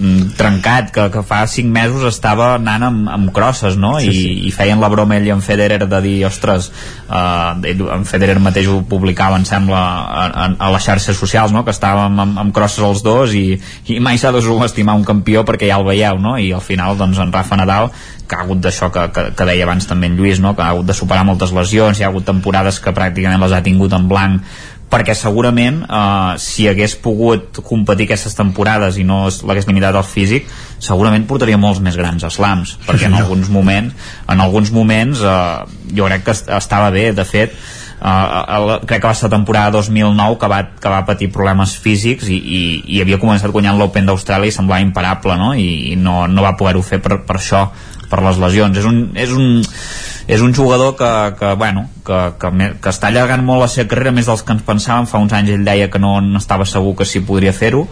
[0.00, 3.94] mm, trencat, que, que fa 5 mesos estava anant amb, amb crosses, no?
[4.00, 4.34] Sí, I, sí.
[4.48, 6.70] i feien la broma ell i en Federer de dir, ostres,
[7.06, 11.64] eh, en Federer mateix ho publicava, em sembla, a, a, a les xarxes socials, no?
[11.66, 13.60] Que estàvem amb, amb crosses els dos i,
[13.92, 16.38] i mai s'ha de subestimar un campió perquè ja el veieu, no?
[16.40, 17.92] I al final, doncs, en Rafa Nadal
[18.30, 20.54] que ha hagut d'això que, que, que deia abans també en Lluís, no?
[20.54, 23.62] que ha hagut de superar moltes lesions, hi ha hagut temporades que pràcticament les ha
[23.66, 24.46] tingut en blanc
[24.90, 30.48] perquè segurament eh, si hagués pogut competir aquestes temporades i no l'hagués limitat al físic
[30.82, 33.94] segurament portaria molts més grans slams perquè en alguns moments
[34.28, 37.12] en alguns moments eh, jo crec que est- estava bé.
[37.12, 37.54] De fet
[38.00, 38.06] Uh,
[38.56, 42.30] el, crec que va ser la temporada 2009 que va, que va patir problemes físics
[42.32, 42.60] i, i,
[42.96, 45.50] i havia començat guanyant l'Open d'Austràlia i semblava imparable no?
[45.52, 47.66] i, i no, no va poder-ho fer per, per això
[48.08, 48.80] per les lesions.
[48.80, 49.60] És un, és un,
[50.30, 53.88] és un jugador que, que, bueno, que, que, me- que està allargant molt la seva
[53.90, 55.50] carrera més dels que ens pensàvem fa uns anys.
[55.56, 57.82] Ell deia que no n'estava segur que sí podria fer-ho.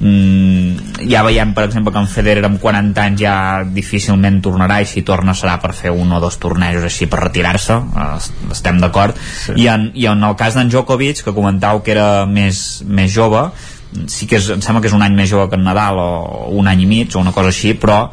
[0.00, 4.88] Mm, ja veiem per exemple que en Federer amb 40 anys ja difícilment tornarà i
[4.90, 7.78] si torna serà per fer un o dos tornejos així per retirar-se.
[8.52, 9.16] Estem d'acord.
[9.46, 9.56] Sí.
[9.64, 13.48] I, en, i en el cas d'en Djokovic que comentau que era més, més jove
[14.10, 16.48] sí que és, em sembla que és un any més jove que en Nadal o
[16.58, 18.10] un any i mig o una cosa així però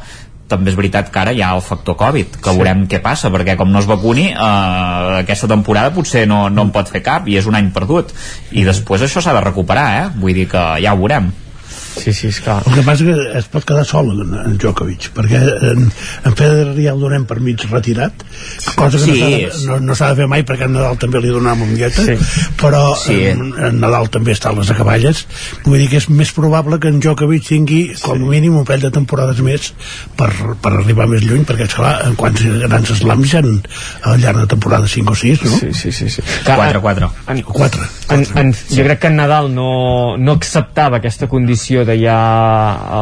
[0.48, 2.56] també és veritat que ara hi ha el factor Covid que Sí.
[2.56, 6.70] veurem què passa perquè com no es vacuni eh, aquesta temporada potser no, no en
[6.74, 8.12] pot fer cap i és un any perdut
[8.52, 10.04] i després això s'ha de recuperar eh?
[10.20, 11.32] vull dir que ja ho veurem
[11.96, 12.62] Sí, sí, esclar.
[12.66, 15.40] El que passa que es pot quedar sol en, en Djokovic, perquè
[15.70, 15.86] en,
[16.24, 18.24] en Federer ja el donem per mig retirat,
[18.76, 19.66] cosa que Sí, no s'ha de, sí.
[19.68, 22.16] no, no de fer mai perquè a Nadal també li donàvem un guieta, Sí.
[22.60, 23.18] però Sí.
[23.30, 25.24] en, en Nadal també està a les acaballes.
[25.64, 28.88] Vull dir que és més probable que en Djokovic tingui com a mínim un parell
[28.88, 29.72] de temporades més
[30.16, 33.44] per, per arribar més lluny, perquè esclar, en quants grans slams hi ha
[34.10, 35.56] al llarg de temporada 5 o 6, no?
[35.58, 36.08] Sí, sí, sí.
[36.10, 36.22] sí.
[36.44, 37.82] 4-4 En, 4.
[38.10, 42.16] en, en, jo crec que en Nadal no, no acceptava aquesta condició de ja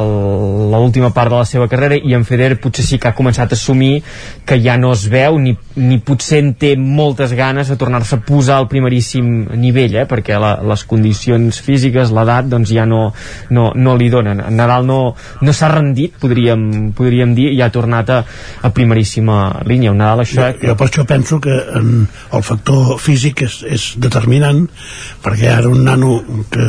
[0.03, 3.59] l'última part de la seva carrera i en Federer potser sí que ha començat a
[3.59, 4.03] assumir
[4.47, 8.23] que ja no es veu ni, ni potser en té moltes ganes de tornar-se a
[8.27, 9.29] posar al primeríssim
[9.61, 10.07] nivell eh?
[10.09, 13.03] perquè la, les condicions físiques, l'edat doncs ja no,
[13.51, 15.01] no, no li donen en Nadal no,
[15.41, 18.21] no s'ha rendit podríem, podríem dir i ha tornat a,
[18.63, 22.97] a primeríssima línia un Nadal això eh, jo per això penso que en, el factor
[23.03, 24.65] físic és, és determinant
[25.23, 26.19] perquè ara un nano
[26.51, 26.69] que,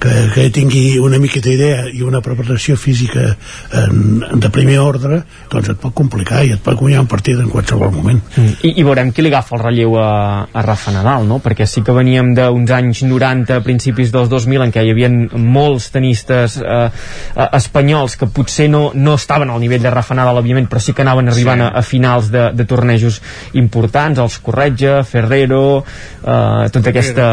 [0.00, 3.34] que, que tingui una miqueta idea i una preparació física
[3.76, 5.22] en, de primer ordre
[5.52, 8.84] doncs et pot complicar i et pot guanyar un partit en qualsevol moment I, i
[8.86, 10.08] veurem qui li agafa el relleu a,
[10.52, 11.40] a Rafa Nadal, no?
[11.44, 15.10] Perquè sí que veníem d'uns anys 90, a principis dels 2000, en què hi havia
[15.36, 20.40] molts tenistes eh, eh, espanyols que potser no, no estaven al nivell de Rafa Nadal,
[20.40, 21.66] òbviament, però sí que anaven arribant Sí.
[21.66, 23.20] a, a finals de, de tornejos
[23.58, 25.82] importants, els Corretja, Ferrero,
[26.22, 27.26] eh, tota aquesta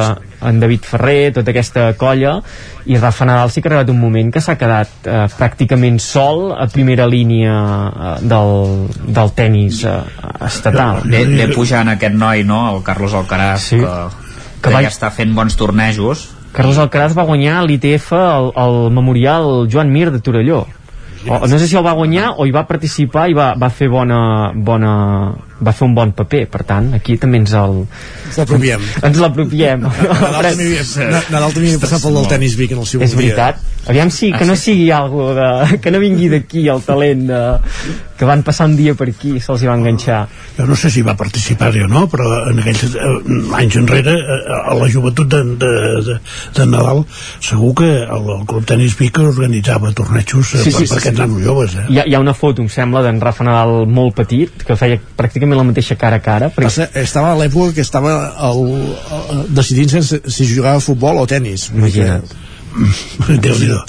[0.47, 2.37] en David Ferrer, tota aquesta colla
[2.87, 6.53] i Rafa Nadal sí que ha arribat un moment que s'ha quedat eh, pràcticament sol
[6.55, 9.97] a primera línia eh, del, del tennis eh,
[10.47, 12.77] estatal ve, ve pujant aquest noi no?
[12.77, 13.77] el Carlos Alcaraz Sí.
[13.81, 13.85] que,
[14.61, 18.77] Que que va- ja està fent bons tornejos Carlos Alcaraz va guanyar l'ITF al, al
[18.91, 20.65] Memorial Joan Mir de Torelló
[21.27, 23.89] o, no sé si el va guanyar o hi va participar i va, va fer
[23.91, 24.93] bona, bona,
[25.63, 27.79] va fer un bon paper, per tant aquí també ens el...
[28.27, 28.83] Ens l'apropiem.
[29.07, 29.87] Ens l'apropiem.
[29.87, 33.19] Nadal també havia- passat pel del tenis Vic en el seu És dia.
[33.23, 33.63] veritat.
[33.87, 37.37] Aviam si, que no sigui algo de, que no vingui d'aquí el talent de,
[38.19, 40.25] que van passar un dia per aquí i se'ls hi va enganxar.
[40.57, 44.57] jo no sé si va participar-hi o no però en aquells eh, anys enrere eh,
[44.57, 45.69] a la joventut de, de,
[46.03, 46.17] de,
[46.57, 47.05] de Nadal
[47.39, 50.97] segur que el, el Club Tenis Vic organitzava tornejos eh, Sí, per, sí, per sí,
[50.97, 51.21] aquests sí.
[51.23, 51.85] nanos joves eh?
[51.87, 54.99] Hi ha, hi ha una foto, em sembla, d'en Rafa Nadal molt petit, que feia
[55.15, 56.49] pràcticament la mateixa cara a cara.
[56.49, 56.67] Perquè...
[56.67, 58.17] Passa, estava a l'època que estava
[58.49, 58.61] el,
[59.19, 61.69] el, decidint sense, si jugava a futbol o tennis.
[61.71, 62.45] Dir que-
[63.41, 63.79] Déu-n'hi-do.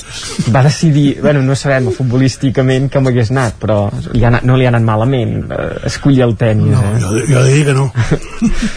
[0.55, 3.81] va decidir, bueno, no sabem futbolísticament com hagués anat, però
[4.15, 6.73] li ha no li ha anat malament eh, escollir el tenis.
[6.73, 7.01] No, eh?
[7.03, 7.91] jo, jo he de dir que no.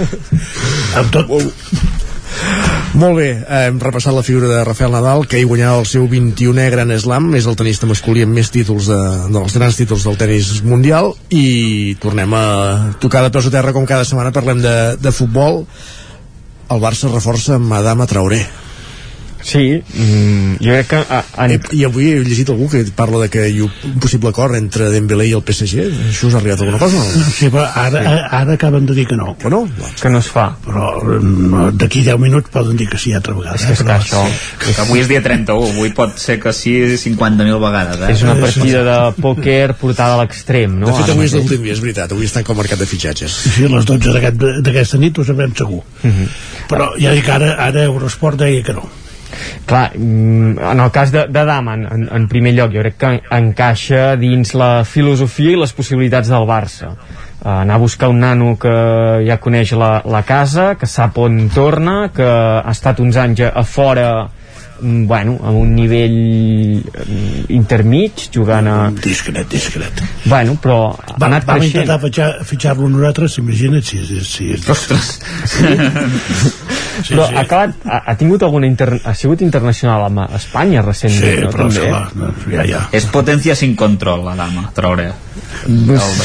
[0.99, 1.31] amb tot...
[3.01, 6.67] Molt bé, hem repassat la figura de Rafael Nadal, que hi guanyava el seu 21è
[6.73, 8.99] Gran Slam, és el tenista masculí amb més títols de,
[9.31, 12.45] dels grans títols del tenis mundial, i tornem a
[13.03, 15.63] tocar de peus a terra com cada setmana parlem de, de futbol.
[16.71, 18.43] El Barça reforça amb Adama Traoré.
[19.43, 20.99] Sí, mm, jo crec que...
[21.09, 21.47] A, a...
[21.51, 24.55] I, I avui he llegit algú que parla de que hi ha un possible acord
[24.55, 25.85] entre Dembélé i el PSG.
[26.11, 27.01] Això us ha arribat alguna cosa?
[27.01, 27.25] no?
[27.31, 28.15] Sí, però ara, sí.
[28.41, 29.35] ara acaben de dir que no.
[29.41, 29.63] Que no?
[30.01, 30.47] Que no es fa.
[30.65, 33.57] Però mm, d'aquí 10 minuts poden dir que sí altra vegada.
[33.57, 33.79] És que eh?
[33.81, 34.23] està això...
[34.61, 38.11] Que avui és dia 31, avui pot ser que sí 50.000 vegades, eh?
[38.13, 40.91] És una partida de pòquer portada a l'extrem, no?
[40.91, 42.13] De fet, avui és l'últim dia, és veritat.
[42.13, 43.35] Avui estan com a mercat de fitxatges.
[43.57, 45.81] Sí, a les 12 d'aquest- d'aquesta nit ho sabrem segur.
[46.03, 46.27] Mhm.
[46.71, 48.85] Però ja dic, ara, ara Eurosport deia que no.
[49.65, 53.13] Clar, mm, en el cas de, de Dama, en, en, primer lloc, jo crec que
[53.37, 56.93] encaixa dins la filosofia i les possibilitats del Barça.
[57.41, 58.73] Uh, anar a buscar un nano que
[59.25, 63.55] ja coneix la, la casa, que sap on torna, que ha estat uns anys a,
[63.57, 64.11] a fora
[64.81, 66.15] bueno, amb un nivell
[66.81, 68.77] mm, intermig, jugant a...
[69.03, 70.01] Discret, discret.
[70.25, 71.83] Bueno, però ha Va, anat vam creixent.
[71.83, 74.13] intentar fitxar, fitxar-lo nosaltres, imagina't si és...
[74.31, 75.13] Si és Ostres!
[77.01, 77.33] Sí, però sí.
[77.33, 78.89] ha, acabat, ha, ha tingut alguna inter...
[79.07, 81.49] ha sigut internacional amb Espanya recentment, Sí, no?
[81.53, 81.79] però També.
[81.79, 82.81] esclar, no, ja, ja.
[82.93, 85.07] És potència sin control, la dama, Traoré.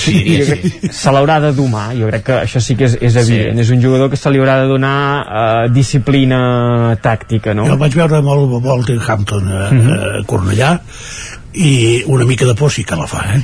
[0.02, 2.96] Sí, jo crec que se l'haurà de domar jo crec que això sí que és,
[3.04, 7.66] és evident és un jugador que se li haurà de donar uh, disciplina tàctica no?
[7.68, 10.72] Jo el vaig veure amb el Wolverhampton a, a Cornellà
[11.56, 13.42] i una mica de por sí que la fa, eh?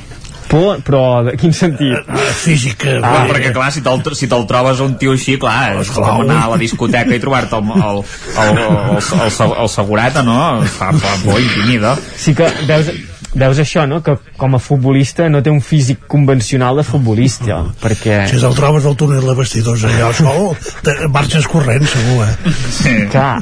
[0.53, 2.09] Por, però de quin sentit?
[2.37, 2.83] Físic.
[2.85, 6.05] eh, Ah, perquè clar, si te'l si te'l trobes un tio així, clar, és com
[6.21, 8.03] anar a la discoteca i trobar-te el, el,
[8.43, 10.37] el, el, el, el, el segurata, no?
[10.75, 11.95] Fa, fa por intimida.
[12.15, 12.91] sí que veus,
[13.35, 14.01] veus això, no?
[14.05, 18.85] que com a futbolista no té un físic convencional de futbolista perquè Si te'l trobes
[18.85, 20.51] al túnel de vestidors allò sol,
[20.85, 22.53] te- marxes corrent, segur, eh?
[22.73, 22.93] Sí.
[23.11, 23.39] Clar,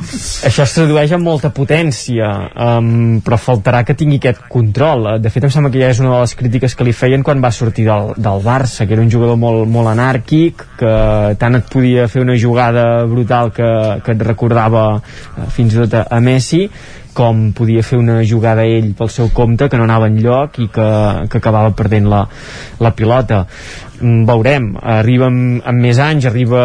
[0.48, 2.30] això es tradueix amb molta potència,
[2.78, 5.08] um, però faltarà que tingui aquest control.
[5.22, 7.42] De fet, em sembla que ja és una de les crítiques que li feien quan
[7.44, 10.94] va sortir del, del Barça, que era un jugador molt, molt anàrquic, que
[11.42, 13.68] tant et podia fer una jugada brutal que,
[14.06, 16.66] que et recordava eh, fins i tot a Messi,
[17.14, 20.68] com podia fer una jugada ell pel seu compte que no anava en lloc i
[20.72, 20.90] que,
[21.30, 22.26] que acabava perdent la,
[22.80, 23.46] la pilota
[24.02, 26.62] Mm, veurem, arriba amb, amb més anys arriba,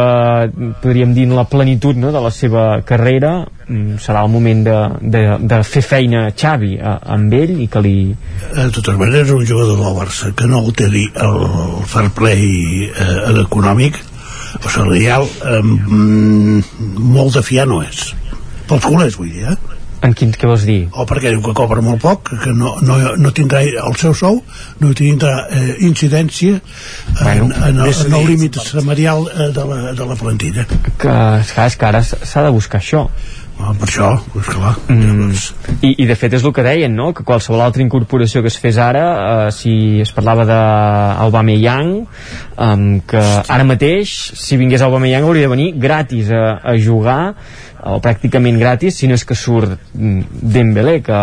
[0.81, 4.75] podríem dir en la plenitud no, de la seva carrera Mm, serà el moment de,
[5.11, 7.95] de, de fer feina Xavi a, amb ell i que li
[8.55, 11.35] De totes maneres, un jugador del Barça que no alteri el
[11.91, 12.45] fair play
[12.87, 13.99] eh, econòmic
[14.63, 16.61] o salarial, eh, mm,
[17.11, 18.13] molt de fiar no és.
[18.71, 19.76] Pels culers, vull dir, eh?
[20.05, 20.79] En quin, què vols dir?
[20.93, 24.43] o perquè diu que cobra molt poc que no, no, no tindrà el seu sou
[24.83, 29.51] no tindrà eh, incidència en, Bueno, en, el, és a en el límit salarial eh,
[29.57, 33.07] de, la, de la plantilla que, és que ara s'ha de buscar això
[33.57, 35.33] Ah, per això, pues clar Mm.
[35.83, 37.13] I, I de fet és el que deien, no?
[37.15, 39.05] que qualsevol altra incorporació que es fes ara,
[39.47, 41.93] eh, si es parlava d'Aubameyang,
[42.57, 47.35] um, que ara mateix, si vingués Aubameyang hauria de venir gratis a, a jugar,
[47.87, 51.21] o pràcticament gratis, si no és que surt mm, Dembélé, que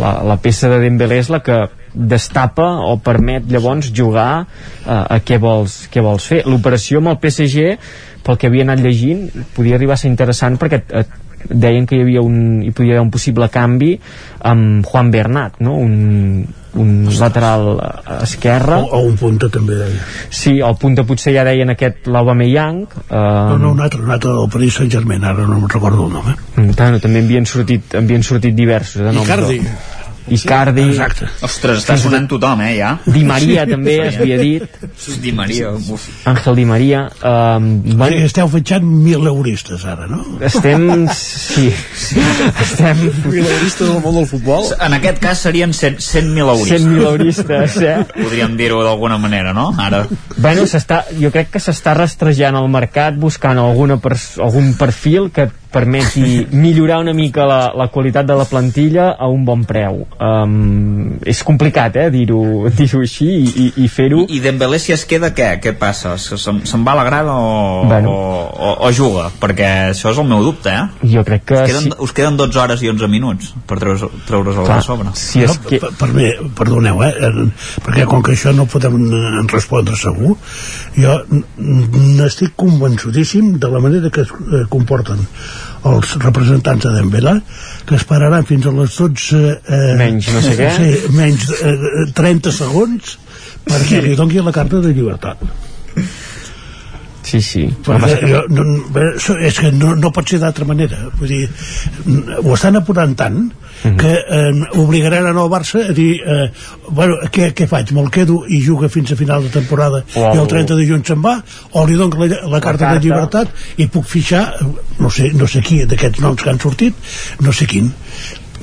[0.00, 5.18] la, la peça de Dembélé és la que destapa o permet llavors jugar eh, a
[5.24, 6.42] què vols, què vols fer.
[6.46, 7.78] L'operació amb el PSG,
[8.24, 11.96] pel que havia anat llegint, podia arribar a ser interessant perquè et, et deien que
[11.96, 13.94] hi havia un, hi podia haver un possible canvi
[14.48, 15.74] amb Juan Bernat, no?
[15.78, 16.46] un,
[16.78, 18.80] un lateral eh, esquerre.
[18.82, 22.82] o, o un punta també deia Sí, el punta potser ja deien aquest l'Aubameyang.
[23.08, 26.12] Eh, no, no, un altre, un altre del Paris Saint-Germain ara no em recordo el
[26.18, 26.36] nom eh?
[26.56, 29.26] mm, Bueno, també havien sortit, havien sortit diversos de noms.
[29.26, 29.62] Icardi.
[30.34, 31.28] Icardi Exacte.
[31.46, 32.94] Ostres, està sonant tothom, eh, ja.
[33.06, 34.78] Di Maria també es havia dit
[35.22, 36.08] Di Maria, uf.
[36.28, 40.24] Ángel Di Maria um, Bueno, esteu fitxant mil euristes ara, no?
[40.44, 41.68] estem sí,
[42.62, 44.68] estem Mileuristes del món del futbol.
[44.84, 46.82] En aquest cas serien 100 100.000 euristes.
[46.82, 47.96] 100.000 euristes, eh?
[48.14, 49.70] Podríem dir-ho d'alguna manera, no?
[49.78, 50.06] Ara.
[50.36, 50.64] Bueno,
[51.20, 57.00] jo crec que s'està rastrejant el mercat buscant alguna pers algun perfil que permeti millorar
[57.02, 60.06] una mica la, la qualitat de la plantilla a un bon preu.
[60.16, 62.40] Um, és complicat, eh, dir-ho
[62.78, 64.22] dir així i, i, i fer-ho.
[64.32, 65.50] I Dembélé si es queda, què?
[65.60, 66.14] Què passa?
[66.18, 68.10] Se- Se'n se'n va a la grada o, Bueno.
[68.14, 69.28] o, o, o juga?
[69.42, 71.08] Perquè això és el meu dubte, eh?
[71.12, 71.60] Jo crec que...
[71.60, 74.86] Us queden, us queden 12 hores i 11 minuts per treure's, treure's el Clar, de
[74.88, 75.12] sobre.
[75.18, 77.46] si és no, per, per mi, perdoneu, eh, eh,
[77.84, 80.36] perquè com que això no podem eh, respondre segur,
[80.96, 81.18] jo
[81.58, 85.20] n'estic convençudíssim de la manera que es eh, comporten
[85.86, 87.36] els representants de Dembélé,
[87.86, 89.40] que esperaran fins a les 12...
[89.62, 90.74] Eh, Menys no sé què.
[90.76, 91.78] Sí, menys eh,
[92.18, 93.16] 30 segons
[93.68, 95.67] perquè li doni la carta de llibertat.
[97.28, 97.62] Sí, sí.
[97.84, 98.62] Perquè jo, no,
[98.94, 100.96] bé, això és que no, no pot ser d'altra manera.
[101.18, 101.42] Vull dir,
[102.06, 103.40] n- ho estan apurant tant
[103.78, 106.48] que eh, obligaran a nou Barça a dir eh,
[106.90, 107.92] bueno, què, què faig?
[107.94, 110.32] Me'l quedo i juga fins a final de temporada Uau.
[110.34, 111.36] i el 30 de juny se'n va
[111.78, 112.26] o li dono la,
[112.56, 112.94] la carta carta.
[112.98, 114.66] de llibertat i puc fixar eh,
[114.98, 116.94] no sé, no sé qui d'aquests noms que han sortit
[117.46, 117.92] no sé quin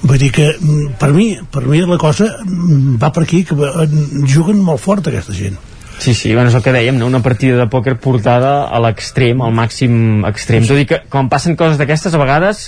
[0.03, 3.55] vull dir que mm, per mi, per mi la cosa mm, va per aquí que
[3.55, 3.87] eh,
[4.35, 5.55] juguen molt fort aquesta gent
[5.98, 7.07] Sí, sí, bueno, és el que dèiem, no?
[7.07, 10.65] una partida de pòquer portada a l'extrem, al màxim extrem.
[10.67, 12.65] Tot i que quan passen coses d'aquestes, a vegades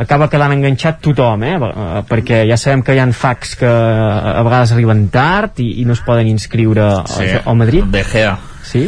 [0.00, 1.56] acaba quedant enganxat tothom, eh?
[1.60, 5.84] eh, perquè ja sabem que hi ha facs que a vegades arriben tard i, i
[5.84, 7.84] no es poden inscriure Sí, al, Madrid.
[7.92, 8.38] De Gea.
[8.70, 8.84] Sí?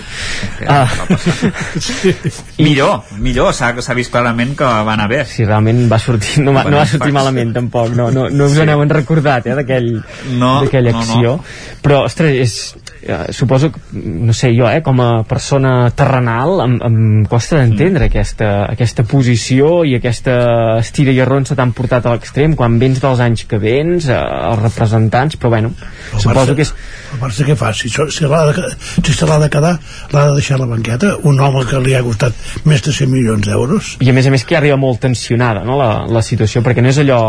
[0.68, 0.86] Ah.
[2.62, 5.22] Millor, millor, s'ha vist clarament que va anar bé.
[5.26, 8.52] Sí, realment va sortir, no va, no va sortir malament tampoc, no, no, no us
[8.52, 8.60] Sí.
[8.60, 8.66] sí.
[8.68, 10.02] n'heu recordat eh, d'aquell-
[10.38, 11.02] No, d'aquella no, no.
[11.02, 11.34] acció
[11.82, 16.76] però, ostres, és, eh, suposo que, no sé jo, eh, com a persona terrenal em,
[16.86, 20.36] em costa d'entendre aquesta, aquesta posició i aquesta
[20.78, 24.62] estira i arronsa t'han portat a l'extrem quan vens dels anys que vens eh, els
[24.62, 25.72] representants, però bueno
[26.12, 26.74] El suposo Barça- que és
[27.12, 27.72] el Barça què fa?
[27.76, 28.66] Si, si l'ha de,
[29.04, 29.74] si se l'ha de quedar,
[30.12, 32.32] l'ha de deixar la banqueta, un home que li ha costat
[32.64, 33.96] més de 100 milions d'euros.
[34.00, 36.88] i a més a més que arriba molt tensionada no, la, la situació, perquè no
[36.92, 37.20] és allò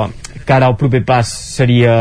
[0.45, 1.93] que ara el proper pas seria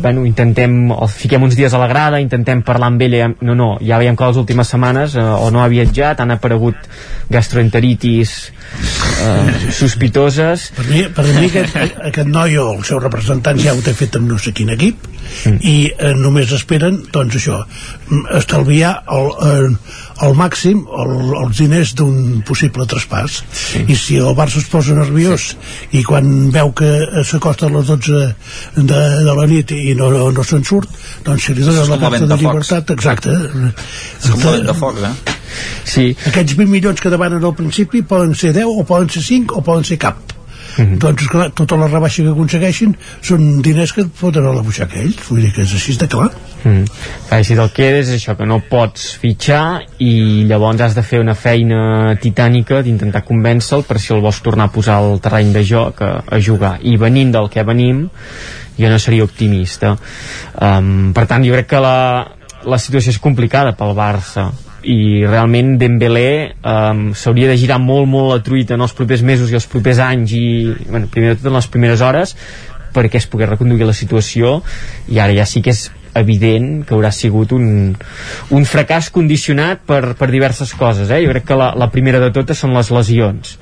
[0.00, 3.98] bueno, intentem, fiquem uns dies a la grada intentem parlar amb ell no, no, ja
[4.02, 6.88] veiem que les últimes setmanes eh, o no ha viatjat, han aparegut
[7.30, 8.36] gastroenteritis
[9.24, 13.82] eh, sospitoses Per mi, per mi aquest, aquest noi o el seu representant ja ho
[13.84, 15.58] té fet amb no sé quin equip Mm.
[15.60, 17.60] i eh, només esperen, doncs això,
[18.36, 19.94] estalviar el, eh,
[20.26, 23.40] al màxim el, els diners d'un possible traspàs.
[23.88, 25.52] I si el Barça es posa nerviós
[25.92, 26.90] i quan veu que
[27.24, 28.22] s'acosta a les 12
[28.76, 30.90] de, de la nit i no, no, no se'n surt,
[31.24, 33.38] doncs si li dona És la el carta de llibertat, exacte.
[34.20, 35.34] És com de focs, eh?
[35.86, 36.06] Sí.
[36.26, 39.64] Aquests 20 milions que demanen al principi poden ser 10 o poden ser 5 o
[39.66, 40.34] poden ser cap.
[40.76, 40.98] -hmm.
[40.98, 44.98] doncs clar, tota la rebaixa que aconsegueixin són diners que et foten a la butxaca
[45.00, 45.20] ells.
[45.28, 46.30] Vull dir que és així de clar.
[46.64, 46.84] Mm.
[47.28, 51.20] Clar, si te'l quedes és això que no pots fitxar i llavors has de fer
[51.20, 55.64] una feina titànica d'intentar convèncer-lo per si el vols tornar a posar al terreny de
[55.64, 56.78] joc a, a jugar.
[56.82, 58.08] I venint del que venim
[58.78, 59.96] jo no seria optimista.
[60.60, 62.26] Um, per tant jo crec que la,
[62.64, 64.50] la situació és complicada pel Barça
[64.84, 69.50] i realment Dembélé um, s'hauria de girar molt molt la truita en els propers mesos
[69.50, 70.44] i els propers anys i
[70.88, 72.36] bueno, primer de tot en les primeres hores
[72.94, 74.60] perquè es pogués reconduir la situació
[75.10, 77.94] i ara ja sí que és evident que haurà sigut un,
[78.54, 81.24] un fracàs condicionat per, per diverses coses eh?
[81.24, 83.56] jo crec que la, la primera de totes són les lesions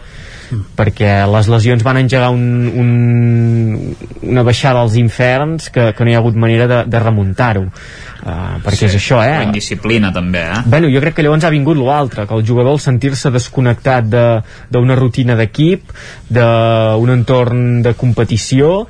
[0.76, 6.14] perquè les lesions van engegar un, un, una baixada als inferns que, que no hi
[6.16, 9.46] ha hagut manera de, de remuntar-ho uh, perquè és això, La eh?
[9.48, 10.60] indisciplina, també, eh?
[10.66, 14.42] Bueno, jo crec que llavors ha vingut l'altre, que el jugador al sentir-se desconnectat de-
[14.72, 15.90] d'una rutina d'equip,
[16.32, 18.86] d'un entorn de competició,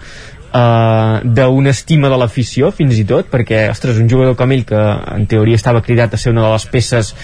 [0.53, 4.83] eh, d'una estima de l'afició fins i tot, perquè, ostres, un jugador com ell que
[5.17, 7.15] en teoria estava cridat a ser una de les peces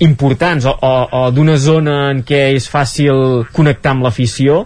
[0.00, 4.64] importants o, o, o d'una zona en què és fàcil connectar amb l'afició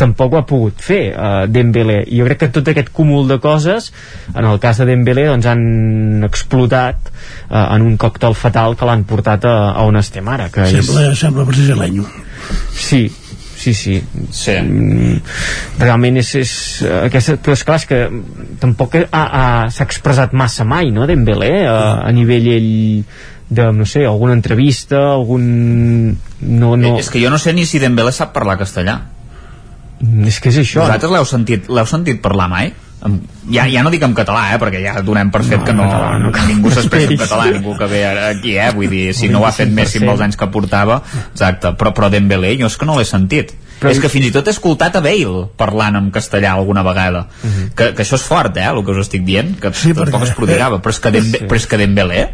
[0.00, 2.00] tampoc ho ha pogut fer uh, Dembélé.
[2.08, 3.90] I jo crec que tot aquest cúmul de coses
[4.32, 9.04] en el cas de Dembélé doncs han explotat uh, en un còctel fatal que l'han
[9.08, 12.86] portat a, a on estem ara que sembla, sembla brasileño és...
[12.88, 13.02] sí
[13.60, 13.98] sí, sí,
[14.32, 14.54] sí.
[14.56, 15.18] Mm,
[15.82, 16.52] realment és, és
[16.86, 17.98] eh, aquesta, però és clar, és que
[18.62, 22.70] tampoc ha- ha- s'ha expressat massa mai no, Dembélé, a, a nivell ell
[23.50, 25.44] de, no sé, alguna entrevista algun...
[26.40, 26.96] no, no...
[27.02, 29.00] És que jo no sé ni si Dembélé sap parlar castellà.
[30.00, 32.70] és que és això Vosaltres l'heu sentit, l'heu sentit parlar mai?
[32.70, 32.89] en,
[33.50, 35.86] ja, ja no dic en català, eh, perquè ja donem per fet no, que no,
[35.88, 39.30] català, no que ningú s'expressa en català, ningú que ve aquí, eh, vull dir, si
[39.32, 42.68] no ho ha fet Messi amb els anys que portava, exacte, però, però Dembélé jo
[42.68, 43.54] és que no l'he sentit.
[43.80, 43.90] Però...
[43.90, 47.26] És que fins i tot he escoltat a Bale parlant en castellà alguna vegada.
[47.42, 47.52] Uh Mhm.
[47.64, 47.74] -huh.
[47.74, 50.22] que, que això és fort, eh, el que us estic dient, que Sí, tampoc perquè-
[50.28, 51.44] es prodigava, però és que, Dembe, Sí.
[51.46, 52.28] però és que Dembélé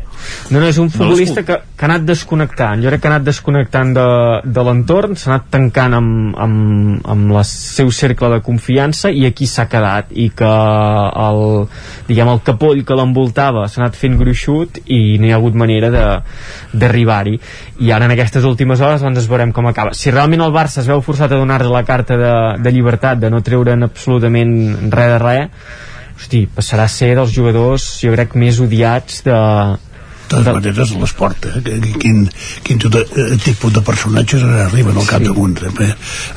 [0.50, 1.62] No, no, és un No futbolista l'escolto.
[1.62, 2.83] que, que ha anat desconnectant.
[2.83, 7.31] Jo crec que ha anat desconnectant de, de l'entorn, s'ha anat tancant amb, amb, amb
[7.36, 10.07] el seu cercle de confiança i aquí s'ha quedat.
[10.10, 11.68] I que el,
[12.08, 15.91] diguem, el capoll que l'envoltava s'ha anat fent gruixut i no hi ha hagut manera
[15.91, 16.23] de-
[16.73, 17.39] d'arribar-hi.
[17.81, 19.92] I ara en aquestes últimes hores doncs veurem com acaba.
[19.94, 22.32] Si realment el Barça es veu forçat a donar-li la carta de,
[22.62, 24.55] de llibertat, de no treure'n absolutament
[24.92, 25.74] res de res,
[26.16, 31.44] hosti, passarà a ser dels jugadors, jo crec, més odiats de, de totes maneres l'esport
[31.50, 31.60] eh?
[32.02, 32.24] Quin,
[32.66, 35.90] quin tot, eh, tipus de personatges arriben al capdamunt sí.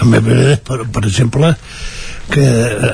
[0.04, 1.54] en Medvedev per, per exemple
[2.30, 2.44] que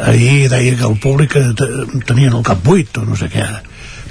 [0.08, 3.43] ahir deia que el públic eh, te- tenien el cap buit o no sé què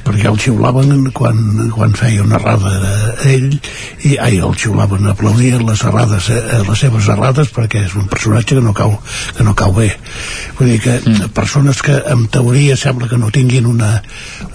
[0.05, 1.39] perquè el xiulaven quan,
[1.75, 3.51] quan feia una errada a ell
[4.05, 8.59] i ai, el xiulaven, aplaudien les errades eh, les seves errades perquè és un personatge
[8.59, 8.99] que no cau,
[9.37, 9.91] que no cau bé.
[10.59, 11.33] Vull dir que mm.
[11.37, 13.97] persones que en teoria sembla que no tinguin una,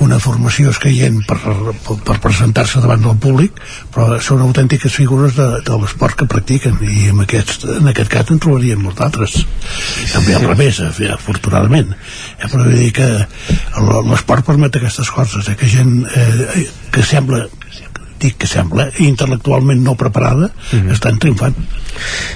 [0.05, 3.57] una formació escaient per, per, per presentar-se davant del públic
[3.93, 8.31] però són autèntiques figures de, de l'esport que practiquen i en aquest, en aquest cas
[8.33, 9.37] en trobaríem molts altres.
[10.13, 11.95] També al revés, eh, afortunadament.
[12.37, 13.09] Eh, però vull dir que
[14.09, 17.45] l'esport permet aquestes coses eh, que gent eh, que sembla
[18.19, 20.91] dic que sembla intel·lectualment no preparada mm -hmm.
[20.91, 21.55] estan triomfant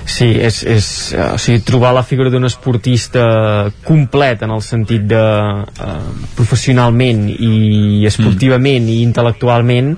[0.06, 5.06] Sí, és, és eh, o sigui, trobar la figura d'un esportista complet en el sentit
[5.08, 5.94] de eh,
[6.36, 9.96] professionalment i esportivament i intel·lectualment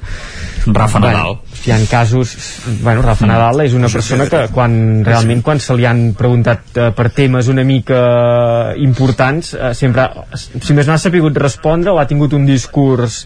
[0.66, 1.40] Rafa bueno, Nadal.
[1.66, 2.36] Hi ha casos
[2.82, 6.90] bueno, Rafa Nadal és una persona que quan realment quan se li han preguntat eh,
[6.96, 8.00] per temes una mica
[8.82, 13.24] importants eh, sempre, si més no ha sapigut respondre o ha tingut un discurs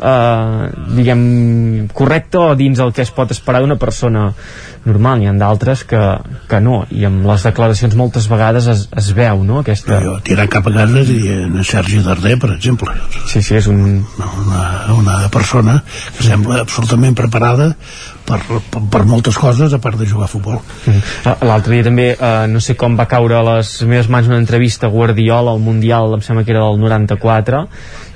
[0.00, 4.30] eh, diguem correcte o dins el que es pot esperar d'una persona
[4.84, 6.00] normal, n'hi ha d'altres que,
[6.50, 10.00] que no, i amb les declaracions moltes vegades es, es veu, no?, aquesta...
[10.02, 12.94] jo tirant cap a casa diria en Sergi Darder per exemple.
[13.30, 14.02] Sí, sí, és un...
[14.02, 14.64] una,
[14.96, 15.78] una persona
[16.16, 17.72] que sembla absolutament preparada
[18.28, 21.46] per, per, per moltes coses a part de jugar a futbol Mm.
[21.46, 24.88] L'altre dia també, eh, no sé com va caure a les meves mans una entrevista
[24.88, 27.62] a Guardiola al Mundial, em sembla que era del 94,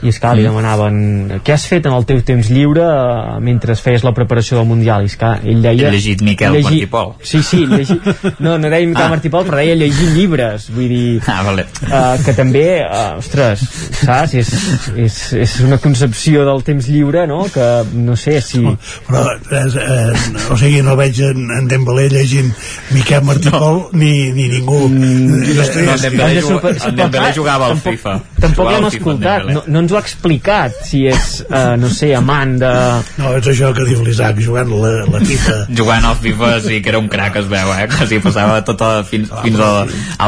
[0.03, 0.51] i és clar, li Mm.
[0.51, 4.67] demanaven què has fet en el teu temps lliure eh, mentre feies la preparació del
[4.69, 5.03] Mundial?
[5.03, 5.89] I és clar, ell deia...
[5.89, 7.15] He llegit Miquel Martipol.
[7.23, 8.01] Sí, sí, llegir...
[8.45, 9.09] no, no deia Miquel Ah.
[9.15, 11.21] Martipol, però deia llegir llibres, vull dir...
[11.27, 11.65] Ah, vale.
[11.87, 13.63] Uh, que també, uh, ostres,
[14.03, 14.35] saps?
[14.35, 14.51] És,
[14.97, 18.63] és, és una concepció del temps lliure, no?, que no sé si...
[19.07, 22.53] però eh, eh, o sigui no veig en, en Dembélé llegint
[22.93, 23.89] Miquel Martipol no.
[23.93, 25.45] ni, ni ningú Mm,
[25.87, 28.13] No, en Dembélé, Hem de ju- super- en sí, però Dembélé jugava al FIFA.
[28.41, 32.13] Tampoc Jugava l'hem escoltat, no, no ens ho ha explicat si és, uh, no sé,
[32.19, 32.73] amant de...
[33.21, 36.93] no, és això que diu l'Isaac jugant la, la FIFA jugant al FIFA sí que
[36.93, 37.87] era un crac es veu, eh?
[37.93, 39.71] que s'hi passava tota, fins, fins a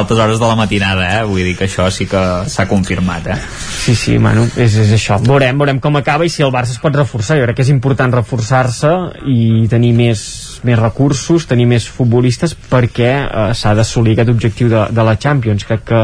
[0.00, 1.24] altes hores de la matinada eh?
[1.28, 3.40] vull dir que això sí que s'ha confirmat eh?
[3.88, 5.16] Sí, sí, bueno, és, és això.
[5.24, 7.38] Veurem, veurem com acaba i si el Barça es pot reforçar.
[7.40, 8.90] Jo crec que és important reforçar-se
[9.32, 10.20] i tenir més,
[10.68, 15.64] més recursos, tenir més futbolistes perquè eh, s'ha d'assolir aquest objectiu de, de la Champions.
[15.68, 16.02] Crec que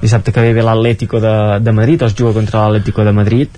[0.00, 3.48] dissabte que ve ve l'Atlético de, de Madrid, es juga contra l'Atlético de Madrid.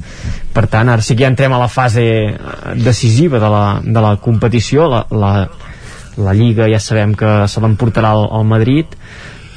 [0.52, 2.36] Per tant, ara sí que ja entrem a la fase eh,
[2.77, 4.89] decisiva de la, de la competició.
[4.89, 5.33] La, la,
[6.20, 8.97] la Lliga ja sabem que se l'emportarà al, al Madrid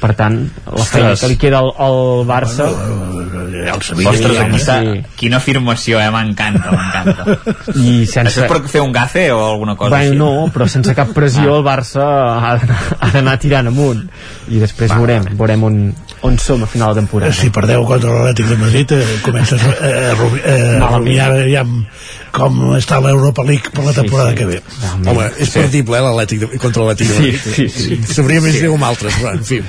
[0.04, 0.34] per tant,
[0.68, 1.20] la feina Ostres.
[1.24, 4.74] que li queda al, al Barça el Ostres, aquesta,
[5.16, 6.10] quina afirmació, eh?
[6.12, 7.54] M'encanta, m'encanta.
[7.80, 8.26] i sense...
[8.28, 10.18] Això és per fer un gafe o alguna cosa Bueno, així?
[10.20, 12.52] no, però sense cap pressió el Barça ha
[13.14, 14.04] d'anar- tirant amunt
[14.52, 15.78] i després veurem, veurem on,
[16.28, 17.32] on som a final de temporada.
[17.32, 21.64] si perdeu contra l'Atlètic de Madrid eh, comences a, a, a, a rumiar ja
[22.34, 24.40] com està l'Europa League per la temporada sí.
[24.40, 24.60] que ve
[25.04, 25.60] Home, és sí.
[25.60, 28.02] partible, eh, l'Atlètic contra l'Atlètic Sí, sí, sí.
[28.10, 29.60] Sabria més greu amb altres, però, en fi.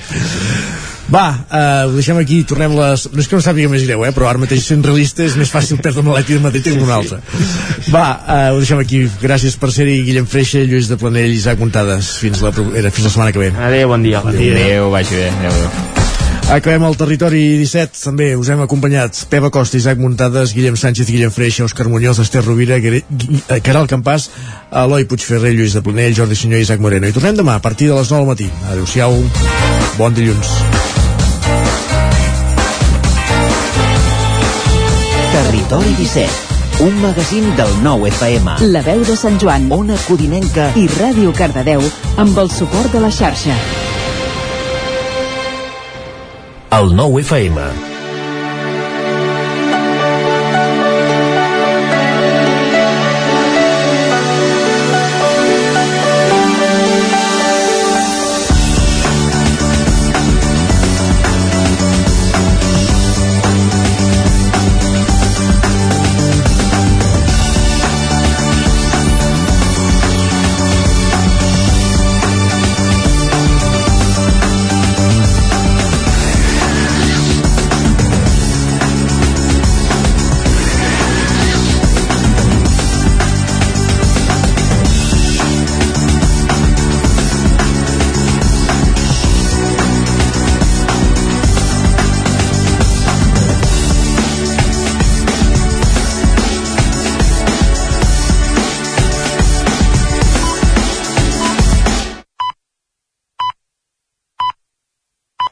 [1.11, 3.05] Va, eh, ho deixem aquí, tornem les...
[3.13, 5.51] No és que no sàpiga més greu, eh, però ara mateix sent realista és més
[5.53, 7.19] fàcil perdre amb l'Atlètic de Madrid que amb un altre.
[7.93, 9.03] Va, eh, ho deixem aquí.
[9.21, 12.15] Gràcies per ser-hi, Guillem Freixa, Lluís de Planell, Isaac Muntades.
[12.23, 13.51] Fins la, era, fins la setmana que ve.
[13.69, 14.23] Adéu, bon dia.
[14.25, 15.29] Adéu, adéu vagi bé.
[15.35, 15.94] Adéu, adéu.
[16.45, 21.31] Acabem el territori 17, també us hem acompanyat Peva Costa, Isaac Muntades, Guillem Sánchez, Guillem
[21.33, 23.01] Freixa, Òscar Muñoz, Esther Rovira, eh,
[23.65, 24.29] Caral Campàs,
[24.71, 27.07] Eloi Puigferrer, Lluís de Planell, Jordi Senyor i Isaac Moreno.
[27.09, 28.49] I tornem demà a partir de les 9 del matí.
[28.69, 29.17] Adéu-siau,
[29.97, 30.53] bon dilluns.
[35.33, 36.29] Territori 17,
[36.85, 38.59] un magazín del nou FM.
[38.69, 41.81] La veu de Sant Joan, Ona Codinenca i Ràdio Cardedeu
[42.21, 43.57] amb el suport de la xarxa.
[46.75, 47.94] El nou FM.